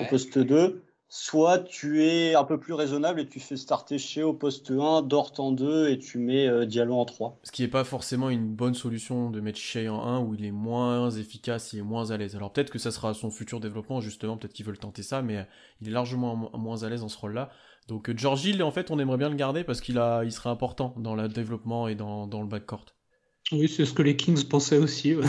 au 0.00 0.04
poste 0.08 0.38
2, 0.38 0.82
soit 1.08 1.58
tu 1.58 2.04
es 2.04 2.34
un 2.34 2.44
peu 2.44 2.58
plus 2.58 2.72
raisonnable 2.74 3.20
et 3.20 3.28
tu 3.28 3.40
fais 3.40 3.56
starter 3.56 3.98
Shea 3.98 4.22
au 4.26 4.32
poste 4.32 4.70
1, 4.70 5.02
Dort 5.02 5.32
en 5.38 5.52
2 5.52 5.90
et 5.90 5.98
tu 5.98 6.18
mets 6.18 6.46
euh, 6.46 6.64
Diallo 6.64 6.94
en 6.94 7.04
3. 7.04 7.38
Ce 7.42 7.50
qui 7.50 7.62
n'est 7.62 7.68
pas 7.68 7.84
forcément 7.84 8.30
une 8.30 8.46
bonne 8.46 8.74
solution 8.74 9.30
de 9.30 9.40
mettre 9.40 9.58
Shea 9.58 9.88
en 9.92 10.02
1 10.06 10.20
où 10.20 10.34
il 10.34 10.44
est 10.44 10.52
moins 10.52 11.10
efficace, 11.10 11.72
il 11.72 11.80
est 11.80 11.82
moins 11.82 12.10
à 12.12 12.16
l'aise. 12.16 12.36
Alors 12.36 12.52
peut-être 12.52 12.70
que 12.70 12.78
ça 12.78 12.90
sera 12.92 13.12
son 13.14 13.30
futur 13.30 13.60
développement, 13.60 14.00
justement, 14.00 14.36
peut-être 14.38 14.54
qu'ils 14.54 14.64
veulent 14.66 14.78
tenter 14.78 15.02
ça, 15.02 15.22
mais 15.22 15.46
il 15.80 15.88
est 15.88 15.92
largement 15.92 16.36
mo- 16.36 16.50
moins 16.54 16.84
à 16.84 16.88
l'aise 16.88 17.00
dans 17.00 17.08
ce 17.08 17.18
rôle-là. 17.18 17.50
Donc 17.88 18.08
euh, 18.08 18.14
George 18.16 18.44
Hill, 18.44 18.62
en 18.62 18.70
fait, 18.70 18.90
on 18.90 18.98
aimerait 18.98 19.18
bien 19.18 19.28
le 19.28 19.36
garder 19.36 19.64
parce 19.64 19.80
qu'il 19.80 19.98
a, 19.98 20.22
il 20.24 20.32
serait 20.32 20.50
important 20.50 20.94
dans 20.98 21.14
le 21.14 21.28
développement 21.28 21.88
et 21.88 21.94
dans, 21.94 22.26
dans 22.26 22.40
le 22.40 22.46
backcourt. 22.46 22.86
Oui, 23.50 23.68
c'est 23.68 23.84
ce 23.84 23.92
que 23.92 24.02
les 24.02 24.16
Kings 24.16 24.44
pensaient 24.44 24.78
aussi. 24.78 25.14
ouais. 25.14 25.24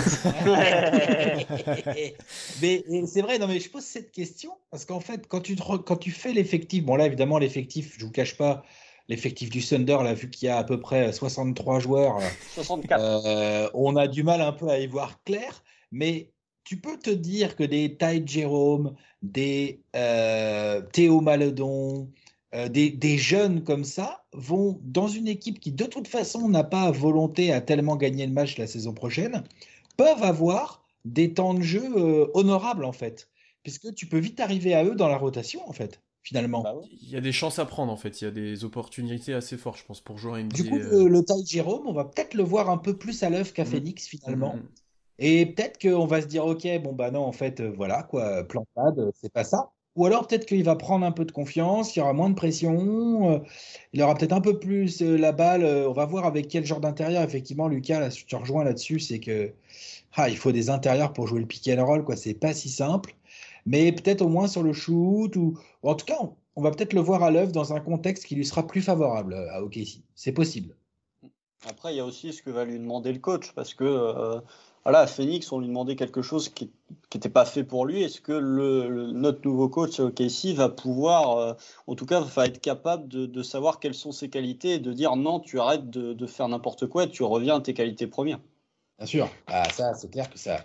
mais 2.61 2.85
c'est 3.07 3.21
vrai, 3.21 3.39
non, 3.39 3.47
mais 3.47 3.59
je 3.59 3.69
pose 3.69 3.83
cette 3.83 4.11
question 4.11 4.51
parce 4.71 4.85
qu'en 4.85 4.99
fait, 4.99 5.27
quand 5.27 5.41
tu, 5.41 5.55
te 5.55 5.77
quand 5.77 5.97
tu 5.97 6.11
fais 6.11 6.31
l'effectif, 6.31 6.85
bon 6.85 6.95
là 6.95 7.07
évidemment 7.07 7.39
l'effectif, 7.39 7.95
je 7.97 8.05
vous 8.05 8.11
cache 8.11 8.37
pas, 8.37 8.63
l'effectif 9.09 9.49
du 9.49 9.65
Thunder, 9.65 9.97
là, 10.03 10.13
vu 10.13 10.29
qu'il 10.29 10.47
y 10.47 10.49
a 10.49 10.57
à 10.57 10.63
peu 10.63 10.79
près 10.79 11.11
63 11.11 11.79
joueurs, 11.79 12.19
64. 12.53 13.01
euh, 13.25 13.69
on 13.73 13.95
a 13.95 14.07
du 14.07 14.23
mal 14.23 14.41
un 14.41 14.53
peu 14.53 14.69
à 14.69 14.79
y 14.79 14.87
voir 14.87 15.21
clair, 15.23 15.63
mais 15.91 16.31
tu 16.63 16.79
peux 16.79 16.97
te 16.97 17.09
dire 17.09 17.55
que 17.55 17.63
des 17.63 17.97
Ty 17.97 18.25
Jerome, 18.25 18.95
des 19.21 19.81
euh, 19.95 20.81
Théo 20.93 21.19
Maledon, 21.19 22.09
euh, 22.53 22.69
des, 22.69 22.89
des 22.91 23.17
jeunes 23.17 23.63
comme 23.63 23.83
ça 23.83 24.25
vont 24.33 24.79
dans 24.83 25.07
une 25.07 25.27
équipe 25.27 25.59
qui 25.59 25.71
de 25.71 25.85
toute 25.85 26.07
façon 26.07 26.49
n'a 26.49 26.63
pas 26.63 26.91
volonté 26.91 27.51
à 27.51 27.61
tellement 27.61 27.95
gagner 27.95 28.25
le 28.27 28.33
match 28.33 28.57
la 28.57 28.67
saison 28.67 28.93
prochaine, 28.93 29.43
peuvent 29.97 30.23
avoir 30.23 30.85
des 31.05 31.33
temps 31.33 31.53
de 31.53 31.61
jeu 31.61 31.83
euh, 31.97 32.27
honorables 32.33 32.85
en 32.85 32.91
fait, 32.93 33.29
puisque 33.63 33.93
tu 33.93 34.07
peux 34.07 34.19
vite 34.19 34.39
arriver 34.39 34.73
à 34.73 34.83
eux 34.85 34.95
dans 34.95 35.07
la 35.07 35.17
rotation 35.17 35.67
en 35.67 35.73
fait, 35.73 36.01
finalement. 36.21 36.61
Bah 36.61 36.75
ouais. 36.75 36.87
Il 37.01 37.09
y 37.09 37.15
a 37.17 37.21
des 37.21 37.31
chances 37.31 37.59
à 37.59 37.65
prendre, 37.65 37.91
en 37.91 37.97
fait. 37.97 38.21
Il 38.21 38.25
y 38.25 38.27
a 38.27 38.31
des 38.31 38.63
opportunités 38.63 39.33
assez 39.33 39.57
fortes, 39.57 39.79
je 39.79 39.85
pense, 39.85 40.01
pour 40.01 40.17
jouer 40.17 40.31
en 40.31 40.37
NBA. 40.37 40.55
Du 40.55 40.69
coup, 40.69 40.77
euh, 40.77 41.03
le, 41.03 41.09
le 41.09 41.23
Ty 41.25 41.45
Jerome, 41.45 41.87
on 41.87 41.93
va 41.93 42.05
peut-être 42.05 42.33
le 42.33 42.43
voir 42.43 42.69
un 42.69 42.77
peu 42.77 42.97
plus 42.97 43.23
à 43.23 43.29
l'œuvre 43.29 43.51
qu'à 43.53 43.63
Mm. 43.63 43.67
Phoenix 43.67 44.07
finalement. 44.07 44.55
mm, 44.55 44.69
Et 45.19 45.45
peut-être 45.47 45.79
qu'on 45.81 46.05
va 46.05 46.21
se 46.21 46.27
dire, 46.27 46.45
ok, 46.45 46.67
bon 46.81 46.93
bah 46.93 47.11
non, 47.11 47.21
en 47.23 47.31
fait, 47.31 47.61
voilà 47.61 48.03
quoi, 48.03 48.43
plantade, 48.45 49.11
c'est 49.21 49.31
pas 49.31 49.43
ça. 49.43 49.71
Ou 49.95 50.05
alors 50.07 50.27
peut-être 50.27 50.45
qu'il 50.47 50.63
va 50.63 50.75
prendre 50.75 51.05
un 51.05 51.11
peu 51.11 51.23
de 51.23 51.31
confiance, 51.31 51.95
il 51.95 51.99
y 51.99 52.01
aura 52.01 52.13
moins 52.13 52.29
de 52.29 52.35
pression, 52.35 53.31
euh, 53.31 53.39
il 53.93 54.01
aura 54.01 54.15
peut-être 54.15 54.31
un 54.33 54.41
peu 54.41 54.57
plus 54.59 55.01
euh, 55.03 55.17
la 55.17 55.31
balle. 55.31 55.63
euh, 55.63 55.87
on 55.87 55.93
va 55.93 56.05
voir 56.05 56.25
avec 56.25 56.47
quel 56.47 56.65
genre 56.65 56.79
d'intérieur. 56.79 57.21
Effectivement, 57.21 57.67
Lucas, 57.67 57.99
là, 57.99 58.09
je 58.09 58.25
te 58.25 58.35
rejoins 58.35 58.63
là-dessus, 58.63 58.99
c'est 58.99 59.19
que 59.19 59.53
ah, 60.15 60.29
il 60.29 60.37
faut 60.37 60.51
des 60.51 60.69
intérieurs 60.71 61.13
pour 61.13 61.27
jouer 61.27 61.41
le 61.41 61.45
pick 61.45 61.67
and 61.67 61.85
roll, 61.85 62.03
quoi. 62.03 62.15
C'est 62.15 62.33
pas 62.33 62.53
si 62.53 62.69
simple. 62.69 63.15
Mais 63.65 63.91
peut-être 63.91 64.21
au 64.23 64.29
moins 64.29 64.47
sur 64.47 64.63
le 64.63 64.73
shoot 64.73 65.35
ou, 65.35 65.59
en 65.83 65.95
tout 65.95 66.05
cas, 66.05 66.17
on, 66.21 66.35
on 66.55 66.61
va 66.61 66.71
peut-être 66.71 66.93
le 66.93 67.01
voir 67.01 67.23
à 67.23 67.31
l'œuvre 67.31 67.51
dans 67.51 67.73
un 67.73 67.79
contexte 67.79 68.25
qui 68.25 68.35
lui 68.35 68.45
sera 68.45 68.65
plus 68.65 68.81
favorable 68.81 69.35
à 69.51 69.63
OKC. 69.63 70.01
C'est 70.15 70.31
possible. 70.33 70.75
Après, 71.69 71.93
il 71.93 71.97
y 71.97 71.99
a 71.99 72.05
aussi 72.05 72.33
ce 72.33 72.41
que 72.41 72.49
va 72.49 72.65
lui 72.65 72.79
demander 72.79 73.13
le 73.13 73.19
coach, 73.19 73.53
parce 73.53 73.73
que 73.73 74.41
voilà, 74.83 74.99
à 74.99 75.07
Phoenix, 75.07 75.51
on 75.51 75.59
lui 75.59 75.67
demandait 75.67 75.95
quelque 75.95 76.21
chose 76.21 76.49
qui 76.49 76.69
n'était 77.13 77.29
pas 77.29 77.45
fait 77.45 77.63
pour 77.63 77.85
lui. 77.85 78.03
Est-ce 78.03 78.19
que 78.19 78.33
le, 78.33 79.11
notre 79.11 79.39
nouveau 79.45 79.69
coach 79.69 79.99
OKC 79.99 80.53
va 80.53 80.67
pouvoir, 80.67 81.37
euh, 81.37 81.53
en 81.87 81.95
tout 81.95 82.05
cas, 82.05 82.19
va 82.19 82.47
être 82.47 82.59
capable 82.59 83.07
de, 83.07 83.43
savoir 83.43 83.79
quelles 83.79 83.93
sont 83.93 84.11
ses 84.11 84.29
qualités 84.29 84.73
et 84.73 84.79
de 84.79 84.91
dire 84.91 85.15
non, 85.15 85.39
tu 85.39 85.59
arrêtes 85.59 85.89
de, 85.89 86.27
faire 86.27 86.47
n'importe 86.49 86.87
quoi 86.87 87.03
et 87.03 87.09
tu 87.09 87.23
reviens 87.23 87.57
à 87.57 87.61
tes 87.61 87.73
qualités 87.73 88.07
premières? 88.07 88.39
Bien 88.97 89.07
sûr. 89.07 89.29
Ah, 89.47 89.69
ça, 89.71 89.93
c'est 89.93 90.09
clair 90.09 90.29
que 90.29 90.37
c'est 90.37 90.57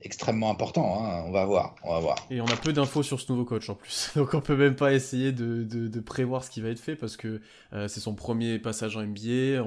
extrêmement 0.00 0.50
important. 0.50 1.02
hein. 1.04 1.24
On 1.26 1.30
va 1.32 1.44
voir. 1.44 1.74
On 1.82 1.92
va 1.94 2.00
voir. 2.00 2.16
Et 2.30 2.40
on 2.40 2.46
a 2.46 2.56
peu 2.56 2.72
d'infos 2.72 3.02
sur 3.02 3.20
ce 3.20 3.30
nouveau 3.32 3.44
coach 3.44 3.68
en 3.70 3.74
plus. 3.74 4.10
Donc 4.16 4.34
on 4.34 4.40
peut 4.40 4.56
même 4.56 4.76
pas 4.76 4.92
essayer 4.92 5.32
de, 5.32 5.62
de, 5.64 5.88
de 5.88 6.00
prévoir 6.00 6.44
ce 6.44 6.50
qui 6.50 6.60
va 6.60 6.68
être 6.68 6.78
fait 6.80 6.96
parce 6.96 7.16
que 7.16 7.40
euh, 7.72 7.88
c'est 7.88 8.00
son 8.00 8.14
premier 8.14 8.58
passage 8.58 8.96
en 8.96 9.02
NBA. 9.02 9.62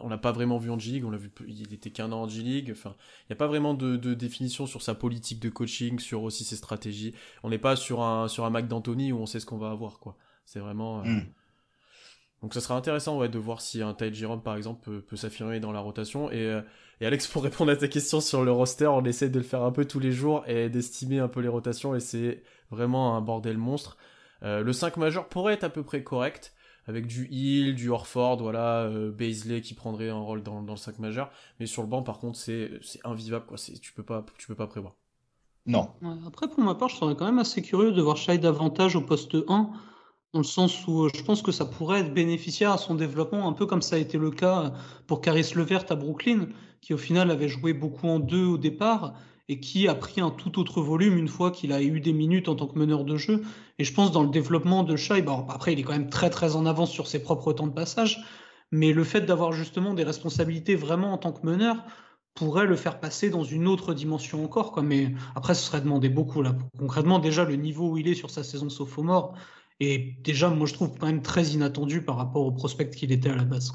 On 0.00 0.08
l'a 0.08 0.18
pas 0.18 0.32
vraiment 0.32 0.58
vu 0.58 0.70
en 0.70 0.78
G-League. 0.78 1.04
On 1.04 1.10
l'a 1.10 1.18
vu, 1.18 1.30
il 1.46 1.72
était 1.74 1.90
qu'un 1.90 2.12
an 2.12 2.22
en 2.22 2.28
G-League. 2.28 2.70
Enfin, 2.72 2.94
il 3.22 3.32
n'y 3.32 3.34
a 3.34 3.36
pas 3.36 3.46
vraiment 3.48 3.74
de, 3.74 3.96
de 3.96 4.14
définition 4.14 4.66
sur 4.66 4.80
sa 4.82 4.94
politique 4.94 5.40
de 5.40 5.48
coaching, 5.50 5.98
sur 5.98 6.22
aussi 6.22 6.44
ses 6.44 6.56
stratégies. 6.56 7.14
On 7.42 7.50
n'est 7.50 7.58
pas 7.58 7.76
sur 7.76 8.02
un, 8.02 8.28
sur 8.28 8.44
un 8.44 8.50
Mac 8.50 8.68
d'Anthony 8.68 9.12
où 9.12 9.18
on 9.18 9.26
sait 9.26 9.40
ce 9.40 9.46
qu'on 9.46 9.58
va 9.58 9.70
avoir, 9.70 9.98
quoi. 9.98 10.16
C'est 10.46 10.60
vraiment. 10.60 11.00
euh, 11.00 11.04
Mm. 11.04 11.22
Donc 12.42 12.52
ça 12.52 12.60
sera 12.60 12.76
intéressant 12.76 13.16
ouais, 13.16 13.30
de 13.30 13.38
voir 13.38 13.62
si 13.62 13.80
un 13.80 13.94
Ty 13.94 14.12
Jerome 14.12 14.42
par 14.42 14.56
exemple 14.56 14.82
peut, 14.84 15.00
peut 15.00 15.16
s'affirmer 15.16 15.60
dans 15.60 15.72
la 15.72 15.80
rotation. 15.80 16.30
Et, 16.30 16.42
euh, 16.42 16.60
et 17.00 17.06
Alex, 17.06 17.26
pour 17.26 17.42
répondre 17.42 17.70
à 17.72 17.76
ta 17.76 17.88
question 17.88 18.20
sur 18.20 18.44
le 18.44 18.52
roster, 18.52 18.86
on 18.86 19.04
essaie 19.04 19.28
de 19.28 19.38
le 19.38 19.44
faire 19.44 19.62
un 19.62 19.72
peu 19.72 19.84
tous 19.84 19.98
les 20.00 20.12
jours 20.12 20.44
et 20.46 20.68
d'estimer 20.68 21.18
un 21.18 21.28
peu 21.28 21.40
les 21.40 21.48
rotations 21.48 21.94
et 21.94 22.00
c'est 22.00 22.42
vraiment 22.70 23.16
un 23.16 23.20
bordel 23.20 23.58
monstre. 23.58 23.96
Euh, 24.42 24.62
le 24.62 24.72
5 24.72 24.96
majeur 24.96 25.28
pourrait 25.28 25.54
être 25.54 25.64
à 25.64 25.70
peu 25.70 25.82
près 25.82 26.02
correct 26.02 26.52
avec 26.86 27.06
du 27.06 27.28
Hill, 27.30 27.74
du 27.74 27.88
Horford, 27.88 28.42
voilà, 28.42 28.82
euh, 28.82 29.10
Baisley 29.10 29.62
qui 29.62 29.72
prendrait 29.74 30.10
un 30.10 30.18
rôle 30.18 30.42
dans, 30.42 30.62
dans 30.62 30.74
le 30.74 30.78
5 30.78 30.98
majeur. 30.98 31.30
Mais 31.58 31.66
sur 31.66 31.82
le 31.82 31.88
banc 31.88 32.02
par 32.02 32.18
contre 32.18 32.38
c'est 32.38 32.70
c'est 32.82 33.00
invivable 33.04 33.46
quoi. 33.46 33.56
C'est- 33.56 33.80
Tu 33.80 33.92
peux 33.92 34.02
pas 34.02 34.24
tu 34.38 34.46
peux 34.46 34.54
pas 34.54 34.66
prévoir. 34.66 34.94
Non. 35.66 35.88
Ouais, 36.02 36.12
après, 36.26 36.46
pour 36.48 36.60
ma 36.62 36.74
part, 36.74 36.90
je 36.90 36.96
serais 36.96 37.16
quand 37.16 37.24
même 37.24 37.38
assez 37.38 37.62
curieux 37.62 37.92
de 37.92 38.02
voir 38.02 38.18
Shai 38.18 38.36
davantage 38.36 38.96
au 38.96 39.00
poste 39.00 39.34
1, 39.48 39.70
dans 40.34 40.40
le 40.40 40.44
sens 40.44 40.86
où 40.86 41.04
euh, 41.04 41.10
je 41.14 41.22
pense 41.22 41.40
que 41.40 41.52
ça 41.52 41.64
pourrait 41.64 42.00
être 42.00 42.12
bénéficiaire 42.12 42.70
à 42.72 42.76
son 42.76 42.94
développement, 42.94 43.48
un 43.48 43.52
peu 43.54 43.64
comme 43.64 43.80
ça 43.80 43.96
a 43.96 43.98
été 43.98 44.18
le 44.18 44.30
cas 44.30 44.74
pour 45.06 45.22
Caris 45.22 45.52
Levert 45.54 45.84
à 45.90 45.94
Brooklyn, 45.94 46.48
qui 46.84 46.92
au 46.92 46.98
final 46.98 47.30
avait 47.30 47.48
joué 47.48 47.72
beaucoup 47.72 48.06
en 48.08 48.18
deux 48.18 48.44
au 48.44 48.58
départ 48.58 49.14
et 49.48 49.58
qui 49.58 49.88
a 49.88 49.94
pris 49.94 50.20
un 50.20 50.30
tout 50.30 50.58
autre 50.58 50.82
volume 50.82 51.16
une 51.16 51.28
fois 51.28 51.50
qu'il 51.50 51.72
a 51.72 51.82
eu 51.82 51.98
des 51.98 52.12
minutes 52.12 52.46
en 52.50 52.56
tant 52.56 52.66
que 52.66 52.78
meneur 52.78 53.04
de 53.04 53.16
jeu. 53.16 53.42
Et 53.78 53.84
je 53.84 53.94
pense 53.94 54.12
dans 54.12 54.22
le 54.22 54.28
développement 54.28 54.82
de 54.82 54.94
Shai, 54.94 55.22
bon, 55.22 55.46
après 55.48 55.72
il 55.72 55.80
est 55.80 55.82
quand 55.82 55.92
même 55.94 56.10
très 56.10 56.28
très 56.28 56.56
en 56.56 56.66
avance 56.66 56.90
sur 56.90 57.06
ses 57.06 57.22
propres 57.22 57.54
temps 57.54 57.66
de 57.66 57.72
passage, 57.72 58.22
mais 58.70 58.92
le 58.92 59.02
fait 59.02 59.22
d'avoir 59.22 59.52
justement 59.52 59.94
des 59.94 60.04
responsabilités 60.04 60.76
vraiment 60.76 61.14
en 61.14 61.18
tant 61.18 61.32
que 61.32 61.46
meneur 61.46 61.82
pourrait 62.34 62.66
le 62.66 62.76
faire 62.76 63.00
passer 63.00 63.30
dans 63.30 63.44
une 63.44 63.66
autre 63.66 63.94
dimension 63.94 64.44
encore. 64.44 64.82
Mais 64.82 65.14
après, 65.34 65.54
ce 65.54 65.64
serait 65.64 65.80
demander 65.80 66.10
beaucoup. 66.10 66.42
Là. 66.42 66.54
Concrètement, 66.78 67.18
déjà, 67.18 67.44
le 67.44 67.56
niveau 67.56 67.92
où 67.92 67.96
il 67.96 68.08
est 68.08 68.14
sur 68.14 68.28
sa 68.28 68.44
saison 68.44 68.68
sophomore 68.68 69.34
est 69.80 70.22
déjà, 70.22 70.50
moi, 70.50 70.66
je 70.66 70.74
trouve 70.74 70.98
quand 70.98 71.06
même 71.06 71.22
très 71.22 71.46
inattendu 71.48 72.02
par 72.02 72.16
rapport 72.16 72.44
au 72.44 72.52
prospect 72.52 72.90
qu'il 72.90 73.10
était 73.10 73.30
à 73.30 73.36
la 73.36 73.44
base. 73.44 73.72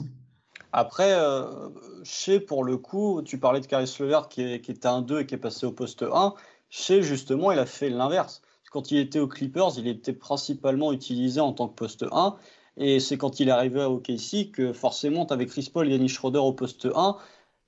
Après, 0.71 1.13
euh, 1.13 1.69
chez 2.03 2.39
pour 2.39 2.63
le 2.63 2.77
coup, 2.77 3.21
tu 3.23 3.39
parlais 3.39 3.59
de 3.59 3.65
Caris 3.65 3.93
Levert 3.99 4.29
qui, 4.29 4.41
est- 4.41 4.55
était 4.69 4.87
un 4.87 5.01
2 5.01 5.21
et 5.21 5.25
qui 5.25 5.35
est 5.35 5.37
passé 5.37 5.65
au 5.65 5.71
poste 5.71 6.03
1. 6.03 6.35
Chez 6.69 7.01
justement, 7.01 7.51
il 7.51 7.59
a 7.59 7.65
fait 7.65 7.89
l'inverse. 7.89 8.41
Quand 8.71 8.91
il 8.91 8.99
était 8.99 9.19
aux 9.19 9.27
Clippers, 9.27 9.71
il 9.77 9.87
était 9.87 10.13
principalement 10.13 10.93
utilisé 10.93 11.39
en 11.41 11.53
tant 11.53 11.67
que 11.67 11.73
poste 11.75 12.05
1. 12.11 12.35
Et 12.77 12.99
c'est 12.99 13.17
quand 13.17 13.39
il 13.39 13.47
est 13.49 13.51
arrivé 13.51 13.81
à 13.81 13.89
OKC 13.89 14.51
que 14.51 14.71
forcément, 14.73 15.25
tu 15.25 15.33
avais 15.33 15.47
Chris 15.47 15.69
Paul 15.73 15.87
et 15.87 15.91
Yannick 15.91 16.09
Schroeder 16.11 16.39
au 16.39 16.53
poste 16.53 16.87
1. 16.95 17.17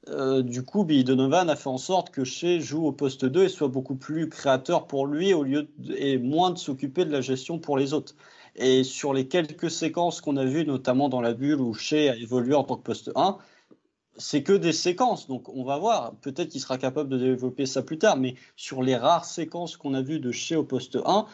Euh, 0.10 0.42
du 0.44 0.64
coup, 0.64 0.84
Billy 0.84 1.04
Donovan 1.04 1.50
a 1.50 1.56
fait 1.56 1.70
en 1.70 1.78
sorte 1.78 2.10
que 2.12 2.24
Shea 2.24 2.60
joue 2.60 2.86
au 2.88 2.92
poste 2.92 3.26
2 3.26 3.44
et 3.44 3.50
soit 3.50 3.68
beaucoup 3.68 3.96
plus 3.96 4.30
créateur 4.30 4.88
pour 4.88 5.06
lui 5.08 5.34
au 5.34 5.44
lieu 5.44 5.70
et 5.96 6.18
moins 6.18 6.52
de 6.52 6.58
s'occuper 6.58 7.06
de 7.06 7.12
la 7.12 7.22
gestion 7.22 7.60
pour 7.60 7.78
les 7.78 7.94
autres. 7.94 8.16
Et 8.56 8.84
sur 8.84 9.14
les 9.14 9.28
quelques 9.28 9.72
séquences 9.72 10.22
qu'on 10.22 10.38
a 10.38 10.46
vues, 10.46 10.66
notamment 10.66 11.10
dans 11.10 11.22
la 11.22 11.34
bulle 11.34 11.62
où 11.62 11.74
Shea 11.74 12.12
a 12.12 12.16
évolué 12.16 12.54
en 12.54 12.64
tant 12.64 12.78
que 12.78 12.84
poste 12.84 13.12
1, 13.16 13.38
c'est 14.18 14.44
que 14.44 14.54
des 14.54 14.74
séquences. 14.74 15.28
Donc 15.28 15.50
on 15.50 15.64
va 15.64 15.78
voir. 15.78 16.16
Peut-être 16.22 16.50
qu'il 16.50 16.62
sera 16.62 16.78
capable 16.78 17.10
de 17.10 17.18
développer 17.18 17.66
ça 17.66 17.82
plus 17.82 17.98
tard. 17.98 18.18
Mais 18.18 18.36
sur 18.56 18.84
les 18.84 18.96
rares 18.96 19.26
séquences 19.26 19.78
qu'on 19.78 19.94
a 19.94 20.02
vues 20.02 20.20
de 20.20 20.32
Shea 20.32 20.60
au 20.60 20.64
poste 20.64 20.98
1, 21.06 21.26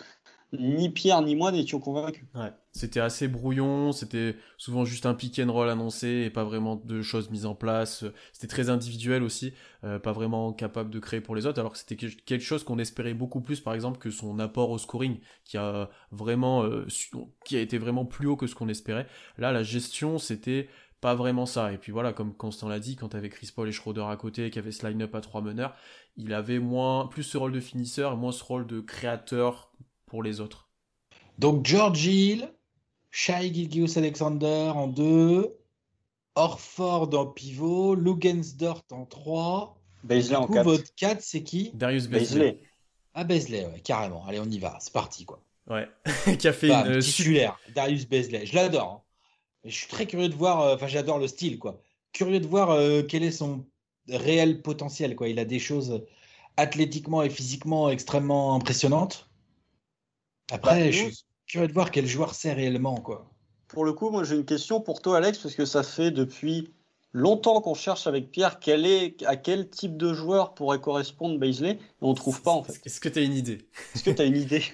ni 0.54 0.90
Pierre 0.90 1.22
ni 1.22 1.36
moi 1.36 1.52
n'étions 1.52 1.80
convaincus. 1.80 2.26
Ouais, 2.34 2.52
c'était 2.72 3.00
assez 3.00 3.28
brouillon, 3.28 3.92
c'était 3.92 4.36
souvent 4.58 4.86
juste 4.86 5.06
un 5.06 5.14
pick 5.14 5.40
and 5.40 5.52
roll 5.52 5.70
annoncé 5.70 6.24
et 6.26 6.30
pas 6.30 6.44
vraiment 6.44 6.76
de 6.78 7.02
choses 7.02 7.30
mises 7.30 7.46
en 7.46 7.56
place. 7.56 8.06
C'était 8.32 8.48
très 8.48 8.70
individuel 8.70 9.24
aussi, 9.24 9.54
euh, 9.84 10.00
pas 10.00 10.14
vraiment 10.14 10.54
capable 10.54 10.90
de 10.90 11.00
créer 11.00 11.22
pour 11.22 11.36
les 11.36 11.46
autres, 11.46 11.60
alors 11.60 11.74
que 11.74 11.78
c'était 11.78 11.98
que- 11.98 12.16
quelque 12.26 12.44
chose 12.44 12.64
qu'on 12.64 12.80
espérait 12.80 13.14
beaucoup 13.14 13.42
plus, 13.42 13.60
par 13.60 13.74
exemple, 13.74 14.00
que 14.00 14.10
son 14.10 14.40
apport 14.40 14.70
au 14.70 14.78
scoring, 14.78 15.20
qui 15.44 15.58
a 15.58 15.90
vraiment, 16.12 16.64
euh, 16.64 16.88
qui 17.46 17.58
a 17.58 17.62
été 17.62 17.78
vraiment 17.78 18.06
plus 18.06 18.28
haut 18.28 18.38
que 18.38 18.48
ce 18.48 18.56
qu'on 18.56 18.70
espérait. 18.70 19.08
Là, 19.38 19.52
la 19.52 19.64
gestion, 19.64 20.18
c'était 20.18 20.70
pas 21.02 21.14
vraiment 21.14 21.46
ça. 21.46 21.74
Et 21.74 21.78
puis 21.78 21.92
voilà, 21.92 22.14
comme 22.14 22.34
Constant 22.36 22.70
l'a 22.70 22.80
dit, 22.80 22.96
quand 22.96 23.10
t'avais 23.10 23.30
Chris 23.30 23.52
Paul 23.56 23.68
et 23.68 23.72
Schroeder 23.72 24.06
à 24.10 24.16
côté, 24.16 24.50
qu'il 24.50 24.56
y 24.58 24.60
avait 24.60 24.72
ce 24.72 24.88
line-up 24.88 25.14
à 25.14 25.22
trois 25.22 25.42
meneurs, 25.42 25.76
il 26.16 26.34
avait 26.34 26.60
moins, 26.60 27.08
plus 27.08 27.24
ce 27.24 27.38
rôle 27.38 27.52
de 27.52 27.60
finisseur 27.60 28.18
moins 28.18 28.32
ce 28.32 28.44
rôle 28.44 28.66
de 28.66 28.80
créateur 28.80 29.72
pour 30.08 30.24
les 30.24 30.42
autres. 30.42 30.68
Donc 31.38 31.66
George 31.66 32.04
Hill, 32.06 32.52
Shai 33.12 33.54
Gilgeous 33.54 33.98
Alexander 33.98 34.72
en 34.74 34.88
2, 34.88 35.56
Orford 36.36 37.14
en 37.14 37.28
pivot, 37.28 37.96
Lugensdort 37.96 38.84
en 38.92 39.06
3. 39.06 39.78
Baisley 40.04 40.30
Du 40.30 40.36
en 40.36 40.48
coup, 40.48 40.54
4. 40.54 40.64
votre 40.64 40.96
4, 40.96 41.22
c'est 41.22 41.44
qui? 41.44 41.72
Darius. 41.74 42.08
Baisley. 42.08 42.60
Ah, 43.14 43.24
Beasley, 43.24 43.66
ouais, 43.66 43.80
carrément. 43.80 44.24
Allez, 44.28 44.40
on 44.40 44.46
y 44.46 44.60
va. 44.60 44.78
C'est 44.80 44.94
parti, 44.94 45.26
quoi. 45.26 45.42
Ouais, 45.68 45.88
qui 46.38 46.48
a 46.48 46.54
fait 46.54 46.68
Bam, 46.68 46.94
une 46.94 47.00
titulaire, 47.00 47.60
Darius 47.76 48.08
Beasley. 48.08 48.46
Je 48.46 48.56
l'adore. 48.56 48.92
hein. 48.92 49.02
Je 49.66 49.72
suis 49.76 49.88
très 49.88 50.06
curieux 50.06 50.30
de 50.30 50.36
voir, 50.36 50.62
euh, 50.62 50.76
enfin, 50.76 50.88
j'adore 50.88 51.18
le 51.18 51.28
style, 51.28 51.58
quoi. 51.58 51.82
Curieux 52.14 52.40
de 52.40 52.48
voir 52.48 52.70
euh, 52.70 53.02
quel 53.02 53.24
est 53.24 53.32
son 53.32 53.66
réel 54.08 54.62
potentiel, 54.62 55.16
quoi. 55.16 55.28
Il 55.30 55.40
a 55.40 55.46
des 55.46 55.60
choses 55.60 56.06
athlétiquement 56.58 57.24
et 57.24 57.30
physiquement 57.30 57.90
extrêmement 57.90 58.54
impressionnantes. 58.56 59.27
Après, 60.52 60.86
Bah, 60.86 60.92
je 60.92 60.98
suis 60.98 61.24
curieux 61.46 61.68
de 61.68 61.74
voir 61.74 61.92
quel 61.92 62.08
joueur 62.08 62.34
c'est 62.36 62.54
réellement, 62.54 62.96
quoi. 62.96 63.30
Pour 63.68 63.84
le 63.86 63.94
coup, 63.94 64.10
moi 64.10 64.24
j'ai 64.24 64.36
une 64.36 64.46
question 64.46 64.80
pour 64.82 65.02
toi, 65.02 65.18
Alex, 65.18 65.40
parce 65.40 65.56
que 65.56 65.66
ça 65.66 65.84
fait 65.84 66.12
depuis 66.12 66.70
longtemps 67.12 67.62
qu'on 67.62 67.74
cherche 67.74 68.08
avec 68.08 68.32
Pierre 68.32 68.60
quel 68.60 68.86
est, 68.86 69.24
à 69.26 69.36
quel 69.36 69.70
type 69.70 69.98
de 69.98 70.14
joueur 70.14 70.54
pourrait 70.54 70.80
correspondre 70.80 71.38
Baisley, 71.38 71.72
et 71.72 71.80
on 72.02 72.12
ne 72.12 72.16
trouve 72.16 72.42
pas 72.42 72.52
en 72.52 72.64
fait. 72.64 72.80
Est-ce 72.86 73.00
que 73.00 73.10
tu 73.10 73.20
as 73.20 73.24
une 73.24 73.34
idée? 73.34 73.68
Est-ce 73.94 74.04
que 74.04 74.12
tu 74.12 74.22
as 74.22 74.26
une 74.26 74.38
idée? 74.38 74.64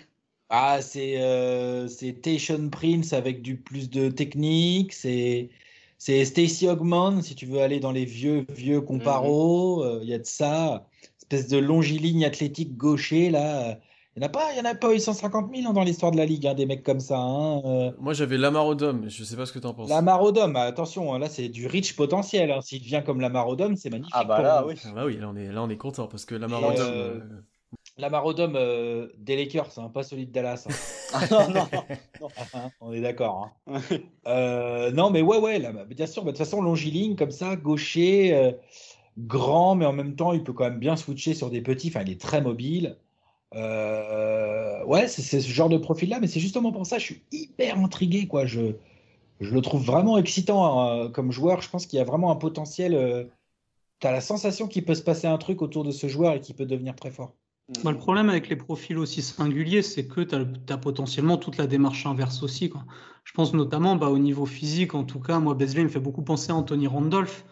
Ah, 0.56 0.84
c'est 0.84 1.20
euh, 1.20 1.88
c'est 1.88 2.14
Tayshaun 2.22 2.70
Prince 2.70 3.14
avec 3.14 3.42
du 3.42 3.58
plus 3.58 3.90
de 3.90 4.10
technique. 4.10 4.94
C'est 4.94 5.50
c'est 5.98 6.24
Stacey 6.26 6.68
Ogman, 6.68 7.24
si 7.24 7.34
tu 7.34 7.48
veux 7.48 7.62
aller 7.62 7.80
dans 7.80 7.92
les 7.92 8.06
vieux 8.06 8.46
vieux 8.50 8.82
comparos. 8.82 9.84
euh, 9.84 10.02
Il 10.04 10.10
y 10.10 10.14
a 10.14 10.20
de 10.20 10.26
ça. 10.26 10.88
Espèce 11.18 11.48
de 11.48 11.58
longiligne 11.58 12.24
athlétique 12.24 12.78
gaucher, 12.78 13.32
là. 13.32 13.80
Il 14.16 14.20
n'y 14.20 14.26
en 14.26 14.28
a 14.28 14.30
pas, 14.30 14.52
il 14.54 14.58
y 14.58 14.62
en 14.62 14.66
a 14.66 14.76
pas 14.76 14.94
eu 14.94 15.00
150 15.00 15.50
000 15.56 15.68
hein, 15.68 15.74
dans 15.74 15.84
l'histoire 15.84 16.12
de 16.12 16.18
la 16.18 16.26
Ligue, 16.26 16.46
hein, 16.46 16.54
des 16.54 16.68
mecs 16.68 16.84
comme 16.84 17.00
ça. 17.00 17.18
Hein. 17.18 17.62
euh. 17.66 17.92
Moi 18.00 18.14
j'avais 18.14 18.38
Lamar 18.38 18.68
Odom, 18.68 19.06
je 19.08 19.24
sais 19.24 19.36
pas 19.36 19.46
ce 19.48 19.52
que 19.54 19.58
t'en 19.60 19.74
penses. 19.74 19.90
Lamar 19.90 20.22
Odom, 20.22 20.56
attention, 20.56 21.18
là 21.18 21.30
c'est 21.30 21.50
du 21.50 21.66
rich 21.66 21.96
potentiel. 21.96 22.52
hein. 22.52 22.62
S'il 22.62 22.82
devient 22.82 23.02
comme 23.04 23.20
Lamar 23.22 23.48
Odom, 23.48 23.76
c'est 23.76 23.90
magnifique. 23.90 24.14
Ah 24.16 24.24
bah 24.24 24.42
là, 24.44 24.64
oui. 24.68 24.76
Ah 24.86 24.92
bah 24.94 25.06
oui, 25.06 25.18
là 25.18 25.30
on 25.30 25.36
est, 25.36 25.52
là 25.52 25.64
on 25.64 25.70
est 25.70 25.78
content 25.78 26.08
parce 26.08 26.26
que 26.26 26.36
Lamar 26.36 26.62
Et, 26.62 26.66
Odom. 26.66 26.80
euh, 26.82 27.16
euh, 27.16 27.20
Lamar 27.98 28.24
Odom 28.26 28.54
euh, 28.56 29.08
des 29.18 29.36
Lakers, 29.36 29.80
hein, 29.80 29.90
pas 29.90 30.04
celui 30.04 30.28
de 30.28 30.32
Dallas. 30.32 30.68
hein. 30.70 30.74
Ah, 31.16 31.28
non, 31.30 31.48
non, 31.50 31.68
non. 31.72 32.70
On 32.82 32.92
est 32.94 33.02
d'accord. 33.02 33.50
hein. 33.68 33.82
Euh, 34.28 34.92
non, 34.92 35.12
mais 35.12 35.22
ouais, 35.22 35.38
ouais, 35.38 35.60
là, 35.60 35.72
bah, 35.72 35.86
bien 35.86 36.08
sûr, 36.08 36.24
bah, 36.24 36.32
de 36.32 36.38
toute 36.38 36.44
façon, 36.46 36.60
longiligne, 36.62 37.16
comme 37.16 37.30
ça, 37.30 37.56
gaucher, 37.56 38.34
euh, 38.36 38.52
grand, 39.20 39.76
mais 39.76 39.86
en 39.86 39.94
même 39.94 40.16
temps, 40.16 40.34
il 40.34 40.44
peut 40.44 40.54
quand 40.54 40.64
même 40.66 40.80
bien 40.80 40.96
switcher 40.96 41.36
sur 41.36 41.50
des 41.52 41.62
petits. 41.62 41.90
Enfin, 41.90 42.02
il 42.06 42.12
est 42.12 42.20
très 42.22 42.42
mobile. 42.42 42.98
Euh, 43.56 44.84
ouais, 44.86 45.08
c'est 45.08 45.42
ce 45.42 45.50
genre 45.50 45.70
de 45.70 45.78
profil-là, 45.78 46.20
mais 46.20 46.28
c'est 46.28 46.40
justement 46.40 46.72
pour 46.72 46.86
ça, 46.86 46.98
je 46.98 47.04
suis 47.04 47.22
hyper 47.32 47.78
intrigué, 47.78 48.28
quoi. 48.28 48.46
Je, 48.46 48.74
je 49.40 49.54
le 49.54 49.62
trouve 49.62 49.84
vraiment 49.84 50.18
excitant 50.18 50.80
hein, 50.80 51.10
comme 51.10 51.32
joueur. 51.32 51.62
Je 51.62 51.70
pense 51.70 51.86
qu'il 51.86 51.98
y 51.98 52.02
a 52.02 52.06
vraiment 52.06 52.32
un 52.32 52.36
potentiel. 52.36 53.30
tu 54.00 54.08
as 54.08 54.12
la 54.12 54.22
sensation 54.22 54.68
qu'il 54.68 54.86
peut 54.86 54.96
se 54.96 55.04
passer 55.04 55.28
un 55.28 55.38
truc 55.38 55.62
autour 55.62 55.84
de 55.84 55.92
ce 55.92 56.08
joueur 56.08 56.34
et 56.34 56.40
qu'il 56.40 56.56
peut 56.56 56.66
devenir 56.66 56.96
très 56.96 57.12
fort. 57.12 57.34
Bah, 57.84 57.92
le 57.92 57.98
problème 57.98 58.30
avec 58.30 58.50
les 58.50 58.58
profils 58.58 58.98
aussi 58.98 59.22
singuliers, 59.22 59.82
c'est 59.82 60.06
que 60.06 60.22
tu 60.22 60.36
as, 60.36 60.78
potentiellement 60.78 61.38
toute 61.38 61.58
la 61.58 61.66
démarche 61.66 62.06
inverse 62.06 62.44
aussi. 62.44 62.70
Quoi. 62.70 62.84
Je 63.24 63.32
pense 63.32 63.54
notamment 63.54 63.96
bah, 63.96 64.10
au 64.10 64.20
niveau 64.20 64.46
physique, 64.46 64.96
en 64.96 65.06
tout 65.06 65.20
cas, 65.20 65.40
moi, 65.40 65.54
Beasley 65.54 65.84
me 65.84 65.90
fait 65.90 66.00
beaucoup 66.00 66.24
penser 66.24 66.52
à 66.52 66.56
Anthony 66.56 66.88
Randolph. 66.88 67.46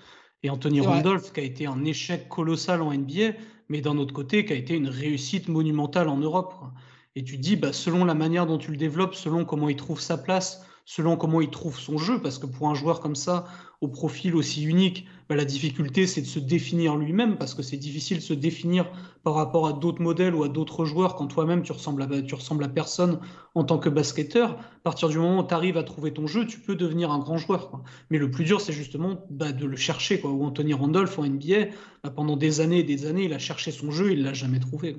Et 0.44 0.50
Anthony. 0.50 0.82
Randolph, 0.82 1.32
qui 1.32 1.40
a 1.40 1.44
été 1.44 1.68
un 1.68 1.86
échec 1.86 2.28
colossal 2.28 2.82
en 2.82 2.92
NBA, 2.92 3.34
mais 3.72 3.80
d'un 3.80 3.98
autre 3.98 4.14
côté, 4.14 4.44
qui 4.44 4.52
a 4.52 4.58
été 4.58 4.76
une 4.76 4.90
réussite 4.90 5.48
monumentale 5.48 6.10
en 6.10 6.18
Europe. 6.18 6.54
Et 7.16 7.24
tu 7.24 7.38
dis, 7.38 7.56
bah, 7.56 7.72
selon 7.72 8.04
la 8.04 8.14
manière 8.14 8.46
dont 8.46 8.58
tu 8.58 8.72
le 8.72 8.78
développes, 8.78 9.16
selon 9.16 9.46
comment 9.46 9.70
il 9.70 9.78
trouve 9.78 10.02
sa 10.02 10.18
place, 10.18 10.66
selon 10.86 11.16
comment 11.16 11.40
il 11.40 11.50
trouve 11.50 11.80
son 11.80 11.98
jeu, 11.98 12.22
parce 12.22 12.38
que 12.38 12.46
pour 12.46 12.70
un 12.70 12.74
joueur 12.74 13.00
comme 13.00 13.16
ça, 13.16 13.48
au 13.82 13.88
profil 13.88 14.36
aussi 14.36 14.64
unique, 14.64 15.06
bah, 15.28 15.36
la 15.36 15.46
difficulté 15.46 16.06
c'est 16.08 16.22
de 16.22 16.28
se 16.28 16.40
définir 16.40 16.96
lui-même, 16.96 17.38
parce 17.38 17.56
que 17.56 17.64
c'est 17.64 17.78
difficile 17.78 18.18
de 18.18 18.24
se 18.24 18.34
définir 18.34 18.92
par 19.24 19.34
rapport 19.34 19.68
à 19.68 19.74
d'autres 19.74 20.02
modèles 20.02 20.36
ou 20.36 20.44
à 20.44 20.50
d'autres 20.50 20.86
joueurs 20.86 21.16
quand 21.16 21.28
toi-même 21.28 21.64
tu 21.64 21.72
ressembles 21.72 22.04
à, 22.04 22.22
tu 22.22 22.36
ressembles 22.36 22.64
à 22.64 22.70
personne 22.70 23.20
en 23.56 23.64
tant 23.64 23.80
que 23.80 23.90
basketteur. 23.90 24.52
À 24.52 24.80
partir 24.84 25.10
du 25.10 25.18
moment 25.18 25.40
où 25.40 25.48
tu 25.48 25.54
arrives 25.54 25.78
à 25.78 25.84
trouver 25.84 26.14
ton 26.14 26.28
jeu, 26.28 26.46
tu 26.46 26.60
peux 26.60 26.76
devenir 26.76 27.12
un 27.12 27.20
grand 27.20 27.38
joueur. 27.38 27.82
Mais 28.10 28.18
le 28.18 28.30
plus 28.32 28.44
dur, 28.46 28.62
c'est 28.62 28.74
justement 28.74 29.26
bah, 29.30 29.52
de 29.52 29.66
le 29.66 29.76
chercher. 29.78 30.20
Quoi. 30.22 30.32
Ou 30.32 30.44
Anthony 30.44 30.74
Randolph 30.74 31.18
en 31.20 31.26
NBA, 31.26 31.68
bah, 32.04 32.12
pendant 32.12 32.38
des 32.38 32.62
années 32.62 32.80
et 32.80 32.84
des 32.84 33.06
années, 33.06 33.26
il 33.26 33.34
a 33.34 33.40
cherché 33.40 33.72
son 33.72 33.92
jeu, 33.92 34.12
il 34.12 34.24
l'a 34.24 34.34
jamais 34.34 34.60
trouvé. 34.60 34.96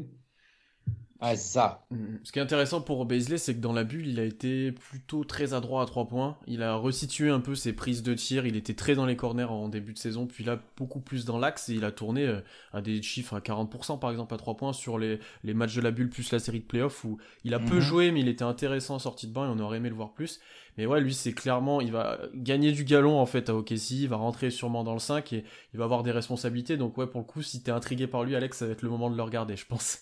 Ah, 1.24 1.36
ça. 1.36 1.86
Mm. 1.90 2.16
Ce 2.24 2.32
qui 2.32 2.40
est 2.40 2.42
intéressant 2.42 2.80
pour 2.80 3.06
Baisley, 3.06 3.38
c'est 3.38 3.54
que 3.54 3.60
dans 3.60 3.72
la 3.72 3.84
bulle, 3.84 4.08
il 4.08 4.18
a 4.18 4.24
été 4.24 4.72
plutôt 4.72 5.22
très 5.22 5.54
adroit 5.54 5.82
à 5.82 5.86
3 5.86 6.08
points. 6.08 6.36
Il 6.48 6.64
a 6.64 6.74
resitué 6.74 7.30
un 7.30 7.38
peu 7.38 7.54
ses 7.54 7.72
prises 7.72 8.02
de 8.02 8.12
tir. 8.14 8.44
Il 8.44 8.56
était 8.56 8.74
très 8.74 8.96
dans 8.96 9.06
les 9.06 9.14
corners 9.14 9.44
en 9.44 9.68
début 9.68 9.92
de 9.92 9.98
saison, 9.98 10.26
puis 10.26 10.42
là, 10.42 10.60
beaucoup 10.76 10.98
plus 10.98 11.24
dans 11.24 11.38
l'axe. 11.38 11.68
Et 11.68 11.74
il 11.74 11.84
a 11.84 11.92
tourné 11.92 12.26
euh, 12.26 12.40
à 12.72 12.80
des 12.82 13.00
chiffres 13.02 13.34
à 13.36 13.40
40% 13.40 14.00
par 14.00 14.10
exemple 14.10 14.34
à 14.34 14.36
3 14.36 14.56
points 14.56 14.72
sur 14.72 14.98
les, 14.98 15.20
les 15.44 15.54
matchs 15.54 15.76
de 15.76 15.80
la 15.80 15.92
bulle 15.92 16.10
plus 16.10 16.32
la 16.32 16.40
série 16.40 16.58
de 16.58 16.64
playoffs 16.64 17.04
où 17.04 17.18
il 17.44 17.54
a 17.54 17.60
peu 17.60 17.76
Mhm. 17.76 17.80
joué, 17.80 18.10
mais 18.10 18.20
il 18.20 18.28
était 18.28 18.42
intéressant 18.42 18.96
en 18.96 18.98
sortie 18.98 19.28
de 19.28 19.32
banc 19.32 19.44
et 19.46 19.48
on 19.48 19.60
aurait 19.60 19.76
aimé 19.76 19.90
le 19.90 19.94
voir 19.94 20.12
plus. 20.14 20.40
Mais 20.76 20.86
ouais, 20.86 21.00
lui, 21.00 21.14
c'est 21.14 21.34
clairement, 21.34 21.80
il 21.80 21.92
va 21.92 22.18
gagner 22.34 22.72
du 22.72 22.82
galon 22.84 23.20
en 23.20 23.26
fait 23.26 23.48
à 23.48 23.54
OKC. 23.54 23.92
Il 23.92 24.08
va 24.08 24.16
rentrer 24.16 24.50
sûrement 24.50 24.82
dans 24.82 24.94
le 24.94 24.98
5 24.98 25.32
et 25.34 25.44
il 25.72 25.78
va 25.78 25.84
avoir 25.84 26.02
des 26.02 26.10
responsabilités. 26.10 26.76
Donc 26.76 26.98
ouais, 26.98 27.06
pour 27.06 27.20
le 27.20 27.26
coup, 27.26 27.42
si 27.42 27.62
t'es 27.62 27.70
intrigué 27.70 28.06
par 28.08 28.24
lui, 28.24 28.34
Alex, 28.34 28.58
ça 28.58 28.66
va 28.66 28.72
être 28.72 28.82
le 28.82 28.90
moment 28.90 29.08
de 29.10 29.16
le 29.16 29.22
regarder, 29.22 29.56
je 29.56 29.66
pense. 29.66 29.98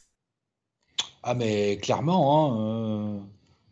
Ah, 1.22 1.34
mais 1.34 1.76
clairement, 1.78 2.52
hein, 2.52 3.16
euh, 3.18 3.18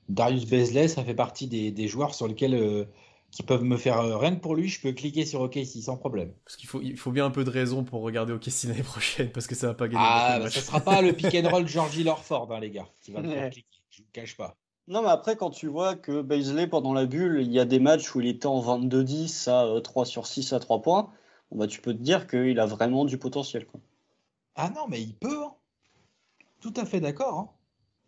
Darius 0.08 0.46
Bezley, 0.46 0.88
ça 0.88 1.04
fait 1.04 1.14
partie 1.14 1.46
des, 1.46 1.70
des 1.70 1.88
joueurs 1.88 2.14
sur 2.14 2.28
lesquels 2.28 2.54
euh, 2.54 2.84
qui 3.30 3.42
peuvent 3.42 3.64
me 3.64 3.76
faire 3.76 3.98
euh, 4.00 4.16
rien 4.18 4.34
que 4.34 4.40
pour 4.40 4.54
lui, 4.54 4.68
je 4.68 4.80
peux 4.80 4.92
cliquer 4.92 5.24
sur 5.26 5.40
OK 5.42 5.58
si 5.64 5.82
sans 5.82 5.96
problème. 5.96 6.32
Parce 6.44 6.56
qu'il 6.56 6.68
faut, 6.68 6.80
il 6.82 6.96
faut 6.98 7.10
bien 7.10 7.24
un 7.26 7.30
peu 7.30 7.44
de 7.44 7.50
raison 7.50 7.84
pour 7.84 8.02
regarder 8.02 8.32
OKC 8.32 8.64
l'année 8.64 8.82
prochaine, 8.82 9.30
parce 9.30 9.46
que 9.46 9.54
ça 9.54 9.66
va 9.68 9.74
pas 9.74 9.88
gagner 9.88 10.04
Ah, 10.06 10.38
bah, 10.42 10.50
ça 10.50 10.60
sera 10.60 10.80
pas 10.80 11.00
le 11.02 11.12
pick 11.12 11.34
and 11.34 11.48
roll 11.48 11.66
Georgie 11.68 12.04
Lorford, 12.04 12.48
hein, 12.52 12.60
les 12.60 12.70
gars, 12.70 12.88
qui 13.02 13.12
va 13.12 13.20
me 13.22 13.28
faire 13.30 13.50
cliquer. 13.50 13.68
Je 13.90 14.02
vous 14.02 14.08
cache 14.12 14.36
pas. 14.36 14.54
Non, 14.86 15.02
mais 15.02 15.10
après, 15.10 15.36
quand 15.36 15.50
tu 15.50 15.66
vois 15.66 15.96
que 15.96 16.22
Baisley, 16.22 16.66
pendant 16.66 16.94
la 16.94 17.04
bulle, 17.04 17.40
il 17.42 17.52
y 17.52 17.60
a 17.60 17.66
des 17.66 17.78
matchs 17.78 18.14
où 18.14 18.20
il 18.22 18.26
était 18.26 18.46
en 18.46 18.60
22-10 18.78 19.50
à 19.50 19.64
euh, 19.66 19.80
3 19.80 20.06
sur 20.06 20.26
6 20.26 20.54
à 20.54 20.60
3 20.60 20.80
points, 20.80 21.10
bah, 21.52 21.66
tu 21.66 21.80
peux 21.82 21.92
te 21.92 21.98
dire 22.02 22.26
qu'il 22.26 22.58
a 22.58 22.64
vraiment 22.66 23.04
du 23.04 23.18
potentiel. 23.18 23.66
Quoi. 23.66 23.80
Ah 24.54 24.70
non, 24.74 24.86
mais 24.88 25.02
il 25.02 25.14
peut. 25.14 25.42
hein. 25.44 25.52
Tout 26.60 26.74
à 26.76 26.84
fait 26.84 27.00
d'accord. 27.00 27.38
hein. 27.38 27.48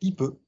Il 0.00 0.14
peut. 0.16 0.38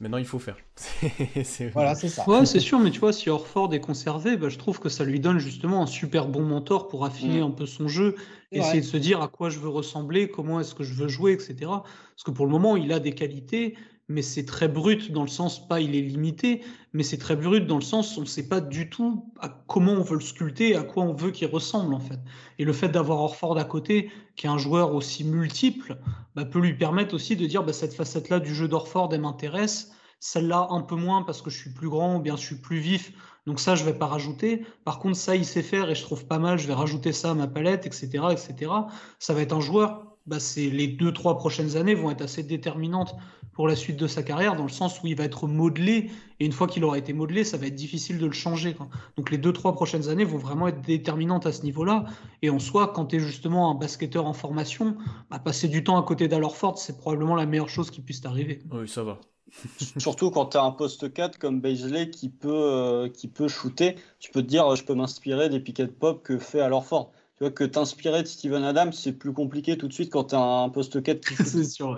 Maintenant, 0.00 0.16
il 0.16 0.24
faut 0.24 0.38
faire. 0.38 0.56
C'est- 1.44 1.68
Voilà, 1.68 1.94
c'est 1.94 2.08
ça. 2.08 2.26
Ouais, 2.26 2.46
c'est 2.46 2.58
sûr, 2.58 2.78
mais 2.78 2.90
tu 2.90 3.00
vois, 3.00 3.12
si 3.12 3.28
Orford 3.28 3.74
est 3.74 3.80
conservé, 3.80 4.38
bah, 4.38 4.48
je 4.48 4.56
trouve 4.56 4.80
que 4.80 4.88
ça 4.88 5.04
lui 5.04 5.20
donne 5.20 5.38
justement 5.38 5.82
un 5.82 5.86
super 5.86 6.26
bon 6.26 6.42
mentor 6.42 6.88
pour 6.88 7.04
affiner 7.04 7.40
Mm. 7.40 7.44
un 7.44 7.50
peu 7.50 7.66
son 7.66 7.86
jeu, 7.86 8.16
C'est 8.50 8.58
essayer 8.60 8.72
vrai. 8.72 8.80
de 8.80 8.86
se 8.86 8.96
dire 8.96 9.20
à 9.20 9.28
quoi 9.28 9.50
je 9.50 9.58
veux 9.58 9.68
ressembler, 9.68 10.30
comment 10.30 10.58
est-ce 10.58 10.74
que 10.74 10.84
je 10.84 10.94
veux 10.94 11.08
jouer, 11.08 11.32
etc. 11.32 11.84
Parce 12.14 12.22
que 12.24 12.30
pour 12.30 12.46
le 12.46 12.50
moment, 12.52 12.76
il 12.76 12.92
a 12.94 12.98
des 12.98 13.12
qualités, 13.12 13.76
mais 14.10 14.22
c'est 14.22 14.44
très 14.44 14.66
brut 14.66 15.12
dans 15.12 15.22
le 15.22 15.28
sens, 15.28 15.66
pas 15.68 15.80
il 15.80 15.94
est 15.94 16.02
limité, 16.02 16.62
mais 16.92 17.04
c'est 17.04 17.16
très 17.16 17.36
brut 17.36 17.64
dans 17.64 17.76
le 17.76 17.82
sens, 17.82 18.18
on 18.18 18.22
ne 18.22 18.26
sait 18.26 18.48
pas 18.48 18.60
du 18.60 18.90
tout 18.90 19.24
à 19.40 19.48
comment 19.68 19.92
on 19.92 20.02
veut 20.02 20.16
le 20.16 20.20
sculpter, 20.20 20.74
à 20.74 20.82
quoi 20.82 21.04
on 21.04 21.14
veut 21.14 21.30
qu'il 21.30 21.46
ressemble 21.46 21.94
en 21.94 22.00
fait. 22.00 22.18
Et 22.58 22.64
le 22.64 22.72
fait 22.72 22.88
d'avoir 22.88 23.20
Orford 23.20 23.56
à 23.56 23.64
côté, 23.64 24.10
qui 24.34 24.46
est 24.46 24.50
un 24.50 24.58
joueur 24.58 24.94
aussi 24.96 25.22
multiple, 25.22 25.96
bah, 26.34 26.44
peut 26.44 26.58
lui 26.58 26.74
permettre 26.74 27.14
aussi 27.14 27.36
de 27.36 27.46
dire 27.46 27.62
bah, 27.62 27.72
cette 27.72 27.94
facette-là 27.94 28.40
du 28.40 28.52
jeu 28.52 28.66
d'Orford, 28.66 29.10
elle 29.12 29.20
m'intéresse, 29.20 29.92
celle-là 30.18 30.66
un 30.70 30.80
peu 30.80 30.96
moins 30.96 31.22
parce 31.22 31.40
que 31.40 31.48
je 31.48 31.58
suis 31.58 31.72
plus 31.72 31.88
grand 31.88 32.16
ou 32.16 32.20
bien 32.20 32.34
je 32.34 32.42
suis 32.42 32.56
plus 32.56 32.80
vif, 32.80 33.12
donc 33.46 33.60
ça 33.60 33.76
je 33.76 33.84
vais 33.84 33.94
pas 33.94 34.06
rajouter. 34.06 34.66
Par 34.84 34.98
contre 34.98 35.16
ça 35.18 35.36
il 35.36 35.46
sait 35.46 35.62
faire 35.62 35.88
et 35.88 35.94
je 35.94 36.02
trouve 36.02 36.26
pas 36.26 36.40
mal, 36.40 36.58
je 36.58 36.66
vais 36.66 36.74
rajouter 36.74 37.12
ça 37.12 37.30
à 37.30 37.34
ma 37.34 37.46
palette, 37.46 37.86
etc. 37.86 38.08
etc. 38.32 38.72
Ça 39.20 39.34
va 39.34 39.40
être 39.42 39.54
un 39.54 39.60
joueur, 39.60 40.09
bah, 40.30 40.38
c'est 40.38 40.70
les 40.70 40.86
deux 40.86 41.12
trois 41.12 41.36
prochaines 41.36 41.76
années 41.76 41.94
vont 41.94 42.08
être 42.10 42.22
assez 42.22 42.44
déterminantes 42.44 43.16
pour 43.52 43.66
la 43.66 43.74
suite 43.74 43.96
de 43.96 44.06
sa 44.06 44.22
carrière 44.22 44.54
dans 44.54 44.62
le 44.62 44.70
sens 44.70 45.02
où 45.02 45.08
il 45.08 45.16
va 45.16 45.24
être 45.24 45.48
modelé 45.48 46.08
et 46.38 46.46
une 46.46 46.52
fois 46.52 46.68
qu'il 46.68 46.84
aura 46.84 46.98
été 46.98 47.12
modelé, 47.12 47.42
ça 47.42 47.56
va 47.56 47.66
être 47.66 47.74
difficile 47.74 48.18
de 48.18 48.26
le 48.26 48.32
changer. 48.32 48.74
quoi. 48.74 48.88
Donc 49.16 49.32
les 49.32 49.38
deux 49.38 49.52
trois 49.52 49.74
prochaines 49.74 50.08
années 50.08 50.24
vont 50.24 50.38
vraiment 50.38 50.68
être 50.68 50.80
déterminantes 50.82 51.46
à 51.46 51.52
ce 51.52 51.64
niveau-là. 51.64 52.04
Et 52.42 52.48
en 52.48 52.60
soi, 52.60 52.92
quand 52.94 53.06
tu 53.06 53.16
es 53.16 53.18
justement 53.18 53.72
un 53.72 53.74
basketteur 53.74 54.24
en 54.24 54.32
formation, 54.32 54.96
bah, 55.30 55.40
passer 55.40 55.66
du 55.66 55.82
temps 55.82 55.98
à 55.98 56.04
côté 56.04 56.28
d'Alorford, 56.28 56.78
c'est 56.78 56.96
probablement 56.96 57.34
la 57.34 57.44
meilleure 57.44 57.68
chose 57.68 57.90
qui 57.90 58.00
puisse 58.00 58.20
t'arriver. 58.20 58.62
Oui, 58.70 58.88
ça 58.88 59.02
va. 59.02 59.18
Surtout 59.98 60.30
quand 60.30 60.46
tu 60.46 60.58
as 60.58 60.62
un 60.62 60.70
poste 60.70 61.12
4 61.12 61.38
comme 61.38 61.60
Baisley 61.60 62.10
qui 62.10 62.28
peut, 62.28 62.48
euh, 62.52 63.08
qui 63.08 63.26
peut 63.26 63.48
shooter, 63.48 63.96
tu 64.20 64.30
peux 64.30 64.42
te 64.42 64.46
dire 64.46 64.76
je 64.76 64.84
peux 64.84 64.94
m'inspirer 64.94 65.48
des 65.48 65.58
pick 65.58 65.80
and 65.80 65.88
pop 65.98 66.22
que 66.22 66.38
fait 66.38 66.60
alors 66.60 66.84
fort. 66.84 67.10
Tu 67.40 67.44
vois 67.44 67.52
que 67.52 67.64
t'inspirer 67.64 68.22
de 68.22 68.28
Steven 68.28 68.62
Adams, 68.64 68.92
c'est 68.92 69.14
plus 69.14 69.32
compliqué 69.32 69.78
tout 69.78 69.88
de 69.88 69.94
suite 69.94 70.12
quand 70.12 70.24
tu 70.24 70.34
as 70.34 70.42
un 70.42 70.68
poste 70.68 71.02
4 71.02 71.20
qui 71.26 71.36
c'est 71.42 71.64
sûr. 71.64 71.96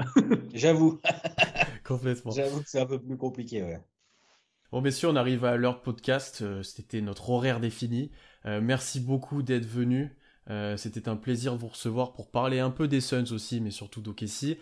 J'avoue. 0.54 1.00
Complètement. 1.84 2.30
J'avoue 2.30 2.60
que 2.60 2.68
c'est 2.68 2.80
un 2.80 2.86
peu 2.86 3.00
plus 3.00 3.16
compliqué. 3.16 3.60
Ouais. 3.64 3.80
Bon, 4.70 4.80
messieurs, 4.80 5.08
on 5.08 5.16
arrive 5.16 5.44
à 5.44 5.56
l'heure 5.56 5.78
de 5.78 5.80
podcast. 5.80 6.42
Euh, 6.42 6.62
C'était 6.62 7.00
notre 7.00 7.30
horaire 7.30 7.58
défini. 7.58 8.12
Euh, 8.46 8.60
merci 8.62 9.00
beaucoup 9.00 9.42
d'être 9.42 9.66
venus. 9.66 10.10
Euh, 10.48 10.76
C'était 10.76 11.08
un 11.08 11.16
plaisir 11.16 11.54
de 11.54 11.58
vous 11.58 11.66
recevoir 11.66 12.12
pour 12.12 12.30
parler 12.30 12.60
un 12.60 12.70
peu 12.70 12.86
des 12.86 13.00
Suns 13.00 13.32
aussi, 13.32 13.60
mais 13.60 13.72
surtout 13.72 14.00
d'Okessi. 14.00 14.58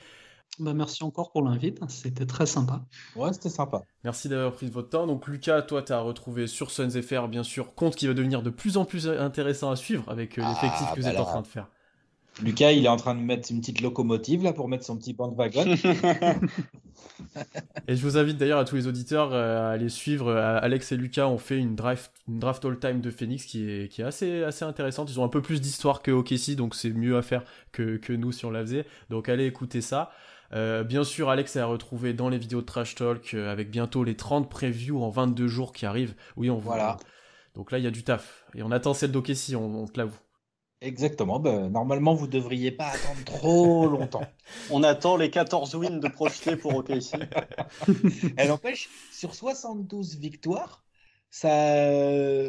Bah, 0.59 0.74
merci 0.74 1.03
encore 1.05 1.32
pour 1.32 1.42
l'invite, 1.42 1.80
c'était 1.88 2.26
très 2.26 2.46
sympa. 2.46 2.84
Ouais, 3.14 3.32
c'était 3.32 3.48
sympa. 3.51 3.86
Merci 4.05 4.28
d'avoir 4.28 4.53
pris 4.53 4.66
de 4.66 4.72
votre 4.72 4.90
temps. 4.90 5.07
Donc, 5.07 5.26
Lucas, 5.26 5.62
toi, 5.62 5.82
tu 5.82 5.92
as 5.92 6.01
retrouvé 6.01 6.46
sur 6.46 6.70
Suns 6.70 6.90
FR, 7.03 7.28
bien 7.28 7.42
sûr, 7.42 7.74
compte 7.74 7.96
qui 7.96 8.07
va 8.07 8.14
devenir 8.14 8.42
de 8.42 8.51
plus 8.51 8.76
en 8.76 8.84
plus 8.84 9.09
intéressant 9.09 9.70
à 9.70 9.76
suivre 9.76 10.09
avec 10.11 10.38
euh, 10.38 10.44
l'effectif 10.46 10.90
Ah, 10.90 10.94
que 10.94 11.01
vous 11.01 11.07
bah 11.07 11.11
êtes 11.11 11.20
en 11.20 11.24
train 11.24 11.42
de 11.42 11.46
faire. 11.46 11.68
Lucas, 12.42 12.72
il 12.72 12.84
est 12.86 12.88
en 12.88 12.96
train 12.96 13.14
de 13.14 13.20
mettre 13.20 13.51
une 13.53 13.61
petite 13.61 13.80
locomotive 13.82 14.42
là 14.42 14.53
pour 14.53 14.68
mettre 14.68 14.84
son 14.84 14.96
petit 14.98 15.12
bandwagon. 15.14 15.64
Et 17.88 17.96
je 17.96 18.03
vous 18.03 18.16
invite 18.18 18.36
d'ailleurs 18.36 18.59
à 18.59 18.64
tous 18.64 18.76
les 18.76 18.86
auditeurs 18.86 19.32
euh, 19.32 19.68
à 19.68 19.70
aller 19.72 19.88
suivre. 19.88 20.28
euh, 20.28 20.59
Alex 20.61 20.92
et 20.92 20.96
Lucas 20.96 21.26
ont 21.26 21.38
fait 21.38 21.59
une 21.59 21.74
draft, 21.76 22.12
une 22.28 22.38
draft 22.38 22.64
all-time 22.64 23.01
de 23.01 23.11
Phoenix 23.11 23.44
qui 23.44 23.68
est, 23.70 23.88
qui 23.88 24.03
est 24.03 24.05
assez, 24.05 24.42
assez 24.42 24.64
intéressante. 24.64 25.11
Ils 25.11 25.20
ont 25.20 25.24
un 25.24 25.28
peu 25.28 25.42
plus 25.42 25.61
d'histoire 25.61 26.03
que 26.03 26.11
OKC, 26.11 26.57
donc 26.57 26.74
c'est 26.74 26.90
mieux 26.90 27.16
à 27.16 27.22
faire 27.22 27.44
que, 27.72 27.96
que 27.96 28.12
nous 28.12 28.32
si 28.32 28.44
on 28.44 28.51
la 28.51 28.61
faisait. 28.62 28.86
Donc 29.11 29.28
allez 29.28 29.46
écouter 29.46 29.80
ça. 29.80 30.11
Euh, 30.53 30.82
bien 30.84 31.05
sûr, 31.05 31.30
Alex 31.30 31.55
est 31.57 31.61
à 31.61 31.66
retrouver 31.66 32.12
dans 32.12 32.28
les 32.28 32.38
vidéos 32.38 32.61
de 32.61 32.66
Trash 32.66 32.94
Talk 32.96 33.34
euh, 33.34 33.51
avec 33.53 33.70
bientôt 33.70 34.03
les 34.05 34.16
30 34.16 34.51
previews 34.51 35.03
en 35.03 35.09
22 35.11 35.46
jours 35.46 35.72
qui 35.72 35.86
arrivent. 35.86 36.14
Oui, 36.36 36.51
on 36.51 36.59
Voilà. 36.59 36.96
Donc 37.55 37.70
là, 37.72 37.78
il 37.78 37.84
y 37.84 37.86
a 37.86 37.90
du 37.90 38.03
taf. 38.05 38.46
Et 38.55 38.62
on 38.62 38.70
attend 38.70 38.94
celle 38.94 39.12
d'OKC, 39.12 39.55
on, 39.55 39.74
on 39.82 39.86
te 39.86 39.98
l'avoue. 39.98 40.18
Exactement. 40.82 41.38
Ben, 41.40 41.68
normalement, 41.68 42.14
vous 42.14 42.26
devriez 42.26 42.72
pas 42.72 42.86
attendre 42.88 43.22
trop 43.24 43.86
longtemps. 43.88 44.22
On 44.70 44.82
attend 44.82 45.16
les 45.16 45.30
14 45.30 45.74
wins 45.74 46.01
de 46.01 46.09
projeter 46.09 46.57
pour 46.57 46.74
OKC. 46.74 47.16
Elle 48.36 48.51
empêche, 48.51 48.88
sur 49.12 49.34
72 49.34 50.16
victoires, 50.16 50.84
ça... 51.30 51.48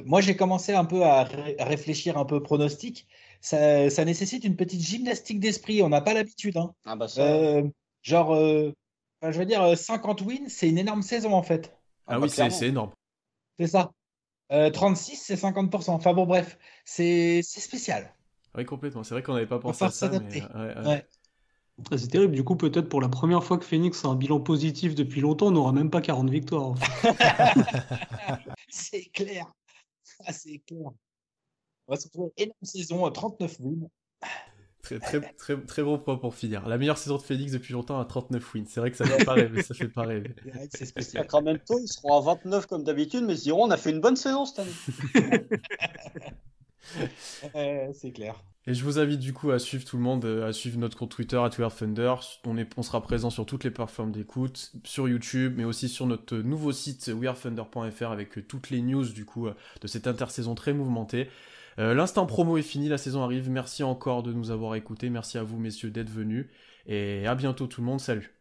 moi 0.05 0.21
j'ai 0.21 0.35
commencé 0.35 0.73
un 0.73 0.85
peu 0.85 1.03
à, 1.03 1.23
ré- 1.23 1.55
à 1.59 1.65
réfléchir 1.65 2.17
un 2.17 2.25
peu 2.25 2.41
pronostic. 2.41 3.07
Ça, 3.41 3.89
ça 3.89 4.05
nécessite 4.05 4.43
une 4.43 4.55
petite 4.55 4.81
gymnastique 4.81 5.39
d'esprit. 5.39 5.81
On 5.81 5.89
n'a 5.89 6.01
pas 6.01 6.13
l'habitude. 6.13 6.57
hein. 6.57 6.73
Ah 6.85 6.95
bah 6.95 7.07
ça, 7.07 7.23
Euh, 7.23 7.63
genre, 8.01 8.33
euh, 8.33 8.71
je 9.21 9.37
veux 9.37 9.45
dire, 9.45 9.61
euh, 9.61 9.75
50 9.75 10.21
wins, 10.21 10.49
c'est 10.49 10.69
une 10.69 10.77
énorme 10.77 11.01
saison 11.01 11.33
en 11.33 11.43
fait. 11.43 11.77
Ah, 12.07 12.19
oui, 12.19 12.29
c'est 12.29 12.67
énorme. 12.67 12.91
C'est 13.59 13.67
ça. 13.67 13.91
Euh, 14.51 14.69
36, 14.69 15.15
c'est 15.15 15.35
50%. 15.35 15.91
Enfin 15.91 16.13
bon, 16.13 16.25
bref, 16.25 16.57
c'est 16.83 17.41
c'est 17.43 17.61
spécial. 17.61 18.13
Oui, 18.55 18.65
complètement. 18.65 19.03
C'est 19.03 19.13
vrai 19.13 19.23
qu'on 19.23 19.33
n'avait 19.33 19.47
pas 19.47 19.59
pensé 19.59 19.85
à 19.85 19.91
ça. 19.91 20.09
Mais... 20.09 20.15
s'adapter. 20.15 20.41
ouais, 20.41 20.77
ouais. 20.77 20.87
Ouais. 20.87 21.07
C'est 21.97 22.09
terrible, 22.09 22.35
du 22.35 22.43
coup, 22.43 22.55
peut-être 22.55 22.89
pour 22.89 23.01
la 23.01 23.09
première 23.09 23.43
fois 23.43 23.57
que 23.57 23.65
Phoenix 23.65 24.03
a 24.05 24.09
un 24.09 24.15
bilan 24.15 24.39
positif 24.39 24.93
depuis 24.93 25.21
longtemps, 25.21 25.47
on 25.47 25.51
n'aura 25.51 25.71
même 25.71 25.89
pas 25.89 26.01
40 26.01 26.29
victoires. 26.29 26.67
en 26.67 26.75
fait. 26.75 27.17
C'est 28.69 29.05
clair. 29.05 29.51
Ah, 30.25 30.33
c'est 30.33 30.59
clair. 30.59 30.91
On 31.87 31.93
va 31.93 31.99
se 31.99 32.05
retrouver 32.07 32.31
énorme 32.37 32.63
saison, 32.63 33.07
euh, 33.07 33.09
39 33.09 33.59
wins. 33.59 33.89
Très, 34.81 34.99
très, 34.99 35.21
très, 35.37 35.57
très 35.57 35.83
bon 35.83 35.99
point 35.99 36.17
pour 36.17 36.33
finir. 36.33 36.67
La 36.67 36.77
meilleure 36.77 36.97
saison 36.97 37.17
de 37.17 37.21
Phoenix 37.21 37.51
depuis 37.51 37.73
longtemps 37.73 37.99
à 37.99 38.05
39 38.05 38.53
wins. 38.53 38.65
C'est 38.67 38.79
vrai 38.79 38.91
que 38.91 38.97
ça 38.97 39.05
fait 39.05 39.23
pas 39.23 39.33
rêver. 39.33 39.61
Ça 39.63 39.73
fait 39.73 39.87
pas 39.87 40.03
rêver. 40.03 40.33
C'est 40.43 40.49
vrai 40.51 40.67
que 40.67 40.77
c'est 40.77 40.85
spécial. 40.85 41.23
Sacramento, 41.23 41.79
ils 41.79 41.87
seront 41.87 42.17
à 42.17 42.21
29 42.21 42.65
comme 42.65 42.83
d'habitude, 42.83 43.23
mais 43.23 43.33
ils 43.33 43.37
se 43.37 43.43
diront 43.43 43.65
on 43.67 43.71
a 43.71 43.77
fait 43.77 43.91
une 43.91 44.01
bonne 44.01 44.15
saison 44.15 44.45
cette 44.45 44.59
année. 44.59 45.47
Euh, 47.55 47.87
c'est 47.93 48.11
clair. 48.11 48.43
Et 48.67 48.75
je 48.75 48.83
vous 48.83 48.99
invite 48.99 49.19
du 49.19 49.33
coup 49.33 49.49
à 49.49 49.57
suivre 49.57 49.83
tout 49.83 49.97
le 49.97 50.03
monde, 50.03 50.23
euh, 50.23 50.47
à 50.47 50.53
suivre 50.53 50.77
notre 50.77 50.95
compte 50.95 51.09
Twitter, 51.09 51.37
à 51.37 51.49
Twitter 51.49 51.75
Thunder. 51.75 52.13
On, 52.45 52.57
est, 52.57 52.69
on 52.77 52.83
sera 52.83 53.01
présent 53.01 53.31
sur 53.31 53.47
toutes 53.47 53.63
les 53.63 53.71
plateformes 53.71 54.11
d'écoute, 54.11 54.71
sur 54.83 55.09
YouTube, 55.09 55.55
mais 55.57 55.63
aussi 55.63 55.89
sur 55.89 56.05
notre 56.05 56.37
nouveau 56.37 56.71
site 56.71 57.11
wearethunder.fr 57.11 58.11
avec 58.11 58.37
euh, 58.37 58.43
toutes 58.43 58.69
les 58.69 58.81
news 58.81 59.05
du 59.05 59.25
coup 59.25 59.47
euh, 59.47 59.55
de 59.81 59.87
cette 59.87 60.05
intersaison 60.05 60.53
très 60.53 60.73
mouvementée. 60.73 61.27
Euh, 61.79 61.93
L'instant 61.93 62.25
promo 62.25 62.57
est 62.57 62.61
fini, 62.61 62.89
la 62.89 62.97
saison 62.97 63.23
arrive. 63.23 63.49
Merci 63.49 63.83
encore 63.83 64.23
de 64.23 64.33
nous 64.33 64.51
avoir 64.51 64.75
écoutés. 64.75 65.09
Merci 65.09 65.37
à 65.37 65.43
vous 65.43 65.57
messieurs 65.59 65.91
d'être 65.91 66.09
venus. 66.09 66.47
Et 66.85 67.25
à 67.27 67.35
bientôt 67.35 67.67
tout 67.67 67.81
le 67.81 67.87
monde. 67.87 67.99
Salut. 67.99 68.40